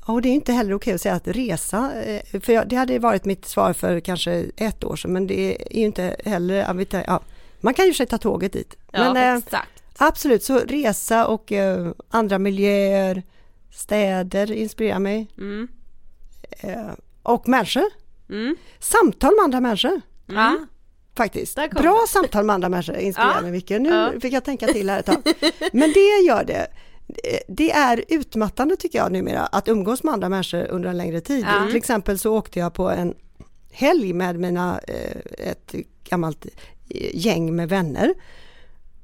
och 0.05 0.21
det 0.21 0.29
är 0.29 0.33
inte 0.33 0.53
heller 0.53 0.73
okej 0.73 0.93
att 0.93 1.01
säga 1.01 1.15
att 1.15 1.27
resa, 1.27 2.03
eh, 2.03 2.41
för 2.41 2.53
jag, 2.53 2.67
det 2.67 2.75
hade 2.75 2.99
varit 2.99 3.25
mitt 3.25 3.45
svar 3.45 3.73
för 3.73 3.99
kanske 3.99 4.45
ett 4.55 4.83
år 4.83 4.95
sedan, 4.95 5.13
men 5.13 5.27
det 5.27 5.39
är 5.39 5.77
ju 5.77 5.85
inte 5.85 6.15
heller, 6.25 6.85
ja, 7.07 7.21
man 7.61 7.73
kan 7.73 7.85
ju 7.85 7.93
sig 7.93 8.05
ta 8.05 8.17
tåget 8.17 8.53
dit. 8.53 8.75
Ja, 8.91 9.13
men 9.13 9.17
eh, 9.17 9.37
Exakt. 9.37 9.83
absolut, 9.97 10.43
så 10.43 10.59
resa 10.59 11.27
och 11.27 11.51
eh, 11.51 11.91
andra 12.09 12.39
miljöer, 12.39 13.23
städer 13.71 14.51
inspirerar 14.51 14.99
mig. 14.99 15.27
Mm. 15.37 15.67
Eh, 16.59 16.91
och 17.23 17.47
människor, 17.47 17.83
Mm. 18.29 18.55
samtal 18.79 19.31
med 19.35 19.43
andra 19.43 19.59
människor. 19.59 20.01
Ja. 20.25 20.57
Faktiskt. 21.17 21.55
Bra 21.71 22.05
samtal 22.09 22.45
med 22.45 22.53
andra 22.53 22.69
människor 22.69 22.95
inspirerar 22.95 23.35
Ja. 23.35 23.41
mig 23.41 23.51
mycket. 23.51 23.81
Nu 23.81 23.89
Ja. 23.89 24.11
fick 24.21 24.33
jag 24.33 24.43
tänka 24.43 24.67
till 24.67 24.89
här 24.89 24.99
ett 24.99 25.05
tag. 25.05 25.33
Men 25.71 25.91
det 25.93 26.23
gör 26.27 26.43
det. 26.43 26.67
Det 27.47 27.71
är 27.71 28.03
utmattande 28.07 28.75
tycker 28.75 28.97
jag 28.99 29.11
numera 29.11 29.45
att 29.45 29.67
umgås 29.67 30.03
med 30.03 30.13
andra 30.13 30.29
människor 30.29 30.67
under 30.67 30.89
en 30.89 30.97
längre 30.97 31.21
tid. 31.21 31.45
Ja. 31.49 31.67
Till 31.67 31.75
exempel 31.75 32.19
så 32.19 32.37
åkte 32.37 32.59
jag 32.59 32.73
på 32.73 32.89
en 32.89 33.13
helg 33.71 34.13
med 34.13 34.39
mina, 34.39 34.79
eh, 34.87 35.47
ett 35.51 35.75
gammalt 36.09 36.45
eh, 36.45 36.51
gäng 37.13 37.55
med 37.55 37.69
vänner. 37.69 38.13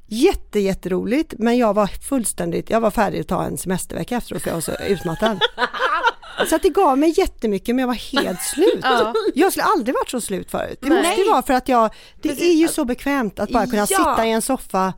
Jätte, 0.08 0.60
jätteroligt 0.60 1.34
men 1.40 1.58
jag 1.58 1.74
var 1.74 1.88
fullständigt, 1.88 2.70
jag 2.70 2.82
var 2.82 2.92
färdig 2.92 3.20
att 3.20 3.28
ta 3.28 3.44
en 3.44 3.58
semestervecka 3.58 4.18
efteråt 4.18 4.42
för 4.42 4.50
jag 4.50 4.56
var 4.56 4.62
så 4.62 4.72
utmattad. 4.88 5.40
Så 6.50 6.56
att 6.56 6.62
det 6.62 6.70
gav 6.70 6.98
mig 6.98 7.14
jättemycket 7.18 7.76
men 7.76 7.80
jag 7.80 7.88
var 7.88 8.22
helt 8.22 8.42
slut. 8.42 8.80
Ja. 8.82 9.14
Jag 9.36 9.52
skulle 9.52 9.64
aldrig 9.64 9.96
varit 9.96 10.10
så 10.10 10.22
slut 10.22 10.52
förut. 10.52 10.78
Det 10.82 10.90
Nej. 10.90 10.98
måste 11.04 11.22
ju 11.22 11.30
vara 11.30 11.42
för 11.42 11.54
att 11.54 11.68
jag, 11.70 11.94
det 12.22 12.30
är 12.30 12.54
ju 12.56 12.68
så 12.68 12.86
bekvämt 12.86 13.40
att 13.40 13.50
bara 13.50 13.66
kunna 13.66 13.78
Ja. 13.78 13.86
sitta 13.86 14.26
i 14.26 14.32
en 14.32 14.42
soffa 14.42 14.94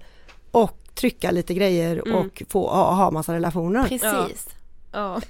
och 0.52 0.78
trycka 0.96 1.32
lite 1.32 1.54
grejer 1.54 2.02
Mm. 2.06 2.16
och 2.16 2.44
få 2.50 2.68
ha, 2.70 2.94
ha 2.94 3.12
massa 3.12 3.34
relationer. 3.34 3.88
Precis. 3.88 4.48
Ja. 4.92 5.22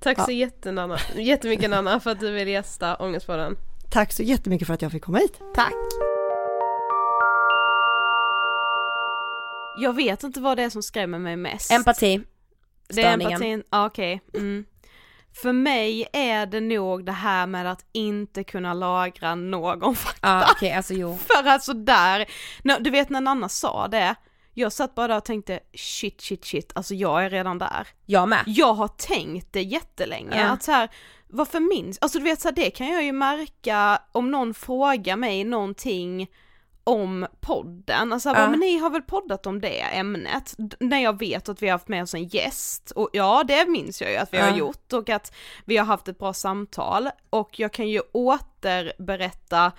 Tack 0.00 0.24
så 0.24 0.30
jättenanna, 0.30 0.98
jättemycket 1.16 1.70
Nanna 1.70 2.00
för 2.00 2.10
att 2.10 2.20
du 2.20 2.30
vill 2.30 2.48
gästa 2.48 2.96
Ångestpodden. 2.96 3.56
Tack 3.90 4.12
så 4.12 4.22
jättemycket 4.22 4.66
för 4.66 4.74
att 4.74 4.82
jag 4.82 4.92
fick 4.92 5.02
komma 5.04 5.18
hit. 5.18 5.38
Tack. 5.54 5.72
Jag 9.76 9.92
vet 9.96 10.22
inte 10.22 10.40
vad 10.40 10.56
det 10.56 10.62
är 10.62 10.70
som 10.70 10.82
skrämmer 10.82 11.18
mig 11.18 11.36
mest. 11.36 11.72
Empati. 11.72 12.20
Det 12.88 13.00
är 13.02 13.06
Störningen. 13.08 13.32
empatin, 13.32 13.62
ja, 13.70 13.86
okej. 13.86 14.20
Mm. 14.34 14.64
För 15.34 15.52
mig 15.52 16.06
är 16.12 16.46
det 16.46 16.60
nog 16.60 17.04
det 17.04 17.12
här 17.12 17.46
med 17.46 17.70
att 17.70 17.84
inte 17.92 18.44
kunna 18.44 18.74
lagra 18.74 19.34
någon 19.34 19.96
fakta. 19.96 20.28
Ja 20.28 20.48
okej 20.56 20.72
alltså 20.72 20.94
jo. 20.94 21.18
För 21.26 21.48
alltså 21.48 21.72
där, 21.72 22.26
du 22.80 22.90
vet 22.90 23.10
när 23.10 23.20
Nanna 23.20 23.48
sa 23.48 23.88
det, 23.88 24.14
jag 24.54 24.72
satt 24.72 24.94
bara 24.94 25.08
där 25.08 25.16
och 25.16 25.24
tänkte 25.24 25.60
shit 25.74 26.20
shit 26.20 26.44
shit, 26.44 26.72
alltså 26.74 26.94
jag 26.94 27.24
är 27.24 27.30
redan 27.30 27.58
där. 27.58 27.88
Jag 28.06 28.28
med. 28.28 28.42
Jag 28.46 28.74
har 28.74 28.88
tänkt 28.88 29.52
det 29.52 29.62
jättelänge, 29.62 30.40
Ja. 30.40 30.48
att 30.48 30.62
så 30.62 30.72
här, 30.72 30.90
varför 31.28 31.60
minns, 31.60 31.98
alltså 32.00 32.18
du 32.18 32.24
vet 32.24 32.40
så 32.40 32.48
här, 32.48 32.54
det 32.54 32.70
kan 32.70 32.88
jag 32.88 33.04
ju 33.04 33.12
märka 33.12 34.02
om 34.12 34.30
någon 34.30 34.54
frågar 34.54 35.16
mig 35.16 35.44
någonting 35.44 36.28
om 36.84 37.26
podden, 37.40 38.12
alltså 38.12 38.28
Ja. 38.28 38.50
men 38.50 38.60
ni 38.60 38.78
har 38.78 38.90
väl 38.90 39.02
poddat 39.02 39.46
om 39.46 39.60
det 39.60 39.80
ämnet? 39.80 40.54
D- 40.58 40.76
när 40.80 40.98
jag 41.02 41.18
vet 41.18 41.48
att 41.48 41.62
vi 41.62 41.66
har 41.66 41.72
haft 41.72 41.88
med 41.88 42.02
oss 42.02 42.14
en 42.14 42.24
gäst, 42.24 42.90
och 42.90 43.08
ja 43.12 43.44
det 43.48 43.68
minns 43.68 44.02
jag 44.02 44.10
ju 44.10 44.16
att 44.16 44.32
vi 44.32 44.38
Ja. 44.38 44.44
har 44.44 44.56
gjort 44.58 44.92
och 44.92 45.08
att 45.08 45.34
vi 45.64 45.76
har 45.76 45.84
haft 45.86 46.08
ett 46.08 46.18
bra 46.18 46.32
samtal 46.32 47.08
och 47.30 47.60
jag 47.60 47.72
kan 47.72 47.88
ju 47.88 48.00
återberätta 48.12 49.72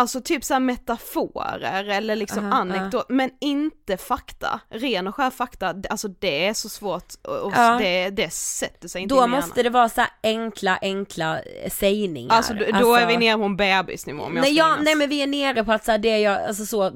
Alltså 0.00 0.20
typ 0.20 0.44
såhär 0.44 0.60
metaforer 0.60 1.88
eller 1.88 2.16
liksom 2.16 2.44
Aha, 2.46 2.54
anekdot, 2.60 3.06
men 3.08 3.30
inte 3.40 3.96
fakta. 3.96 4.60
Ren 4.70 5.06
och 5.06 5.14
skär 5.14 5.30
fakta, 5.30 5.74
alltså 5.90 6.08
det 6.08 6.46
är 6.46 6.54
så 6.54 6.68
svårt 6.68 7.14
och 7.22 7.52
Ja. 7.56 7.78
det, 7.80 8.10
det 8.10 8.32
sätter 8.32 8.88
sig 8.88 9.02
inte 9.02 9.14
Då 9.14 9.24
in 9.24 9.30
måste 9.30 9.62
det 9.62 9.70
vara 9.70 9.88
så 9.88 10.02
enkla, 10.22 10.78
enkla 10.82 11.40
eh, 11.40 11.70
sägningar. 11.70 12.34
Alltså 12.34 12.54
då, 12.54 12.64
då 12.80 12.94
är 12.94 13.06
vi 13.06 13.16
nere 13.16 13.38
på 13.38 13.44
en 13.44 13.56
bebisnivå 13.56 14.22
om 14.22 14.36
jag 14.36 14.42
Nej, 14.42 14.54
ska 14.54 14.58
ja, 14.58 14.68
minnas. 14.68 14.84
nej 14.84 14.94
men 14.94 15.08
vi 15.08 15.22
är 15.22 15.26
nere 15.26 15.64
på 15.64 15.72
att 15.72 15.84
så 15.84 15.90
här, 15.90 15.98
det 15.98 16.18
jag, 16.18 16.42
alltså 16.44 16.66
så, 16.66 16.92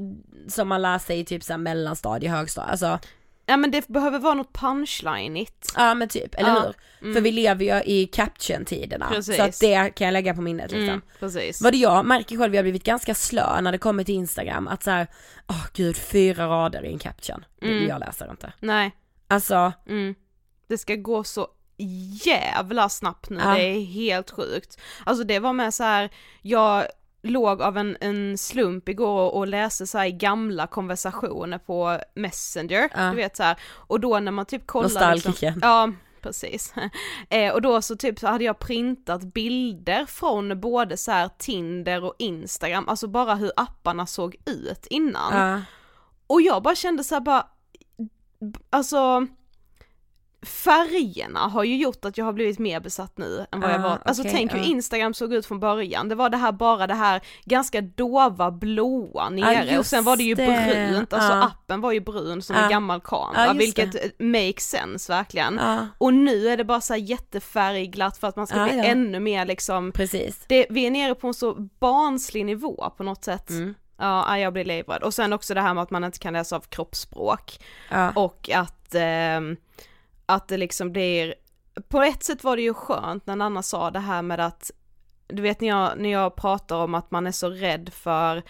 som 0.48 0.68
man 0.68 0.82
lär 0.82 0.98
sig 0.98 1.18
i 1.20 1.24
typ 1.24 1.42
så 1.44 1.52
här 1.52 1.59
mellanstadie, 1.59 2.30
högstadie, 2.30 2.70
alltså 2.70 2.98
Ja 3.47 3.57
men 3.57 3.70
det 3.70 3.88
behöver 3.88 4.18
vara 4.18 4.34
något 4.34 4.53
punchline-igt. 4.53 5.72
Ja 5.76 5.95
men 5.95 6.09
typ, 6.09 6.34
eller 6.34 6.49
Ja, 6.51 6.72
hur? 7.01 7.14
För 7.14 7.20
vi 7.20 7.32
lever 7.32 7.64
ju 7.64 7.82
i 7.92 8.07
caption-tiderna, 8.07 9.09
Precis. 9.09 9.36
så 9.36 9.42
att 9.42 9.61
det 9.61 9.90
kan 9.90 10.05
jag 10.05 10.12
lägga 10.12 10.34
på 10.34 10.40
minnet 10.42 10.70
liksom. 10.70 10.88
Mm, 10.88 11.01
precis. 11.20 11.61
Vad 11.62 11.72
det 11.72 11.76
jag 11.78 12.07
märker 12.07 12.36
själv, 12.36 12.55
jag 12.55 12.59
har 12.59 12.64
blivit 12.64 12.84
ganska 12.84 13.14
slö 13.14 13.61
när 13.61 13.72
det 13.72 13.78
kommer 13.78 14.05
till 14.05 14.14
instagram, 14.14 14.68
att 14.68 14.82
så 14.82 14.90
här, 14.90 15.07
åh 15.49 15.66
gud, 15.74 15.97
fyra 15.97 16.47
rader 16.47 16.84
i 16.84 16.92
en 16.92 16.99
caption, 16.99 17.45
Mm. 17.62 17.88
jag 17.88 18.01
läser 18.01 18.30
inte. 18.30 18.53
Nej, 18.61 18.90
Alltså, 19.28 19.72
mm. 19.88 20.14
Det 20.68 20.78
ska 20.78 20.95
gå 20.95 21.24
så 21.24 21.49
jävla 22.24 22.88
snabbt 22.88 23.30
nu, 23.30 23.40
Ja. 23.45 23.55
det 23.55 23.62
är 23.62 23.80
helt 23.84 24.30
sjukt. 24.30 24.78
Alltså 25.07 25.24
det 25.24 25.38
var 25.38 25.53
med 25.53 25.74
så 25.74 25.82
här, 25.84 26.11
jag 26.42 26.84
låg 27.25 27.62
av 27.62 27.77
en, 27.79 27.97
en 28.01 28.39
slump 28.39 28.89
igår 28.89 29.35
och 29.35 29.47
läste 29.47 29.87
så 29.87 29.99
gamla 30.12 30.66
konversationer 30.66 31.59
på 31.59 31.99
Messenger, 32.14 32.89
Ja. 32.95 33.11
du 33.11 33.16
vet 33.16 33.37
så 33.37 33.43
här. 33.43 33.57
och 33.64 34.01
då 34.01 34.18
när 34.18 34.33
man 34.33 34.47
typ 34.47 34.66
kollar 34.66 34.83
Nostalgiken. 34.89 35.59
ja 35.62 35.93
precis. 36.20 36.75
eh, 37.31 37.53
och 37.53 37.62
då 37.62 37.83
så 37.83 37.97
typ 37.97 38.18
så 38.18 38.27
hade 38.27 38.45
jag 38.45 38.59
printat 38.59 39.22
bilder 39.22 40.07
från 40.07 40.61
både 40.61 40.97
så 40.97 41.11
här 41.12 41.31
Tinder 41.39 42.05
och 42.05 42.14
Instagram, 42.18 42.89
alltså 42.89 43.07
bara 43.07 43.35
hur 43.35 43.53
apparna 43.57 44.07
såg 44.07 44.37
ut 44.47 44.87
innan. 44.91 45.37
ja. 45.39 45.61
Och 46.27 46.41
jag 46.43 46.62
bara 46.62 46.75
kände 46.75 47.05
så 47.05 47.14
här 47.14 47.20
bara, 47.20 47.47
alltså 48.70 49.27
färgerna 50.45 51.40
har 51.40 51.64
ju 51.64 51.76
gjort 51.76 52.05
att 52.05 52.18
jag 52.18 52.24
har 52.24 52.32
blivit 52.32 52.59
mer 52.59 52.80
besatt 52.80 53.18
nu 53.18 53.47
än 53.53 53.61
vad 53.61 53.70
jag 53.70 53.80
Ah, 53.80 53.82
var. 53.82 53.99
Alltså 54.05 54.22
okej, 54.22 54.32
tänk 54.34 54.53
hur 54.53 54.59
ja. 54.59 54.64
Instagram 54.64 55.14
såg 55.14 55.32
ut 55.34 55.47
från 55.47 55.61
början, 55.61 56.09
det 56.09 56.14
var 56.14 56.30
det 56.30 56.36
här 56.36 56.53
bara 56.53 56.86
det 56.86 56.95
här 56.95 57.20
ganska 57.45 57.80
dova 57.80 58.51
blåa 58.51 59.28
nere 59.30 59.61
och 59.61 59.72
just 59.72 59.90
sen 59.90 60.05
var 60.05 60.16
det 60.16 60.22
ju 60.22 60.34
det. 60.34 60.88
brunt, 60.90 61.12
alltså 61.12 61.32
Ja. 61.32 61.45
appen 61.45 61.80
var 61.80 61.92
ju 61.92 62.01
brun 62.01 62.42
som 62.42 62.57
en 62.57 62.70
gammal 62.70 63.01
kamera, 63.01 63.53
vilket 63.53 63.95
eh, 63.95 64.11
makes 64.18 64.68
sense 64.68 65.12
verkligen. 65.12 65.61
Och 65.99 66.14
nu 66.14 66.49
är 66.49 66.57
det 66.57 66.64
bara 66.64 66.80
så 66.80 66.92
här 66.92 67.01
jättefärgglatt 67.01 68.16
för 68.18 68.28
att 68.28 68.36
man 68.36 68.47
ska 68.47 68.64
bli 68.64 68.76
ja. 68.76 68.84
ännu 68.84 69.20
mer 69.20 69.47
liksom, 69.47 69.92
precis. 69.92 70.45
det, 70.49 70.66
vi 70.70 70.86
är 70.86 70.90
nere 70.90 71.14
på 71.14 71.26
en 71.28 71.34
så 71.34 71.55
barnslig 71.80 72.47
nivå 72.47 72.92
på 72.97 73.03
något 73.03 73.24
sätt. 73.24 73.51
Mm. 73.51 73.74
Ja, 73.99 74.24
ja, 74.28 74.38
jag 74.38 74.53
blir 74.53 74.64
livrädd. 74.64 75.03
Och 75.03 75.14
sen 75.14 75.32
också 75.32 75.55
det 75.55 75.61
här 75.61 75.74
med 75.74 75.82
att 75.82 75.90
man 75.90 76.05
inte 76.05 76.18
kan 76.18 76.32
läsa 76.32 76.57
av 76.57 76.61
kroppsspråk. 76.61 77.59
Och 78.14 78.51
att, 78.55 78.95
ehm, 78.95 79.57
att 80.27 80.49
det 80.49 80.57
liksom 80.57 80.93
blir, 80.93 81.35
på 81.89 82.03
ett 82.03 82.22
sätt 82.22 82.45
var 82.45 82.57
det 82.57 82.62
ju 82.62 82.75
skönt 82.75 83.27
när 83.27 83.37
Nanna 83.37 83.62
sa 83.62 83.91
det 83.91 84.01
här 84.01 84.22
med 84.22 84.41
att, 84.41 84.70
du 85.27 85.43
vet 85.43 85.61
när 85.61 85.68
jag, 85.68 85.99
när 85.99 86.11
jag 86.11 86.37
pratar 86.37 86.77
om 86.77 86.95
att 86.95 87.11
man 87.11 87.27
är 87.27 87.33
så 87.33 87.51
rädd 87.51 87.91
för 87.93 88.43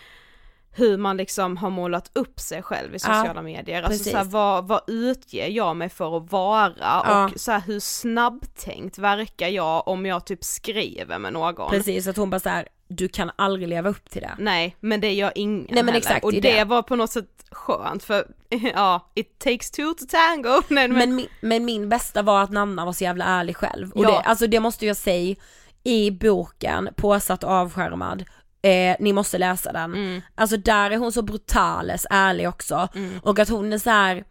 hur 0.76 0.98
man 0.98 1.16
liksom 1.16 1.56
har 1.56 1.70
målat 1.70 2.10
upp 2.12 2.40
sig 2.40 2.62
själv 2.62 2.94
i 2.94 2.98
sociala 2.98 3.42
medier. 3.42 3.82
Alltså 3.82 3.98
precis. 3.98 4.12
så 4.12 4.18
här, 4.18 4.24
vad, 4.24 4.68
vad 4.68 4.80
utger 4.86 5.48
jag 5.48 5.76
mig 5.76 5.88
för 5.88 6.16
att 6.16 6.32
vara 6.32 6.72
Ja. 6.80 7.24
och 7.24 7.40
så 7.40 7.52
här, 7.52 7.60
hur 7.60 7.80
snabbtänkt 7.80 8.98
verkar 8.98 9.48
jag 9.48 9.88
om 9.88 10.06
jag 10.06 10.26
typ 10.26 10.44
skriver 10.44 11.18
med 11.18 11.32
någon. 11.32 11.70
Precis, 11.70 12.06
att 12.06 12.16
hon 12.16 12.30
bara 12.30 12.40
så 12.40 12.48
här, 12.48 12.68
du 12.96 13.08
kan 13.08 13.30
aldrig 13.36 13.68
leva 13.68 13.88
upp 13.88 14.10
till 14.10 14.22
det. 14.22 14.34
Nej, 14.38 14.76
men 14.80 15.00
det 15.00 15.12
gör 15.12 15.32
ingen 15.34 15.58
Nej, 15.60 15.66
men 15.74 15.86
heller. 15.86 15.98
exakt, 15.98 16.24
och 16.24 16.32
det 16.32 16.40
det, 16.40 16.64
var 16.64 16.82
på 16.82 16.96
något 16.96 17.10
sätt 17.10 17.44
skönt 17.50 18.04
för, 18.04 18.26
ja, 18.74 19.10
it 19.14 19.38
takes 19.38 19.70
two 19.70 19.94
to 19.98 20.04
tango. 20.08 20.62
Nej, 20.68 20.88
men, 20.88 20.98
Men, 20.98 21.14
min, 21.16 21.26
men 21.40 21.64
min 21.64 21.88
bästa 21.88 22.22
var 22.22 22.42
att 22.42 22.50
Nanna 22.50 22.84
var 22.84 22.92
så 22.92 23.04
jävla 23.04 23.24
ärlig 23.24 23.56
själv. 23.56 23.92
Och 23.92 24.04
Ja. 24.04 24.10
det, 24.10 24.16
alltså 24.20 24.46
det 24.46 24.60
måste 24.60 24.86
jag 24.86 24.96
säga, 24.96 25.36
i 25.84 26.10
boken, 26.10 26.88
Påsatt 26.96 27.44
och 27.44 27.50
avskärmad, 27.50 28.24
eh, 28.62 28.96
ni 29.00 29.12
måste 29.12 29.38
läsa 29.38 29.72
den. 29.72 29.94
Mm. 29.94 30.20
Alltså 30.34 30.56
där 30.56 30.90
är 30.90 30.96
hon 30.96 31.12
så 31.12 31.22
brutales 31.22 32.06
ärlig 32.10 32.48
också. 32.48 32.88
Och 33.22 33.38
att 33.38 33.48
hon 33.48 33.72
är 33.72 33.78
så 33.78 33.90
här. 33.90 34.24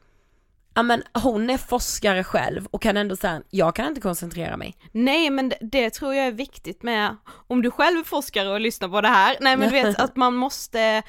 Ja 0.74 0.84
men 0.84 1.04
hon 1.14 1.50
är 1.50 1.58
forskare 1.58 2.24
själv 2.24 2.66
och 2.72 2.82
kan 2.82 2.98
ändå 2.98 3.16
säga, 3.16 3.42
jag 3.50 3.76
kan 3.76 3.88
inte 3.88 4.02
koncentrera 4.02 4.58
mig. 4.58 4.76
nej 4.92 5.30
men 5.30 5.50
det, 5.50 5.58
det 5.62 5.90
tror 5.90 6.16
jag 6.16 6.28
är 6.28 6.32
viktigt 6.32 6.84
med, 6.84 7.18
om 7.48 7.62
du 7.62 7.72
själv 7.72 8.00
är 8.00 8.04
forskare 8.04 8.50
och 8.50 8.60
lyssnar 8.60 8.90
på 8.90 9.02
det 9.02 9.08
här, 9.08 9.38
nej 9.42 9.58
men 9.58 9.70
du 9.70 9.84
vet 9.84 10.00
att 10.00 10.16
man 10.16 10.36
måste 10.36 11.04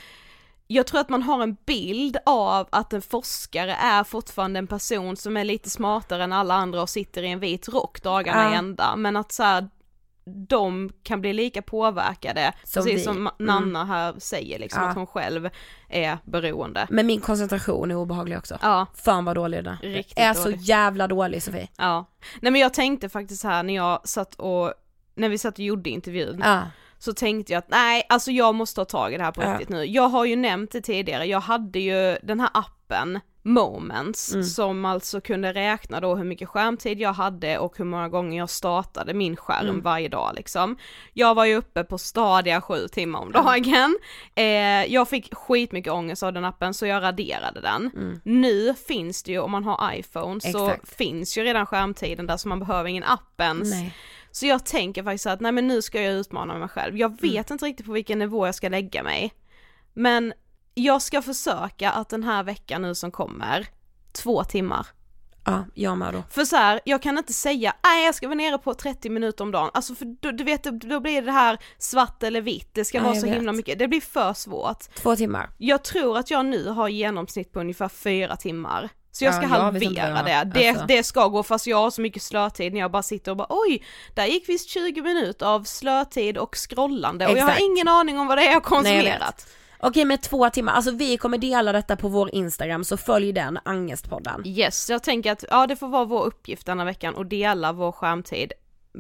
jag 0.67 0.87
tror 0.87 1.01
att 1.01 1.09
man 1.09 1.23
har 1.23 1.43
en 1.43 1.57
bild 1.67 2.17
av 2.27 2.69
att 2.73 2.93
en 2.93 3.03
forskare 3.03 3.75
är 3.75 4.05
fortfarande 4.05 4.59
en 4.59 4.67
person 4.67 5.17
som 5.17 5.37
är 5.37 5.45
lite 5.45 5.71
smartare 5.71 6.25
än 6.25 6.33
alla 6.33 6.55
andra 6.55 6.83
och 6.83 6.89
sitter 6.89 7.23
i 7.23 7.29
en 7.31 7.41
vit 7.41 7.69
rock 7.69 8.03
dagarna 8.03 8.43
Ja. 8.45 8.53
i 8.53 8.57
ända, 8.57 8.97
men 8.97 9.17
att 9.17 9.33
så 9.33 9.43
här, 9.43 9.69
de 10.49 10.91
kan 11.03 11.21
bli 11.21 11.33
lika 11.33 11.63
påverkade, 11.63 12.53
Som 12.65 12.83
precis 12.85 13.01
vi. 13.01 13.05
som 13.05 13.17
Mm. 13.17 13.33
Nanna 13.39 13.85
här 13.85 14.15
säger 14.19 14.59
liksom, 14.59 14.83
Ja. 14.83 14.89
att 14.89 14.97
hon 14.97 15.07
själv 15.07 15.49
är 15.89 16.19
beroende. 16.25 16.87
Men 16.91 17.07
min 17.07 17.21
koncentration 17.21 17.91
är 17.91 17.95
obehaglig 17.97 18.39
också. 18.39 18.59
Ja, 18.63 18.87
Fan 18.95 19.25
vad 19.25 19.37
dålig 19.37 19.65
den 19.65 19.77
är. 19.83 20.05
Är 20.17 20.35
så 20.35 20.51
jävla 20.51 21.09
dålig 21.09 21.43
Sofie. 21.43 21.69
ja. 21.79 22.05
Nej 22.41 22.53
men 22.53 22.61
jag 22.61 22.75
tänkte 22.75 23.09
faktiskt 23.09 23.45
här 23.45 23.63
när 23.63 23.75
jag 23.75 24.09
satt 24.09 24.35
och, 24.35 24.73
när 25.15 25.29
vi 25.29 25.39
satt 25.39 25.55
och 25.55 25.61
gjorde 25.65 25.91
intervjun, 25.91 26.41
Ja. 26.45 26.63
så 26.99 27.13
tänkte 27.13 27.53
jag 27.53 27.59
att 27.59 27.71
nej, 27.71 28.07
alltså 28.09 28.31
jag 28.31 28.55
måste 28.55 28.75
ta 28.77 28.85
tag 28.85 29.15
i 29.15 29.17
det 29.17 29.25
här 29.25 29.33
på 29.33 29.43
Ja. 29.43 29.53
riktigt 29.53 29.69
nu. 29.69 29.85
Jag 29.85 30.09
har 30.09 30.25
ju 30.25 30.37
nämnt 30.37 30.73
det 30.73 30.81
tidigare, 30.81 31.25
jag 31.27 31.41
hade 31.41 31.79
ju 31.79 32.19
den 32.23 32.41
här 32.41 32.51
appen 32.55 33.21
Moments 33.47 34.33
Mm. 34.35 34.45
som 34.45 34.85
alltså 34.85 35.21
kunde 35.21 35.53
räkna 35.53 36.01
då 36.01 36.15
hur 36.15 36.25
mycket 36.25 36.49
skärmtid 36.49 37.01
jag 37.01 37.13
hade 37.13 37.59
och 37.59 37.79
hur 37.79 37.85
många 37.85 38.09
gånger 38.09 38.39
jag 38.39 38.51
startade 38.51 39.15
min 39.15 39.37
skärm 39.37 39.69
Mm. 39.69 39.81
varje 39.83 40.09
dag 40.09 40.33
liksom. 40.35 40.77
Jag 41.13 41.35
var 41.35 41.45
ju 41.45 41.55
uppe 41.57 41.85
på 41.85 41.99
stadiga 41.99 42.61
sju 42.61 42.89
timmar 42.89 43.19
om 43.21 43.33
dagen. 43.33 43.99
Eh, 44.35 44.45
jag 44.95 45.09
fick 45.09 45.35
skitmycket 45.35 45.93
ångest 45.93 46.23
av 46.23 46.33
den 46.33 46.45
appen 46.45 46.75
så 46.75 46.87
jag 46.87 47.03
raderade 47.03 47.61
den. 47.61 47.91
Nu 48.25 48.75
finns 48.89 49.23
det 49.23 49.33
ju, 49.33 49.39
om 49.39 49.51
man 49.51 49.65
har 49.65 49.93
iPhone 49.95 50.41
så 50.41 50.59
Mm. 50.59 50.71
Exakt. 50.71 50.97
finns 50.97 51.39
ju 51.39 51.45
redan 51.45 51.67
skärmtiden 51.67 52.27
där 52.27 52.37
så 52.37 52.49
man 52.49 52.59
behöver 52.59 52.89
ingen 52.89 53.05
app 53.05 53.41
ens. 53.41 53.71
Nej. 53.71 53.95
Så 54.31 54.47
jag 54.47 54.67
tänker 54.67 55.03
faktiskt 55.03 55.27
att 55.27 55.41
nej 55.41 55.53
men 55.53 55.69
nu 55.69 55.83
ska 55.83 56.03
jag 56.03 56.13
utmana 56.15 56.59
mig 56.59 56.69
själv. 56.69 56.97
Jag 56.99 57.09
vet 57.21 57.23
Mm. 57.51 57.55
inte 57.55 57.65
riktigt 57.65 57.87
på 57.87 57.93
vilken 57.93 58.19
nivå 58.19 58.47
jag 58.47 58.55
ska 58.55 58.69
lägga 58.69 59.03
mig. 59.03 59.33
Men 59.95 60.33
jag 60.75 61.03
ska 61.03 61.23
försöka 61.23 61.91
att 61.91 62.09
den 62.09 62.23
här 62.23 62.43
veckan 62.43 62.83
nu 62.83 62.95
som 62.95 63.11
kommer, 63.11 63.67
två 64.13 64.45
timmar. 64.45 64.87
Ja, 65.47 65.65
jag 65.75 65.99
med 65.99 66.15
då. 66.15 66.23
För 66.31 66.45
så 66.45 66.57
här, 66.57 66.81
jag 66.85 67.03
kan 67.03 67.19
inte 67.19 67.33
säga 67.33 67.75
nej 67.85 68.05
jag 68.05 68.15
ska 68.15 68.27
vara 68.29 68.35
nere 68.37 68.59
på 68.59 68.75
30 68.75 69.11
minuter 69.11 69.45
om 69.45 69.51
dagen, 69.51 69.71
alltså 69.75 69.95
för 69.95 70.05
då, 70.21 70.31
du 70.31 70.45
vet 70.45 70.63
då 70.65 71.01
blir 71.01 71.23
det 71.23 71.33
här 71.33 71.59
svart 71.79 72.23
eller 72.23 72.41
vitt, 72.41 72.71
det 72.75 72.85
ska 72.85 72.99
Ja, 72.99 73.05
vara 73.05 73.15
så 73.15 73.27
vet. 73.27 73.37
himla 73.37 73.53
mycket, 73.53 73.79
det 73.79 73.89
blir 73.89 74.01
för 74.01 74.33
svårt. 74.35 74.95
Två 74.95 75.17
timmar. 75.17 75.51
Jag 75.59 75.83
tror 75.85 76.19
att 76.19 76.31
jag 76.31 76.47
nu 76.47 76.69
har 76.69 76.89
genomsnitt 76.89 77.53
på 77.53 77.61
ungefär 77.61 77.89
fyra 77.89 78.37
timmar. 78.37 78.89
Så 79.13 79.25
jag 79.25 79.33
Ja, 79.35 79.37
ska 79.37 79.45
inte 79.47 79.57
halvera 79.59 80.23
det. 80.23 80.31
jag 80.31 80.37
har. 80.39 80.45
Det, 80.45 80.69
Alltså. 80.69 80.87
det 80.87 81.03
ska 81.03 81.29
gå 81.29 81.43
fast 81.43 81.67
jag 81.67 81.77
har 81.77 81.91
så 81.91 82.01
mycket 82.01 82.23
slötid 82.23 82.73
när 82.73 82.81
jag 82.81 82.91
bara 82.91 83.03
sitter 83.03 83.31
och 83.31 83.37
bara 83.37 83.47
oj, 83.51 83.85
där 84.15 84.27
gick 84.27 84.49
visst 84.49 84.69
20 84.69 85.03
minuter 85.03 85.47
av 85.47 85.65
slötid 85.65 86.39
och 86.39 86.57
scrollande 86.57 87.25
och 87.27 87.31
jag 87.33 87.39
Exakt. 87.39 87.59
har 87.61 87.67
ingen 87.67 87.89
aning 87.89 88.19
om 88.19 88.27
vad 88.27 88.39
det 88.39 88.43
är 88.43 88.53
jag 88.53 88.61
har 88.61 88.83
Nej, 88.83 88.95
jag 88.95 89.03
konsumerat. 89.05 89.47
Okej 89.87 90.05
med 90.05 90.23
två 90.23 90.51
timmar, 90.51 90.73
alltså 90.73 90.91
vi 90.91 91.17
kommer 91.17 91.39
dela 91.39 91.73
detta 91.73 91.97
på 91.97 92.09
vår 92.09 92.35
Instagram 92.35 92.85
så 92.85 92.97
följ 92.97 93.33
den, 93.33 93.59
Angestpodden. 93.65 94.43
Yes, 94.47 94.91
jag 94.91 95.03
tänker 95.03 95.33
att 95.33 95.45
ja 95.51 95.67
det 95.67 95.77
får 95.77 95.89
vara 95.89 96.05
vår 96.05 96.25
uppgift 96.25 96.67
denna 96.67 96.85
veckan 96.85 97.15
och 97.15 97.27
dela 97.27 97.73
vår 97.73 97.93
skärmtid. 97.93 98.53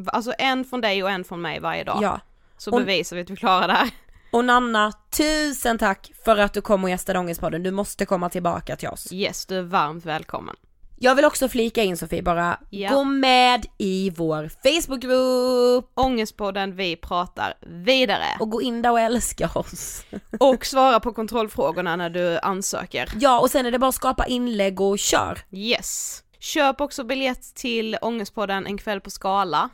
Alltså 0.06 0.32
en 0.38 0.64
från 0.64 0.80
dig 0.80 1.02
och 1.02 1.10
en 1.10 1.24
från 1.24 1.42
mig 1.42 1.60
varje 1.60 1.84
dag. 1.84 1.98
Ja. 2.02 2.20
Så 2.56 2.70
Och- 2.70 2.78
bevisar 2.78 3.16
vi 3.16 3.22
att 3.22 3.30
vi 3.30 3.36
klarar 3.36 3.68
det 3.68 3.74
här. 3.74 3.90
Och 4.32 4.44
Nanna, 4.44 4.92
tusen 5.16 5.78
tack 5.78 6.12
för 6.24 6.36
att 6.36 6.52
du 6.52 6.60
kom 6.60 6.84
och 6.84 6.90
gästade 6.90 7.18
Ångestpodden, 7.18 7.62
du 7.62 7.70
måste 7.70 8.06
komma 8.06 8.28
tillbaka 8.30 8.76
till 8.76 8.88
oss. 8.88 9.12
Yes, 9.12 9.46
du 9.46 9.58
är 9.58 9.62
varmt 9.62 10.04
välkommen. 10.04 10.56
Jag 10.98 11.14
vill 11.14 11.24
också 11.24 11.48
flika 11.48 11.82
in 11.82 11.96
Sofie 11.96 12.22
bara, 12.22 12.58
Ja. 12.70 12.90
gå 12.90 13.04
med 13.04 13.66
i 13.78 14.10
vår 14.16 14.50
Facebookgrupp 14.62 15.90
Ångestpodden 15.94 16.76
Vi 16.76 16.96
pratar 16.96 17.54
vidare. 17.84 18.24
och 18.40 18.50
gå 18.50 18.62
in 18.62 18.82
där 18.82 18.90
och 18.90 19.00
älska 19.00 19.50
oss. 19.54 20.04
Och 20.40 20.66
svara 20.66 21.00
på 21.00 21.12
kontrollfrågorna 21.12 21.96
när 21.96 22.10
du 22.10 22.38
ansöker. 22.38 23.08
Ja 23.20 23.40
och 23.40 23.50
sen 23.50 23.66
är 23.66 23.70
det 23.70 23.78
bara 23.78 23.88
att 23.88 23.94
skapa 23.94 24.26
inlägg 24.26 24.80
och 24.80 24.98
kör. 24.98 25.38
Yes. 25.52 26.20
Köp 26.38 26.80
också 26.80 27.04
biljett 27.04 27.54
till 27.54 27.96
Ångestpodden 28.02 28.66
en 28.66 28.78
kväll 28.78 29.00
på 29.00 29.10
Skala. 29.10 29.68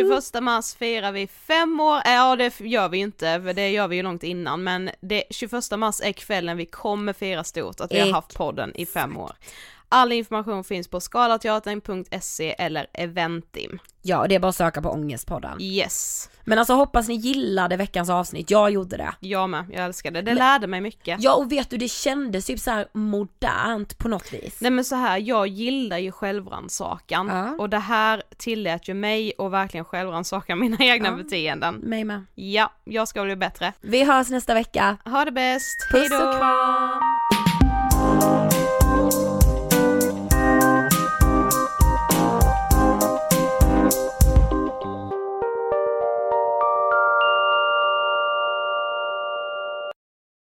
21 0.00 0.42
mars 0.42 0.74
firar 0.74 1.12
vi 1.12 1.26
fem 1.26 1.80
år, 1.80 1.96
äh, 2.04 2.12
ja 2.12 2.36
det 2.36 2.60
gör 2.60 2.88
vi 2.88 2.98
inte, 2.98 3.40
för 3.44 3.52
det 3.52 3.70
gör 3.70 3.88
vi 3.88 3.96
ju 3.96 4.02
långt 4.02 4.22
innan, 4.22 4.64
men 4.64 4.90
det 5.00 5.24
21 5.30 5.76
mars 5.76 6.00
är 6.02 6.12
kvällen 6.12 6.56
vi 6.56 6.66
kommer 6.66 7.12
fira 7.12 7.44
stort 7.44 7.80
att 7.80 7.92
vi 7.92 8.00
har 8.00 8.12
haft 8.12 8.34
podden 8.34 8.72
i 8.76 8.86
fem 8.86 9.16
år. 9.16 9.32
All 9.92 10.12
information 10.12 10.64
finns 10.64 10.88
på 10.88 11.00
skalateatern.se 11.00 12.54
eller 12.58 12.86
Eventim. 12.94 13.78
Ja 14.02 14.18
och 14.18 14.28
det 14.28 14.34
är 14.34 14.38
bara 14.38 14.48
att 14.48 14.56
söka 14.56 14.82
på 14.82 14.90
Ångestpodden. 14.90 15.60
Yes, 15.60 16.30
Men 16.44 16.58
alltså 16.58 16.74
hoppas 16.74 17.08
ni 17.08 17.14
gillade 17.14 17.76
veckans 17.76 18.10
avsnitt, 18.10 18.50
jag 18.50 18.70
gjorde 18.70 18.96
det. 18.96 19.12
jag 19.20 19.50
med, 19.50 19.64
jag 19.72 19.84
älskar 19.84 20.10
det. 20.10 20.22
Det 20.22 20.34
lärde 20.34 20.66
mig 20.66 20.80
mycket. 20.80 21.22
Ja 21.22 21.34
och 21.34 21.52
vet 21.52 21.70
du 21.70 21.76
det 21.76 21.88
kändes 21.88 22.46
typ 22.46 22.60
så 22.60 22.84
modernt 22.92 23.98
på 23.98 24.08
något 24.08 24.32
vis. 24.32 24.60
Nej 24.60 24.70
men 24.70 24.84
så 24.84 24.96
här, 24.96 25.18
jag 25.18 25.46
gillar 25.46 25.98
ju 25.98 26.12
självrannsakan 26.12 27.28
Ja. 27.28 27.56
och 27.58 27.70
det 27.70 27.78
här 27.78 28.22
tillät 28.36 28.88
ju 28.88 28.94
mig 28.94 29.32
att 29.38 29.50
verkligen 29.52 29.84
självrannsaka 29.84 30.56
mina 30.56 30.76
egna 30.80 31.08
Ja. 31.08 31.14
beteenden. 31.16 31.74
Mig 31.74 32.04
med. 32.04 32.24
Ja, 32.34 32.72
jag 32.84 33.08
ska 33.08 33.24
bli 33.24 33.36
bättre. 33.36 33.72
Vi 33.80 34.04
hörs 34.04 34.28
nästa 34.30 34.54
vecka. 34.54 34.96
Ha 35.04 35.24
det 35.24 35.32
bäst, 35.32 35.88
Puss 35.90 36.10
hejdå! 36.10 36.28
och 36.28 36.38
kram! 36.38 37.11